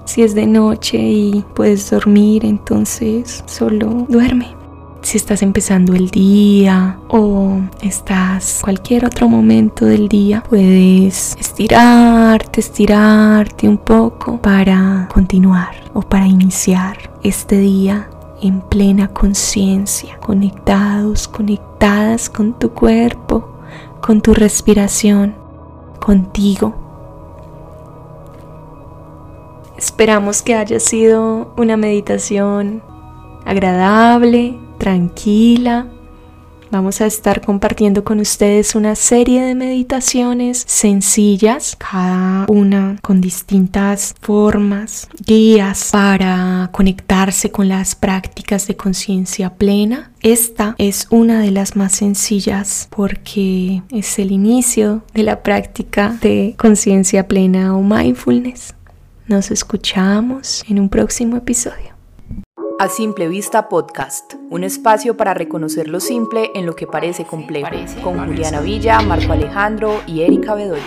Si 0.04 0.20
es 0.20 0.34
de 0.34 0.46
noche 0.46 0.98
y 0.98 1.44
puedes 1.54 1.88
dormir, 1.88 2.44
entonces 2.44 3.42
solo 3.46 4.04
duerme. 4.10 4.57
Si 5.08 5.16
estás 5.16 5.40
empezando 5.40 5.94
el 5.94 6.10
día 6.10 6.98
o 7.08 7.62
estás 7.80 8.60
cualquier 8.62 9.06
otro 9.06 9.26
momento 9.26 9.86
del 9.86 10.06
día, 10.06 10.42
puedes 10.46 11.34
estirarte, 11.40 12.60
estirarte 12.60 13.66
un 13.66 13.78
poco 13.78 14.36
para 14.42 15.08
continuar 15.10 15.76
o 15.94 16.02
para 16.02 16.26
iniciar 16.26 17.10
este 17.22 17.56
día 17.56 18.10
en 18.42 18.60
plena 18.60 19.08
conciencia, 19.08 20.18
conectados, 20.18 21.26
conectadas 21.26 22.28
con 22.28 22.58
tu 22.58 22.72
cuerpo, 22.72 23.48
con 24.02 24.20
tu 24.20 24.34
respiración, 24.34 25.34
contigo. 26.00 26.74
Esperamos 29.78 30.42
que 30.42 30.54
haya 30.54 30.78
sido 30.78 31.54
una 31.56 31.78
meditación 31.78 32.82
agradable, 33.46 34.67
tranquila. 34.78 35.86
Vamos 36.70 37.00
a 37.00 37.06
estar 37.06 37.40
compartiendo 37.40 38.04
con 38.04 38.20
ustedes 38.20 38.74
una 38.74 38.94
serie 38.94 39.40
de 39.42 39.54
meditaciones 39.54 40.64
sencillas, 40.66 41.76
cada 41.76 42.44
una 42.48 42.98
con 43.00 43.22
distintas 43.22 44.14
formas, 44.20 45.08
guías 45.24 45.88
para 45.92 46.68
conectarse 46.72 47.50
con 47.50 47.68
las 47.68 47.94
prácticas 47.94 48.66
de 48.66 48.76
conciencia 48.76 49.54
plena. 49.54 50.10
Esta 50.20 50.74
es 50.76 51.06
una 51.10 51.40
de 51.40 51.52
las 51.52 51.74
más 51.74 51.92
sencillas 51.92 52.88
porque 52.90 53.82
es 53.90 54.18
el 54.18 54.30
inicio 54.30 55.02
de 55.14 55.22
la 55.22 55.42
práctica 55.42 56.18
de 56.20 56.54
conciencia 56.58 57.28
plena 57.28 57.74
o 57.74 57.82
mindfulness. 57.82 58.74
Nos 59.26 59.50
escuchamos 59.50 60.64
en 60.68 60.80
un 60.80 60.90
próximo 60.90 61.36
episodio. 61.36 61.97
A 62.80 62.88
Simple 62.88 63.26
Vista 63.26 63.68
Podcast, 63.68 64.34
un 64.50 64.62
espacio 64.62 65.16
para 65.16 65.34
reconocer 65.34 65.88
lo 65.88 65.98
simple 65.98 66.52
en 66.54 66.64
lo 66.64 66.76
que 66.76 66.86
parece 66.86 67.24
complejo, 67.24 67.70
con 68.04 68.24
Juliana 68.24 68.60
Villa, 68.60 69.00
Marco 69.00 69.32
Alejandro 69.32 70.00
y 70.06 70.20
Erika 70.20 70.54
Bedoya. 70.54 70.82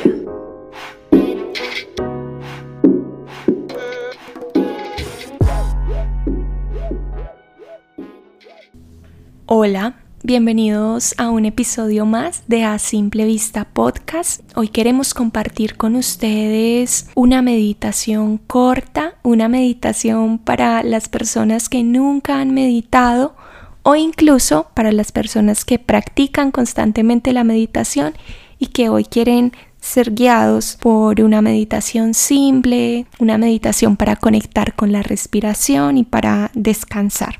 Hola, 9.47 10.01
bienvenidos 10.23 11.15
a 11.17 11.29
un 11.29 11.45
episodio 11.45 12.05
más 12.05 12.43
de 12.47 12.63
A 12.63 12.77
Simple 12.79 13.25
Vista 13.25 13.65
Podcast. 13.65 14.41
Hoy 14.55 14.67
queremos 14.67 15.13
compartir 15.13 15.77
con 15.77 15.95
ustedes 15.95 17.09
una 17.15 17.41
meditación 17.41 18.37
corta, 18.37 19.15
una 19.23 19.47
meditación 19.47 20.37
para 20.37 20.83
las 20.83 21.09
personas 21.09 21.69
que 21.69 21.83
nunca 21.83 22.39
han 22.39 22.53
meditado 22.53 23.35
o 23.83 23.95
incluso 23.95 24.67
para 24.75 24.91
las 24.91 25.11
personas 25.11 25.65
que 25.65 25.79
practican 25.79 26.51
constantemente 26.51 27.33
la 27.33 27.43
meditación 27.43 28.13
y 28.59 28.67
que 28.67 28.89
hoy 28.89 29.05
quieren 29.05 29.53
ser 29.79 30.13
guiados 30.13 30.77
por 30.79 31.21
una 31.21 31.41
meditación 31.41 32.13
simple, 32.13 33.07
una 33.17 33.39
meditación 33.39 33.97
para 33.97 34.15
conectar 34.15 34.75
con 34.75 34.91
la 34.91 35.01
respiración 35.01 35.97
y 35.97 36.03
para 36.03 36.51
descansar. 36.53 37.39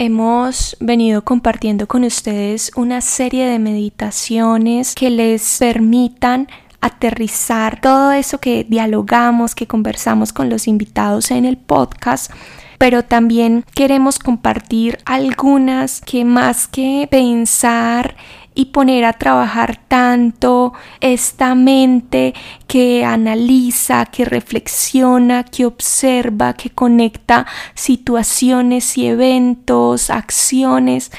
Hemos 0.00 0.76
venido 0.78 1.24
compartiendo 1.24 1.88
con 1.88 2.04
ustedes 2.04 2.70
una 2.76 3.00
serie 3.00 3.46
de 3.46 3.58
meditaciones 3.58 4.94
que 4.94 5.10
les 5.10 5.58
permitan 5.58 6.46
aterrizar 6.80 7.80
todo 7.80 8.12
eso 8.12 8.38
que 8.38 8.62
dialogamos, 8.62 9.56
que 9.56 9.66
conversamos 9.66 10.32
con 10.32 10.50
los 10.50 10.68
invitados 10.68 11.32
en 11.32 11.44
el 11.44 11.56
podcast 11.56 12.30
pero 12.78 13.04
también 13.04 13.64
queremos 13.74 14.20
compartir 14.20 14.98
algunas 15.04 16.00
que 16.00 16.24
más 16.24 16.68
que 16.68 17.08
pensar 17.10 18.14
y 18.58 18.64
poner 18.64 19.04
a 19.04 19.12
trabajar 19.12 19.80
tanto 19.86 20.72
esta 21.00 21.54
mente 21.54 22.34
que 22.66 23.04
analiza, 23.04 24.06
que 24.06 24.24
reflexiona, 24.24 25.44
que 25.44 25.64
observa, 25.64 26.54
que 26.54 26.70
conecta 26.70 27.46
situaciones 27.74 28.98
y 28.98 29.06
eventos, 29.06 30.10
acciones. 30.10 31.12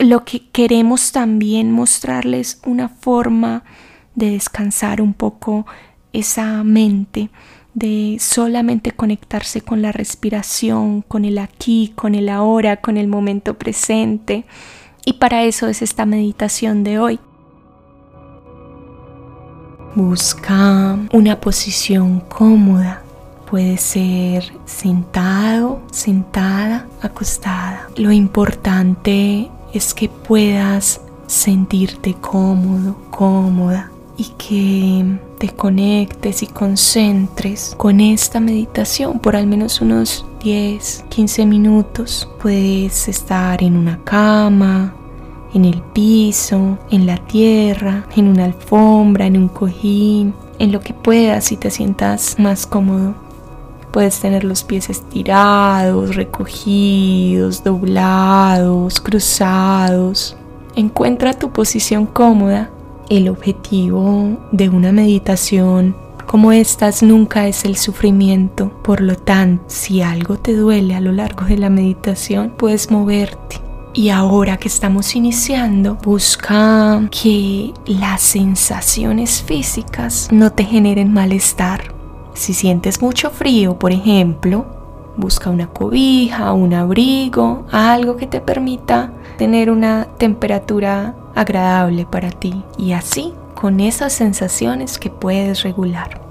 Lo 0.00 0.24
que 0.24 0.48
queremos 0.48 1.12
también 1.12 1.70
mostrarles 1.70 2.60
una 2.66 2.88
forma 2.88 3.62
de 4.16 4.32
descansar 4.32 5.00
un 5.00 5.14
poco 5.14 5.66
esa 6.12 6.64
mente, 6.64 7.30
de 7.74 8.16
solamente 8.18 8.90
conectarse 8.90 9.60
con 9.60 9.80
la 9.80 9.92
respiración, 9.92 11.02
con 11.02 11.24
el 11.24 11.38
aquí, 11.38 11.92
con 11.94 12.16
el 12.16 12.28
ahora, 12.28 12.78
con 12.78 12.96
el 12.96 13.06
momento 13.06 13.54
presente 13.54 14.44
y 15.04 15.14
para 15.14 15.44
eso 15.44 15.68
es 15.68 15.82
esta 15.82 16.06
meditación 16.06 16.84
de 16.84 16.98
hoy. 16.98 17.20
Busca 19.94 20.98
una 21.12 21.40
posición 21.40 22.20
cómoda. 22.20 23.02
Puede 23.48 23.76
ser 23.78 24.52
sentado, 24.64 25.80
sentada, 25.92 26.88
acostada. 27.00 27.88
Lo 27.96 28.10
importante 28.10 29.48
es 29.72 29.94
que 29.94 30.08
puedas 30.08 31.00
sentirte 31.26 32.14
cómodo, 32.14 32.96
cómoda 33.10 33.90
y 34.16 34.24
que 34.38 35.18
te 35.38 35.48
conectes 35.50 36.42
y 36.42 36.46
concentres 36.46 37.74
con 37.76 38.00
esta 38.00 38.40
meditación 38.40 39.18
por 39.18 39.36
al 39.36 39.46
menos 39.46 39.80
unos 39.80 40.24
10, 40.44 41.06
15 41.08 41.46
minutos. 41.46 42.28
Puedes 42.38 43.08
estar 43.08 43.62
en 43.62 43.78
una 43.78 43.98
cama, 44.04 44.94
en 45.54 45.64
el 45.64 45.80
piso, 45.80 46.78
en 46.90 47.06
la 47.06 47.16
tierra, 47.16 48.04
en 48.14 48.28
una 48.28 48.44
alfombra, 48.44 49.24
en 49.24 49.38
un 49.38 49.48
cojín, 49.48 50.34
en 50.58 50.70
lo 50.70 50.80
que 50.80 50.92
puedas 50.92 51.50
y 51.50 51.56
te 51.56 51.70
sientas 51.70 52.38
más 52.38 52.66
cómodo. 52.66 53.14
Puedes 53.90 54.20
tener 54.20 54.44
los 54.44 54.64
pies 54.64 54.90
estirados, 54.90 56.14
recogidos, 56.14 57.64
doblados, 57.64 59.00
cruzados. 59.00 60.36
Encuentra 60.76 61.32
tu 61.32 61.52
posición 61.52 62.04
cómoda 62.04 62.68
el 63.08 63.30
objetivo 63.30 64.36
de 64.52 64.68
una 64.68 64.92
meditación 64.92 66.03
como 66.34 66.50
estas 66.50 67.04
nunca 67.04 67.46
es 67.46 67.64
el 67.64 67.76
sufrimiento. 67.76 68.68
Por 68.82 69.00
lo 69.00 69.14
tanto, 69.14 69.62
si 69.68 70.02
algo 70.02 70.36
te 70.36 70.56
duele 70.56 70.96
a 70.96 71.00
lo 71.00 71.12
largo 71.12 71.44
de 71.44 71.56
la 71.56 71.70
meditación, 71.70 72.54
puedes 72.58 72.90
moverte. 72.90 73.60
Y 73.92 74.08
ahora 74.08 74.56
que 74.56 74.66
estamos 74.66 75.14
iniciando, 75.14 75.94
busca 75.94 77.08
que 77.12 77.72
las 77.86 78.20
sensaciones 78.20 79.44
físicas 79.44 80.28
no 80.32 80.50
te 80.50 80.64
generen 80.64 81.12
malestar. 81.12 81.94
Si 82.34 82.52
sientes 82.52 83.00
mucho 83.00 83.30
frío, 83.30 83.78
por 83.78 83.92
ejemplo, 83.92 84.66
busca 85.16 85.50
una 85.50 85.68
cobija, 85.68 86.52
un 86.52 86.74
abrigo, 86.74 87.64
algo 87.70 88.16
que 88.16 88.26
te 88.26 88.40
permita 88.40 89.12
tener 89.38 89.70
una 89.70 90.08
temperatura 90.18 91.14
agradable 91.36 92.06
para 92.06 92.32
ti 92.32 92.64
y 92.76 92.90
así 92.90 93.34
con 93.54 93.78
esas 93.78 94.12
sensaciones 94.12 94.98
que 94.98 95.10
puedes 95.10 95.62
regular. 95.62 96.23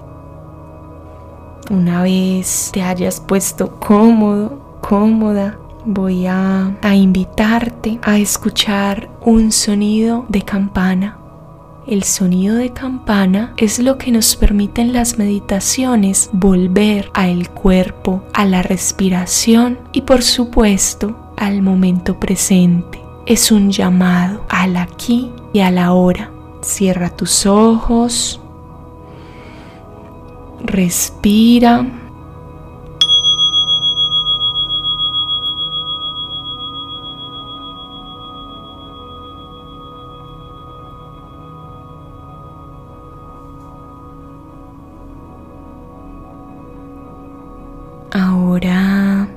Una 1.69 2.03
vez 2.03 2.69
te 2.73 2.81
hayas 2.81 3.19
puesto 3.21 3.79
cómodo, 3.79 4.79
cómoda, 4.81 5.57
voy 5.85 6.25
a, 6.27 6.77
a 6.81 6.95
invitarte 6.95 7.99
a 8.01 8.17
escuchar 8.17 9.09
un 9.21 9.51
sonido 9.51 10.25
de 10.29 10.41
campana. 10.41 11.17
El 11.87 12.03
sonido 12.03 12.55
de 12.55 12.71
campana 12.71 13.53
es 13.57 13.79
lo 13.79 13.97
que 13.97 14.11
nos 14.11 14.35
permite 14.35 14.81
en 14.81 14.93
las 14.93 15.17
meditaciones 15.17 16.29
volver 16.31 17.09
al 17.13 17.49
cuerpo, 17.49 18.23
a 18.33 18.45
la 18.45 18.61
respiración 18.61 19.79
y 19.91 20.01
por 20.01 20.21
supuesto 20.21 21.33
al 21.35 21.61
momento 21.61 22.19
presente 22.19 23.03
es 23.25 23.51
un 23.51 23.71
llamado 23.71 24.45
al 24.49 24.77
aquí 24.77 25.31
y 25.53 25.59
a 25.59 25.71
la 25.71 25.93
hora. 25.93 26.31
Cierra 26.61 27.09
tus 27.09 27.45
ojos, 27.45 28.39
respira. 30.63 31.85
Ahora 48.11 49.27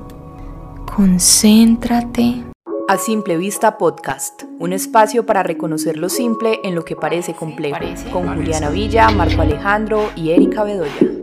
concéntrate 0.84 2.44
a 2.88 2.98
Simple 2.98 3.36
Vista 3.36 3.78
Podcast, 3.78 4.44
un 4.58 4.72
espacio 4.72 5.26
para 5.26 5.42
reconocer 5.42 5.96
lo 5.96 6.08
simple 6.08 6.60
en 6.62 6.74
lo 6.74 6.84
que 6.84 6.94
parece 6.94 7.34
complejo, 7.34 7.78
con 8.12 8.34
Juliana 8.36 8.70
Villa, 8.70 9.08
Marco 9.10 9.42
Alejandro 9.42 10.10
y 10.14 10.30
Erika 10.30 10.62
Bedoya. 10.62 11.15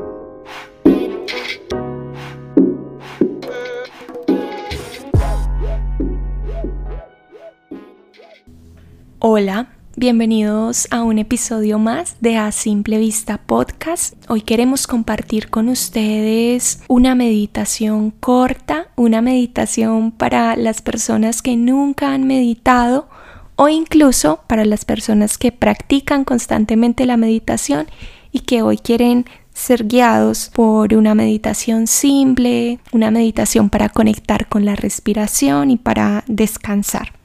Hola, 9.26 9.70
Bienvenidos 9.95 10.90
a 10.91 11.02
un 11.02 11.18
episodio 11.18 11.80
más 11.80 12.18
de 12.20 12.36
A 12.36 12.52
Simple 12.52 12.98
Vista 12.98 13.38
Podcast. 13.38 14.16
Hoy 14.28 14.41
queremos 14.41 14.86
compartir 14.86 15.50
con 15.50 15.70
ustedes 15.70 16.82
una 16.90 17.16
meditación 17.16 18.12
corta, 18.12 18.88
una 18.98 19.22
meditación 19.22 20.12
para 20.12 20.58
las 20.58 20.82
personas 20.82 21.41
que 21.41 21.56
nunca 21.56 22.12
han 22.12 22.28
meditado 22.28 23.08
o 23.56 23.70
incluso 23.70 24.41
para 24.45 24.66
las 24.66 24.84
personas 24.84 25.38
que 25.38 25.54
practican 25.54 26.26
constantemente 26.26 27.06
la 27.06 27.16
meditación 27.16 27.88
y 28.34 28.40
que 28.40 28.62
hoy 28.62 28.78
quieren 28.78 29.26
ser 29.54 29.88
guiados 29.88 30.52
por 30.54 30.94
una 30.95 31.16
meditación 31.16 31.88
simple, 31.88 32.80
una 32.91 33.10
meditación 33.10 33.70
para 33.70 33.88
conectar 33.88 34.50
con 34.50 34.66
la 34.66 34.76
respiración 34.76 35.72
y 35.72 35.78
para 35.78 36.26
descansar. 36.28 37.23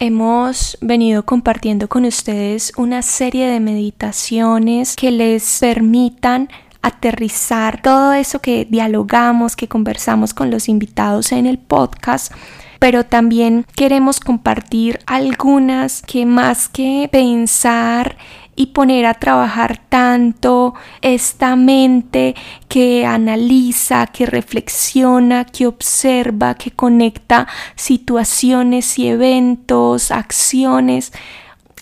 Hemos 0.00 0.78
venido 0.80 1.24
compartiendo 1.24 1.88
con 1.88 2.04
ustedes 2.04 2.72
una 2.76 3.02
serie 3.02 3.48
de 3.48 3.58
meditaciones 3.58 4.94
que 4.94 5.10
les 5.10 5.58
permitan 5.58 6.48
aterrizar 6.82 7.82
todo 7.82 8.12
eso 8.12 8.38
que 8.38 8.64
dialogamos, 8.64 9.56
que 9.56 9.66
conversamos 9.66 10.34
con 10.34 10.52
los 10.52 10.68
invitados 10.68 11.32
en 11.32 11.46
el 11.46 11.58
podcast 11.58 12.32
pero 12.78 13.04
también 13.04 13.66
queremos 13.74 14.20
compartir 14.20 15.00
algunas 15.06 16.02
que 16.02 16.26
más 16.26 16.68
que 16.68 17.08
pensar 17.10 18.16
y 18.58 18.66
poner 18.66 19.06
a 19.06 19.14
trabajar 19.14 19.80
tanto 19.88 20.74
esta 21.00 21.54
mente 21.54 22.34
que 22.66 23.06
analiza, 23.06 24.08
que 24.08 24.26
reflexiona, 24.26 25.44
que 25.44 25.68
observa, 25.68 26.56
que 26.56 26.72
conecta 26.72 27.46
situaciones 27.76 28.98
y 28.98 29.06
eventos, 29.06 30.10
acciones. 30.10 31.12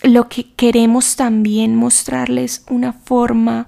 Lo 0.03 0.29
que 0.29 0.51
queremos 0.53 1.15
también 1.15 1.75
mostrarles 1.75 2.63
una 2.69 2.93
forma 2.93 3.67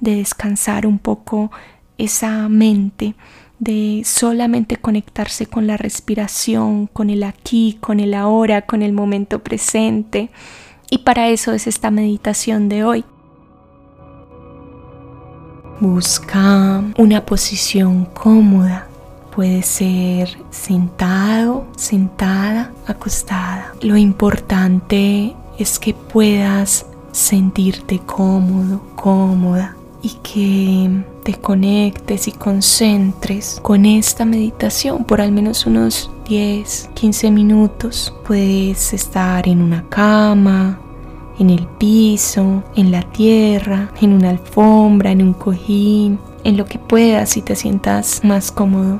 de 0.00 0.16
descansar 0.16 0.84
un 0.84 0.98
poco 0.98 1.52
esa 1.96 2.48
mente, 2.48 3.14
de 3.60 4.02
solamente 4.04 4.78
conectarse 4.78 5.46
con 5.46 5.68
la 5.68 5.76
respiración, 5.76 6.88
con 6.88 7.08
el 7.08 7.22
aquí, 7.22 7.78
con 7.80 8.00
el 8.00 8.14
ahora, 8.14 8.62
con 8.62 8.82
el 8.82 8.92
momento 8.92 9.44
presente. 9.44 10.30
Y 10.90 10.98
para 10.98 11.28
eso 11.28 11.52
es 11.52 11.66
esta 11.66 11.90
meditación 11.90 12.68
de 12.68 12.84
hoy. 12.84 13.04
Busca 15.80 16.82
una 16.96 17.24
posición 17.24 18.06
cómoda. 18.06 18.86
Puede 19.34 19.62
ser 19.62 20.36
sentado, 20.50 21.66
sentada, 21.76 22.72
acostada. 22.86 23.74
Lo 23.82 23.96
importante 23.96 25.36
es 25.58 25.78
que 25.78 25.94
puedas 25.94 26.86
sentirte 27.12 28.00
cómodo, 28.00 28.80
cómoda 28.96 29.76
y 30.02 30.10
que 30.22 31.04
te 31.28 31.34
conectes 31.34 32.26
y 32.26 32.32
concentres 32.32 33.60
con 33.60 33.84
esta 33.84 34.24
meditación 34.24 35.04
por 35.04 35.20
al 35.20 35.30
menos 35.30 35.66
unos 35.66 36.10
10, 36.26 36.88
15 36.94 37.30
minutos. 37.30 38.14
Puedes 38.26 38.94
estar 38.94 39.46
en 39.46 39.60
una 39.60 39.86
cama, 39.90 40.80
en 41.38 41.50
el 41.50 41.66
piso, 41.66 42.62
en 42.76 42.90
la 42.90 43.02
tierra, 43.02 43.90
en 44.00 44.14
una 44.14 44.30
alfombra, 44.30 45.10
en 45.10 45.20
un 45.20 45.34
cojín, 45.34 46.18
en 46.44 46.56
lo 46.56 46.64
que 46.64 46.78
puedas 46.78 47.36
y 47.36 47.42
te 47.42 47.56
sientas 47.56 48.22
más 48.24 48.50
cómodo. 48.50 48.98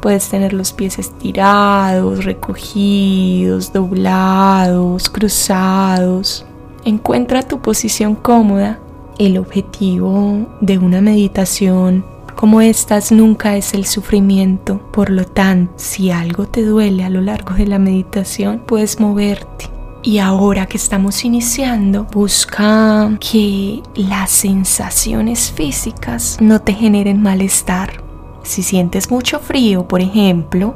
Puedes 0.00 0.30
tener 0.30 0.54
los 0.54 0.72
pies 0.72 0.98
estirados, 0.98 2.24
recogidos, 2.24 3.74
doblados, 3.74 5.10
cruzados. 5.10 6.46
Encuentra 6.86 7.42
tu 7.42 7.60
posición 7.60 8.14
cómoda. 8.14 8.78
El 9.18 9.38
objetivo 9.38 10.46
de 10.60 10.78
una 10.78 11.00
meditación 11.00 12.04
como 12.34 12.60
estas 12.60 13.12
nunca 13.12 13.56
es 13.56 13.74
el 13.74 13.86
sufrimiento. 13.86 14.80
Por 14.92 15.10
lo 15.10 15.24
tanto, 15.24 15.72
si 15.76 16.10
algo 16.10 16.46
te 16.46 16.64
duele 16.64 17.04
a 17.04 17.10
lo 17.10 17.20
largo 17.20 17.54
de 17.54 17.66
la 17.66 17.78
meditación, 17.78 18.62
puedes 18.66 18.98
moverte. 18.98 19.66
Y 20.02 20.18
ahora 20.18 20.66
que 20.66 20.76
estamos 20.76 21.24
iniciando, 21.24 22.04
busca 22.04 23.16
que 23.20 23.82
las 23.94 24.30
sensaciones 24.30 25.52
físicas 25.52 26.38
no 26.40 26.60
te 26.60 26.72
generen 26.72 27.22
malestar. 27.22 28.02
Si 28.42 28.64
sientes 28.64 29.10
mucho 29.12 29.38
frío, 29.38 29.86
por 29.86 30.00
ejemplo, 30.00 30.74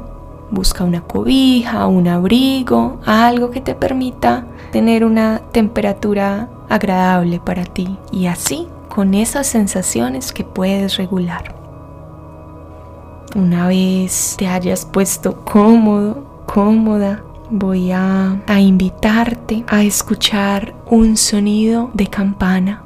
busca 0.49 0.85
una 0.85 1.01
cobija, 1.01 1.87
un 1.87 2.07
abrigo, 2.07 3.01
algo 3.05 3.51
que 3.51 3.59
te 3.59 3.75
permita 3.75 4.47
tener 4.71 5.03
una 5.03 5.41
temperatura 5.51 6.49
agradable 6.69 7.39
para 7.39 7.63
ti 7.63 7.97
y 8.11 8.27
así 8.27 8.67
con 8.89 9.13
esas 9.13 9.47
sensaciones 9.47 10.31
que 10.31 10.43
puedes 10.43 10.97
regular. 10.97 11.55
Una 13.35 13.67
vez 13.67 14.35
te 14.37 14.47
hayas 14.47 14.85
puesto 14.85 15.43
cómodo, 15.43 16.43
cómoda, 16.45 17.23
voy 17.49 17.91
a, 17.91 18.41
a 18.47 18.59
invitarte 18.59 19.63
a 19.67 19.83
escuchar 19.83 20.73
un 20.89 21.17
sonido 21.17 21.91
de 21.93 22.07
campana. 22.07 22.83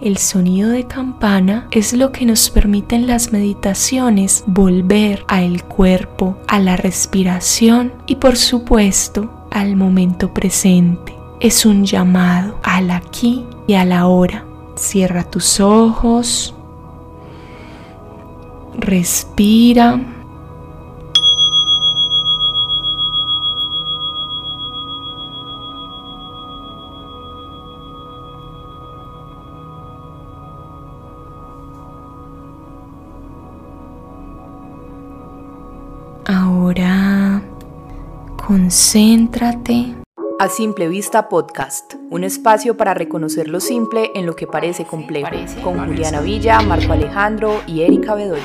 El 0.00 0.18
sonido 0.18 0.70
de 0.70 0.86
campana 0.86 1.68
es 1.70 1.92
lo 1.92 2.12
que 2.12 2.26
nos 2.26 2.50
permite 2.50 2.96
en 2.96 3.06
las 3.06 3.32
meditaciones 3.32 4.44
volver 4.46 5.24
al 5.28 5.64
cuerpo, 5.64 6.36
a 6.48 6.58
la 6.58 6.76
respiración 6.76 7.92
y 8.06 8.16
por 8.16 8.36
supuesto 8.36 9.30
al 9.50 9.76
momento 9.76 10.34
presente. 10.34 11.15
Es 11.38 11.66
un 11.66 11.84
llamado 11.84 12.58
al 12.62 12.90
aquí 12.90 13.46
y 13.66 13.74
a 13.74 13.84
la 13.84 14.06
hora. 14.06 14.44
Cierra 14.74 15.24
tus 15.24 15.60
ojos, 15.60 16.54
respira. 18.78 20.00
Ahora 36.24 37.42
concéntrate. 38.36 40.05
A 40.38 40.50
Simple 40.50 40.88
Vista 40.88 41.30
Podcast, 41.30 41.94
un 42.10 42.22
espacio 42.22 42.76
para 42.76 42.92
reconocer 42.92 43.48
lo 43.48 43.58
simple 43.58 44.10
en 44.14 44.26
lo 44.26 44.36
que 44.36 44.46
parece 44.46 44.84
complejo, 44.84 45.30
con 45.64 45.78
Juliana 45.86 46.20
Villa, 46.20 46.60
Marco 46.60 46.92
Alejandro 46.92 47.62
y 47.66 47.80
Erika 47.80 48.14
Bedoya. 48.14 48.42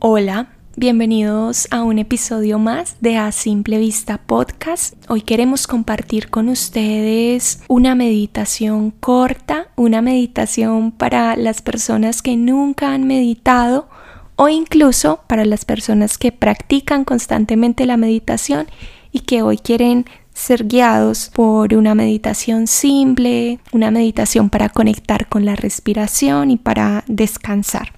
Hola, 0.00 0.56
Bienvenidos 0.74 1.68
a 1.70 1.82
un 1.82 1.98
episodio 1.98 2.58
más 2.58 2.96
de 3.02 3.18
A 3.18 3.30
Simple 3.30 3.76
Vista 3.76 4.16
Podcast. 4.16 4.94
Hoy 5.06 5.20
queremos 5.20 5.66
compartir 5.66 6.30
con 6.30 6.48
ustedes 6.48 7.62
una 7.68 7.94
meditación 7.94 8.90
corta, 8.90 9.66
una 9.76 10.00
meditación 10.00 10.90
para 10.90 11.36
las 11.36 11.60
personas 11.60 12.22
que 12.22 12.38
nunca 12.38 12.94
han 12.94 13.06
meditado 13.06 13.86
o 14.36 14.48
incluso 14.48 15.20
para 15.26 15.44
las 15.44 15.66
personas 15.66 16.16
que 16.16 16.32
practican 16.32 17.04
constantemente 17.04 17.84
la 17.84 17.98
meditación 17.98 18.66
y 19.12 19.20
que 19.20 19.42
hoy 19.42 19.58
quieren 19.58 20.06
ser 20.32 20.66
guiados 20.66 21.30
por 21.34 21.74
una 21.74 21.94
meditación 21.94 22.66
simple, 22.66 23.58
una 23.72 23.90
meditación 23.90 24.48
para 24.48 24.70
conectar 24.70 25.28
con 25.28 25.44
la 25.44 25.54
respiración 25.54 26.50
y 26.50 26.56
para 26.56 27.04
descansar. 27.08 27.92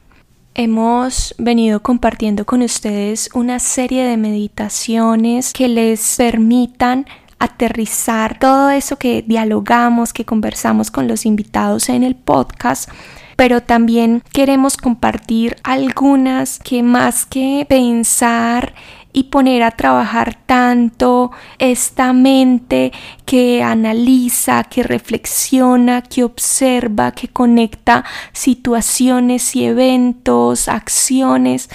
Hemos 0.55 1.35
venido 1.37 1.83
compartiendo 1.83 2.47
con 2.47 2.63
ustedes 2.63 3.29
una 3.35 3.59
serie 3.59 4.05
de 4.05 4.17
meditaciones 4.17 5.53
que 5.53 5.67
les 5.67 6.17
permitan 6.17 7.07
aterrizar 7.41 8.39
todo 8.39 8.71
eso 8.71 8.97
que 8.97 9.23
dialogamos, 9.27 10.13
que 10.13 10.25
conversamos 10.25 10.93
con 10.93 11.09
los 11.09 11.27
invitados 11.27 11.89
en 11.89 12.05
el 12.05 12.15
podcast 12.15 12.89
pero 13.37 13.63
también 13.63 14.23
queremos 14.33 14.77
compartir 14.77 15.57
algunas 15.63 16.59
que 16.59 16.83
más 16.83 17.27
que 17.27 17.67
pensar 17.69 18.75
y 19.15 19.25
poner 19.25 19.63
a 19.63 19.71
trabajar 19.71 20.37
tanto 20.45 21.31
esta 21.59 22.13
mente 22.13 22.93
que 23.25 23.63
analiza, 23.63 24.65
que 24.65 24.83
reflexiona, 24.83 26.03
que 26.03 26.25
observa, 26.25 27.13
que 27.13 27.29
conecta 27.29 28.05
situaciones 28.33 29.55
y 29.55 29.67
eventos, 29.67 30.69
acciones. 30.69 31.71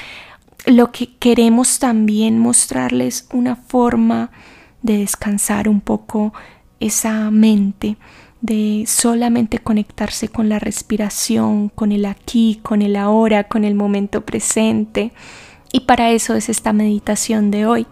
Lo 0.66 0.92
que 0.92 1.16
queremos 1.16 1.80
también 1.80 2.38
mostrarles 2.38 3.28
una 3.32 3.56
forma 3.56 4.32
de 4.82 4.98
descansar 4.98 5.70
un 5.70 5.80
poco 5.80 6.34
esa 6.82 7.32
mente 7.32 7.96
de 8.42 8.84
solamente 8.86 9.60
conectarse 9.60 10.28
con 10.28 10.50
la 10.50 10.60
respiración, 10.60 11.70
con 11.70 11.94
el 11.94 12.06
aquí, 12.06 12.60
con 12.64 12.82
el 12.82 12.98
ahora, 12.98 13.46
con 13.46 13.64
el 13.64 13.76
momento 13.76 14.26
presente 14.26 15.14
y 15.72 15.82
para 15.82 16.12
eso 16.12 16.36
es 16.36 16.50
esta 16.50 16.74
meditación 16.74 17.52
de 17.52 17.66
hoy. 17.66 17.88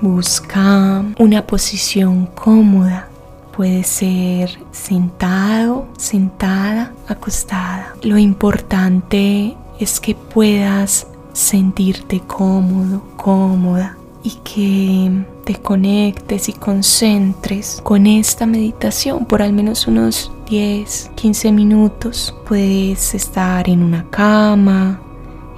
Busca 0.00 1.04
una 1.18 1.46
posición 1.46 2.26
cómoda. 2.26 3.08
Puede 3.56 3.82
ser 3.82 4.56
sentado, 4.70 5.88
sentada, 5.96 6.92
acostada. 7.08 7.94
Lo 8.02 8.16
importante 8.16 9.56
es 9.80 9.98
que 9.98 10.14
puedas 10.14 11.08
sentirte 11.32 12.20
cómodo, 12.20 13.02
cómoda 13.16 13.96
y 14.22 14.30
que 14.44 15.24
te 15.44 15.54
conectes 15.56 16.48
y 16.48 16.52
concentres 16.52 17.80
con 17.82 18.06
esta 18.06 18.46
meditación 18.46 19.24
por 19.24 19.42
al 19.42 19.52
menos 19.52 19.86
unos 19.86 20.30
10, 20.48 21.10
15 21.14 21.52
minutos. 21.52 22.34
Puedes 22.46 23.14
estar 23.14 23.68
en 23.68 23.82
una 23.82 24.08
cama, 24.08 25.00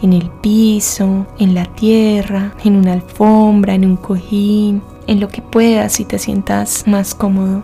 en 0.02 0.12
el 0.12 0.28
piso, 0.30 1.26
en 1.38 1.54
la 1.54 1.66
tierra, 1.66 2.54
en 2.64 2.76
una 2.76 2.94
alfombra, 2.94 3.74
en 3.74 3.84
un 3.84 3.96
cojín, 3.96 4.82
en 5.06 5.20
lo 5.20 5.28
que 5.28 5.42
puedas 5.42 6.00
y 6.00 6.04
te 6.04 6.18
sientas 6.18 6.86
más 6.86 7.14
cómodo. 7.14 7.62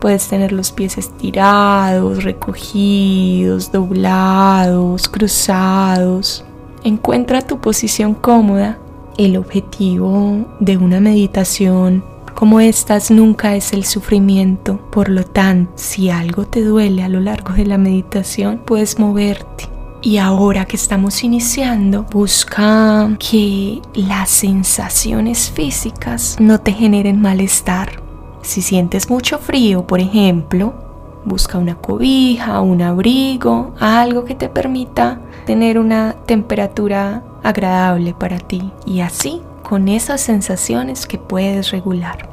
Puedes 0.00 0.28
tener 0.28 0.50
los 0.50 0.72
pies 0.72 0.98
estirados, 0.98 2.24
recogidos, 2.24 3.70
doblados, 3.70 5.08
cruzados. 5.08 6.44
Encuentra 6.82 7.42
tu 7.42 7.60
posición 7.60 8.14
cómoda. 8.14 8.78
El 9.18 9.36
objetivo 9.36 10.46
de 10.60 10.78
una 10.78 10.98
meditación 10.98 12.02
como 12.40 12.58
estas 12.60 13.10
nunca 13.10 13.54
es 13.54 13.74
el 13.74 13.84
sufrimiento. 13.84 14.78
Por 14.90 15.10
lo 15.10 15.24
tanto, 15.24 15.72
si 15.76 16.08
algo 16.08 16.46
te 16.46 16.64
duele 16.64 17.02
a 17.02 17.10
lo 17.10 17.20
largo 17.20 17.52
de 17.52 17.66
la 17.66 17.76
meditación, 17.76 18.62
puedes 18.64 18.98
moverte. 18.98 19.68
Y 20.00 20.16
ahora 20.16 20.64
que 20.64 20.76
estamos 20.76 21.22
iniciando, 21.22 22.04
busca 22.04 23.14
que 23.18 23.82
las 23.92 24.30
sensaciones 24.30 25.50
físicas 25.50 26.38
no 26.40 26.58
te 26.58 26.72
generen 26.72 27.20
malestar. 27.20 28.02
Si 28.40 28.62
sientes 28.62 29.10
mucho 29.10 29.36
frío, 29.36 29.86
por 29.86 30.00
ejemplo, 30.00 30.72
busca 31.26 31.58
una 31.58 31.74
cobija, 31.74 32.62
un 32.62 32.80
abrigo, 32.80 33.74
algo 33.78 34.24
que 34.24 34.34
te 34.34 34.48
permita 34.48 35.20
tener 35.44 35.78
una 35.78 36.14
temperatura 36.24 37.22
agradable 37.42 38.14
para 38.14 38.38
ti. 38.38 38.72
Y 38.86 39.00
así, 39.00 39.42
con 39.62 39.88
esas 39.88 40.22
sensaciones 40.22 41.06
que 41.06 41.18
puedes 41.18 41.70
regular. 41.70 42.29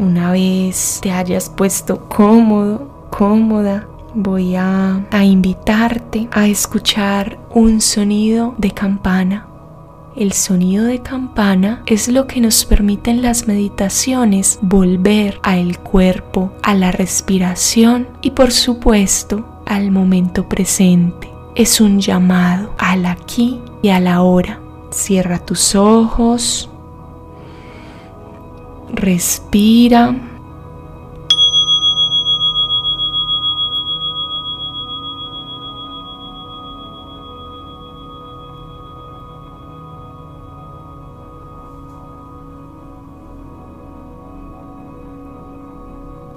Una 0.00 0.32
vez 0.32 0.98
te 1.02 1.12
hayas 1.12 1.50
puesto 1.50 2.08
cómodo, 2.08 3.06
cómoda, 3.10 3.86
voy 4.14 4.56
a, 4.56 5.04
invitarte 5.12 6.26
a 6.32 6.46
escuchar 6.46 7.38
un 7.50 7.82
sonido 7.82 8.54
de 8.56 8.70
campana. 8.70 9.46
El 10.16 10.32
sonido 10.32 10.86
de 10.86 11.02
campana 11.02 11.82
es 11.84 12.08
lo 12.08 12.26
que 12.26 12.40
nos 12.40 12.64
permite 12.64 13.10
en 13.10 13.20
las 13.20 13.46
meditaciones 13.46 14.58
volver 14.62 15.38
al 15.42 15.78
cuerpo, 15.80 16.50
a 16.62 16.74
la 16.74 16.92
respiración 16.92 18.08
y 18.22 18.30
por 18.30 18.52
supuesto 18.52 19.44
al 19.66 19.90
momento 19.90 20.48
presente. 20.48 21.30
Es 21.54 21.78
un 21.78 22.00
llamado 22.00 22.72
al 22.78 23.04
aquí 23.04 23.60
y 23.82 23.90
a 23.90 24.00
la 24.00 24.22
hora. 24.22 24.60
Cierra 24.90 25.44
tus 25.44 25.74
ojos, 25.74 26.70
respira 28.96 30.14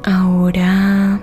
Ahora 0.05 1.21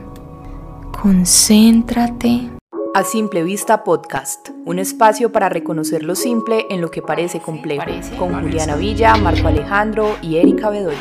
concéntrate. 0.90 2.59
A 2.92 3.04
Simple 3.04 3.44
Vista 3.44 3.84
Podcast, 3.84 4.48
un 4.64 4.80
espacio 4.80 5.30
para 5.30 5.48
reconocer 5.48 6.02
lo 6.02 6.16
simple 6.16 6.66
en 6.70 6.80
lo 6.80 6.90
que 6.90 7.02
parece 7.02 7.40
complejo, 7.40 7.84
con 8.18 8.34
Juliana 8.42 8.74
Villa, 8.74 9.14
Marco 9.14 9.46
Alejandro 9.46 10.16
y 10.20 10.36
Erika 10.36 10.70
Bedoya. 10.70 10.98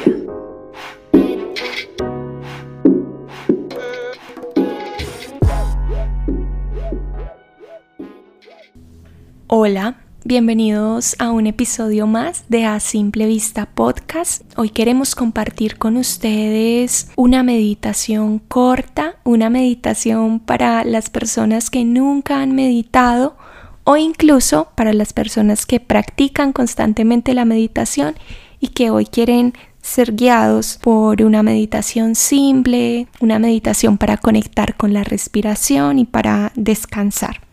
Hola, 9.47 9.97
Bienvenidos 10.25 11.15
a 11.19 11.31
un 11.31 11.47
episodio 11.47 12.05
más 12.05 12.43
de 12.49 12.65
A 12.65 12.81
Simple 12.81 13.25
Vista 13.25 13.67
Podcast. 13.67 14.43
Hoy 14.57 14.69
queremos 14.69 15.15
compartir 15.15 15.77
con 15.77 15.95
ustedes 15.95 17.09
una 17.15 17.41
meditación 17.41 18.39
corta, 18.39 19.15
una 19.23 19.49
meditación 19.49 20.41
para 20.41 20.83
las 20.83 21.09
personas 21.09 21.69
que 21.69 21.85
nunca 21.85 22.41
han 22.41 22.53
meditado 22.53 23.37
o 23.85 23.95
incluso 23.95 24.67
para 24.75 24.91
las 24.91 25.13
personas 25.13 25.65
que 25.65 25.79
practican 25.79 26.51
constantemente 26.51 27.33
la 27.33 27.45
meditación 27.45 28.15
y 28.59 28.67
que 28.67 28.91
hoy 28.91 29.05
quieren 29.05 29.53
ser 29.81 30.15
guiados 30.15 30.79
por 30.81 31.21
una 31.21 31.43
meditación 31.43 32.15
simple, 32.15 33.07
una 33.21 33.39
meditación 33.39 33.97
para 33.97 34.17
conectar 34.17 34.75
con 34.75 34.93
la 34.93 35.05
respiración 35.05 35.97
y 35.97 36.03
para 36.03 36.51
descansar. 36.55 37.48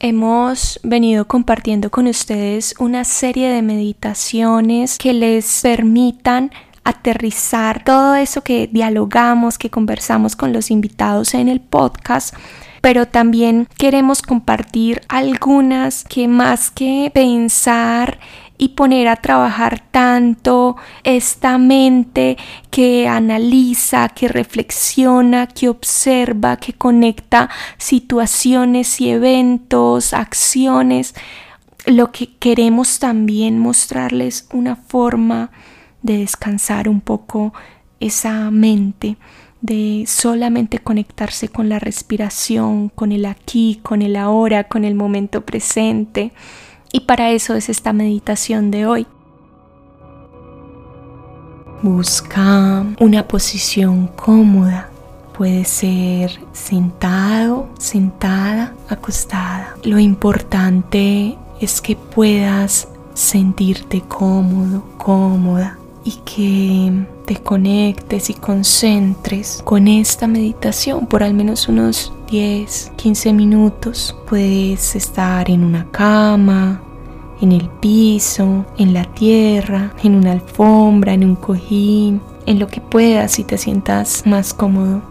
Hemos 0.00 0.78
venido 0.84 1.26
compartiendo 1.26 1.90
con 1.90 2.06
ustedes 2.06 2.74
una 2.78 3.04
serie 3.04 3.48
de 3.48 3.62
meditaciones 3.62 4.96
que 4.96 5.12
les 5.12 5.60
permitan 5.62 6.52
aterrizar 6.84 7.82
todo 7.84 8.14
eso 8.14 8.42
que 8.42 8.68
dialogamos, 8.72 9.58
que 9.58 9.70
conversamos 9.70 10.36
con 10.36 10.52
los 10.52 10.70
invitados 10.70 11.34
en 11.34 11.48
el 11.48 11.60
podcast 11.60 12.34
pero 12.80 13.06
también 13.06 13.68
queremos 13.76 14.22
compartir 14.22 15.00
algunas 15.08 16.04
que 16.04 16.28
más 16.28 16.70
que 16.70 17.10
pensar 17.12 18.18
y 18.58 18.70
poner 18.70 19.06
a 19.06 19.16
trabajar 19.16 19.80
tanto 19.92 20.76
esta 21.04 21.56
mente 21.58 22.36
que 22.70 23.06
analiza, 23.06 24.08
que 24.08 24.26
reflexiona, 24.26 25.46
que 25.46 25.68
observa, 25.68 26.56
que 26.56 26.72
conecta 26.72 27.48
situaciones 27.78 29.00
y 29.00 29.10
eventos, 29.10 30.12
acciones. 30.12 31.14
Lo 31.86 32.10
que 32.10 32.34
queremos 32.36 32.98
también 32.98 33.60
mostrarles 33.60 34.48
una 34.52 34.74
forma 34.74 35.52
de 36.02 36.18
descansar 36.18 36.88
un 36.88 37.00
poco 37.00 37.54
esa 38.00 38.50
mente, 38.50 39.16
de 39.60 40.04
solamente 40.06 40.80
conectarse 40.80 41.48
con 41.48 41.68
la 41.68 41.78
respiración, 41.78 42.88
con 42.88 43.12
el 43.12 43.24
aquí, 43.24 43.80
con 43.84 44.02
el 44.02 44.16
ahora, 44.16 44.64
con 44.64 44.84
el 44.84 44.96
momento 44.96 45.44
presente 45.46 46.32
y 46.92 47.00
para 47.00 47.30
eso 47.30 47.54
es 47.54 47.68
esta 47.68 47.92
meditación 47.92 48.70
de 48.70 48.86
hoy. 48.86 49.06
Busca 51.82 52.84
una 52.98 53.28
posición 53.28 54.08
cómoda. 54.08 54.90
Puede 55.36 55.64
ser 55.64 56.40
sentado, 56.52 57.68
sentada, 57.78 58.74
acostada. 58.88 59.76
Lo 59.84 60.00
importante 60.00 61.38
es 61.60 61.80
que 61.80 61.94
puedas 61.94 62.88
sentirte 63.14 64.00
cómodo, 64.00 64.82
cómoda 64.96 65.78
y 66.04 66.12
que 66.24 67.06
te 67.28 67.36
conectes 67.36 68.30
y 68.30 68.34
concentres 68.34 69.60
con 69.62 69.86
esta 69.86 70.26
meditación 70.26 71.06
por 71.06 71.22
al 71.22 71.34
menos 71.34 71.68
unos 71.68 72.10
10, 72.30 72.92
15 72.96 73.34
minutos. 73.34 74.16
Puedes 74.26 74.96
estar 74.96 75.50
en 75.50 75.62
una 75.62 75.84
cama, 75.90 76.80
en 77.42 77.52
el 77.52 77.68
piso, 77.68 78.64
en 78.78 78.94
la 78.94 79.04
tierra, 79.04 79.92
en 80.02 80.14
una 80.14 80.32
alfombra, 80.32 81.12
en 81.12 81.22
un 81.22 81.36
cojín, 81.36 82.22
en 82.46 82.58
lo 82.58 82.66
que 82.66 82.80
puedas 82.80 83.38
y 83.38 83.44
te 83.44 83.58
sientas 83.58 84.22
más 84.24 84.54
cómodo. 84.54 85.02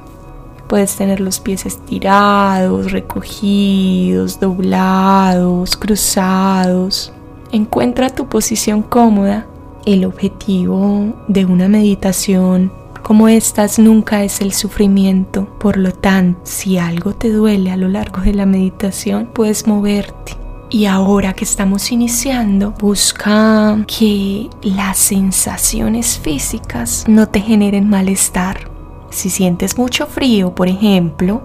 Puedes 0.67 0.95
tener 0.95 1.19
los 1.19 1.39
pies 1.39 1.67
estirados, 1.67 2.91
recogidos, 2.91 4.39
doblados, 4.39 5.77
cruzados. 5.77 7.13
Encuentra 7.51 8.09
tu 8.09 8.27
posición 8.27 8.81
cómoda 8.81 9.45
el 9.87 10.03
objetivo 10.03 11.13
de 11.29 11.45
una 11.45 11.69
meditación 11.69 12.73
como 13.03 13.29
estas 13.29 13.79
nunca 13.79 14.21
es 14.25 14.41
el 14.41 14.51
sufrimiento. 14.51 15.47
Por 15.59 15.77
lo 15.77 15.93
tanto, 15.93 16.41
si 16.43 16.77
algo 16.77 17.13
te 17.13 17.31
duele 17.31 17.71
a 17.71 17.77
lo 17.77 17.87
largo 17.87 18.19
de 18.19 18.33
la 18.33 18.45
meditación, 18.45 19.29
puedes 19.33 19.65
moverte. 19.65 20.33
Y 20.69 20.87
ahora 20.87 21.31
que 21.31 21.45
estamos 21.45 21.89
iniciando, 21.93 22.71
busca 22.71 23.81
que 23.87 24.49
las 24.61 24.97
sensaciones 24.97 26.19
físicas 26.19 27.05
no 27.07 27.29
te 27.29 27.39
generen 27.39 27.89
malestar. 27.89 28.69
Si 29.09 29.29
sientes 29.29 29.77
mucho 29.77 30.05
frío, 30.05 30.53
por 30.53 30.67
ejemplo, 30.67 31.41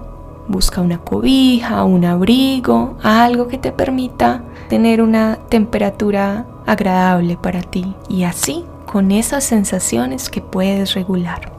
busca 0.49 0.81
una 0.81 0.99
cobija, 0.99 1.85
un 1.85 2.05
abrigo, 2.05 2.97
algo 3.05 3.47
que 3.47 3.59
te 3.59 3.71
permita 3.71 4.43
tener 4.73 5.03
una 5.03 5.37
temperatura 5.51 6.47
agradable 6.65 7.37
para 7.37 7.61
ti 7.61 7.95
y 8.09 8.23
así 8.23 8.65
con 8.87 9.13
esas 9.13 9.45
sensaciones 9.45 10.31
que 10.31 10.41
puedes 10.41 10.95
regular. 10.95 11.53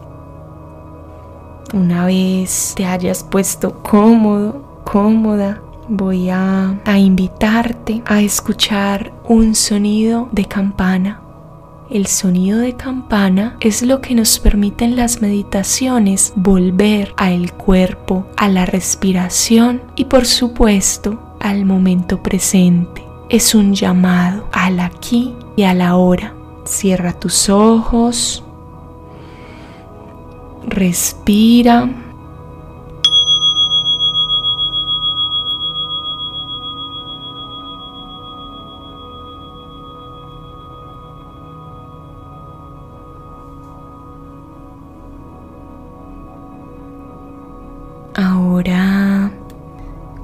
Una 1.76 2.08
vez 2.08 2.74
te 2.76 2.88
hayas 2.88 3.24
puesto 3.24 3.84
cómodo, 3.84 4.82
cómoda, 4.84 5.62
voy 5.88 6.32
a, 6.32 6.82
a 6.86 6.98
invitarte 6.98 8.02
a 8.08 8.20
escuchar 8.20 9.14
un 9.26 9.54
sonido 9.54 10.28
de 10.32 10.46
campana. 10.46 11.22
El 11.92 12.08
sonido 12.08 12.58
de 12.58 12.76
campana 12.76 13.58
es 13.60 13.84
lo 13.84 14.02
que 14.02 14.16
nos 14.16 14.40
permite 14.40 14.86
en 14.86 14.96
las 14.96 15.22
meditaciones 15.22 16.34
volver 16.36 17.14
al 17.18 17.54
cuerpo, 17.54 18.26
a 18.38 18.50
la 18.50 18.66
respiración 18.66 19.84
y 19.96 20.06
por 20.06 20.26
supuesto 20.26 21.20
al 21.40 21.66
momento 21.66 22.24
presente 22.24 23.03
es 23.30 23.56
un 23.56 23.74
llamado 23.74 24.48
al 24.52 24.80
aquí 24.80 25.36
y 25.56 25.64
a 25.64 25.74
la 25.74 25.96
hora. 25.96 26.34
Cierra 26.66 27.14
tus 27.14 27.50
ojos, 27.50 28.44
respira. 30.68 31.90
Ahora 48.16 49.32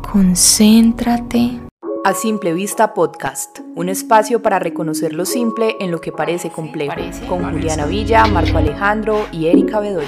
concéntrate. 0.01 1.68
A 2.05 2.13
Simple 2.13 2.53
Vista 2.53 2.93
Podcast, 2.93 3.59
un 3.75 3.89
espacio 3.89 4.41
para 4.41 4.57
reconocer 4.57 5.13
lo 5.13 5.25
simple 5.25 5.75
en 5.79 5.91
lo 5.91 5.99
que 5.99 6.11
parece 6.11 6.49
complejo, 6.49 6.95
con 7.27 7.43
Juliana 7.51 7.85
Villa, 7.85 8.25
Marco 8.25 8.57
Alejandro 8.57 9.27
y 9.31 9.47
Erika 9.47 9.79
Bedoya. 9.79 10.07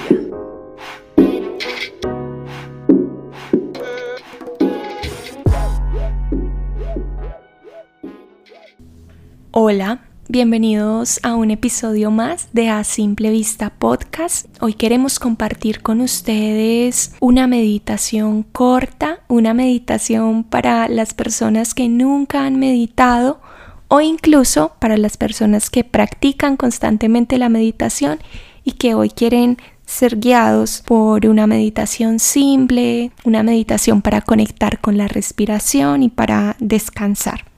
Hola, 9.52 10.00
Bienvenidos 10.32 11.20
a 11.24 11.34
un 11.34 11.50
episodio 11.50 12.10
más 12.10 12.48
de 12.54 12.70
A 12.70 12.84
Simple 12.84 13.30
Vista 13.30 13.68
Podcast. 13.68 14.46
Hoy 14.62 14.72
queremos 14.72 15.18
compartir 15.18 15.82
con 15.82 16.00
ustedes 16.00 17.12
una 17.20 17.46
meditación 17.46 18.42
corta, 18.42 19.20
una 19.28 19.52
meditación 19.52 20.42
para 20.42 20.88
las 20.88 21.12
personas 21.12 21.74
que 21.74 21.90
nunca 21.90 22.46
han 22.46 22.58
meditado 22.58 23.42
o 23.88 24.00
incluso 24.00 24.72
para 24.78 24.96
las 24.96 25.18
personas 25.18 25.68
que 25.68 25.84
practican 25.84 26.56
constantemente 26.56 27.36
la 27.36 27.50
meditación 27.50 28.18
y 28.64 28.72
que 28.72 28.94
hoy 28.94 29.10
quieren 29.10 29.58
ser 29.84 30.18
guiados 30.18 30.82
por 30.86 31.26
una 31.26 31.46
meditación 31.46 32.18
simple, 32.18 33.12
una 33.24 33.42
meditación 33.42 34.00
para 34.00 34.22
conectar 34.22 34.80
con 34.80 34.96
la 34.96 35.08
respiración 35.08 36.02
y 36.02 36.08
para 36.08 36.56
descansar. 36.58 37.51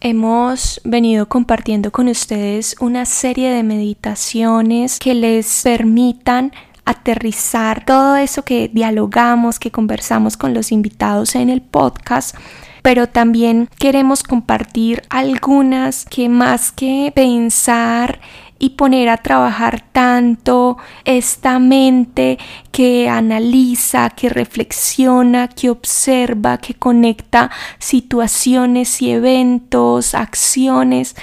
Hemos 0.00 0.80
venido 0.84 1.28
compartiendo 1.28 1.90
con 1.90 2.08
ustedes 2.08 2.76
una 2.80 3.04
serie 3.04 3.50
de 3.50 3.64
meditaciones 3.64 4.98
que 4.98 5.14
les 5.14 5.62
permitan 5.62 6.52
aterrizar 6.84 7.84
todo 7.84 8.16
eso 8.16 8.44
que 8.44 8.70
dialogamos, 8.72 9.58
que 9.58 9.70
conversamos 9.70 10.36
con 10.36 10.54
los 10.54 10.72
invitados 10.72 11.34
en 11.34 11.50
el 11.50 11.60
podcast 11.62 12.36
pero 12.82 13.06
también 13.06 13.68
queremos 13.78 14.22
compartir 14.22 15.02
algunas 15.10 16.04
que 16.04 16.28
más 16.28 16.72
que 16.72 17.12
pensar 17.14 18.20
y 18.58 18.70
poner 18.70 19.08
a 19.08 19.18
trabajar 19.18 19.84
tanto 19.92 20.78
esta 21.04 21.58
mente 21.58 22.38
que 22.72 23.08
analiza, 23.08 24.10
que 24.10 24.28
reflexiona, 24.28 25.48
que 25.48 25.70
observa, 25.70 26.58
que 26.58 26.74
conecta 26.74 27.50
situaciones 27.78 29.00
y 29.00 29.10
eventos, 29.10 30.14
acciones. 30.14 31.14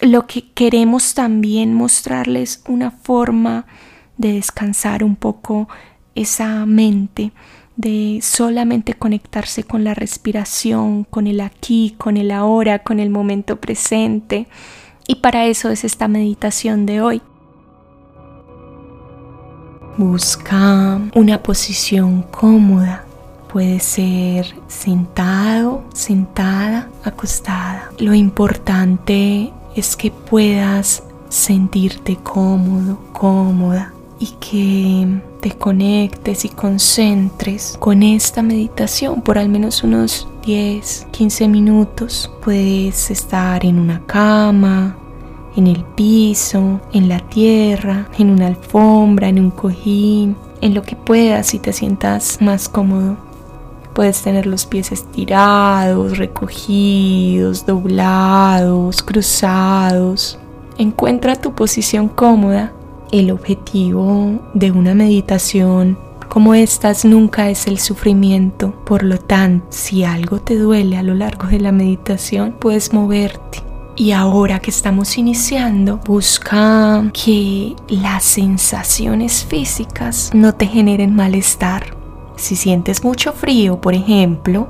Lo 0.00 0.26
que 0.26 0.50
queremos 0.52 1.14
también 1.14 1.74
mostrarles 1.74 2.62
una 2.66 2.90
forma 2.90 3.66
de 4.16 4.34
descansar 4.34 5.04
un 5.04 5.16
poco 5.16 5.68
esa 6.14 6.64
mente, 6.66 7.32
de 7.76 8.20
solamente 8.22 8.94
conectarse 8.94 9.64
con 9.64 9.84
la 9.84 9.94
respiración, 9.94 11.04
con 11.04 11.26
el 11.26 11.40
aquí, 11.40 11.94
con 11.98 12.16
el 12.16 12.30
ahora, 12.30 12.80
con 12.80 12.98
el 13.00 13.10
momento 13.10 13.60
presente 13.60 14.46
y 15.12 15.16
para 15.16 15.44
eso 15.44 15.68
es 15.68 15.84
esta 15.84 16.08
meditación 16.08 16.86
de 16.86 17.02
hoy. 17.02 17.20
Busca 19.98 21.02
una 21.14 21.42
posición 21.42 22.22
cómoda. 22.22 23.04
Puede 23.52 23.80
ser 23.80 24.54
sentado, 24.68 25.84
sentada, 25.92 26.88
acostada. 27.04 27.90
Lo 27.98 28.14
importante 28.14 29.52
es 29.76 29.96
que 29.96 30.10
puedas 30.10 31.02
sentirte 31.28 32.16
cómodo, 32.16 32.98
cómoda 33.12 33.92
y 34.18 34.28
que 34.40 35.20
te 35.42 35.50
conectes 35.50 36.46
y 36.46 36.48
concentres 36.48 37.76
con 37.78 38.02
esta 38.02 38.40
meditación 38.40 39.20
por 39.20 39.36
al 39.36 39.50
menos 39.50 39.82
unos 39.82 40.26
10, 40.46 41.08
15 41.10 41.48
minutos. 41.48 42.30
Puedes 42.42 43.10
estar 43.10 43.62
en 43.66 43.78
una 43.78 44.00
cama, 44.06 44.96
en 45.56 45.66
el 45.66 45.84
piso, 45.84 46.80
en 46.92 47.08
la 47.08 47.20
tierra, 47.20 48.08
en 48.18 48.30
una 48.30 48.46
alfombra, 48.46 49.28
en 49.28 49.38
un 49.38 49.50
cojín, 49.50 50.36
en 50.60 50.74
lo 50.74 50.82
que 50.82 50.96
puedas 50.96 51.54
y 51.54 51.58
te 51.58 51.72
sientas 51.72 52.38
más 52.40 52.68
cómodo. 52.68 53.16
Puedes 53.94 54.22
tener 54.22 54.46
los 54.46 54.64
pies 54.64 54.90
estirados, 54.90 56.16
recogidos, 56.16 57.66
doblados, 57.66 59.02
cruzados. 59.02 60.38
Encuentra 60.78 61.36
tu 61.36 61.52
posición 61.54 62.08
cómoda. 62.08 62.72
El 63.10 63.30
objetivo 63.30 64.40
de 64.54 64.70
una 64.70 64.94
meditación 64.94 65.98
como 66.32 66.54
estas 66.54 67.04
nunca 67.04 67.50
es 67.50 67.66
el 67.66 67.78
sufrimiento. 67.78 68.72
Por 68.86 69.02
lo 69.02 69.18
tanto, 69.18 69.66
si 69.68 70.02
algo 70.02 70.40
te 70.40 70.56
duele 70.56 70.96
a 70.96 71.02
lo 71.02 71.12
largo 71.12 71.48
de 71.48 71.60
la 71.60 71.72
meditación, 71.72 72.56
puedes 72.58 72.94
moverte. 72.94 73.71
Y 73.94 74.12
ahora 74.12 74.58
que 74.58 74.70
estamos 74.70 75.18
iniciando, 75.18 75.98
busca 75.98 77.04
que 77.12 77.76
las 77.88 78.24
sensaciones 78.24 79.44
físicas 79.44 80.30
no 80.32 80.54
te 80.54 80.66
generen 80.66 81.14
malestar. 81.14 81.94
Si 82.36 82.56
sientes 82.56 83.04
mucho 83.04 83.32
frío, 83.32 83.80
por 83.80 83.94
ejemplo, 83.94 84.68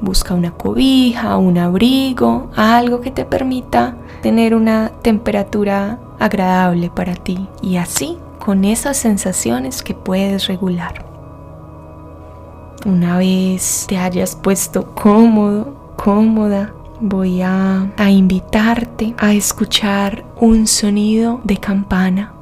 busca 0.00 0.34
una 0.34 0.50
cobija, 0.50 1.36
un 1.36 1.56
abrigo, 1.56 2.50
algo 2.56 3.00
que 3.00 3.12
te 3.12 3.24
permita 3.24 3.96
tener 4.22 4.56
una 4.56 4.90
temperatura 5.02 6.00
agradable 6.18 6.90
para 6.90 7.14
ti. 7.14 7.46
Y 7.62 7.76
así 7.76 8.18
con 8.40 8.64
esas 8.64 8.96
sensaciones 8.96 9.82
que 9.82 9.94
puedes 9.94 10.48
regular. 10.48 11.06
Una 12.84 13.16
vez 13.18 13.86
te 13.88 13.96
hayas 13.96 14.36
puesto 14.36 14.94
cómodo, 14.94 15.94
cómoda, 15.96 16.74
voy 17.04 17.42
a, 17.42 17.92
a 17.98 18.10
invitarte 18.10 19.14
a 19.18 19.34
escuchar 19.34 20.24
un 20.40 20.66
sonido 20.66 21.40
de 21.44 21.58
campana. 21.58 22.32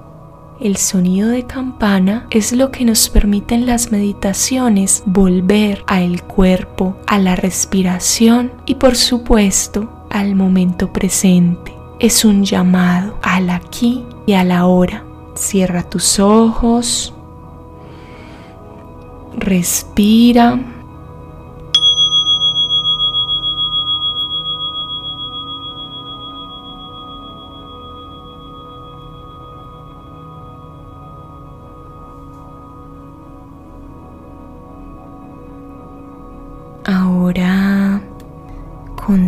El 0.60 0.76
sonido 0.76 1.28
de 1.30 1.44
campana 1.44 2.28
es 2.30 2.52
lo 2.52 2.70
que 2.70 2.84
nos 2.84 3.08
permite 3.08 3.56
en 3.56 3.66
las 3.66 3.90
meditaciones 3.90 5.02
volver 5.04 5.82
al 5.88 6.22
cuerpo, 6.22 6.96
a 7.08 7.18
la 7.18 7.34
respiración 7.34 8.52
y 8.64 8.76
por 8.76 8.94
supuesto 8.94 10.06
al 10.08 10.36
momento 10.36 10.92
presente. 10.92 11.74
Es 11.98 12.24
un 12.24 12.44
llamado 12.44 13.18
al 13.22 13.50
aquí 13.50 14.04
y 14.24 14.34
a 14.34 14.44
la 14.44 14.66
hora. 14.66 15.04
Cierra 15.34 15.82
tus 15.82 16.20
ojos. 16.20 17.12
Respira. 19.36 20.60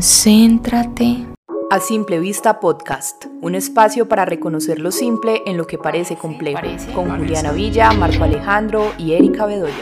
Concéntrate. 0.05 1.27
A 1.71 1.81
Simple 1.81 2.19
Vista 2.19 2.61
Podcast, 2.61 3.25
un 3.41 3.55
espacio 3.55 4.07
para 4.07 4.27
reconocer 4.27 4.79
lo 4.79 4.93
simple 4.93 5.41
en 5.47 5.57
lo 5.57 5.67
que 5.67 5.79
parece 5.79 6.15
complejo, 6.15 6.61
con 6.95 7.09
Juliana 7.09 7.53
Villa, 7.53 7.91
Marco 7.93 8.23
Alejandro 8.23 8.93
y 8.99 9.15
Erika 9.15 9.47
Bedoya. 9.47 9.73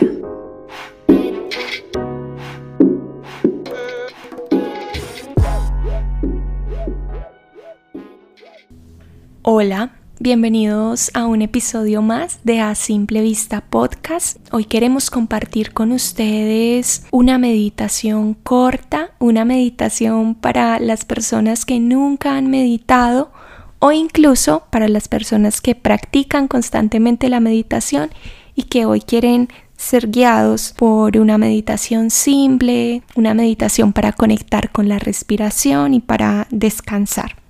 Hola, 9.42 10.01
Bienvenidos 10.24 11.10
a 11.14 11.26
un 11.26 11.42
episodio 11.42 12.00
más 12.00 12.38
de 12.44 12.60
A 12.60 12.76
Simple 12.76 13.22
Vista 13.22 13.60
Podcast. 13.60 14.38
Hoy 14.52 14.66
queremos 14.66 15.10
compartir 15.10 15.72
con 15.72 15.90
ustedes 15.90 17.04
una 17.10 17.38
meditación 17.38 18.34
corta, 18.34 19.10
una 19.18 19.44
meditación 19.44 20.36
para 20.36 20.78
las 20.78 21.04
personas 21.04 21.64
que 21.64 21.80
nunca 21.80 22.36
han 22.36 22.48
meditado 22.48 23.32
o 23.80 23.90
incluso 23.90 24.62
para 24.70 24.86
las 24.86 25.08
personas 25.08 25.60
que 25.60 25.74
practican 25.74 26.46
constantemente 26.46 27.28
la 27.28 27.40
meditación 27.40 28.10
y 28.54 28.62
que 28.62 28.86
hoy 28.86 29.00
quieren 29.00 29.48
ser 29.76 30.08
guiados 30.08 30.72
por 30.76 31.18
una 31.18 31.36
meditación 31.36 32.10
simple, 32.10 33.02
una 33.16 33.34
meditación 33.34 33.92
para 33.92 34.12
conectar 34.12 34.70
con 34.70 34.88
la 34.88 35.00
respiración 35.00 35.94
y 35.94 36.00
para 36.00 36.46
descansar. 36.52 37.41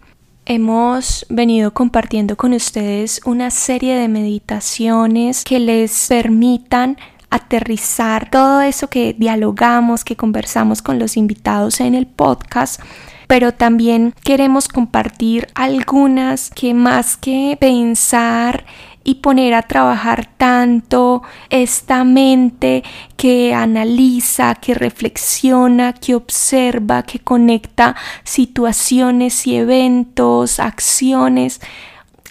Hemos 0.45 1.25
venido 1.29 1.73
compartiendo 1.73 2.37
con 2.37 2.53
ustedes 2.53 3.21
una 3.25 3.51
serie 3.51 3.95
de 3.95 4.09
meditaciones 4.09 5.45
que 5.45 5.61
les 5.61 6.09
permitan 6.09 6.97
aterrizar 7.31 8.29
todo 8.29 8.61
eso 8.61 8.89
que 8.89 9.15
dialogamos, 9.17 10.03
que 10.03 10.17
conversamos 10.17 10.83
con 10.83 10.99
los 10.99 11.17
invitados 11.17 11.81
en 11.81 11.95
el 11.95 12.09
podcast, 12.09 12.81
pero 13.29 13.53
también 13.53 14.15
queremos 14.25 14.67
compartir 14.67 15.47
algunas 15.55 16.51
que 16.51 16.75
más 16.75 17.17
que 17.17 17.57
pensar 17.61 18.65
y 19.05 19.17
poner 19.17 19.55
a 19.55 19.63
trabajar 19.63 20.29
tanto 20.37 21.23
esta 21.51 22.05
mente 22.05 22.83
que 23.17 23.55
analiza, 23.55 24.55
que 24.57 24.75
reflexiona, 24.75 25.93
que 25.93 26.15
observa, 26.15 27.03
que 27.03 27.19
conecta 27.19 27.97
situaciones 28.25 29.47
y 29.47 29.57
eventos, 29.57 30.61
acciones. 30.61 31.61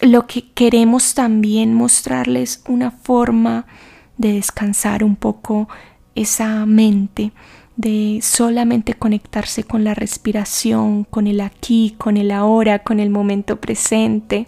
Lo 0.02 0.28
que 0.28 0.50
queremos 0.52 1.14
también 1.14 1.74
mostrarles 1.74 2.64
una 2.68 2.92
forma 2.92 3.66
de 4.18 4.34
descansar 4.34 5.04
un 5.04 5.16
poco 5.16 5.68
esa 6.16 6.66
mente, 6.66 7.32
de 7.76 8.20
solamente 8.22 8.94
conectarse 8.94 9.64
con 9.64 9.84
la 9.84 9.94
respiración, 9.94 11.04
con 11.04 11.28
el 11.28 11.42
aquí, 11.42 11.96
con 11.98 12.18
el 12.18 12.32
ahora, 12.32 12.80
con 12.80 13.00
el 13.00 13.10
momento 13.10 13.60
presente. 13.60 14.48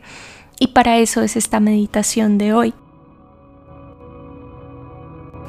Y 0.64 0.68
para 0.68 0.98
eso 0.98 1.22
es 1.22 1.36
esta 1.36 1.60
meditación 1.60 2.38
de 2.38 2.54
hoy. 2.54 2.74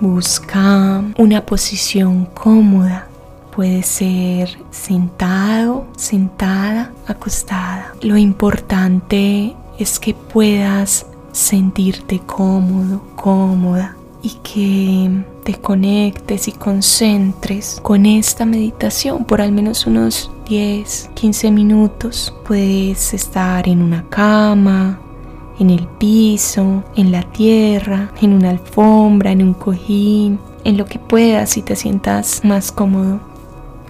Busca 0.01 1.05
una 1.17 1.47
posición 1.47 2.27
cómoda. 2.27 3.07
Puede 3.55 3.85
ser 3.85 4.59
sentado, 4.73 5.87
sentada, 5.97 6.91
acostada. 7.07 7.95
Lo 8.03 8.17
importante 8.17 9.55
es 9.79 10.01
que 10.01 10.15
puedas 10.15 11.07
sentirte 11.31 12.19
cómodo, 12.19 13.01
cómoda 13.15 13.97
y 14.21 14.31
que 14.43 15.25
te 15.45 15.55
conectes 15.61 16.49
y 16.49 16.53
concentres 16.53 17.79
con 17.85 18.05
esta 18.05 18.45
meditación 18.45 19.25
por 19.27 19.41
al 19.41 19.53
menos 19.53 19.87
unos 19.87 20.33
10, 20.49 21.11
15 21.15 21.51
minutos. 21.53 22.35
Puedes 22.45 23.15
estar 23.15 23.69
en 23.69 23.81
una 23.81 24.09
cama, 24.09 24.99
en 25.59 25.71
el 25.71 25.87
piso, 25.87 26.83
en 26.97 27.13
la 27.13 27.23
tierra, 27.23 28.11
en 28.21 28.33
una 28.33 28.51
alfombra, 28.51 29.33
en 29.33 29.43
un 29.43 29.55
cojín, 29.55 30.39
en 30.65 30.77
lo 30.77 30.87
que 30.87 30.99
puedas 30.99 31.57
y 31.57 31.63
te 31.63 31.77
sientas 31.77 32.45
más 32.45 32.73
cómodo. 32.73 33.21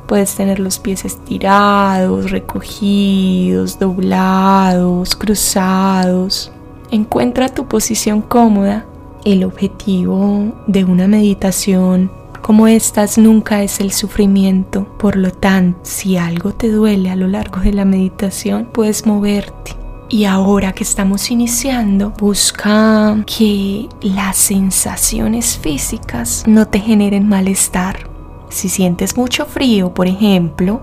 Puedes 0.07 0.35
tener 0.35 0.61
los 0.61 0.79
pies 0.79 1.05
estirados, 1.05 2.31
recogidos, 2.31 3.79
doblados, 3.79 5.17
cruzados. 5.17 6.53
Encuentra 6.91 7.49
tu 7.49 7.67
posición 7.67 8.21
cómoda 8.21 8.85
el 9.25 9.45
objetivo 9.45 10.53
de 10.67 10.85
una 10.85 11.09
meditación 11.09 12.11
como 12.45 12.69
estas 12.69 13.17
nunca 13.17 13.63
es 13.63 13.81
el 13.81 13.91
sufrimiento. 13.91 14.85
Por 14.99 15.17
lo 15.17 15.31
tanto, 15.31 15.79
si 15.83 16.19
algo 16.19 16.53
te 16.53 16.69
duele 16.69 17.09
a 17.09 17.17
lo 17.17 17.27
largo 17.27 17.61
de 17.61 17.73
la 17.73 17.87
meditación, 17.87 18.69
puedes 18.71 19.07
moverte. 19.07 19.84
Y 20.15 20.27
ahora 20.27 20.73
que 20.73 20.85
estamos 20.85 21.33
iniciando, 21.33 22.11
busca 22.11 23.17
que 23.27 23.89
las 24.01 24.37
sensaciones 24.37 25.59
físicas 25.59 26.45
no 26.47 26.69
te 26.69 26.79
generen 26.79 27.29
malestar. 27.29 28.09
Si 28.49 28.69
sientes 28.69 29.17
mucho 29.17 29.45
frío, 29.45 29.93
por 29.93 30.07
ejemplo, 30.07 30.81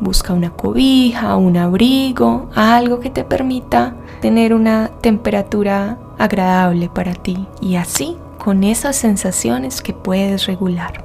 busca 0.00 0.32
una 0.32 0.50
cobija, 0.50 1.36
un 1.36 1.58
abrigo, 1.58 2.50
algo 2.56 2.98
que 2.98 3.10
te 3.10 3.22
permita 3.22 3.94
tener 4.20 4.52
una 4.52 4.90
temperatura 5.00 6.00
agradable 6.18 6.88
para 6.88 7.14
ti 7.14 7.46
y 7.60 7.76
así 7.76 8.16
con 8.36 8.64
esas 8.64 8.96
sensaciones 8.96 9.80
que 9.80 9.92
puedes 9.92 10.46
regular. 10.46 11.04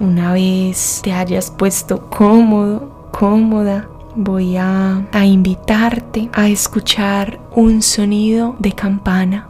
Una 0.00 0.32
vez 0.32 1.00
te 1.02 1.12
hayas 1.12 1.50
puesto 1.50 2.08
cómodo, 2.08 2.88
cómoda, 3.10 3.88
voy 4.18 4.56
a, 4.56 5.06
a 5.12 5.24
invitarte 5.24 6.28
a 6.32 6.48
escuchar 6.48 7.40
un 7.54 7.82
sonido 7.82 8.56
de 8.58 8.72
campana. 8.72 9.48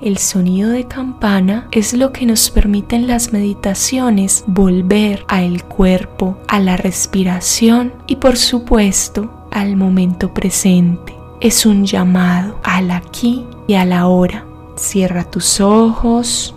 El 0.00 0.18
sonido 0.18 0.70
de 0.70 0.88
campana 0.88 1.68
es 1.70 1.94
lo 1.94 2.12
que 2.12 2.26
nos 2.26 2.50
permite 2.50 2.96
en 2.96 3.06
las 3.06 3.32
meditaciones 3.32 4.42
volver 4.48 5.24
al 5.28 5.64
cuerpo, 5.64 6.36
a 6.48 6.58
la 6.58 6.76
respiración 6.76 7.92
y 8.08 8.16
por 8.16 8.36
supuesto 8.36 9.30
al 9.52 9.76
momento 9.76 10.34
presente 10.34 11.22
es 11.42 11.66
un 11.66 11.84
llamado 11.84 12.60
al 12.62 12.92
aquí 12.92 13.44
y 13.66 13.74
a 13.74 13.84
la 13.84 14.06
hora. 14.06 14.46
Cierra 14.76 15.24
tus 15.24 15.60
ojos, 15.60 16.54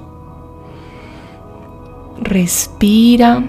respira. 2.22 3.44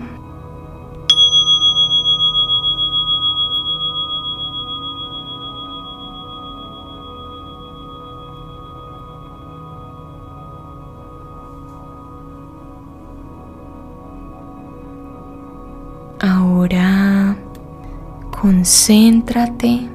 Concéntrate 18.67 19.87